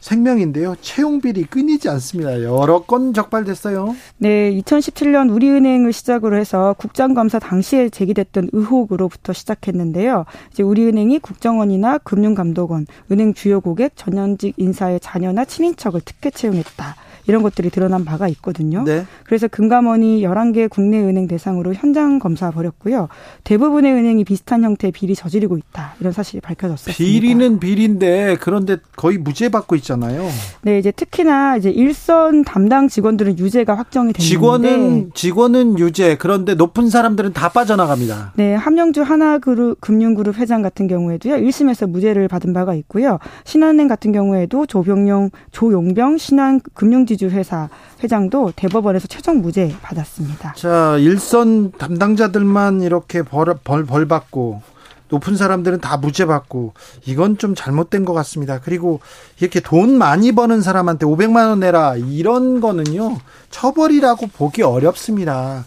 생명인데요. 0.00 0.76
채용 0.80 1.20
비리 1.20 1.44
끊이지 1.44 1.88
않습니다. 1.88 2.42
여러 2.42 2.82
건 2.82 3.12
적발됐어요. 3.12 3.96
네, 4.18 4.52
2017년 4.52 5.32
우리은행을 5.32 5.92
시작으로 5.92 6.36
해서 6.36 6.74
국장감사 6.78 7.38
당시에 7.38 7.88
제기됐던 7.88 8.50
의혹으로부터 8.52 9.32
시작했는데요. 9.32 10.24
이제 10.52 10.62
우리은행이 10.62 11.18
국정원이나 11.18 11.98
금융감독원, 11.98 12.86
은행 13.10 13.34
주요 13.34 13.60
고객, 13.60 13.92
전현직 13.96 14.54
인사의 14.56 15.00
자녀나 15.00 15.44
친인척을 15.44 16.00
특혜 16.04 16.30
채용했다. 16.30 16.96
이런 17.28 17.42
것들이 17.42 17.68
드러난 17.68 18.06
바가 18.06 18.26
있거든요. 18.28 18.82
네. 18.84 19.04
그래서 19.24 19.46
금감원이 19.48 20.22
11개 20.22 20.68
국내 20.68 20.98
은행 20.98 21.28
대상으로 21.28 21.74
현장 21.74 22.18
검사 22.18 22.50
벌였고요. 22.50 23.08
대부분의 23.44 23.92
은행이 23.92 24.24
비슷한 24.24 24.64
형태의 24.64 24.92
비리 24.92 25.14
저지르고 25.14 25.58
있다. 25.58 25.94
이런 26.00 26.12
사실이 26.12 26.40
밝혀졌습니다. 26.40 26.96
비리는 26.96 27.60
비리인데 27.60 28.38
그런데 28.40 28.78
거의 28.96 29.18
무죄 29.18 29.50
받고 29.50 29.76
있잖아요. 29.76 30.26
네, 30.62 30.78
이제 30.78 30.90
특히나 30.90 31.58
이제 31.58 31.68
일선 31.70 32.44
담당 32.44 32.88
직원들은 32.88 33.38
유죄가 33.38 33.74
확정이 33.74 34.14
됐는데 34.14 34.26
직원은 34.26 35.10
직원은 35.12 35.78
유죄. 35.78 36.16
그런데 36.16 36.54
높은 36.54 36.88
사람들은 36.88 37.34
다 37.34 37.50
빠져나갑니다. 37.50 38.32
네, 38.36 38.54
함영주 38.54 39.02
하나그룹 39.02 39.82
금융그룹 39.82 40.38
회장 40.38 40.62
같은 40.62 40.86
경우에도요. 40.86 41.34
1심에서 41.34 41.90
무죄를 41.90 42.26
받은 42.28 42.54
바가 42.54 42.74
있고요. 42.74 43.18
신한은행 43.44 43.86
같은 43.86 44.12
경우에도 44.12 44.64
조병용 44.64 45.30
조용병 45.52 46.16
신한 46.16 46.62
금융지 46.72 47.17
주주 47.18 47.34
회사 47.34 47.68
회장도 48.02 48.52
대법원에서 48.54 49.08
최종 49.08 49.42
무죄 49.42 49.74
받았습니다. 49.82 50.54
자, 50.56 50.96
일선 50.98 51.72
담당자들만 51.72 52.82
이렇게 52.82 53.22
벌, 53.22 53.54
벌, 53.64 53.84
벌 53.84 54.06
받고 54.06 54.62
높은 55.08 55.36
사람들은 55.36 55.80
다 55.80 55.96
무죄 55.96 56.26
받고 56.26 56.74
이건 57.06 57.36
좀 57.38 57.54
잘못된 57.56 58.04
것 58.04 58.12
같습니다. 58.14 58.60
그리고 58.60 59.00
이렇게 59.40 59.58
돈 59.60 59.98
많이 59.98 60.32
버는 60.32 60.62
사람한테 60.62 61.06
500만 61.06 61.48
원 61.48 61.60
내라 61.60 61.96
이런 61.96 62.60
거는요 62.60 63.18
처벌이라고 63.50 64.28
보기 64.28 64.62
어렵습니다. 64.62 65.64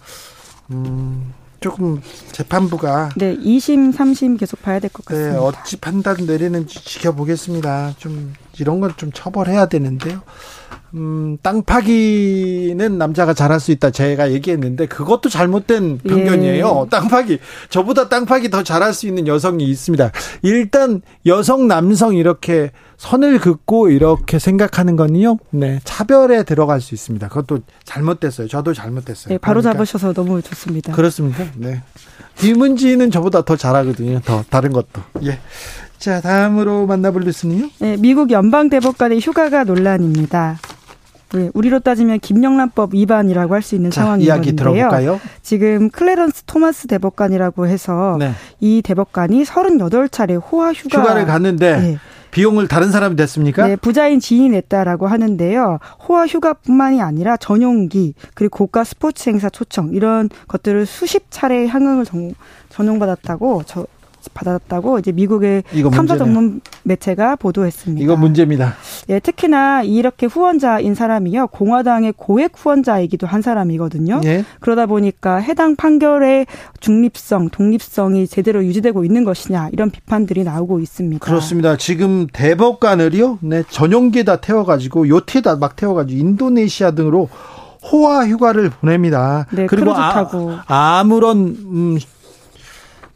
음. 0.72 1.34
조금 1.60 2.02
재판부가 2.32 3.10
네 3.18 3.36
2심 3.38 3.96
3심 3.96 4.40
계속 4.40 4.64
봐야 4.64 4.80
될 4.80 4.90
것 4.90 5.06
같습니다. 5.06 5.34
네, 5.34 5.38
어찌 5.38 5.78
판단 5.78 6.16
내리는지 6.26 6.84
지켜보겠습니다. 6.84 7.94
좀 8.00 8.34
이런 8.60 8.80
건 8.80 8.92
좀 8.98 9.12
처벌해야 9.12 9.68
되는데요. 9.68 10.22
음, 10.94 11.38
땅 11.42 11.64
파기는 11.64 12.98
남자가 12.98 13.34
잘할 13.34 13.60
수 13.60 13.72
있다. 13.72 13.92
제가 13.92 14.32
얘기했는데 14.32 14.88
그것도 14.88 15.30
잘못된 15.30 16.00
편견이에요. 16.00 16.84
예. 16.86 16.90
땅 16.90 17.08
파기. 17.08 17.40
저보다 17.70 18.10
땅 18.10 18.26
파기 18.26 18.50
더 18.50 18.64
잘할 18.64 18.94
수 18.94 19.08
있는 19.08 19.28
여성이 19.28 19.66
있습니다. 19.66 20.12
일단 20.42 21.02
여성 21.26 21.68
남성 21.68 22.16
이렇게 22.16 22.72
선을 22.98 23.40
긋고 23.40 23.90
이렇게 23.90 24.38
생각하는 24.38 24.96
건요. 24.96 25.38
네. 25.50 25.80
차별에 25.84 26.44
들어갈 26.44 26.82
수 26.82 26.94
있습니다. 26.94 27.30
그것도 27.30 27.60
잘못됐어요. 27.84 28.48
저도 28.48 28.74
잘못됐어요. 28.74 29.34
네, 29.34 29.38
바로 29.38 29.62
그러니까. 29.62 29.78
잡으셔서 29.86 30.14
너무 30.14 30.42
좋습니다. 30.42 30.94
그렇습니다. 30.94 31.46
네. 31.56 31.82
김은지는 32.38 33.12
저보다 33.12 33.44
더 33.44 33.56
잘하거든요. 33.56 34.20
더 34.26 34.44
다른 34.50 34.72
것도. 34.72 35.02
예. 35.24 35.40
자, 35.98 36.20
다음으로 36.22 36.86
만나볼 36.88 37.24
뉴스는요? 37.24 37.70
네, 37.80 37.96
미국 37.98 38.32
연방 38.32 38.70
대법관의 38.70 39.20
휴가가 39.20 39.64
논란입니다. 39.64 40.58
네, 41.34 41.50
우리로 41.54 41.80
따지면 41.80 42.20
김영란법 42.20 42.94
위반이라고 42.94 43.54
할 43.56 43.62
수 43.62 43.76
있는 43.76 43.90
자, 43.92 44.02
상황인 44.02 44.26
이야기 44.26 44.56
건데요. 44.56 44.90
들어볼까요? 44.90 45.20
지금 45.42 45.90
클레런스 45.90 46.44
토마스 46.46 46.88
대법관이라고 46.88 47.68
해서 47.68 48.18
네. 48.20 48.32
이 48.60 48.82
대법관이 48.84 49.44
38차례 49.44 50.42
호화 50.52 50.74
휴가 50.74 51.00
휴가를 51.02 51.26
갔는데 51.26 51.78
네. 51.80 51.98
비용을 52.32 52.68
다른 52.68 52.92
사람이 52.92 53.16
냈습니까? 53.16 53.68
네, 53.68 53.76
부자인 53.76 54.20
지인이 54.20 54.50
냈다라고 54.50 55.06
하는데요. 55.08 55.80
호화 56.08 56.26
휴가뿐만이 56.28 57.02
아니라 57.02 57.38
전용기 57.38 58.14
그리고 58.34 58.58
고가 58.66 58.84
스포츠 58.84 59.30
행사 59.30 59.50
초청 59.50 59.90
이런 59.94 60.30
것들을 60.48 60.86
수십 60.86 61.26
차례 61.30 61.68
향응을 61.68 62.06
전용받았다고 62.70 63.64
저 63.66 63.86
받았다고 64.30 65.00
이제 65.00 65.12
미국의 65.12 65.64
탐사 65.92 66.18
전문 66.18 66.62
매체가 66.84 67.36
보도했습니다. 67.36 68.04
이거 68.04 68.16
문제입니다. 68.16 68.76
예, 69.10 69.20
특히나 69.20 69.84
이렇게 69.84 70.26
후원자인 70.26 70.96
사람이요 70.96 71.48
공화당의 71.48 72.14
고액 72.18 72.54
후원자이기도 72.56 73.28
한 73.28 73.42
사람이거든요. 73.42 74.22
예. 74.26 74.46
그러다 74.60 74.86
보니까 74.86 75.38
해당 75.38 75.76
판결의 75.76 76.46
중립성, 76.80 77.50
독립성이 77.50 78.28
제대로 78.28 78.64
유지되고 78.64 79.04
있는 79.04 79.24
것이냐 79.24 79.70
이런 79.72 79.90
비판들이 79.90 80.44
나오고 80.44 80.80
있습니다. 80.80 81.26
그렇습니다. 81.26 81.78
지금 81.78 82.28
대법관을요, 82.32 83.40
네 83.42 83.64
전용기에다 83.70 84.38
태워가지고 84.38 85.10
요트에다 85.10 85.56
막 85.58 85.76
태워가지고 85.76 86.20
인도네시아 86.20 86.92
등으로 86.92 87.30
호화 87.84 88.28
휴가를 88.28 88.70
보냅니다. 88.70 89.48
네, 89.52 89.66
그리고 89.66 89.94
아, 89.94 90.30
아무런 90.68 91.38
음, 91.38 91.98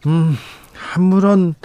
음 0.07 0.35
아무런 0.93 1.55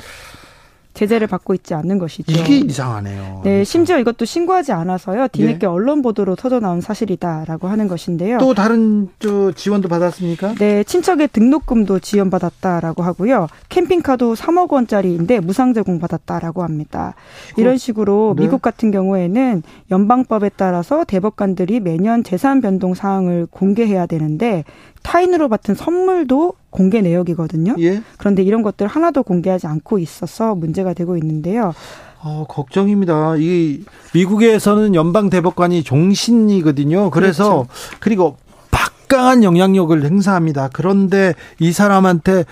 제재를 1.01 1.29
받고 1.29 1.55
있지 1.55 1.73
않는 1.73 1.99
것이죠. 1.99 2.31
이게 2.31 2.59
이상하네요. 2.59 3.41
네, 3.45 3.65
심지어 3.65 3.99
이것도 3.99 4.25
신고하지 4.25 4.73
않아서요. 4.73 5.29
뒤늦게 5.29 5.61
예. 5.63 5.67
언론 5.67 6.03
보도로 6.03 6.37
터져 6.37 6.61
나온 6.61 6.81
사실이다라고 6.81 7.69
하는 7.69 7.89
것인데요. 7.89 8.39
또 8.39 8.53
다른 8.53 9.09
저 9.19 9.51
지원도 9.53 9.89
받았습니까? 9.89 10.57
네, 10.57 10.85
친척의 10.85 11.29
등록금도 11.29 12.01
지원받았다라고 12.01 13.03
하고요. 13.03 13.47
캠핑카도 13.71 14.35
3억 14.35 14.71
원짜리인데 14.73 15.41
무상 15.41 15.73
제공받았다라고 15.73 16.63
합니다. 16.63 17.15
이런 17.57 17.79
식으로 17.79 18.35
네. 18.37 18.43
미국 18.43 18.61
같은 18.61 18.91
경우에는 18.91 19.63
연방법에 19.91 20.51
따라서 20.57 21.05
대법관들이 21.05 21.81
매년 21.81 22.23
재산 22.25 22.61
변동 22.61 22.93
사항을 22.93 23.47
공개해야 23.51 24.05
되는데 24.05 24.65
타인으로 25.03 25.49
받은 25.49 25.75
선물도 25.75 26.55
공개 26.71 27.01
내역이거든요. 27.01 27.77
예? 27.81 28.03
그런데 28.19 28.43
이런 28.43 28.63
것들 28.63 28.87
하나도 28.87 29.23
공개하지 29.23 29.67
않고 29.67 29.99
있어서 29.99 30.55
문제가 30.55 30.95
되고 30.95 31.17
있는데요. 31.17 31.75
어, 32.23 32.45
걱정입니다. 32.49 33.37
이 33.39 33.83
미국에서는 34.15 34.95
연방 34.95 35.31
대법관이 35.31 35.83
종신이거든요. 35.83 37.11
그래서 37.11 37.45
그렇죠. 37.45 37.69
그리고 37.99 38.37
막강한 38.71 39.43
영향력을 39.43 40.05
행사합니다. 40.05 40.69
그런데 40.73 41.35
이 41.59 41.73
사람한테 41.73 42.45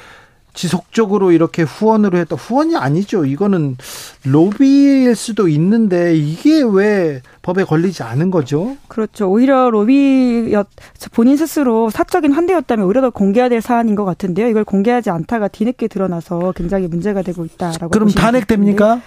지속적으로 0.59 1.31
이렇게 1.31 1.63
후원으로 1.63 2.19
했다. 2.19 2.35
후원이 2.35 2.75
아니죠. 2.75 3.25
이거는 3.25 3.77
로비일 4.25 5.15
수도 5.15 5.47
있는데 5.47 6.17
이게 6.17 6.65
왜 6.69 7.23
법에 7.43 7.63
걸리지 7.63 8.03
않은 8.03 8.33
거죠? 8.33 8.77
그렇죠. 8.89 9.31
오히려 9.31 9.71
로비였 9.71 10.67
본인 11.13 11.37
스스로 11.37 11.91
사적인 11.91 12.33
환대였다면 12.33 12.87
오히려 12.87 13.03
더 13.03 13.11
공개해야 13.11 13.49
될 13.49 13.61
사안인 13.61 13.95
것 13.95 14.05
같은데요. 14.05 14.49
이걸 14.49 14.65
공개하지 14.65 15.11
않다가 15.11 15.47
뒤늦게 15.47 15.87
드러나서 15.87 16.53
굉장히 16.57 16.89
문제가 16.89 17.23
되고 17.23 17.45
있다라고. 17.45 17.91
그럼 17.91 18.09
탄핵됩니까? 18.09 19.01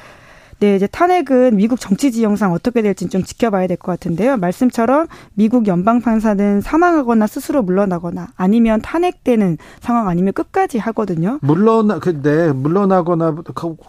네, 0.62 0.76
이제 0.76 0.86
탄핵은 0.86 1.56
미국 1.56 1.80
정치 1.80 2.12
지형상 2.12 2.54
어떻게 2.54 2.84
될지 2.84 3.10
좀 3.10 3.24
지켜봐야 3.24 3.66
될 3.66 3.78
것 3.78 3.94
같은데요. 3.94 4.38
말씀처럼 4.38 5.08
미국 5.34 5.66
연방 5.66 6.02
판사는 6.02 6.62
사망하거나 6.62 7.26
스스로 7.26 7.64
물러나거나 7.64 8.28
아니면 8.36 8.80
탄핵되는 8.80 9.58
상황 9.80 10.08
아니면 10.08 10.34
끝까지 10.34 10.78
하거든요. 10.78 11.40
물러나 11.42 11.98
근데 11.98 12.54
물러나거나 12.54 13.38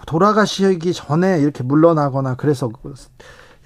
돌아가시기 0.07 0.95
전에 0.95 1.41
이렇게 1.41 1.63
물러나거나 1.63 2.37
그래서 2.37 2.71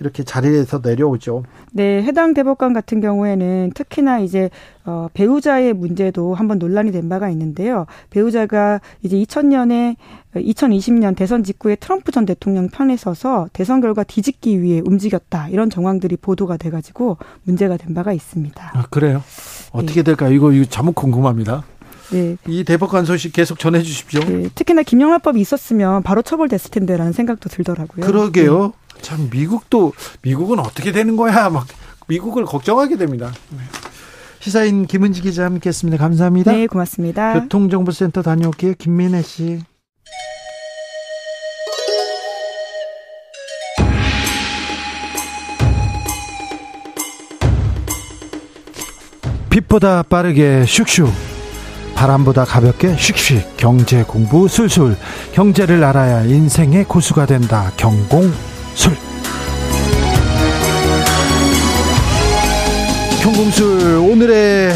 이렇게 0.00 0.24
자리에서 0.24 0.80
내려오죠. 0.82 1.44
네, 1.72 2.02
해당 2.02 2.34
대법관 2.34 2.72
같은 2.72 3.00
경우에는 3.00 3.72
특히나 3.74 4.20
이제 4.20 4.50
어, 4.84 5.08
배우자의 5.14 5.72
문제도 5.72 6.34
한번 6.34 6.58
논란이 6.58 6.92
된 6.92 7.08
바가 7.08 7.30
있는데요. 7.30 7.86
배우자가 8.10 8.80
이제 9.02 9.16
2000년에 9.16 9.96
2020년 10.34 11.16
대선 11.16 11.42
직후에 11.42 11.76
트럼프 11.76 12.12
전 12.12 12.26
대통령 12.26 12.68
편에 12.68 12.96
서서 12.96 13.48
대선 13.52 13.80
결과 13.80 14.04
뒤집기 14.04 14.60
위해 14.60 14.82
움직였다 14.84 15.48
이런 15.48 15.70
정황들이 15.70 16.16
보도가 16.16 16.58
돼가지고 16.58 17.16
문제가 17.44 17.76
된 17.76 17.94
바가 17.94 18.12
있습니다. 18.12 18.72
아, 18.74 18.86
그래요? 18.90 19.22
어떻게 19.72 20.00
네. 20.00 20.02
될까? 20.02 20.28
이거 20.28 20.52
이거 20.52 20.64
참 20.66 20.92
궁금합니다. 20.92 21.64
네. 22.10 22.36
이 22.46 22.64
대법관 22.64 23.04
소식 23.04 23.32
계속 23.32 23.58
전해 23.58 23.82
주십시오. 23.82 24.20
네. 24.20 24.48
특히나 24.54 24.82
김영란법이 24.82 25.40
있었으면 25.40 26.02
바로 26.02 26.22
처벌됐을 26.22 26.70
텐데라는 26.70 27.12
생각도 27.12 27.48
들더라고요. 27.48 28.06
그러게요. 28.06 28.62
네. 28.66 28.85
참 29.00 29.28
미국도 29.32 29.92
미국은 30.22 30.58
어떻게 30.58 30.92
되는 30.92 31.16
거야? 31.16 31.50
막 31.50 31.66
미국을 32.08 32.44
걱정하게 32.44 32.96
됩니다. 32.96 33.32
네. 33.50 33.58
시사인 34.40 34.86
김은지 34.86 35.22
기자 35.22 35.44
함께했습니다. 35.44 35.98
감사합니다. 35.98 36.52
네, 36.52 36.66
고맙습니다. 36.66 37.40
교통정보센터 37.40 38.22
다녀올게요. 38.22 38.74
김민혜 38.78 39.22
씨. 39.22 39.60
빛보다 49.50 50.02
빠르게 50.02 50.64
슉슉 50.64 51.10
바람보다 51.94 52.44
가볍게 52.44 52.94
슉슉 52.94 53.56
경제 53.56 54.02
공부 54.02 54.48
술술 54.48 54.96
경제를 55.32 55.82
알아야 55.82 56.24
인생의 56.24 56.84
고수가 56.84 57.24
된다 57.24 57.72
경공 57.78 58.30
술 58.76 58.92
경공술 63.22 63.96
오늘의 63.98 64.72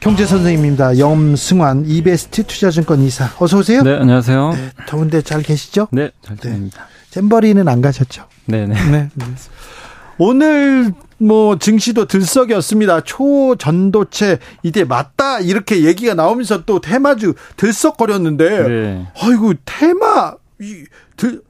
경제 0.00 0.26
선생님입니다. 0.26 0.98
염승환 0.98 1.84
이베스트 1.86 2.44
투자증권 2.44 3.00
이사 3.02 3.30
어서 3.38 3.58
오세요. 3.58 3.82
네 3.82 3.94
안녕하세요. 3.94 4.50
네, 4.52 4.70
더운데 4.86 5.22
잘 5.22 5.42
계시죠? 5.42 5.88
네 5.90 6.10
잘 6.22 6.36
지냅니다. 6.36 6.86
네. 6.86 7.10
잼버리는 7.10 7.66
안 7.66 7.80
가셨죠? 7.80 8.26
네 8.46 8.66
네. 8.66 8.74
네. 8.90 9.08
네. 9.14 9.24
오늘 10.18 10.92
뭐 11.18 11.58
증시도 11.58 12.04
들썩였습니다. 12.06 13.00
초전도체 13.00 14.38
이제 14.62 14.84
맞다 14.84 15.40
이렇게 15.40 15.84
얘기가 15.84 16.14
나오면서 16.14 16.64
또 16.64 16.80
테마주 16.80 17.34
들썩거렸는데 17.56 18.68
네. 18.68 19.06
아이고 19.20 19.54
테마 19.64 20.34
이 20.60 20.84
들 21.16 21.40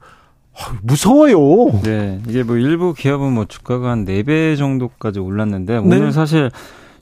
무서워요. 0.81 1.81
네. 1.83 2.19
이게 2.27 2.43
뭐 2.43 2.57
일부 2.57 2.93
기업은 2.93 3.31
뭐 3.33 3.45
주가가 3.45 3.89
한 3.91 4.05
4배 4.05 4.57
정도까지 4.57 5.19
올랐는데 5.19 5.73
네. 5.73 5.79
오늘 5.79 6.11
사실 6.11 6.49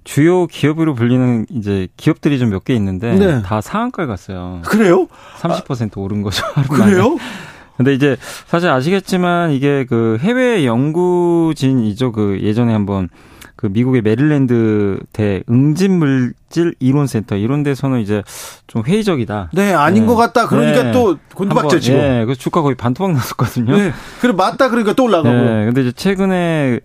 주요 0.04 0.48
기업으로 0.48 0.96
불리는 0.96 1.46
이제 1.52 1.88
기업들이 1.96 2.38
좀 2.40 2.50
몇 2.50 2.66
개 2.66 2.74
있는데 2.76 3.14
네. 3.16 3.42
다 3.42 3.62
상한가에 3.62 4.06
갔어요. 4.06 4.62
그래요? 4.66 5.08
30% 5.40 5.98
아, 5.98 6.02
오른 6.02 6.22
거죠. 6.24 6.44
그래요? 6.70 7.16
근데 7.78 7.94
이제 7.94 8.18
사실 8.48 8.70
아시겠지만 8.70 9.52
이게 9.52 9.86
그 9.86 10.18
해외 10.22 10.66
연구진이죠. 10.66 12.12
그 12.12 12.40
예전에 12.42 12.72
한번 12.74 13.10
그 13.56 13.68
미국의 13.68 14.02
메릴랜드 14.02 15.00
대 15.14 15.44
응집물질 15.50 16.76
이론센터 16.80 17.36
이런 17.36 17.64
데서는 17.64 18.00
이제 18.00 18.24
좀 18.68 18.84
회의적이다. 18.84 19.52
네, 19.54 19.74
아닌 19.74 20.04
네. 20.04 20.08
것 20.08 20.16
같다. 20.16 20.48
그러니까 20.48 20.84
네. 20.84 20.92
또 20.92 21.18
곤두박질 21.36 21.80
치고. 21.80 21.98
네, 21.98 22.26
그 22.26 22.36
주가 22.36 22.62
거의 22.62 22.76
반토막 22.76 23.14
났었거든요. 23.14 23.78
네. 23.78 23.92
그래 24.22 24.34
맞다 24.34 24.70
그러니까 24.70 24.94
또 24.94 25.06
올라가고. 25.06 25.30
네, 25.30 25.66
근데 25.66 25.82
이제 25.82 25.92
최근에 25.92 26.80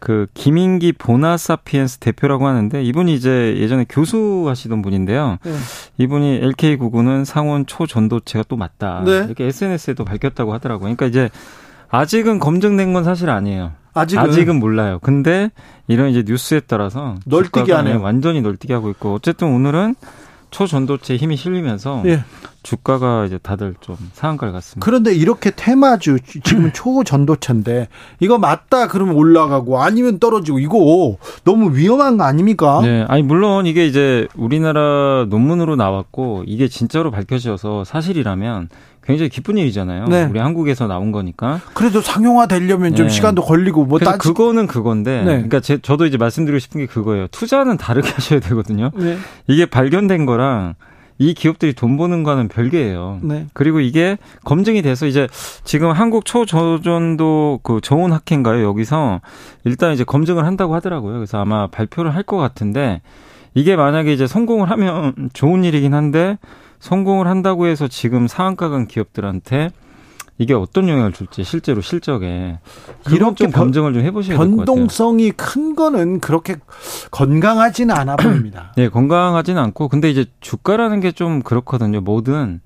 그 0.00 0.26
김인기 0.34 0.92
보나사피엔스 0.92 1.98
대표라고 1.98 2.46
하는데 2.46 2.82
이분이 2.82 3.14
이제 3.14 3.54
예전에 3.56 3.86
교수하시던 3.88 4.82
분인데요. 4.82 5.38
네. 5.42 5.52
이분이 5.98 6.40
LK99는 6.40 7.24
상온 7.24 7.64
초전도체가 7.64 8.44
또 8.48 8.56
맞다. 8.56 9.02
네. 9.04 9.24
이렇게 9.24 9.44
SNS에도 9.46 10.04
밝혔다고 10.04 10.52
하더라고요. 10.52 10.94
그러니까 10.94 11.06
이제 11.06 11.30
아직은 11.90 12.38
검증된 12.38 12.92
건 12.92 13.04
사실 13.04 13.30
아니에요. 13.30 13.72
아직은, 13.98 14.22
아직은 14.22 14.58
몰라요. 14.58 14.98
근데 15.02 15.50
이런 15.86 16.10
이제 16.10 16.22
뉴스에 16.26 16.60
따라서 16.66 17.16
널뛰기 17.26 17.70
하네요. 17.72 18.00
완전히 18.00 18.40
널뛰기 18.40 18.72
하고 18.72 18.90
있고 18.90 19.14
어쨌든 19.14 19.48
오늘은 19.48 19.94
초전도체 20.50 21.16
힘이 21.16 21.36
실리면서 21.36 22.02
예. 22.06 22.24
주가가 22.62 23.26
이제 23.26 23.38
다들 23.38 23.74
좀 23.80 23.96
상한가를 24.14 24.52
갔습니다. 24.52 24.84
그런데 24.84 25.14
이렇게 25.14 25.50
테마주 25.50 26.18
지금 26.42 26.72
초전도체인데 26.72 27.88
이거 28.20 28.38
맞다 28.38 28.88
그러면 28.88 29.14
올라가고 29.14 29.82
아니면 29.82 30.18
떨어지고 30.18 30.58
이거 30.58 31.16
너무 31.44 31.76
위험한 31.76 32.16
거 32.16 32.24
아닙니까? 32.24 32.80
네, 32.82 33.04
아니 33.08 33.22
물론 33.22 33.66
이게 33.66 33.86
이제 33.86 34.26
우리나라 34.36 35.26
논문으로 35.28 35.76
나왔고 35.76 36.44
이게 36.46 36.68
진짜로 36.68 37.10
밝혀져서 37.10 37.84
사실이라면 37.84 38.68
굉장히 39.08 39.30
기쁜 39.30 39.56
일이잖아요. 39.56 40.04
네. 40.08 40.24
우리 40.30 40.38
한국에서 40.38 40.86
나온 40.86 41.12
거니까. 41.12 41.62
그래도 41.72 42.02
상용화 42.02 42.46
되려면 42.46 42.94
좀 42.94 43.06
네. 43.06 43.10
시간도 43.10 43.40
걸리고 43.42 43.86
뭐 43.86 43.98
따지... 43.98 44.18
그거는 44.18 44.66
그건데. 44.66 45.20
네. 45.22 45.32
그러니까 45.32 45.60
제, 45.60 45.78
저도 45.78 46.04
이제 46.04 46.18
말씀드리고 46.18 46.58
싶은 46.58 46.82
게 46.82 46.86
그거예요. 46.86 47.26
투자는 47.28 47.78
다르게 47.78 48.10
하셔야 48.12 48.38
되거든요. 48.40 48.90
네. 48.94 49.16
이게 49.46 49.64
발견된 49.64 50.26
거랑 50.26 50.74
이 51.16 51.32
기업들이 51.32 51.72
돈 51.72 51.96
버는 51.96 52.22
거는 52.22 52.48
별개예요. 52.48 53.20
네. 53.22 53.46
그리고 53.54 53.80
이게 53.80 54.18
검증이 54.44 54.82
돼서 54.82 55.06
이제 55.06 55.26
지금 55.64 55.90
한국 55.90 56.26
초저전도 56.26 57.60
그 57.62 57.80
저온 57.82 58.12
학회인가요? 58.12 58.62
여기서 58.64 59.20
일단 59.64 59.92
이제 59.94 60.04
검증을 60.04 60.44
한다고 60.44 60.74
하더라고요. 60.74 61.14
그래서 61.14 61.40
아마 61.40 61.66
발표를 61.68 62.14
할 62.14 62.22
것 62.24 62.36
같은데 62.36 63.00
이게 63.54 63.74
만약에 63.74 64.12
이제 64.12 64.26
성공을 64.26 64.70
하면 64.70 65.14
좋은 65.32 65.64
일이긴 65.64 65.94
한데 65.94 66.36
성공을 66.80 67.26
한다고 67.26 67.66
해서 67.66 67.88
지금 67.88 68.26
상한가 68.28 68.68
간 68.68 68.86
기업들한테 68.86 69.70
이게 70.40 70.54
어떤 70.54 70.88
영향을 70.88 71.12
줄지 71.12 71.42
실제로 71.42 71.80
실적에 71.80 72.60
이런 73.10 73.34
좀 73.34 73.50
검증을 73.50 73.92
좀 73.92 74.02
해보셔야 74.02 74.36
될 74.38 74.46
것 74.46 74.50
같아요. 74.52 74.64
변동성이 74.66 75.32
큰 75.32 75.74
거는 75.74 76.20
그렇게 76.20 76.56
건강하지는 77.10 77.94
않아 77.94 78.16
보입니다. 78.16 78.72
네, 78.78 78.88
건강하지는 78.88 79.60
않고 79.60 79.88
근데 79.88 80.10
이제 80.10 80.26
주가라는 80.40 81.00
게 81.00 81.10
좀 81.10 81.42
그렇거든요. 81.42 82.00
뭐든 82.00 82.60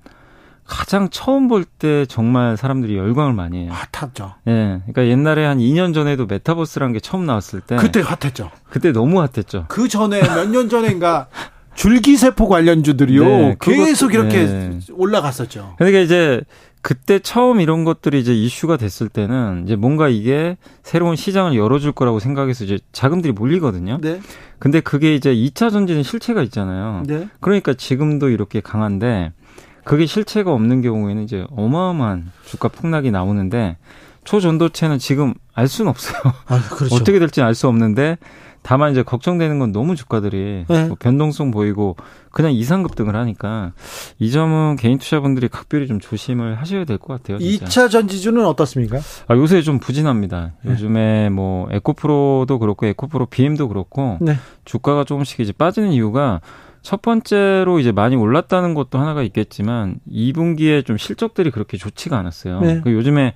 가장 0.65 1.09
처음 1.09 1.47
볼 1.47 1.65
때 1.65 2.05
정말 2.05 2.55
사람들이 2.57 2.95
열광을 2.95 3.33
많이 3.33 3.63
해요. 3.63 3.71
핫하죠. 3.91 4.35
예. 4.47 4.51
네, 4.51 4.81
그러니까 4.85 5.07
옛날에 5.07 5.43
한 5.45 5.57
2년 5.57 5.93
전에도 5.93 6.25
메타버스라는 6.27 6.93
게 6.93 6.99
처음 6.99 7.25
나왔을 7.25 7.59
때 7.61 7.75
그때 7.77 8.01
핫했죠. 8.01 8.51
그때 8.69 8.91
너무 8.91 9.19
핫했죠. 9.19 9.65
그 9.67 9.87
전에 9.87 10.21
몇 10.21 10.45
년 10.49 10.69
전인가 10.69 11.27
줄기세포 11.75 12.47
관련주들이요. 12.47 13.23
네, 13.23 13.55
계속 13.59 14.07
그것, 14.07 14.13
이렇게 14.13 14.45
네. 14.45 14.79
올라갔었죠. 14.91 15.75
그러니까 15.77 15.99
이제 15.99 16.41
그때 16.81 17.19
처음 17.19 17.61
이런 17.61 17.85
것들이 17.85 18.19
이제 18.19 18.33
이슈가 18.33 18.77
됐을 18.77 19.07
때는 19.07 19.63
이제 19.65 19.75
뭔가 19.75 20.09
이게 20.09 20.57
새로운 20.83 21.15
시장을 21.15 21.55
열어줄 21.55 21.93
거라고 21.93 22.19
생각해서 22.19 22.65
이제 22.65 22.79
자금들이 22.91 23.31
몰리거든요. 23.33 23.99
네. 24.01 24.19
근데 24.59 24.81
그게 24.81 25.15
이제 25.15 25.33
2차 25.33 25.71
전지는 25.71 26.03
실체가 26.03 26.43
있잖아요. 26.43 27.03
네. 27.07 27.27
그러니까 27.39 27.73
지금도 27.73 28.29
이렇게 28.29 28.59
강한데 28.59 29.31
그게 29.83 30.05
실체가 30.05 30.51
없는 30.51 30.81
경우에는 30.81 31.23
이제 31.23 31.45
어마어마한 31.51 32.31
주가 32.45 32.67
폭락이 32.67 33.11
나오는데 33.11 33.77
초전도체는 34.23 34.99
지금 34.99 35.33
알 35.53 35.67
수는 35.67 35.89
없어요. 35.89 36.21
아, 36.47 36.61
그렇죠. 36.69 36.95
어떻게 36.95 37.19
될지는 37.19 37.47
알수 37.47 37.67
없는데 37.67 38.17
다만 38.63 38.91
이제 38.91 39.03
걱정되는 39.03 39.59
건 39.59 39.71
너무 39.71 39.95
주가들이 39.95 40.65
네. 40.67 40.87
뭐 40.87 40.97
변동성 40.99 41.51
보이고 41.51 41.95
그냥 42.31 42.51
이상급등을 42.53 43.15
하니까 43.15 43.73
이 44.17 44.31
점은 44.31 44.77
개인 44.77 44.97
투자분들이 44.97 45.49
각별히 45.49 45.85
좀 45.85 45.99
조심을 45.99 46.55
하셔야 46.59 46.85
될 46.85 46.97
것 46.97 47.07
같아요. 47.21 47.37
진짜. 47.37 47.65
2차 47.65 47.91
전지주는 47.91 48.43
어떻습니까? 48.45 48.99
아, 49.27 49.35
요새 49.35 49.61
좀 49.61 49.79
부진합니다. 49.79 50.53
네. 50.63 50.71
요즘에 50.71 51.29
뭐 51.29 51.67
에코프로도 51.71 52.57
그렇고 52.59 52.85
에코프로 52.85 53.25
BM도 53.27 53.67
그렇고 53.67 54.17
네. 54.21 54.37
주가가 54.65 55.03
조금씩 55.03 55.41
이제 55.41 55.51
빠지는 55.51 55.91
이유가 55.91 56.39
첫 56.81 57.01
번째로 57.01 57.79
이제 57.79 57.91
많이 57.91 58.15
올랐다는 58.15 58.73
것도 58.73 58.99
하나가 58.99 59.23
있겠지만 59.23 59.95
2분기에 60.11 60.85
좀 60.85 60.97
실적들이 60.97 61.51
그렇게 61.51 61.77
좋지가 61.77 62.17
않았어요. 62.17 62.59
네. 62.61 62.81
그 62.83 62.91
요즘에 62.93 63.33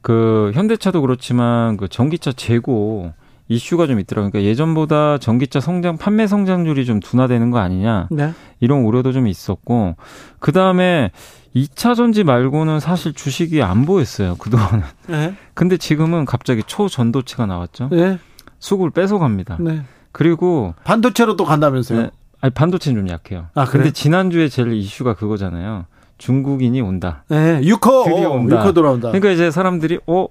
그 0.00 0.52
현대차도 0.54 1.00
그렇지만 1.02 1.76
그 1.76 1.88
전기차 1.88 2.32
재고 2.32 3.12
이슈가 3.48 3.86
좀 3.86 3.98
있더라고요. 3.98 4.30
그러니까 4.30 4.48
예전보다 4.48 5.18
전기차 5.18 5.60
성장 5.60 5.96
판매 5.96 6.26
성장률이 6.26 6.84
좀 6.84 7.00
둔화되는 7.00 7.50
거 7.50 7.58
아니냐 7.58 8.08
네. 8.10 8.32
이런 8.60 8.80
우려도 8.80 9.12
좀 9.12 9.26
있었고 9.26 9.96
그 10.38 10.52
다음에 10.52 11.10
2차 11.56 11.96
전지 11.96 12.24
말고는 12.24 12.78
사실 12.78 13.14
주식이 13.14 13.62
안 13.62 13.86
보였어요 13.86 14.36
그동안은. 14.36 14.84
네. 15.08 15.34
근데 15.54 15.76
지금은 15.76 16.24
갑자기 16.24 16.62
초전도체가 16.62 17.46
나왔죠. 17.46 17.88
네. 17.90 18.18
수급을 18.58 18.90
뺏어갑니다. 18.90 19.56
네. 19.60 19.82
그리고 20.12 20.74
반도체로 20.84 21.36
또 21.36 21.44
간다면서요? 21.44 22.02
네. 22.02 22.10
아니 22.40 22.52
반도체는 22.52 23.00
좀 23.00 23.08
약해요. 23.08 23.46
아, 23.54 23.64
근데 23.64 23.90
지난주에 23.90 24.48
제일 24.48 24.72
이슈가 24.72 25.14
그거잖아요. 25.14 25.86
중국인이 26.18 26.80
온다. 26.80 27.24
네, 27.28 27.60
유커 27.62 28.04
드디어 28.04 28.30
온다. 28.30 28.56
유커 28.56 28.72
돌아온다. 28.72 29.08
그러니까 29.08 29.30
이제 29.30 29.50
사람들이 29.50 30.00
어 30.06 30.26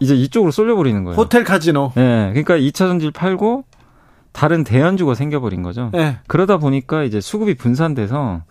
이제 0.00 0.14
이쪽으로 0.14 0.50
쏠려버리는 0.50 1.04
거예요. 1.04 1.16
호텔 1.16 1.44
카지노. 1.44 1.92
네, 1.94 2.30
그러니까 2.30 2.56
2차 2.56 2.74
전지를 2.74 3.12
팔고 3.12 3.64
다른 4.32 4.64
대안주가 4.64 5.14
생겨버린 5.14 5.62
거죠. 5.62 5.90
네. 5.92 6.18
그러다 6.26 6.58
보니까 6.58 7.04
이제 7.04 7.20
수급이 7.20 7.54
분산돼서 7.54 8.42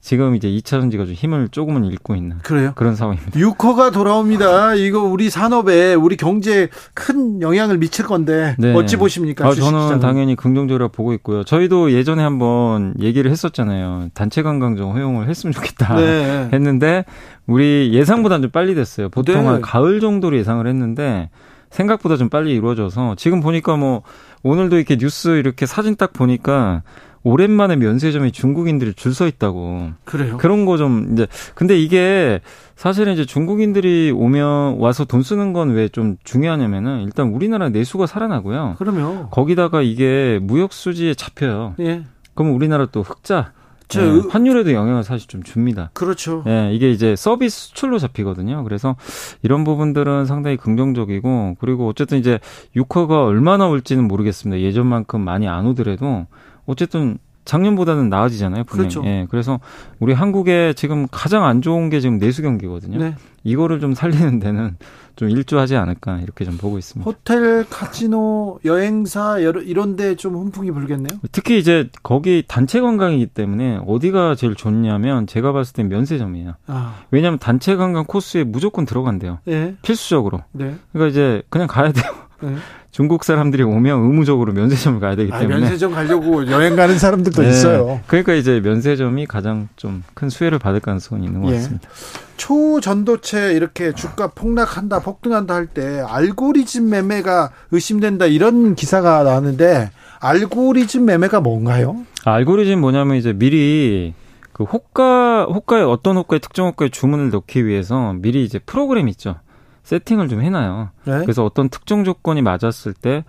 지금 0.00 0.34
이제 0.34 0.48
2차 0.48 0.80
전지가 0.80 1.04
좀 1.04 1.14
힘을 1.14 1.48
조금은 1.50 1.84
잃고 1.84 2.16
있는 2.16 2.38
그래요? 2.38 2.72
그런 2.74 2.96
상황입니다. 2.96 3.38
유커가 3.38 3.90
돌아옵니다. 3.90 4.74
이거 4.76 5.02
우리 5.02 5.28
산업에 5.28 5.92
우리 5.94 6.16
경제에 6.16 6.68
큰 6.94 7.42
영향을 7.42 7.76
미칠 7.76 8.06
건데 8.06 8.56
네. 8.58 8.72
어찌 8.74 8.96
보십니까? 8.96 9.46
아, 9.46 9.52
저는? 9.52 10.00
당연히 10.00 10.36
긍정적으로 10.36 10.88
보고 10.88 11.12
있고요. 11.12 11.44
저희도 11.44 11.92
예전에 11.92 12.22
한번 12.22 12.94
얘기를 12.98 13.30
했었잖아요. 13.30 14.08
단체 14.14 14.42
관광 14.42 14.76
좀 14.76 14.92
허용을 14.92 15.28
했으면 15.28 15.52
좋겠다 15.52 15.96
네. 15.96 16.48
했는데 16.54 17.04
우리 17.46 17.90
예상보다는 17.92 18.42
좀 18.42 18.50
빨리 18.50 18.74
됐어요. 18.74 19.10
보통 19.10 19.42
네. 19.42 19.46
한 19.46 19.60
가을 19.60 20.00
정도로 20.00 20.36
예상을 20.38 20.66
했는데 20.66 21.28
생각보다 21.70 22.16
좀 22.16 22.30
빨리 22.30 22.52
이루어져서 22.54 23.16
지금 23.16 23.40
보니까 23.40 23.76
뭐 23.76 24.02
오늘도 24.42 24.76
이렇게 24.76 24.96
뉴스 24.96 25.38
이렇게 25.38 25.66
사진 25.66 25.94
딱 25.96 26.12
보니까 26.12 26.82
오랜만에 27.22 27.76
면세점에 27.76 28.30
중국인들이 28.30 28.94
줄 28.94 29.12
서 29.12 29.26
있다고. 29.26 29.90
그래요? 30.04 30.36
그런 30.38 30.64
거 30.64 30.76
좀 30.76 31.10
이제 31.12 31.26
근데 31.54 31.78
이게 31.78 32.40
사실은 32.76 33.12
이제 33.12 33.26
중국인들이 33.26 34.10
오면 34.14 34.78
와서 34.78 35.04
돈 35.04 35.22
쓰는 35.22 35.52
건 35.52 35.70
왜 35.74 35.88
좀 35.88 36.16
중요하냐면은 36.24 37.02
일단 37.02 37.28
우리나라 37.28 37.68
내수가 37.68 38.06
살아나고요. 38.06 38.76
그러면 38.78 39.28
거기다가 39.30 39.82
이게 39.82 40.38
무역 40.42 40.72
수지에 40.72 41.14
잡혀요. 41.14 41.74
예. 41.80 42.04
그러면 42.34 42.54
우리나라 42.56 42.86
또 42.86 43.02
흑자 43.02 43.52
네, 43.88 44.20
환율에도 44.30 44.72
영향을 44.72 45.02
사실 45.02 45.26
좀 45.26 45.42
줍니다. 45.42 45.90
그렇죠. 45.94 46.44
예, 46.46 46.70
이게 46.72 46.92
이제 46.92 47.16
서비스 47.16 47.70
수출로 47.70 47.98
잡히거든요. 47.98 48.62
그래서 48.62 48.94
이런 49.42 49.64
부분들은 49.64 50.26
상당히 50.26 50.56
긍정적이고 50.56 51.56
그리고 51.58 51.88
어쨌든 51.88 52.18
이제 52.18 52.38
유커가 52.76 53.24
얼마나 53.24 53.66
올지는 53.68 54.06
모르겠습니다. 54.06 54.62
예전만큼 54.62 55.20
많이 55.20 55.48
안 55.48 55.66
오더라도 55.66 56.26
어쨌든 56.66 57.18
작년보다는 57.44 58.10
나아지잖아요. 58.10 58.64
분명히. 58.64 58.90
그렇죠. 58.94 59.08
예, 59.08 59.26
그래서 59.30 59.58
우리 59.98 60.12
한국에 60.12 60.74
지금 60.76 61.06
가장 61.10 61.44
안 61.44 61.62
좋은 61.62 61.88
게 61.90 61.98
지금 62.00 62.18
내수 62.18 62.42
경기거든요. 62.42 62.98
네. 62.98 63.14
이거를 63.44 63.80
좀 63.80 63.94
살리는 63.94 64.38
데는 64.38 64.76
좀 65.16 65.30
일조하지 65.30 65.74
않을까 65.76 66.18
이렇게 66.20 66.44
좀 66.44 66.58
보고 66.58 66.78
있습니다. 66.78 67.10
호텔, 67.10 67.64
카지노, 67.68 68.60
여행사 68.66 69.38
이런 69.38 69.96
데 69.96 70.14
좀 70.14 70.36
훈풍이 70.36 70.70
불겠네요. 70.70 71.18
특히 71.32 71.58
이제 71.58 71.88
거기 72.02 72.44
단체 72.46 72.80
관광이기 72.80 73.26
때문에 73.28 73.80
어디가 73.86 74.34
제일 74.34 74.54
좋냐면 74.54 75.26
제가 75.26 75.52
봤을 75.52 75.72
땐 75.72 75.88
면세점이에요. 75.88 76.54
아. 76.66 76.94
왜냐하면 77.10 77.38
단체 77.38 77.74
관광 77.74 78.04
코스에 78.04 78.44
무조건 78.44 78.84
들어간대요. 78.84 79.38
네. 79.46 79.74
필수적으로. 79.82 80.42
네. 80.52 80.76
그러니까 80.92 81.10
이제 81.10 81.42
그냥 81.48 81.66
가야 81.66 81.90
돼요. 81.90 82.12
네. 82.42 82.54
중국 82.90 83.22
사람들이 83.24 83.62
오면 83.62 84.00
의무적으로 84.02 84.52
면세점을 84.52 84.98
가야 85.00 85.14
되기 85.14 85.30
때문에 85.30 85.54
아, 85.54 85.58
면세점 85.60 85.92
가려고 85.92 86.44
여행 86.50 86.74
가는 86.74 86.98
사람들도 86.98 87.42
네. 87.42 87.48
있어요. 87.50 88.00
그러니까 88.08 88.34
이제 88.34 88.60
면세점이 88.60 89.26
가장 89.26 89.68
좀 89.76 90.02
큰 90.14 90.28
수혜를 90.28 90.58
받을 90.58 90.80
가능성이 90.80 91.26
있는 91.26 91.40
것 91.42 91.50
예. 91.52 91.54
같습니다. 91.56 91.88
초전도체 92.36 93.52
이렇게 93.54 93.92
주가 93.92 94.26
폭락한다, 94.28 95.00
폭등한다 95.00 95.54
할 95.54 95.66
때 95.68 96.02
알고리즘 96.06 96.88
매매가 96.90 97.50
의심된다 97.70 98.26
이런 98.26 98.74
기사가 98.74 99.22
나왔는데 99.22 99.90
알고리즘 100.20 101.04
매매가 101.04 101.40
뭔가요? 101.40 101.96
아, 102.24 102.32
알고리즘 102.34 102.80
뭐냐면 102.80 103.16
이제 103.16 103.32
미리 103.32 104.14
그 104.52 104.64
호가 104.64 105.44
호가에 105.44 105.82
어떤 105.82 106.16
호가에 106.16 106.38
특정 106.40 106.66
호가에 106.66 106.88
주문을 106.88 107.30
넣기 107.30 107.64
위해서 107.66 108.14
미리 108.14 108.44
이제 108.44 108.58
프로그램 108.58 109.08
있죠. 109.08 109.36
세팅을 109.82 110.28
좀 110.28 110.42
해놔요. 110.42 110.90
네? 111.04 111.18
그래서 111.22 111.44
어떤 111.44 111.68
특정 111.68 112.04
조건이 112.04 112.42
맞았을 112.42 112.92
때 112.92 113.24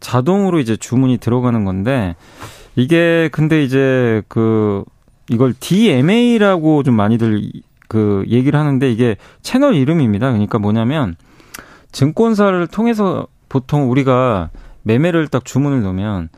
자동으로 0.00 0.60
이제 0.60 0.76
주문이 0.76 1.18
들어가는 1.18 1.64
건데 1.64 2.14
이게 2.76 3.28
근데 3.32 3.62
이제 3.62 4.22
그 4.28 4.84
이걸 5.30 5.54
DMA라고 5.58 6.82
좀 6.82 6.94
많이들 6.94 7.50
그 7.88 8.24
얘기를 8.28 8.58
하는데 8.58 8.90
이게 8.90 9.16
채널 9.42 9.74
이름입니다. 9.74 10.30
그러니까 10.30 10.58
뭐냐면 10.58 11.16
증권사를 11.92 12.66
통해서 12.68 13.26
보통 13.48 13.90
우리가 13.90 14.50
매매를 14.82 15.28
딱 15.28 15.44
주문을 15.44 15.82
넣으면 15.82 16.28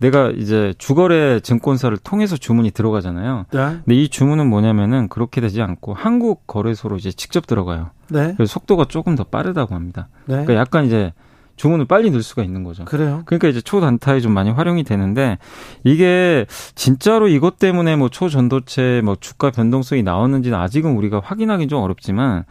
내가 0.00 0.30
이제 0.30 0.74
주거래 0.78 1.40
증권사를 1.40 1.96
통해서 1.98 2.36
주문이 2.36 2.70
들어가잖아요. 2.70 3.46
네. 3.52 3.58
근데 3.84 3.94
이 3.94 4.08
주문은 4.08 4.48
뭐냐면은 4.48 5.08
그렇게 5.08 5.40
되지 5.40 5.60
않고 5.60 5.94
한국 5.94 6.46
거래소로 6.46 6.96
이제 6.96 7.12
직접 7.12 7.46
들어가요. 7.46 7.90
네. 8.08 8.34
그래서 8.36 8.52
속도가 8.52 8.86
조금 8.86 9.14
더 9.14 9.24
빠르다고 9.24 9.74
합니다. 9.74 10.08
네. 10.24 10.36
그러니까 10.36 10.54
약간 10.54 10.86
이제 10.86 11.12
주문을 11.60 11.84
빨리 11.84 12.10
넣을 12.10 12.22
수가 12.22 12.42
있는 12.42 12.64
거죠. 12.64 12.86
그래요? 12.86 13.20
그러니까 13.26 13.48
이제 13.48 13.60
초단타에 13.60 14.20
좀 14.20 14.32
많이 14.32 14.50
활용이 14.50 14.82
되는데 14.82 15.36
이게 15.84 16.46
진짜로 16.74 17.28
이것 17.28 17.58
때문에 17.58 17.96
뭐 17.96 18.08
초전도체 18.08 19.02
뭐 19.04 19.14
주가 19.20 19.50
변동성이 19.50 20.02
나왔는지는 20.02 20.58
아직은 20.58 20.96
우리가 20.96 21.20
확인하기 21.22 21.68
좀 21.68 21.82
어렵지만 21.82 22.44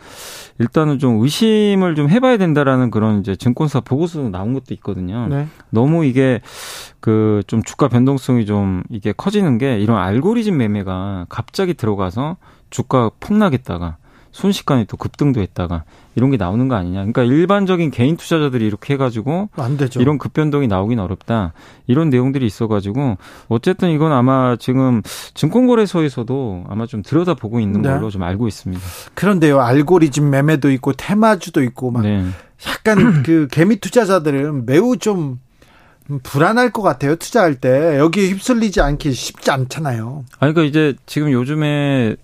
일단은 0.59 0.99
좀 0.99 1.23
의심을 1.23 1.95
좀 1.95 2.07
해봐야 2.07 2.37
된다라는 2.37 2.91
그런 2.91 3.21
이제 3.21 3.35
증권사 3.35 3.79
보고서 3.79 4.29
나온 4.29 4.53
것도 4.53 4.75
있거든요. 4.75 5.25
네. 5.27 5.47
너무 5.71 6.05
이게 6.05 6.41
그 6.99 7.41
좀 7.47 7.63
주가 7.63 7.87
변동성이 7.87 8.45
좀 8.45 8.83
이게 8.91 9.11
커지는 9.11 9.57
게 9.57 9.79
이런 9.79 9.97
알고리즘 9.97 10.55
매매가 10.55 11.25
갑자기 11.29 11.73
들어가서 11.73 12.37
주가 12.69 13.09
폭락했다가 13.19 13.97
순식간에 14.31 14.85
또 14.85 14.97
급등도 14.97 15.41
했다가 15.41 15.83
이런 16.19 16.31
게 16.31 16.37
나오는 16.37 16.67
거 16.67 16.75
아니냐. 16.75 16.99
그러니까 16.99 17.23
일반적인 17.23 17.91
개인 17.91 18.17
투자자들이 18.17 18.67
이렇게 18.67 18.95
해가지고 18.95 19.47
안 19.55 19.77
되죠. 19.77 20.01
이런 20.01 20.17
급변동이 20.17 20.67
나오긴 20.67 20.99
어렵다. 20.99 21.53
이런 21.87 22.09
내용들이 22.09 22.45
있어가지고 22.45 23.17
어쨌든 23.47 23.91
이건 23.91 24.11
아마 24.11 24.57
지금 24.57 25.01
증권거래소에서도 25.33 26.65
아마 26.67 26.85
좀 26.87 27.03
들여다보고 27.03 27.61
있는 27.61 27.81
네. 27.81 27.89
걸로 27.89 28.09
좀 28.09 28.23
알고 28.23 28.49
있습니다. 28.49 28.83
그런데요, 29.13 29.61
알고리즘 29.61 30.29
매매도 30.29 30.71
있고 30.71 30.91
테마주도 30.91 31.63
있고 31.63 31.89
막 31.91 32.03
네. 32.03 32.25
약간 32.67 33.23
그 33.23 33.47
개미 33.49 33.77
투자자들은 33.77 34.65
매우 34.65 34.97
좀 34.97 35.39
불안할 36.23 36.71
것 36.71 36.81
같아요. 36.81 37.15
투자할 37.15 37.55
때 37.55 37.97
여기에 37.97 38.31
휩쓸리지 38.31 38.81
않기 38.81 39.13
쉽지 39.13 39.51
않잖아요. 39.51 40.25
아 40.33 40.37
그러니까 40.39 40.63
이제 40.63 40.95
지금 41.05 41.31
요즘에 41.31 42.17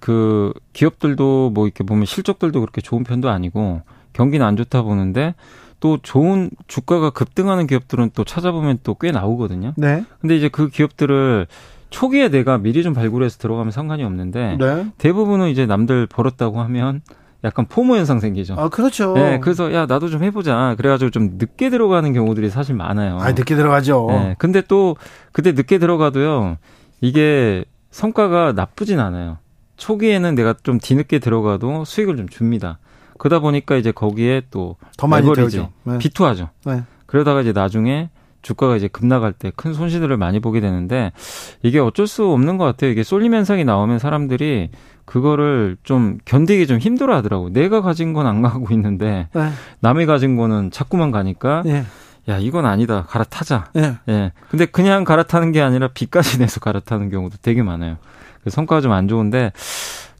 그 0.00 0.52
기업들도 0.72 1.50
뭐 1.50 1.66
이렇게 1.66 1.84
보면 1.84 2.04
실적들도 2.06 2.60
그렇게 2.60 2.80
좋은 2.80 3.04
편도 3.04 3.28
아니고 3.28 3.82
경기는 4.12 4.44
안 4.44 4.56
좋다 4.56 4.82
보는데 4.82 5.34
또 5.80 5.98
좋은 6.02 6.50
주가가 6.66 7.10
급등하는 7.10 7.66
기업들은 7.66 8.10
또 8.14 8.24
찾아보면 8.24 8.78
또 8.82 8.94
꽤 8.94 9.12
나오거든요. 9.12 9.74
네. 9.76 10.04
근데 10.20 10.36
이제 10.36 10.48
그 10.48 10.68
기업들을 10.68 11.46
초기에 11.90 12.28
내가 12.28 12.58
미리 12.58 12.82
좀 12.82 12.92
발굴해서 12.94 13.38
들어가면 13.38 13.70
상관이 13.70 14.02
없는데 14.04 14.56
네. 14.58 14.86
대부분은 14.98 15.48
이제 15.48 15.66
남들 15.66 16.06
벌었다고 16.06 16.60
하면 16.62 17.00
약간 17.44 17.66
포모 17.66 17.96
현상 17.96 18.18
생기죠. 18.18 18.56
아, 18.58 18.68
그렇죠. 18.68 19.14
네, 19.14 19.38
그래서 19.38 19.72
야 19.72 19.86
나도 19.86 20.08
좀 20.08 20.24
해보자. 20.24 20.74
그래가지고 20.76 21.10
좀 21.12 21.30
늦게 21.38 21.70
들어가는 21.70 22.12
경우들이 22.12 22.50
사실 22.50 22.74
많아요. 22.74 23.18
아, 23.20 23.30
늦게 23.30 23.54
들어가죠. 23.54 24.06
네, 24.10 24.34
근데 24.38 24.60
또 24.60 24.96
그때 25.32 25.52
늦게 25.52 25.78
들어가도요. 25.78 26.56
이게 27.00 27.64
성과가 27.92 28.52
나쁘진 28.52 28.98
않아요. 28.98 29.38
초기에는 29.78 30.34
내가 30.34 30.54
좀 30.62 30.78
뒤늦게 30.78 31.18
들어가도 31.20 31.84
수익을 31.86 32.16
좀 32.16 32.28
줍니다. 32.28 32.78
그러다 33.16 33.40
보니까 33.40 33.76
이제 33.76 33.90
거기에 33.90 34.42
또더 34.50 35.06
많이 35.08 35.32
들죠. 35.32 35.70
네. 35.84 35.98
비투하죠. 35.98 36.50
네. 36.66 36.82
그러다가 37.06 37.40
이제 37.40 37.52
나중에 37.52 38.10
주가가 38.42 38.76
이제 38.76 38.86
급나갈 38.86 39.32
때큰 39.32 39.72
손실들을 39.74 40.16
많이 40.16 40.38
보게 40.40 40.60
되는데 40.60 41.12
이게 41.62 41.78
어쩔 41.80 42.06
수 42.06 42.30
없는 42.30 42.56
것 42.58 42.64
같아요. 42.64 42.90
이게 42.90 43.02
쏠림 43.02 43.34
현상이 43.34 43.64
나오면 43.64 43.98
사람들이 43.98 44.70
그거를 45.04 45.76
좀 45.82 46.18
견디기 46.24 46.66
좀 46.66 46.78
힘들어 46.78 47.16
하더라고. 47.16 47.50
내가 47.50 47.80
가진 47.80 48.12
건 48.12 48.26
안 48.26 48.42
가고 48.42 48.68
있는데 48.74 49.28
네. 49.34 49.48
남이 49.80 50.06
가진 50.06 50.36
거는 50.36 50.70
자꾸만 50.70 51.10
가니까 51.10 51.62
네. 51.64 51.84
야, 52.28 52.38
이건 52.38 52.66
아니다. 52.66 53.04
갈아타자. 53.08 53.70
네. 53.72 53.96
예. 54.08 54.32
근데 54.50 54.66
그냥 54.66 55.02
갈아타는 55.04 55.50
게 55.50 55.62
아니라 55.62 55.88
빚까지 55.88 56.38
내서 56.38 56.60
갈아타는 56.60 57.08
경우도 57.10 57.38
되게 57.40 57.62
많아요. 57.62 57.96
그 58.48 58.50
성과가 58.50 58.80
좀 58.80 58.92
안 58.92 59.06
좋은데 59.08 59.52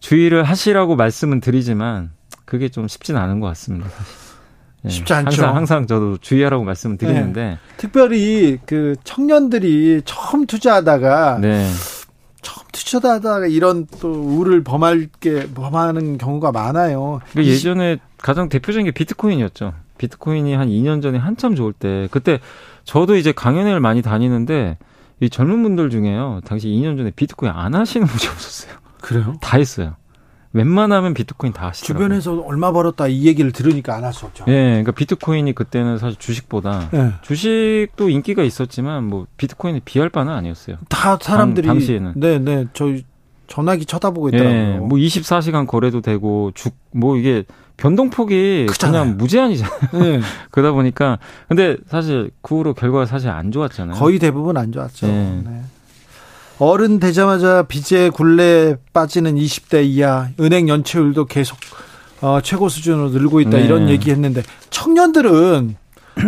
주의를 0.01 0.45
하시라고 0.45 0.97
말씀은 0.97 1.41
드리지만 1.41 2.11
그게 2.45 2.69
좀 2.69 2.87
쉽진 2.87 3.17
않은 3.17 3.41
것 3.41 3.47
같습니다. 3.49 3.89
네. 4.83 4.91
쉽지 4.91 5.13
않죠. 5.13 5.43
항상, 5.43 5.57
항상 5.57 5.87
저도 5.87 6.19
주의하라고 6.19 6.65
말씀을 6.65 6.99
드리는데 6.99 7.43
네. 7.43 7.59
특별히 7.77 8.59
그 8.65 8.95
청년들이 9.05 10.03
처음 10.05 10.47
투자하다가 10.47 11.39
네. 11.41 11.69
처음 12.43 12.65
투자하다가 12.73 13.47
이런 13.49 13.87
또 14.01 14.13
우를 14.13 14.63
범할 14.63 15.09
게 15.21 15.49
범하는 15.53 16.19
경우가 16.19 16.53
많아요. 16.53 17.21
그 17.33 17.45
예전에 17.45 17.99
가장 18.19 18.49
대표적인 18.49 18.85
게 18.87 18.91
비트코인이었죠. 18.93 19.73
비트코인이 19.99 20.55
한 20.55 20.69
2년 20.69 21.03
전에 21.03 21.19
한참 21.19 21.57
좋을 21.57 21.73
때 21.73 22.07
그때 22.13 22.39
저도 22.85 23.17
이제 23.17 23.33
강연회를 23.33 23.81
많이 23.81 24.01
다니는데 24.01 24.79
이 25.21 25.31
젊은 25.31 25.63
분들 25.63 25.91
중에요. 25.91 26.41
당시 26.45 26.69
2년 26.69 26.97
전에 26.97 27.11
비트코인 27.11 27.53
안 27.53 27.75
하시는 27.75 28.07
분이 28.07 28.29
없었어요. 28.31 28.75
그래요? 29.01 29.35
다 29.41 29.57
했어요. 29.59 29.97
웬만하면 30.53 31.13
비트코인 31.15 31.53
다 31.53 31.69
하시더라고요. 31.69 32.05
주변에서 32.07 32.41
얼마 32.41 32.73
벌었다 32.73 33.07
이 33.07 33.27
얘기를 33.27 33.53
들으니까 33.53 33.97
안 33.97 34.05
하셨죠. 34.05 34.45
예, 34.49 34.53
네, 34.53 34.69
그러니까 34.71 34.93
비트코인이 34.93 35.53
그때는 35.55 35.99
사실 35.99 36.19
주식보다 36.19 36.89
네. 36.91 37.13
주식도 37.23 38.09
인기가 38.09 38.43
있었지만 38.43 39.05
뭐 39.05 39.27
비트코인이 39.37 39.81
비할 39.85 40.09
바는 40.09 40.33
아니었어요. 40.33 40.77
다 40.89 41.19
사람들이 41.21 41.67
당, 41.67 41.81
시에는 41.81 42.13
네, 42.17 42.39
네. 42.39 42.65
저 42.73 42.87
전화기 43.47 43.85
쳐다보고 43.85 44.29
있더라고요. 44.31 44.53
네, 44.53 44.79
뭐 44.79 44.99
24시간 44.99 45.67
거래도 45.67 46.01
되고 46.01 46.51
죽뭐 46.55 47.17
이게 47.19 47.45
변동폭이 47.79 48.67
크잖아요. 48.69 49.03
그냥 49.05 49.17
무제한이잖아요. 49.17 49.79
네. 49.95 50.21
그러다 50.51 50.73
보니까 50.73 51.19
근데 51.49 51.77
사실 51.89 52.31
그 52.43 52.57
후로 52.57 52.75
결과가 52.75 53.07
사실 53.07 53.31
안 53.31 53.51
좋았잖아요. 53.51 53.97
거의 53.99 54.19
대부분 54.19 54.57
안 54.59 54.71
좋았죠. 54.71 55.07
네. 55.07 55.43
네. 55.45 55.63
어른 56.59 56.99
되자마자 56.99 57.63
빚에 57.63 58.11
굴레 58.11 58.77
빠지는 58.93 59.37
20대 59.37 59.85
이하 59.87 60.29
은행 60.41 60.69
연체율도 60.69 61.27
계속 61.27 61.57
어, 62.21 62.41
최고 62.43 62.69
수준으로 62.69 63.11
늘고 63.11 63.41
있다 63.41 63.59
네. 63.59 63.65
이런 63.65 63.89
얘기했는데 63.89 64.43
청년들은 64.71 65.77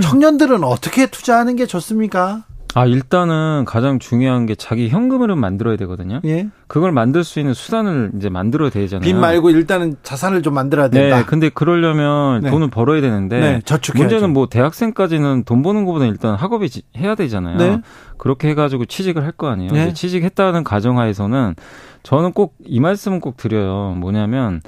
청년들은 0.03 0.63
어떻게 0.63 1.07
투자하는 1.07 1.57
게 1.57 1.67
좋습니까? 1.67 2.45
아, 2.75 2.87
일단은 2.87 3.65
가장 3.67 3.99
중요한 3.99 4.47
게 4.47 4.55
자기 4.55 4.89
현금을 4.89 5.35
만들어야 5.35 5.77
되거든요. 5.77 6.21
예. 6.25 6.49
그걸 6.69 6.93
만들 6.93 7.25
수 7.25 7.41
있는 7.41 7.53
수단을 7.53 8.13
이제 8.17 8.29
만들어야 8.29 8.71
되잖아요. 8.71 9.05
빚 9.05 9.15
말고 9.15 9.51
일단은 9.51 9.97
자산을 10.05 10.43
좀 10.43 10.55
만들어야 10.55 10.89
된다. 10.89 11.19
네. 11.19 11.25
근데 11.25 11.49
그러려면 11.49 12.43
네. 12.43 12.51
돈을 12.51 12.69
벌어야 12.71 13.01
되는데 13.01 13.41
네, 13.41 13.61
저축해야죠. 13.65 14.05
문제는 14.15 14.33
뭐 14.33 14.47
대학생까지는 14.49 15.45
돈 15.45 15.63
버는 15.63 15.85
것보다 15.85 16.07
일단 16.07 16.37
학업이 16.37 16.69
해야 16.97 17.17
되잖아요. 17.17 17.57
네. 17.59 17.81
그렇게 18.19 18.49
해 18.49 18.55
가지고 18.55 18.85
취직을 18.85 19.25
할 19.25 19.33
거 19.33 19.49
아니에요. 19.49 19.73
네. 19.73 19.93
취직했다는 19.95 20.65
가정하에서는 20.65 21.55
저는 22.03 22.33
꼭 22.33 22.55
이 22.65 22.79
말씀은 22.79 23.21
꼭 23.21 23.37
드려요. 23.37 23.95
뭐냐면 23.97 24.61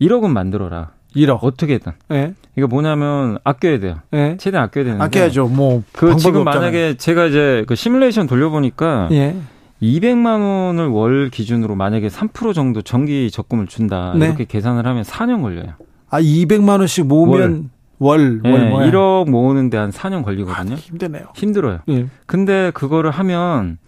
1억은 0.00 0.30
만들어라. 0.30 0.90
1억. 1.14 1.38
어떻게든. 1.42 1.92
네. 2.08 2.34
이거 2.56 2.66
뭐냐면 2.66 3.38
아껴야 3.44 3.78
돼요. 3.78 3.96
네. 4.10 4.36
최대한 4.38 4.66
아껴야 4.66 4.84
되는데. 4.84 5.04
아껴야죠. 5.04 5.48
뭐. 5.48 5.82
그 5.92 6.16
지금 6.16 6.40
없잖아요. 6.40 6.60
만약에 6.60 6.96
제가 6.96 7.26
이제 7.26 7.64
그 7.66 7.74
시뮬레이션 7.74 8.26
돌려보니까 8.26 9.08
예. 9.12 9.36
200만 9.82 10.40
원을 10.40 10.86
월 10.88 11.30
기준으로 11.30 11.74
만약에 11.74 12.08
3% 12.08 12.54
정도 12.54 12.82
정기 12.82 13.30
적금을 13.30 13.66
준다. 13.66 14.14
네. 14.16 14.26
이렇게 14.26 14.44
계산을 14.44 14.86
하면 14.86 15.02
4년 15.02 15.42
걸려요. 15.42 15.74
아, 16.08 16.20
200만 16.20 16.78
원씩 16.78 17.06
모으면 17.06 17.70
월, 17.98 18.40
월, 18.44 18.52
월 18.52 18.60
네, 18.68 18.90
1억 18.90 19.30
모으는데 19.30 19.76
한 19.76 19.90
4년 19.90 20.22
걸리거든요. 20.24 20.74
아, 20.74 20.76
힘드네요. 20.76 21.24
힘들어요. 21.34 21.80
예. 21.88 22.06
근데 22.26 22.70
그거를 22.74 23.10
하면 23.10 23.78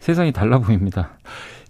세상이 0.00 0.32
달라 0.32 0.58
보입니다. 0.58 1.10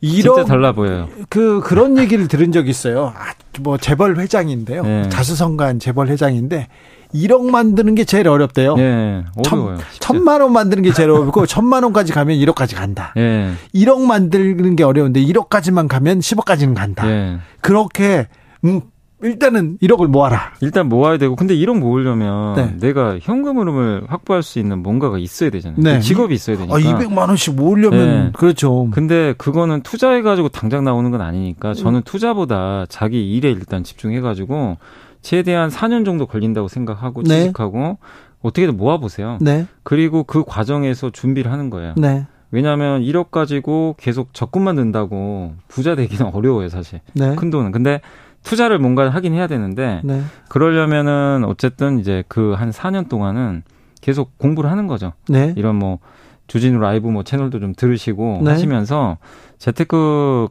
이런 0.01 0.37
진짜 0.37 0.45
달라 0.49 0.73
보여요. 0.73 1.09
그 1.29 1.61
그런 1.63 1.99
얘기를 1.99 2.27
들은 2.29 2.53
적이 2.53 2.71
있어요. 2.71 3.13
아, 3.17 3.33
뭐 3.61 3.77
재벌 3.77 4.17
회장인데요. 4.19 4.83
네. 4.83 5.09
자수성가한 5.11 5.79
재벌 5.79 6.09
회장인데 6.09 6.69
1억 7.15 7.51
만드는 7.51 7.95
게 7.97 8.05
제일 8.05 8.29
어렵대요. 8.29 8.77
네, 8.77 9.25
어려워요. 9.37 9.79
천, 9.99 10.23
만 10.25 10.41
원 10.41 10.53
만드는 10.53 10.83
게 10.85 10.93
제일 10.93 11.11
어렵고 11.11 11.45
천만 11.47 11.83
원까지 11.83 12.13
가면 12.13 12.37
1억까지 12.39 12.77
간다. 12.77 13.13
네. 13.17 13.53
1억 13.75 14.01
만드는 14.07 14.77
게 14.77 14.85
어려운데 14.85 15.21
1억까지만 15.23 15.89
가면 15.89 16.21
10억까지는 16.21 16.75
간다. 16.75 17.05
네. 17.07 17.39
그렇게 17.61 18.29
음, 18.65 18.81
일단은 19.23 19.79
1억을 19.83 20.07
모아라. 20.07 20.53
일단 20.61 20.89
모아야 20.89 21.19
되고 21.19 21.37
근데 21.37 21.55
1억 21.55 21.79
모으려면 21.79 22.55
네. 22.55 22.77
내가 22.79 23.19
현금 23.21 23.59
흐름을 23.59 24.05
확보할 24.09 24.43
수 24.43 24.59
있는 24.59 24.83
뭔가가 24.83 25.19
있어야 25.19 25.51
되잖아요. 25.51 25.81
네. 25.83 25.95
그 25.97 26.01
직업이 26.01 26.35
있어야 26.35 26.57
되니까. 26.57 26.75
아, 26.75 26.79
200만 26.79 27.29
원씩 27.29 27.55
모으려면 27.55 28.25
네. 28.27 28.31
그렇죠. 28.33 28.89
근데 28.93 29.35
그거는 29.37 29.83
투자해 29.83 30.23
가지고 30.23 30.49
당장 30.49 30.85
나오는 30.85 31.11
건 31.11 31.21
아니니까 31.21 31.75
저는 31.75 32.03
투자보다 32.03 32.87
자기 32.89 33.35
일에 33.35 33.51
일단 33.51 33.85
집중해 33.85 34.21
가지고 34.21 34.79
최대한 35.23 35.69
4년 35.69 36.05
정도 36.05 36.27
걸린다고 36.27 36.69
생각하고 36.69 37.23
네. 37.23 37.41
취직하고 37.41 37.99
어떻게든 38.43 38.77
모아 38.77 38.99
보세요. 38.99 39.37
네. 39.41 39.67
그리고 39.83 40.25
그 40.25 40.45
과정에서 40.45 41.11
준비를 41.11 41.53
하는 41.53 41.69
거예요. 41.69 41.95
네. 41.97 42.27
왜냐하면 42.53 43.03
1억 43.03 43.31
가지고 43.31 43.95
계속 43.99 44.35
적금만 44.35 44.77
든다고 44.77 45.55
부자 45.69 45.95
되기는 45.95 46.31
어려워요, 46.35 46.69
사실. 46.69 47.01
큰 47.37 47.51
돈은. 47.51 47.71
근데 47.71 48.01
투자를 48.43 48.79
뭔가 48.79 49.09
하긴 49.11 49.35
해야 49.35 49.47
되는데 49.47 50.01
네. 50.05 50.23
그러려면은 50.49 51.45
어쨌든 51.47 51.99
이제 51.99 52.25
그 52.29 52.55
한 52.55 52.71
4년 52.71 53.09
동안은 53.09 53.63
계속 54.01 54.37
공부를 54.39 54.71
하는 54.71 54.87
거죠. 54.87 55.13
네. 55.29 55.53
이런 55.57 55.77
뭐 55.77 55.99
주진우 56.47 56.79
라이브 56.81 57.07
뭐 57.09 57.23
채널도 57.23 57.61
좀 57.61 57.75
들으시고 57.77 58.41
네. 58.45 58.51
하시면서 58.51 59.19
재테크 59.59 60.49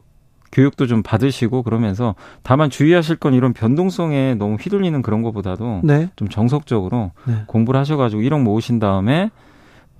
교육도 0.52 0.86
좀 0.86 1.02
받으시고 1.02 1.62
그러면서 1.62 2.14
다만 2.42 2.70
주의하실 2.70 3.16
건 3.16 3.34
이런 3.34 3.52
변동성에 3.52 4.34
너무 4.34 4.56
휘둘리는 4.56 5.00
그런 5.02 5.22
것보다도 5.22 5.80
네. 5.84 6.08
좀 6.16 6.28
정석적으로 6.28 7.12
네. 7.26 7.42
공부를 7.46 7.78
하셔가지고 7.80 8.22
1억 8.22 8.40
모으신 8.42 8.78
다음에 8.78 9.30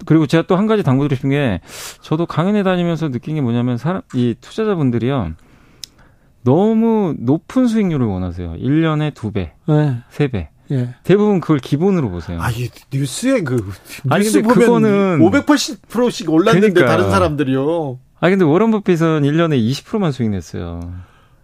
그리고 0.06 0.26
제가 0.26 0.46
또 0.46 0.56
한 0.56 0.66
가지 0.66 0.82
당부드리고 0.82 1.14
싶은 1.16 1.30
게 1.30 1.60
저도 2.00 2.24
강연에 2.26 2.62
다니면서 2.62 3.10
느낀 3.10 3.34
게 3.34 3.40
뭐냐면 3.42 3.76
사람 3.76 4.00
이 4.14 4.34
투자자분들이요. 4.40 5.32
너무 6.42 7.14
높은 7.18 7.66
수익률을 7.66 8.06
원하세요. 8.06 8.54
1년에 8.54 9.12
2배, 9.14 9.50
네. 9.68 9.96
3배. 10.10 10.48
예. 10.72 10.94
대부분 11.02 11.40
그걸 11.40 11.58
기본으로 11.58 12.10
보세요. 12.10 12.40
아, 12.40 12.50
이 12.50 12.68
뉴스에 12.92 13.42
그 13.42 13.72
뉴스 14.04 14.40
보면 14.42 14.54
그거는 14.56 15.18
580%씩 15.18 16.30
올랐는데 16.30 16.72
그러니까. 16.72 16.96
다른 16.96 17.10
사람들이요. 17.10 17.98
아 18.20 18.30
근데 18.30 18.44
워런 18.44 18.70
버핏은 18.70 19.22
1년에 19.22 19.58
20%만 19.60 20.12
수익 20.12 20.30
냈어요. 20.30 20.80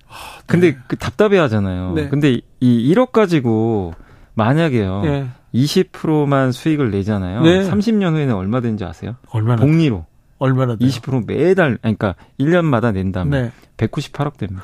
아, 0.08 0.12
근데 0.46 0.72
네. 0.72 0.78
그 0.86 0.96
답답해 0.96 1.38
하잖아요. 1.38 1.94
네. 1.94 2.08
근데 2.08 2.40
이 2.60 2.94
1억 2.94 3.10
가지고 3.10 3.94
만약에요. 4.34 5.02
네. 5.02 5.26
20%만 5.54 6.52
수익을 6.52 6.90
내잖아요. 6.90 7.42
네. 7.42 7.68
30년 7.68 8.12
후에는 8.12 8.34
얼마 8.34 8.60
되는지 8.60 8.84
아세요? 8.84 9.16
얼마나? 9.30 9.62
복리로. 9.62 10.04
얼마나 10.38 10.76
돼요? 10.76 10.88
20% 10.88 11.26
매달 11.26 11.78
그러니까 11.78 12.14
1년마다 12.38 12.92
낸다면 12.92 13.30
네. 13.30 13.52
198억 13.76 14.36
됩니다. 14.38 14.62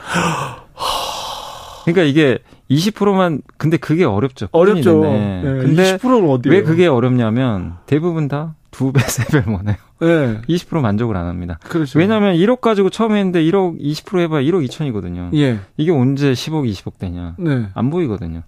그러니까 1.84 2.02
이게 2.02 2.38
20%만 2.70 3.42
근데 3.58 3.76
그게 3.76 4.04
어렵죠. 4.04 4.48
어렵죠. 4.52 5.00
네. 5.02 5.42
근데 5.42 5.96
20%는 5.96 6.28
어디에 6.30 6.52
왜 6.52 6.62
그게 6.62 6.86
어렵냐면 6.86 7.74
대부분 7.86 8.28
다 8.28 8.54
두 8.72 8.90
배, 8.90 9.00
세 9.00 9.24
배를 9.26 9.52
원해요. 9.52 9.76
네. 10.00 10.40
20% 10.48 10.80
만족을 10.80 11.16
안 11.16 11.26
합니다. 11.28 11.58
그렇죠. 11.68 11.98
왜냐하면 11.98 12.34
1억 12.34 12.60
가지고 12.60 12.90
처음 12.90 13.14
했는데 13.14 13.40
1억 13.44 13.78
20% 13.78 14.18
해봐야 14.20 14.40
1억 14.42 14.66
2천이거든요. 14.66 15.32
예. 15.36 15.60
이게 15.76 15.92
언제 15.92 16.32
10억, 16.32 16.68
20억 16.68 16.98
되냐? 16.98 17.36
네. 17.38 17.68
안 17.74 17.90
보이거든요. 17.90 18.42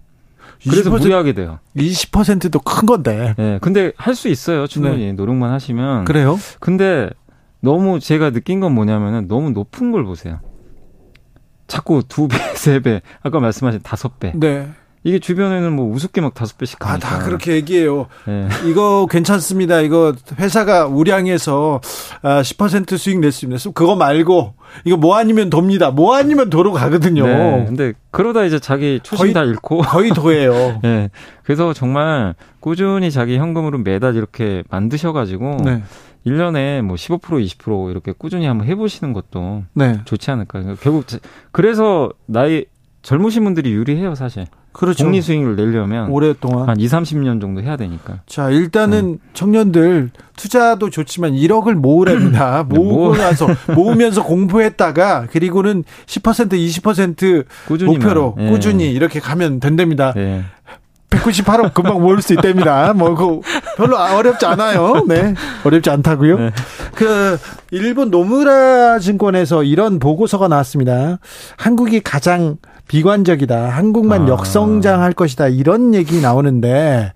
그래서 0.67 0.89
무리하게 0.89 1.33
돼요. 1.33 1.59
20%도 1.77 2.59
큰 2.59 2.87
건데. 2.87 3.35
네. 3.37 3.59
근데 3.61 3.91
할 3.97 4.15
수 4.15 4.27
있어요. 4.29 4.65
충분히 4.67 5.05
네. 5.05 5.13
노력만 5.13 5.51
하시면. 5.51 6.05
그래요? 6.05 6.39
근데 6.59 7.09
너무 7.59 7.99
제가 7.99 8.31
느낀 8.31 8.59
건 8.59 8.73
뭐냐면은 8.73 9.27
너무 9.27 9.51
높은 9.51 9.91
걸 9.91 10.05
보세요. 10.05 10.39
자꾸 11.67 12.03
두 12.07 12.27
배, 12.27 12.37
세 12.55 12.79
배, 12.79 13.01
아까 13.21 13.39
말씀하신 13.39 13.81
다섯 13.83 14.19
배. 14.19 14.31
네. 14.35 14.67
이게 15.05 15.19
주변에는 15.19 15.71
뭐 15.71 15.87
우습게 15.93 16.19
막 16.19 16.33
다섯 16.33 16.57
배씩 16.57 16.79
가니까. 16.79 17.07
아, 17.07 17.17
다 17.19 17.23
그렇게 17.23 17.53
얘기해요. 17.53 18.07
네. 18.25 18.49
이거 18.65 19.05
괜찮습니다. 19.07 19.81
이거 19.81 20.15
회사가 20.39 20.87
우량해서 20.87 21.79
아, 22.23 22.41
10% 22.41 22.97
수익 22.97 23.19
냈습니다. 23.19 23.69
그거 23.75 23.95
말고 23.95 24.55
이거 24.83 24.97
뭐 24.97 25.15
아니면 25.15 25.51
돕니다. 25.51 25.91
뭐 25.91 26.15
아니면 26.15 26.49
도로 26.49 26.73
가거든요. 26.73 27.23
네. 27.23 27.65
근데 27.67 27.93
그러다 28.09 28.45
이제 28.45 28.57
자기 28.57 28.99
초심 29.03 29.25
거의, 29.25 29.33
다 29.33 29.43
잃고 29.43 29.81
거의 29.83 30.09
도예요. 30.09 30.79
네. 30.81 31.09
그래서 31.45 31.71
정말 31.71 32.33
꾸준히 32.59 33.11
자기 33.11 33.37
현금으로 33.37 33.77
매달 33.77 34.15
이렇게 34.15 34.63
만드셔 34.71 35.13
가지고 35.13 35.57
네. 35.63 35.83
1년에 36.25 36.81
뭐 36.81 36.95
15% 36.95 37.19
20% 37.19 37.91
이렇게 37.91 38.11
꾸준히 38.17 38.45
한번 38.45 38.67
해 38.67 38.75
보시는 38.75 39.13
것도 39.13 39.63
네. 39.73 39.99
좋지 40.05 40.31
않을까. 40.31 40.75
결국 40.81 41.05
그래서 41.51 42.11
나이 42.25 42.65
젊으신 43.03 43.43
분들이 43.43 43.71
유리해요, 43.71 44.15
사실. 44.15 44.45
그렇죠. 44.71 45.05
복리 45.05 45.21
수익을 45.21 45.55
내려면 45.55 46.09
오랫동안 46.09 46.67
한 46.67 46.77
2, 46.77 46.85
30년 46.87 47.39
정도 47.39 47.61
해야 47.61 47.77
되니까. 47.77 48.19
자, 48.25 48.49
일단은 48.49 49.13
네. 49.13 49.17
청년들 49.33 50.11
투자도 50.35 50.89
좋지만 50.89 51.31
1억을 51.33 51.75
모으랍니다. 51.75 52.63
모으고 52.67 53.15
네, 53.15 53.21
나서 53.21 53.47
모으면서 53.73 54.23
공부했다가 54.23 55.27
그리고는 55.31 55.85
10% 56.07 56.49
20% 56.51 57.45
꾸준히만. 57.67 58.01
목표로 58.01 58.35
네. 58.37 58.49
꾸준히 58.49 58.91
이렇게 58.91 59.21
가면 59.21 59.61
된답니다. 59.61 60.13
네. 61.15 61.21
198억 61.21 61.73
금방 61.73 62.01
모을 62.01 62.21
수 62.21 62.33
있답니다. 62.33 62.93
뭐, 62.93 63.15
그, 63.15 63.41
별로 63.77 63.97
어렵지 63.97 64.45
않아요. 64.45 65.03
네. 65.07 65.33
어렵지 65.63 65.89
않다고요. 65.89 66.37
네. 66.37 66.51
그, 66.95 67.37
일본 67.71 68.11
노무라 68.11 68.99
증권에서 68.99 69.63
이런 69.63 69.99
보고서가 69.99 70.47
나왔습니다. 70.47 71.19
한국이 71.57 72.01
가장 72.01 72.57
비관적이다. 72.87 73.69
한국만 73.69 74.23
아. 74.23 74.27
역성장할 74.27 75.13
것이다. 75.13 75.47
이런 75.47 75.93
얘기 75.95 76.21
나오는데 76.21 77.13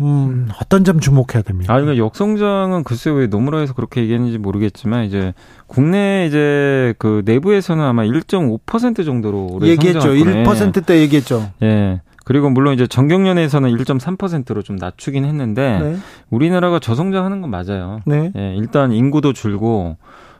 음, 0.00 0.48
어떤 0.60 0.84
점 0.84 0.98
주목해야 0.98 1.42
됩니까? 1.42 1.72
아, 1.72 1.80
그러니까 1.80 2.04
역성장은 2.04 2.82
글쎄 2.82 3.10
왜 3.10 3.28
노무라에서 3.28 3.74
그렇게 3.74 4.02
얘기했는지 4.02 4.38
모르겠지만 4.38 5.04
이제 5.04 5.32
국내 5.66 6.26
이제 6.26 6.94
그 6.98 7.22
내부에서는 7.24 7.82
아마 7.82 8.02
1.5% 8.02 9.04
정도로 9.04 9.60
얘기했죠. 9.62 10.08
1%대 10.08 10.98
얘기했죠. 11.00 11.50
예. 11.62 12.00
그리고 12.24 12.50
물론 12.50 12.74
이제 12.74 12.86
정경련에서는 12.86 13.70
1.3%로 13.70 14.62
좀 14.62 14.76
낮추긴 14.76 15.24
했는데 15.24 15.78
네. 15.78 15.96
우리나라가 16.30 16.78
저성장하는 16.78 17.40
건 17.40 17.50
맞아요. 17.50 18.00
네. 18.06 18.32
예, 18.36 18.54
일단 18.56 18.92
인구도 18.92 19.32
줄고 19.32 19.96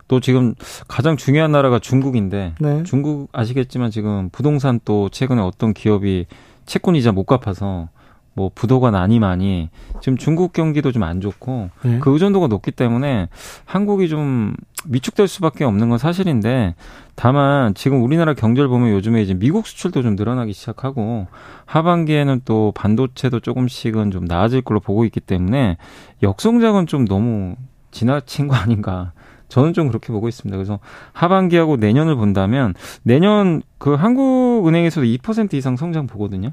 또 0.09 0.21
지금 0.21 0.55
가장 0.89 1.17
중요한 1.17 1.53
나라가 1.53 1.79
중국인데 1.79 2.55
네. 2.61 2.83
중국 2.85 3.29
아시겠지만 3.33 3.91
지금 3.91 4.29
부동산 4.31 4.79
또 4.85 5.09
최근에 5.09 5.41
어떤 5.41 5.73
기업이 5.73 6.27
채권 6.67 6.97
이자 6.97 7.13
못 7.13 7.25
갚아서 7.25 7.89
뭐 8.35 8.51
부도가 8.55 8.91
나니 8.91 9.19
많이 9.19 9.69
지금 10.01 10.17
중국 10.17 10.53
경기도 10.53 10.91
좀 10.91 11.03
안 11.03 11.21
좋고 11.21 11.71
네. 11.83 11.99
그 11.99 12.13
의존도가 12.13 12.47
높기 12.47 12.71
때문에 12.71 13.29
한국이 13.65 14.09
좀 14.09 14.55
위축될 14.87 15.29
수밖에 15.29 15.65
없는 15.65 15.89
건 15.89 15.99
사실인데 15.99 16.75
다만 17.15 17.75
지금 17.75 18.03
우리나라 18.03 18.35
경제를 18.35 18.69
보면 18.69 18.93
요즘에 18.93 19.23
이제 19.23 19.35
미국 19.35 19.67
수출도 19.67 20.03
좀 20.03 20.17
늘어나기 20.17 20.53
시작하고 20.53 21.27
하반기에는 21.67 22.43
또 22.45 22.73
반도체도 22.75 23.41
조금씩은 23.41 24.11
좀 24.11 24.25
나아질 24.25 24.63
걸로 24.63 24.81
보고 24.81 25.05
있기 25.05 25.21
때문에 25.21 25.77
역성장은 26.23 26.87
좀 26.87 27.05
너무 27.07 27.57
지나친 27.91 28.49
거 28.49 28.55
아닌가 28.55 29.13
저는 29.49 29.75
좀 29.75 29.89
그렇게 29.89 30.13
보고 30.13 30.29
있습니다. 30.29 30.57
그래서 30.57 30.79
하반기하고 31.13 31.77
내년을 31.77 32.17
본다면 32.17 32.75
내년 33.03 33.61
그 33.79 33.95
한국은행에서도 33.95 35.07
2% 35.07 35.55
이상 35.55 35.77
성장 35.77 36.07
보거든요. 36.07 36.53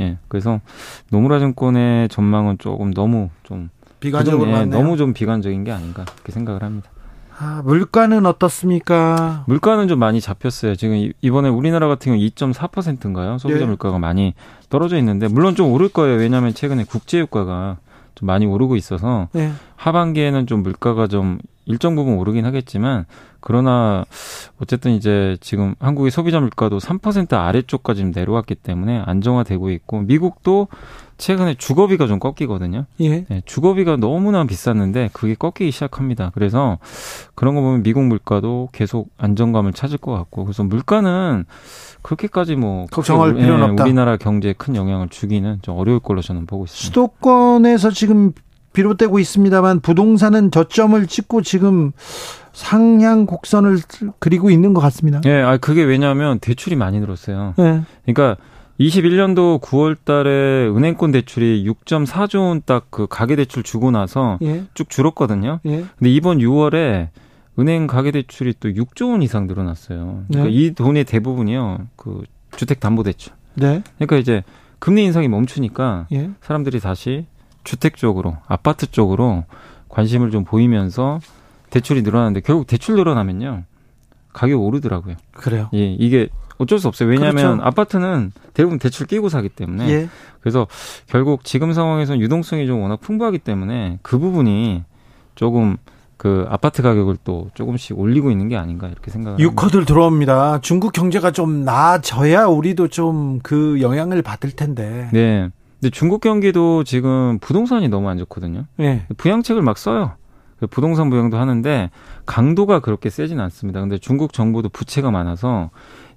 예. 0.00 0.18
그래서 0.28 0.60
노무라 1.10 1.38
증권의 1.38 2.08
전망은 2.08 2.58
조금 2.58 2.92
너무 2.92 3.30
좀 3.42 3.70
비관적으로 4.00 4.50
예, 4.50 4.64
너무 4.64 4.96
좀 4.96 5.12
비관적인 5.12 5.64
게 5.64 5.72
아닌가 5.72 6.04
그렇게 6.04 6.32
생각을 6.32 6.62
합니다. 6.62 6.90
아, 7.40 7.62
물가는 7.64 8.26
어떻습니까? 8.26 9.44
물가는 9.46 9.86
좀 9.86 10.00
많이 10.00 10.20
잡혔어요. 10.20 10.74
지금 10.74 11.12
이번에 11.20 11.48
우리나라 11.48 11.86
같은 11.86 12.12
경우 12.12 12.24
2.4%인가요? 12.24 13.38
소비자 13.38 13.60
예. 13.62 13.64
물가가 13.64 13.98
많이 13.98 14.34
떨어져 14.68 14.98
있는데 14.98 15.28
물론 15.28 15.54
좀 15.54 15.70
오를 15.72 15.88
거예요. 15.88 16.18
왜냐하면 16.18 16.52
최근에 16.52 16.84
국제 16.84 17.18
유가가 17.20 17.76
좀 18.16 18.26
많이 18.26 18.44
오르고 18.44 18.74
있어서 18.74 19.28
예. 19.36 19.52
하반기에는 19.76 20.48
좀 20.48 20.64
물가가 20.64 21.06
좀 21.06 21.38
일정 21.68 21.94
부분 21.94 22.14
오르긴 22.14 22.44
하겠지만 22.44 23.04
그러나 23.40 24.04
어쨌든 24.60 24.92
이제 24.92 25.36
지금 25.40 25.74
한국의 25.78 26.10
소비자 26.10 26.40
물가도 26.40 26.78
3% 26.78 27.34
아래쪽까지 27.34 28.06
내려왔기 28.06 28.56
때문에 28.56 29.02
안정화되고 29.06 29.70
있고 29.70 30.00
미국도 30.00 30.68
최근에 31.18 31.54
주거비가 31.54 32.06
좀 32.06 32.18
꺾이거든요. 32.20 32.86
예. 33.00 33.24
네, 33.24 33.42
주거비가 33.44 33.96
너무나 33.96 34.44
비쌌는데 34.44 35.10
그게 35.12 35.34
꺾이기 35.34 35.70
시작합니다. 35.72 36.30
그래서 36.34 36.78
그런 37.34 37.54
거 37.54 37.60
보면 37.60 37.82
미국 37.82 38.04
물가도 38.04 38.68
계속 38.72 39.10
안정감을 39.18 39.72
찾을 39.72 39.98
것 39.98 40.12
같고 40.12 40.44
그래서 40.44 40.62
물가는 40.62 41.44
그렇게까지 42.02 42.56
뭐 42.56 42.86
걱정할 42.90 43.34
필요는 43.34 43.66
예, 43.66 43.70
없다. 43.70 43.84
우리나라 43.84 44.16
경제에 44.16 44.52
큰 44.52 44.76
영향을 44.76 45.08
주기는 45.08 45.58
좀 45.62 45.76
어려울 45.76 45.98
걸로 46.00 46.22
저는 46.22 46.46
보고 46.46 46.64
있습니다. 46.64 46.86
수도권에서 46.86 47.90
지금 47.90 48.32
비롯되고 48.78 49.18
있습니다만 49.18 49.80
부동산은 49.80 50.52
저점을 50.52 51.04
찍고 51.08 51.42
지금 51.42 51.90
상향 52.52 53.26
곡선을 53.26 53.78
그리고 54.20 54.50
있는 54.50 54.72
것 54.72 54.80
같습니다. 54.82 55.20
예, 55.26 55.42
아 55.42 55.56
그게 55.56 55.82
왜냐하면 55.82 56.38
대출이 56.38 56.76
많이 56.76 57.00
늘었어요. 57.00 57.54
네. 57.58 57.82
그러니까 58.06 58.36
21년도 58.78 59.60
9월 59.60 59.96
달에 60.04 60.68
은행권 60.68 61.10
대출이 61.10 61.64
6.4조 61.68 62.38
원 62.46 62.62
딱 62.64 62.86
그 62.90 63.08
가계 63.08 63.34
대출 63.34 63.64
주고 63.64 63.90
나서 63.90 64.38
예. 64.42 64.64
쭉 64.74 64.88
줄었거든요. 64.88 65.58
예. 65.66 65.84
근데 65.98 66.10
이번 66.10 66.38
6월에 66.38 67.08
은행 67.58 67.88
가계 67.88 68.12
대출이 68.12 68.54
또 68.60 68.68
6조 68.68 69.10
원 69.10 69.22
이상 69.22 69.48
늘어났어요. 69.48 70.22
그러니까 70.28 70.48
네. 70.48 70.56
이 70.56 70.74
돈의 70.74 71.02
대부분이요. 71.04 71.78
그 71.96 72.22
주택 72.56 72.78
담보 72.78 73.02
대출. 73.02 73.32
네. 73.54 73.82
그러니까 73.96 74.16
이제 74.18 74.44
금리 74.78 75.02
인상이 75.04 75.26
멈추니까 75.26 76.06
예. 76.12 76.30
사람들이 76.42 76.78
다시 76.78 77.26
주택 77.68 77.96
쪽으로 77.96 78.38
아파트 78.46 78.90
쪽으로 78.90 79.44
관심을 79.90 80.30
좀 80.30 80.44
보이면서 80.44 81.20
대출이 81.68 82.00
늘어나는데 82.00 82.40
결국 82.40 82.66
대출 82.66 82.96
늘어나면요 82.96 83.64
가격 84.32 84.62
오르더라고요. 84.62 85.16
그래요. 85.32 85.68
예, 85.74 85.92
이게 85.92 86.30
어쩔 86.56 86.78
수 86.78 86.88
없어요. 86.88 87.10
왜냐하면 87.10 87.56
그렇죠. 87.56 87.62
아파트는 87.62 88.32
대부분 88.54 88.78
대출 88.78 89.06
끼고 89.06 89.28
사기 89.28 89.50
때문에 89.50 89.88
예. 89.90 90.08
그래서 90.40 90.66
결국 91.08 91.44
지금 91.44 91.74
상황에서는 91.74 92.20
유동성이 92.22 92.66
좀 92.66 92.80
워낙 92.80 93.00
풍부하기 93.00 93.40
때문에 93.40 93.98
그 94.00 94.18
부분이 94.18 94.84
조금 95.34 95.76
그 96.16 96.46
아파트 96.48 96.82
가격을 96.82 97.18
또 97.22 97.50
조금씩 97.54 97.98
올리고 97.98 98.30
있는 98.30 98.48
게 98.48 98.56
아닌가 98.56 98.88
이렇게 98.88 99.10
생각합니다. 99.10 99.46
유커들 99.46 99.84
들어옵니다. 99.84 100.60
중국 100.62 100.92
경제가 100.92 101.32
좀 101.32 101.64
나아져야 101.64 102.46
우리도 102.46 102.88
좀 102.88 103.40
그 103.42 103.82
영향을 103.82 104.22
받을 104.22 104.52
텐데. 104.52 105.10
네. 105.12 105.50
근데 105.80 105.90
중국 105.90 106.20
경기도 106.20 106.82
지금 106.84 107.38
부동산이 107.40 107.88
너무 107.88 108.08
안 108.08 108.18
좋거든요. 108.18 108.64
네. 108.76 109.06
부양책을 109.16 109.62
막 109.62 109.78
써요. 109.78 110.12
그 110.58 110.66
부동산 110.66 111.08
부양도 111.08 111.38
하는데 111.38 111.90
강도가 112.26 112.80
그렇게 112.80 113.10
세진 113.10 113.38
않습니다. 113.38 113.80
근데 113.80 113.96
중국 113.96 114.32
정부도 114.32 114.68
부채가 114.68 115.10
많아서 115.12 115.70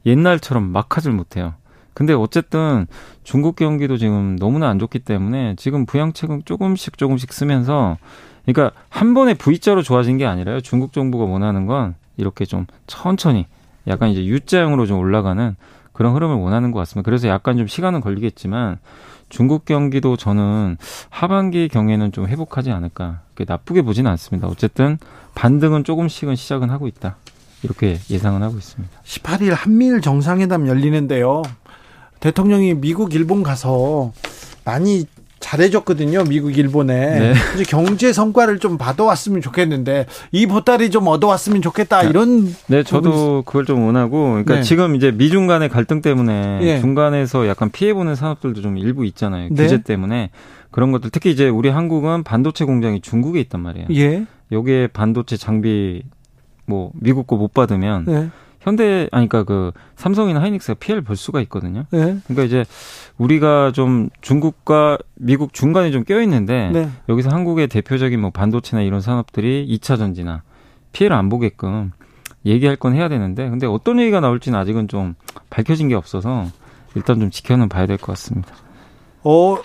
옛날처럼 0.05 0.63
막 0.63 0.97
하질 0.97 1.11
못해요. 1.11 1.53
근데 1.93 2.13
어쨌든 2.13 2.88
중국 3.23 3.55
경기도 3.55 3.97
지금 3.97 4.35
너무나 4.39 4.69
안 4.69 4.79
좋기 4.79 4.99
때문에 4.99 5.55
지금 5.57 5.85
부양책은 5.85 6.43
조금씩 6.45 6.97
조금씩 6.97 7.31
쓰면서 7.31 7.97
그러니까 8.45 8.75
한 8.89 9.13
번에 9.13 9.35
V자로 9.35 9.83
좋아진 9.83 10.17
게 10.17 10.25
아니라요. 10.25 10.61
중국 10.61 10.93
정부가 10.93 11.25
원하는 11.25 11.67
건 11.67 11.93
이렇게 12.17 12.45
좀 12.45 12.65
천천히 12.88 13.45
약간 13.88 14.09
이제 14.09 14.25
U자형으로 14.25 14.88
좀 14.88 14.97
올라가는 14.97 15.55
그런 15.93 16.15
흐름을 16.15 16.38
원하는 16.38 16.71
것 16.71 16.79
같습니다. 16.79 17.05
그래서 17.05 17.27
약간 17.27 17.57
좀 17.57 17.67
시간은 17.67 18.01
걸리겠지만 18.01 18.79
중국 19.31 19.65
경기도 19.65 20.17
저는 20.17 20.77
하반기 21.09 21.67
경에는 21.67 22.11
좀 22.11 22.27
회복하지 22.27 22.69
않을까. 22.69 23.21
나쁘게 23.47 23.81
보지는 23.81 24.11
않습니다. 24.11 24.47
어쨌든 24.47 24.99
반등은 25.33 25.83
조금씩은 25.83 26.35
시작은 26.35 26.69
하고 26.69 26.87
있다. 26.87 27.15
이렇게 27.63 27.97
예상은 28.09 28.43
하고 28.43 28.57
있습니다. 28.57 29.01
18일 29.03 29.55
한미일 29.55 30.01
정상회담 30.01 30.67
열리는데요. 30.67 31.41
대통령이 32.19 32.75
미국, 32.75 33.15
일본 33.15 33.41
가서 33.41 34.13
많이 34.63 35.05
잘해줬거든요. 35.41 36.23
미국, 36.23 36.57
일본에. 36.57 37.19
네. 37.19 37.34
이제 37.55 37.63
경제 37.68 38.13
성과를 38.13 38.59
좀 38.59 38.77
받아왔으면 38.77 39.41
좋겠는데 39.41 40.05
이 40.31 40.45
보따리 40.47 40.89
좀 40.89 41.07
얻어왔으면 41.07 41.61
좋겠다. 41.61 42.03
이런. 42.03 42.55
네, 42.68 42.84
저도 42.84 43.43
그걸 43.45 43.65
좀 43.65 43.84
원하고. 43.84 44.30
그러니까 44.30 44.55
네. 44.55 44.61
지금 44.63 44.95
이제 44.95 45.11
미중 45.11 45.47
간의 45.47 45.68
갈등 45.69 46.01
때문에 46.01 46.59
네. 46.59 46.80
중간에서 46.80 47.47
약간 47.47 47.69
피해보는 47.69 48.15
산업들도 48.15 48.61
좀 48.61 48.77
일부 48.77 49.05
있잖아요. 49.05 49.49
네. 49.51 49.63
규제 49.63 49.81
때문에. 49.81 50.30
그런 50.69 50.93
것들 50.93 51.09
특히 51.09 51.31
이제 51.31 51.49
우리 51.49 51.68
한국은 51.68 52.23
반도체 52.23 52.63
공장이 52.63 53.01
중국에 53.01 53.41
있단 53.41 53.59
말이에요. 53.59 53.88
예. 53.93 54.26
여기에 54.53 54.88
반도체 54.88 55.35
장비 55.35 56.03
뭐 56.65 56.91
미국 56.93 57.27
거 57.27 57.35
못 57.35 57.53
받으면 57.53 58.05
네. 58.05 58.30
현대 58.61 59.07
아니 59.11 59.27
그러니까 59.27 59.43
그 59.43 59.71
삼성이나 59.95 60.39
하이닉스가 60.41 60.75
피해를 60.79 61.01
볼 61.03 61.15
수가 61.15 61.41
있거든요. 61.41 61.85
네. 61.91 62.17
그러니까 62.27 62.43
이제 62.43 62.63
우리가 63.17 63.71
좀 63.73 64.09
중국과 64.21 64.97
미국 65.15 65.53
중간에 65.53 65.91
좀 65.91 66.03
껴 66.05 66.21
있는데 66.21 66.69
네. 66.71 66.89
여기서 67.09 67.29
한국의 67.29 67.67
대표적인 67.67 68.19
뭐 68.19 68.29
반도체나 68.29 68.81
이런 68.83 69.01
산업들이 69.01 69.67
2차 69.67 69.97
전지나 69.97 70.43
피해를 70.93 71.15
안 71.15 71.29
보게끔 71.29 71.91
얘기할 72.45 72.75
건 72.75 72.95
해야 72.95 73.07
되는데 73.09 73.49
근데 73.49 73.65
어떤 73.67 73.99
얘기가 73.99 74.19
나올지는 74.19 74.57
아직은 74.59 74.88
좀 74.88 75.15
밝혀진 75.49 75.88
게 75.89 75.95
없어서 75.95 76.45
일단 76.95 77.19
좀 77.19 77.29
지켜는 77.31 77.69
봐야 77.69 77.85
될 77.85 77.97
것 77.97 78.07
같습니다. 78.07 78.53
어 79.23 79.57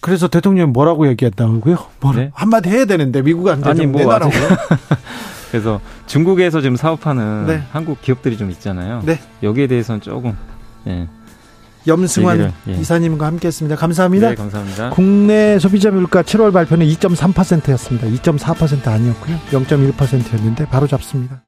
그래서 0.00 0.28
대통령이 0.28 0.70
뭐라고 0.70 1.08
얘기했다고요? 1.08 1.76
뭐 2.00 2.12
네? 2.14 2.30
한마디 2.34 2.68
해야 2.70 2.84
되는데 2.84 3.20
미국한테 3.22 3.68
아니 3.68 3.86
뭐 3.86 4.00
내놔라고. 4.00 4.30
그래서 5.50 5.80
중국에서 6.06 6.60
지금 6.60 6.76
사업하는 6.76 7.46
네. 7.46 7.62
한국 7.70 8.00
기업들이 8.02 8.36
좀 8.36 8.50
있잖아요. 8.50 9.02
네. 9.04 9.18
여기에 9.42 9.66
대해서는 9.66 10.00
조금 10.00 10.36
예. 10.86 11.08
염승환 11.86 12.52
예. 12.68 12.72
이사님과 12.72 13.26
함께했습니다. 13.26 13.76
감사합니다. 13.76 14.28
네, 14.30 14.34
감사합니다. 14.34 14.90
국내 14.90 15.58
소비자 15.58 15.90
물가 15.90 16.22
7월 16.22 16.52
발표는 16.52 16.86
2.3%였습니다. 16.86 18.06
2.4% 18.08 18.88
아니었고요. 18.88 19.36
0.1%였는데 19.50 20.66
바로 20.66 20.86
잡습니다. 20.86 21.36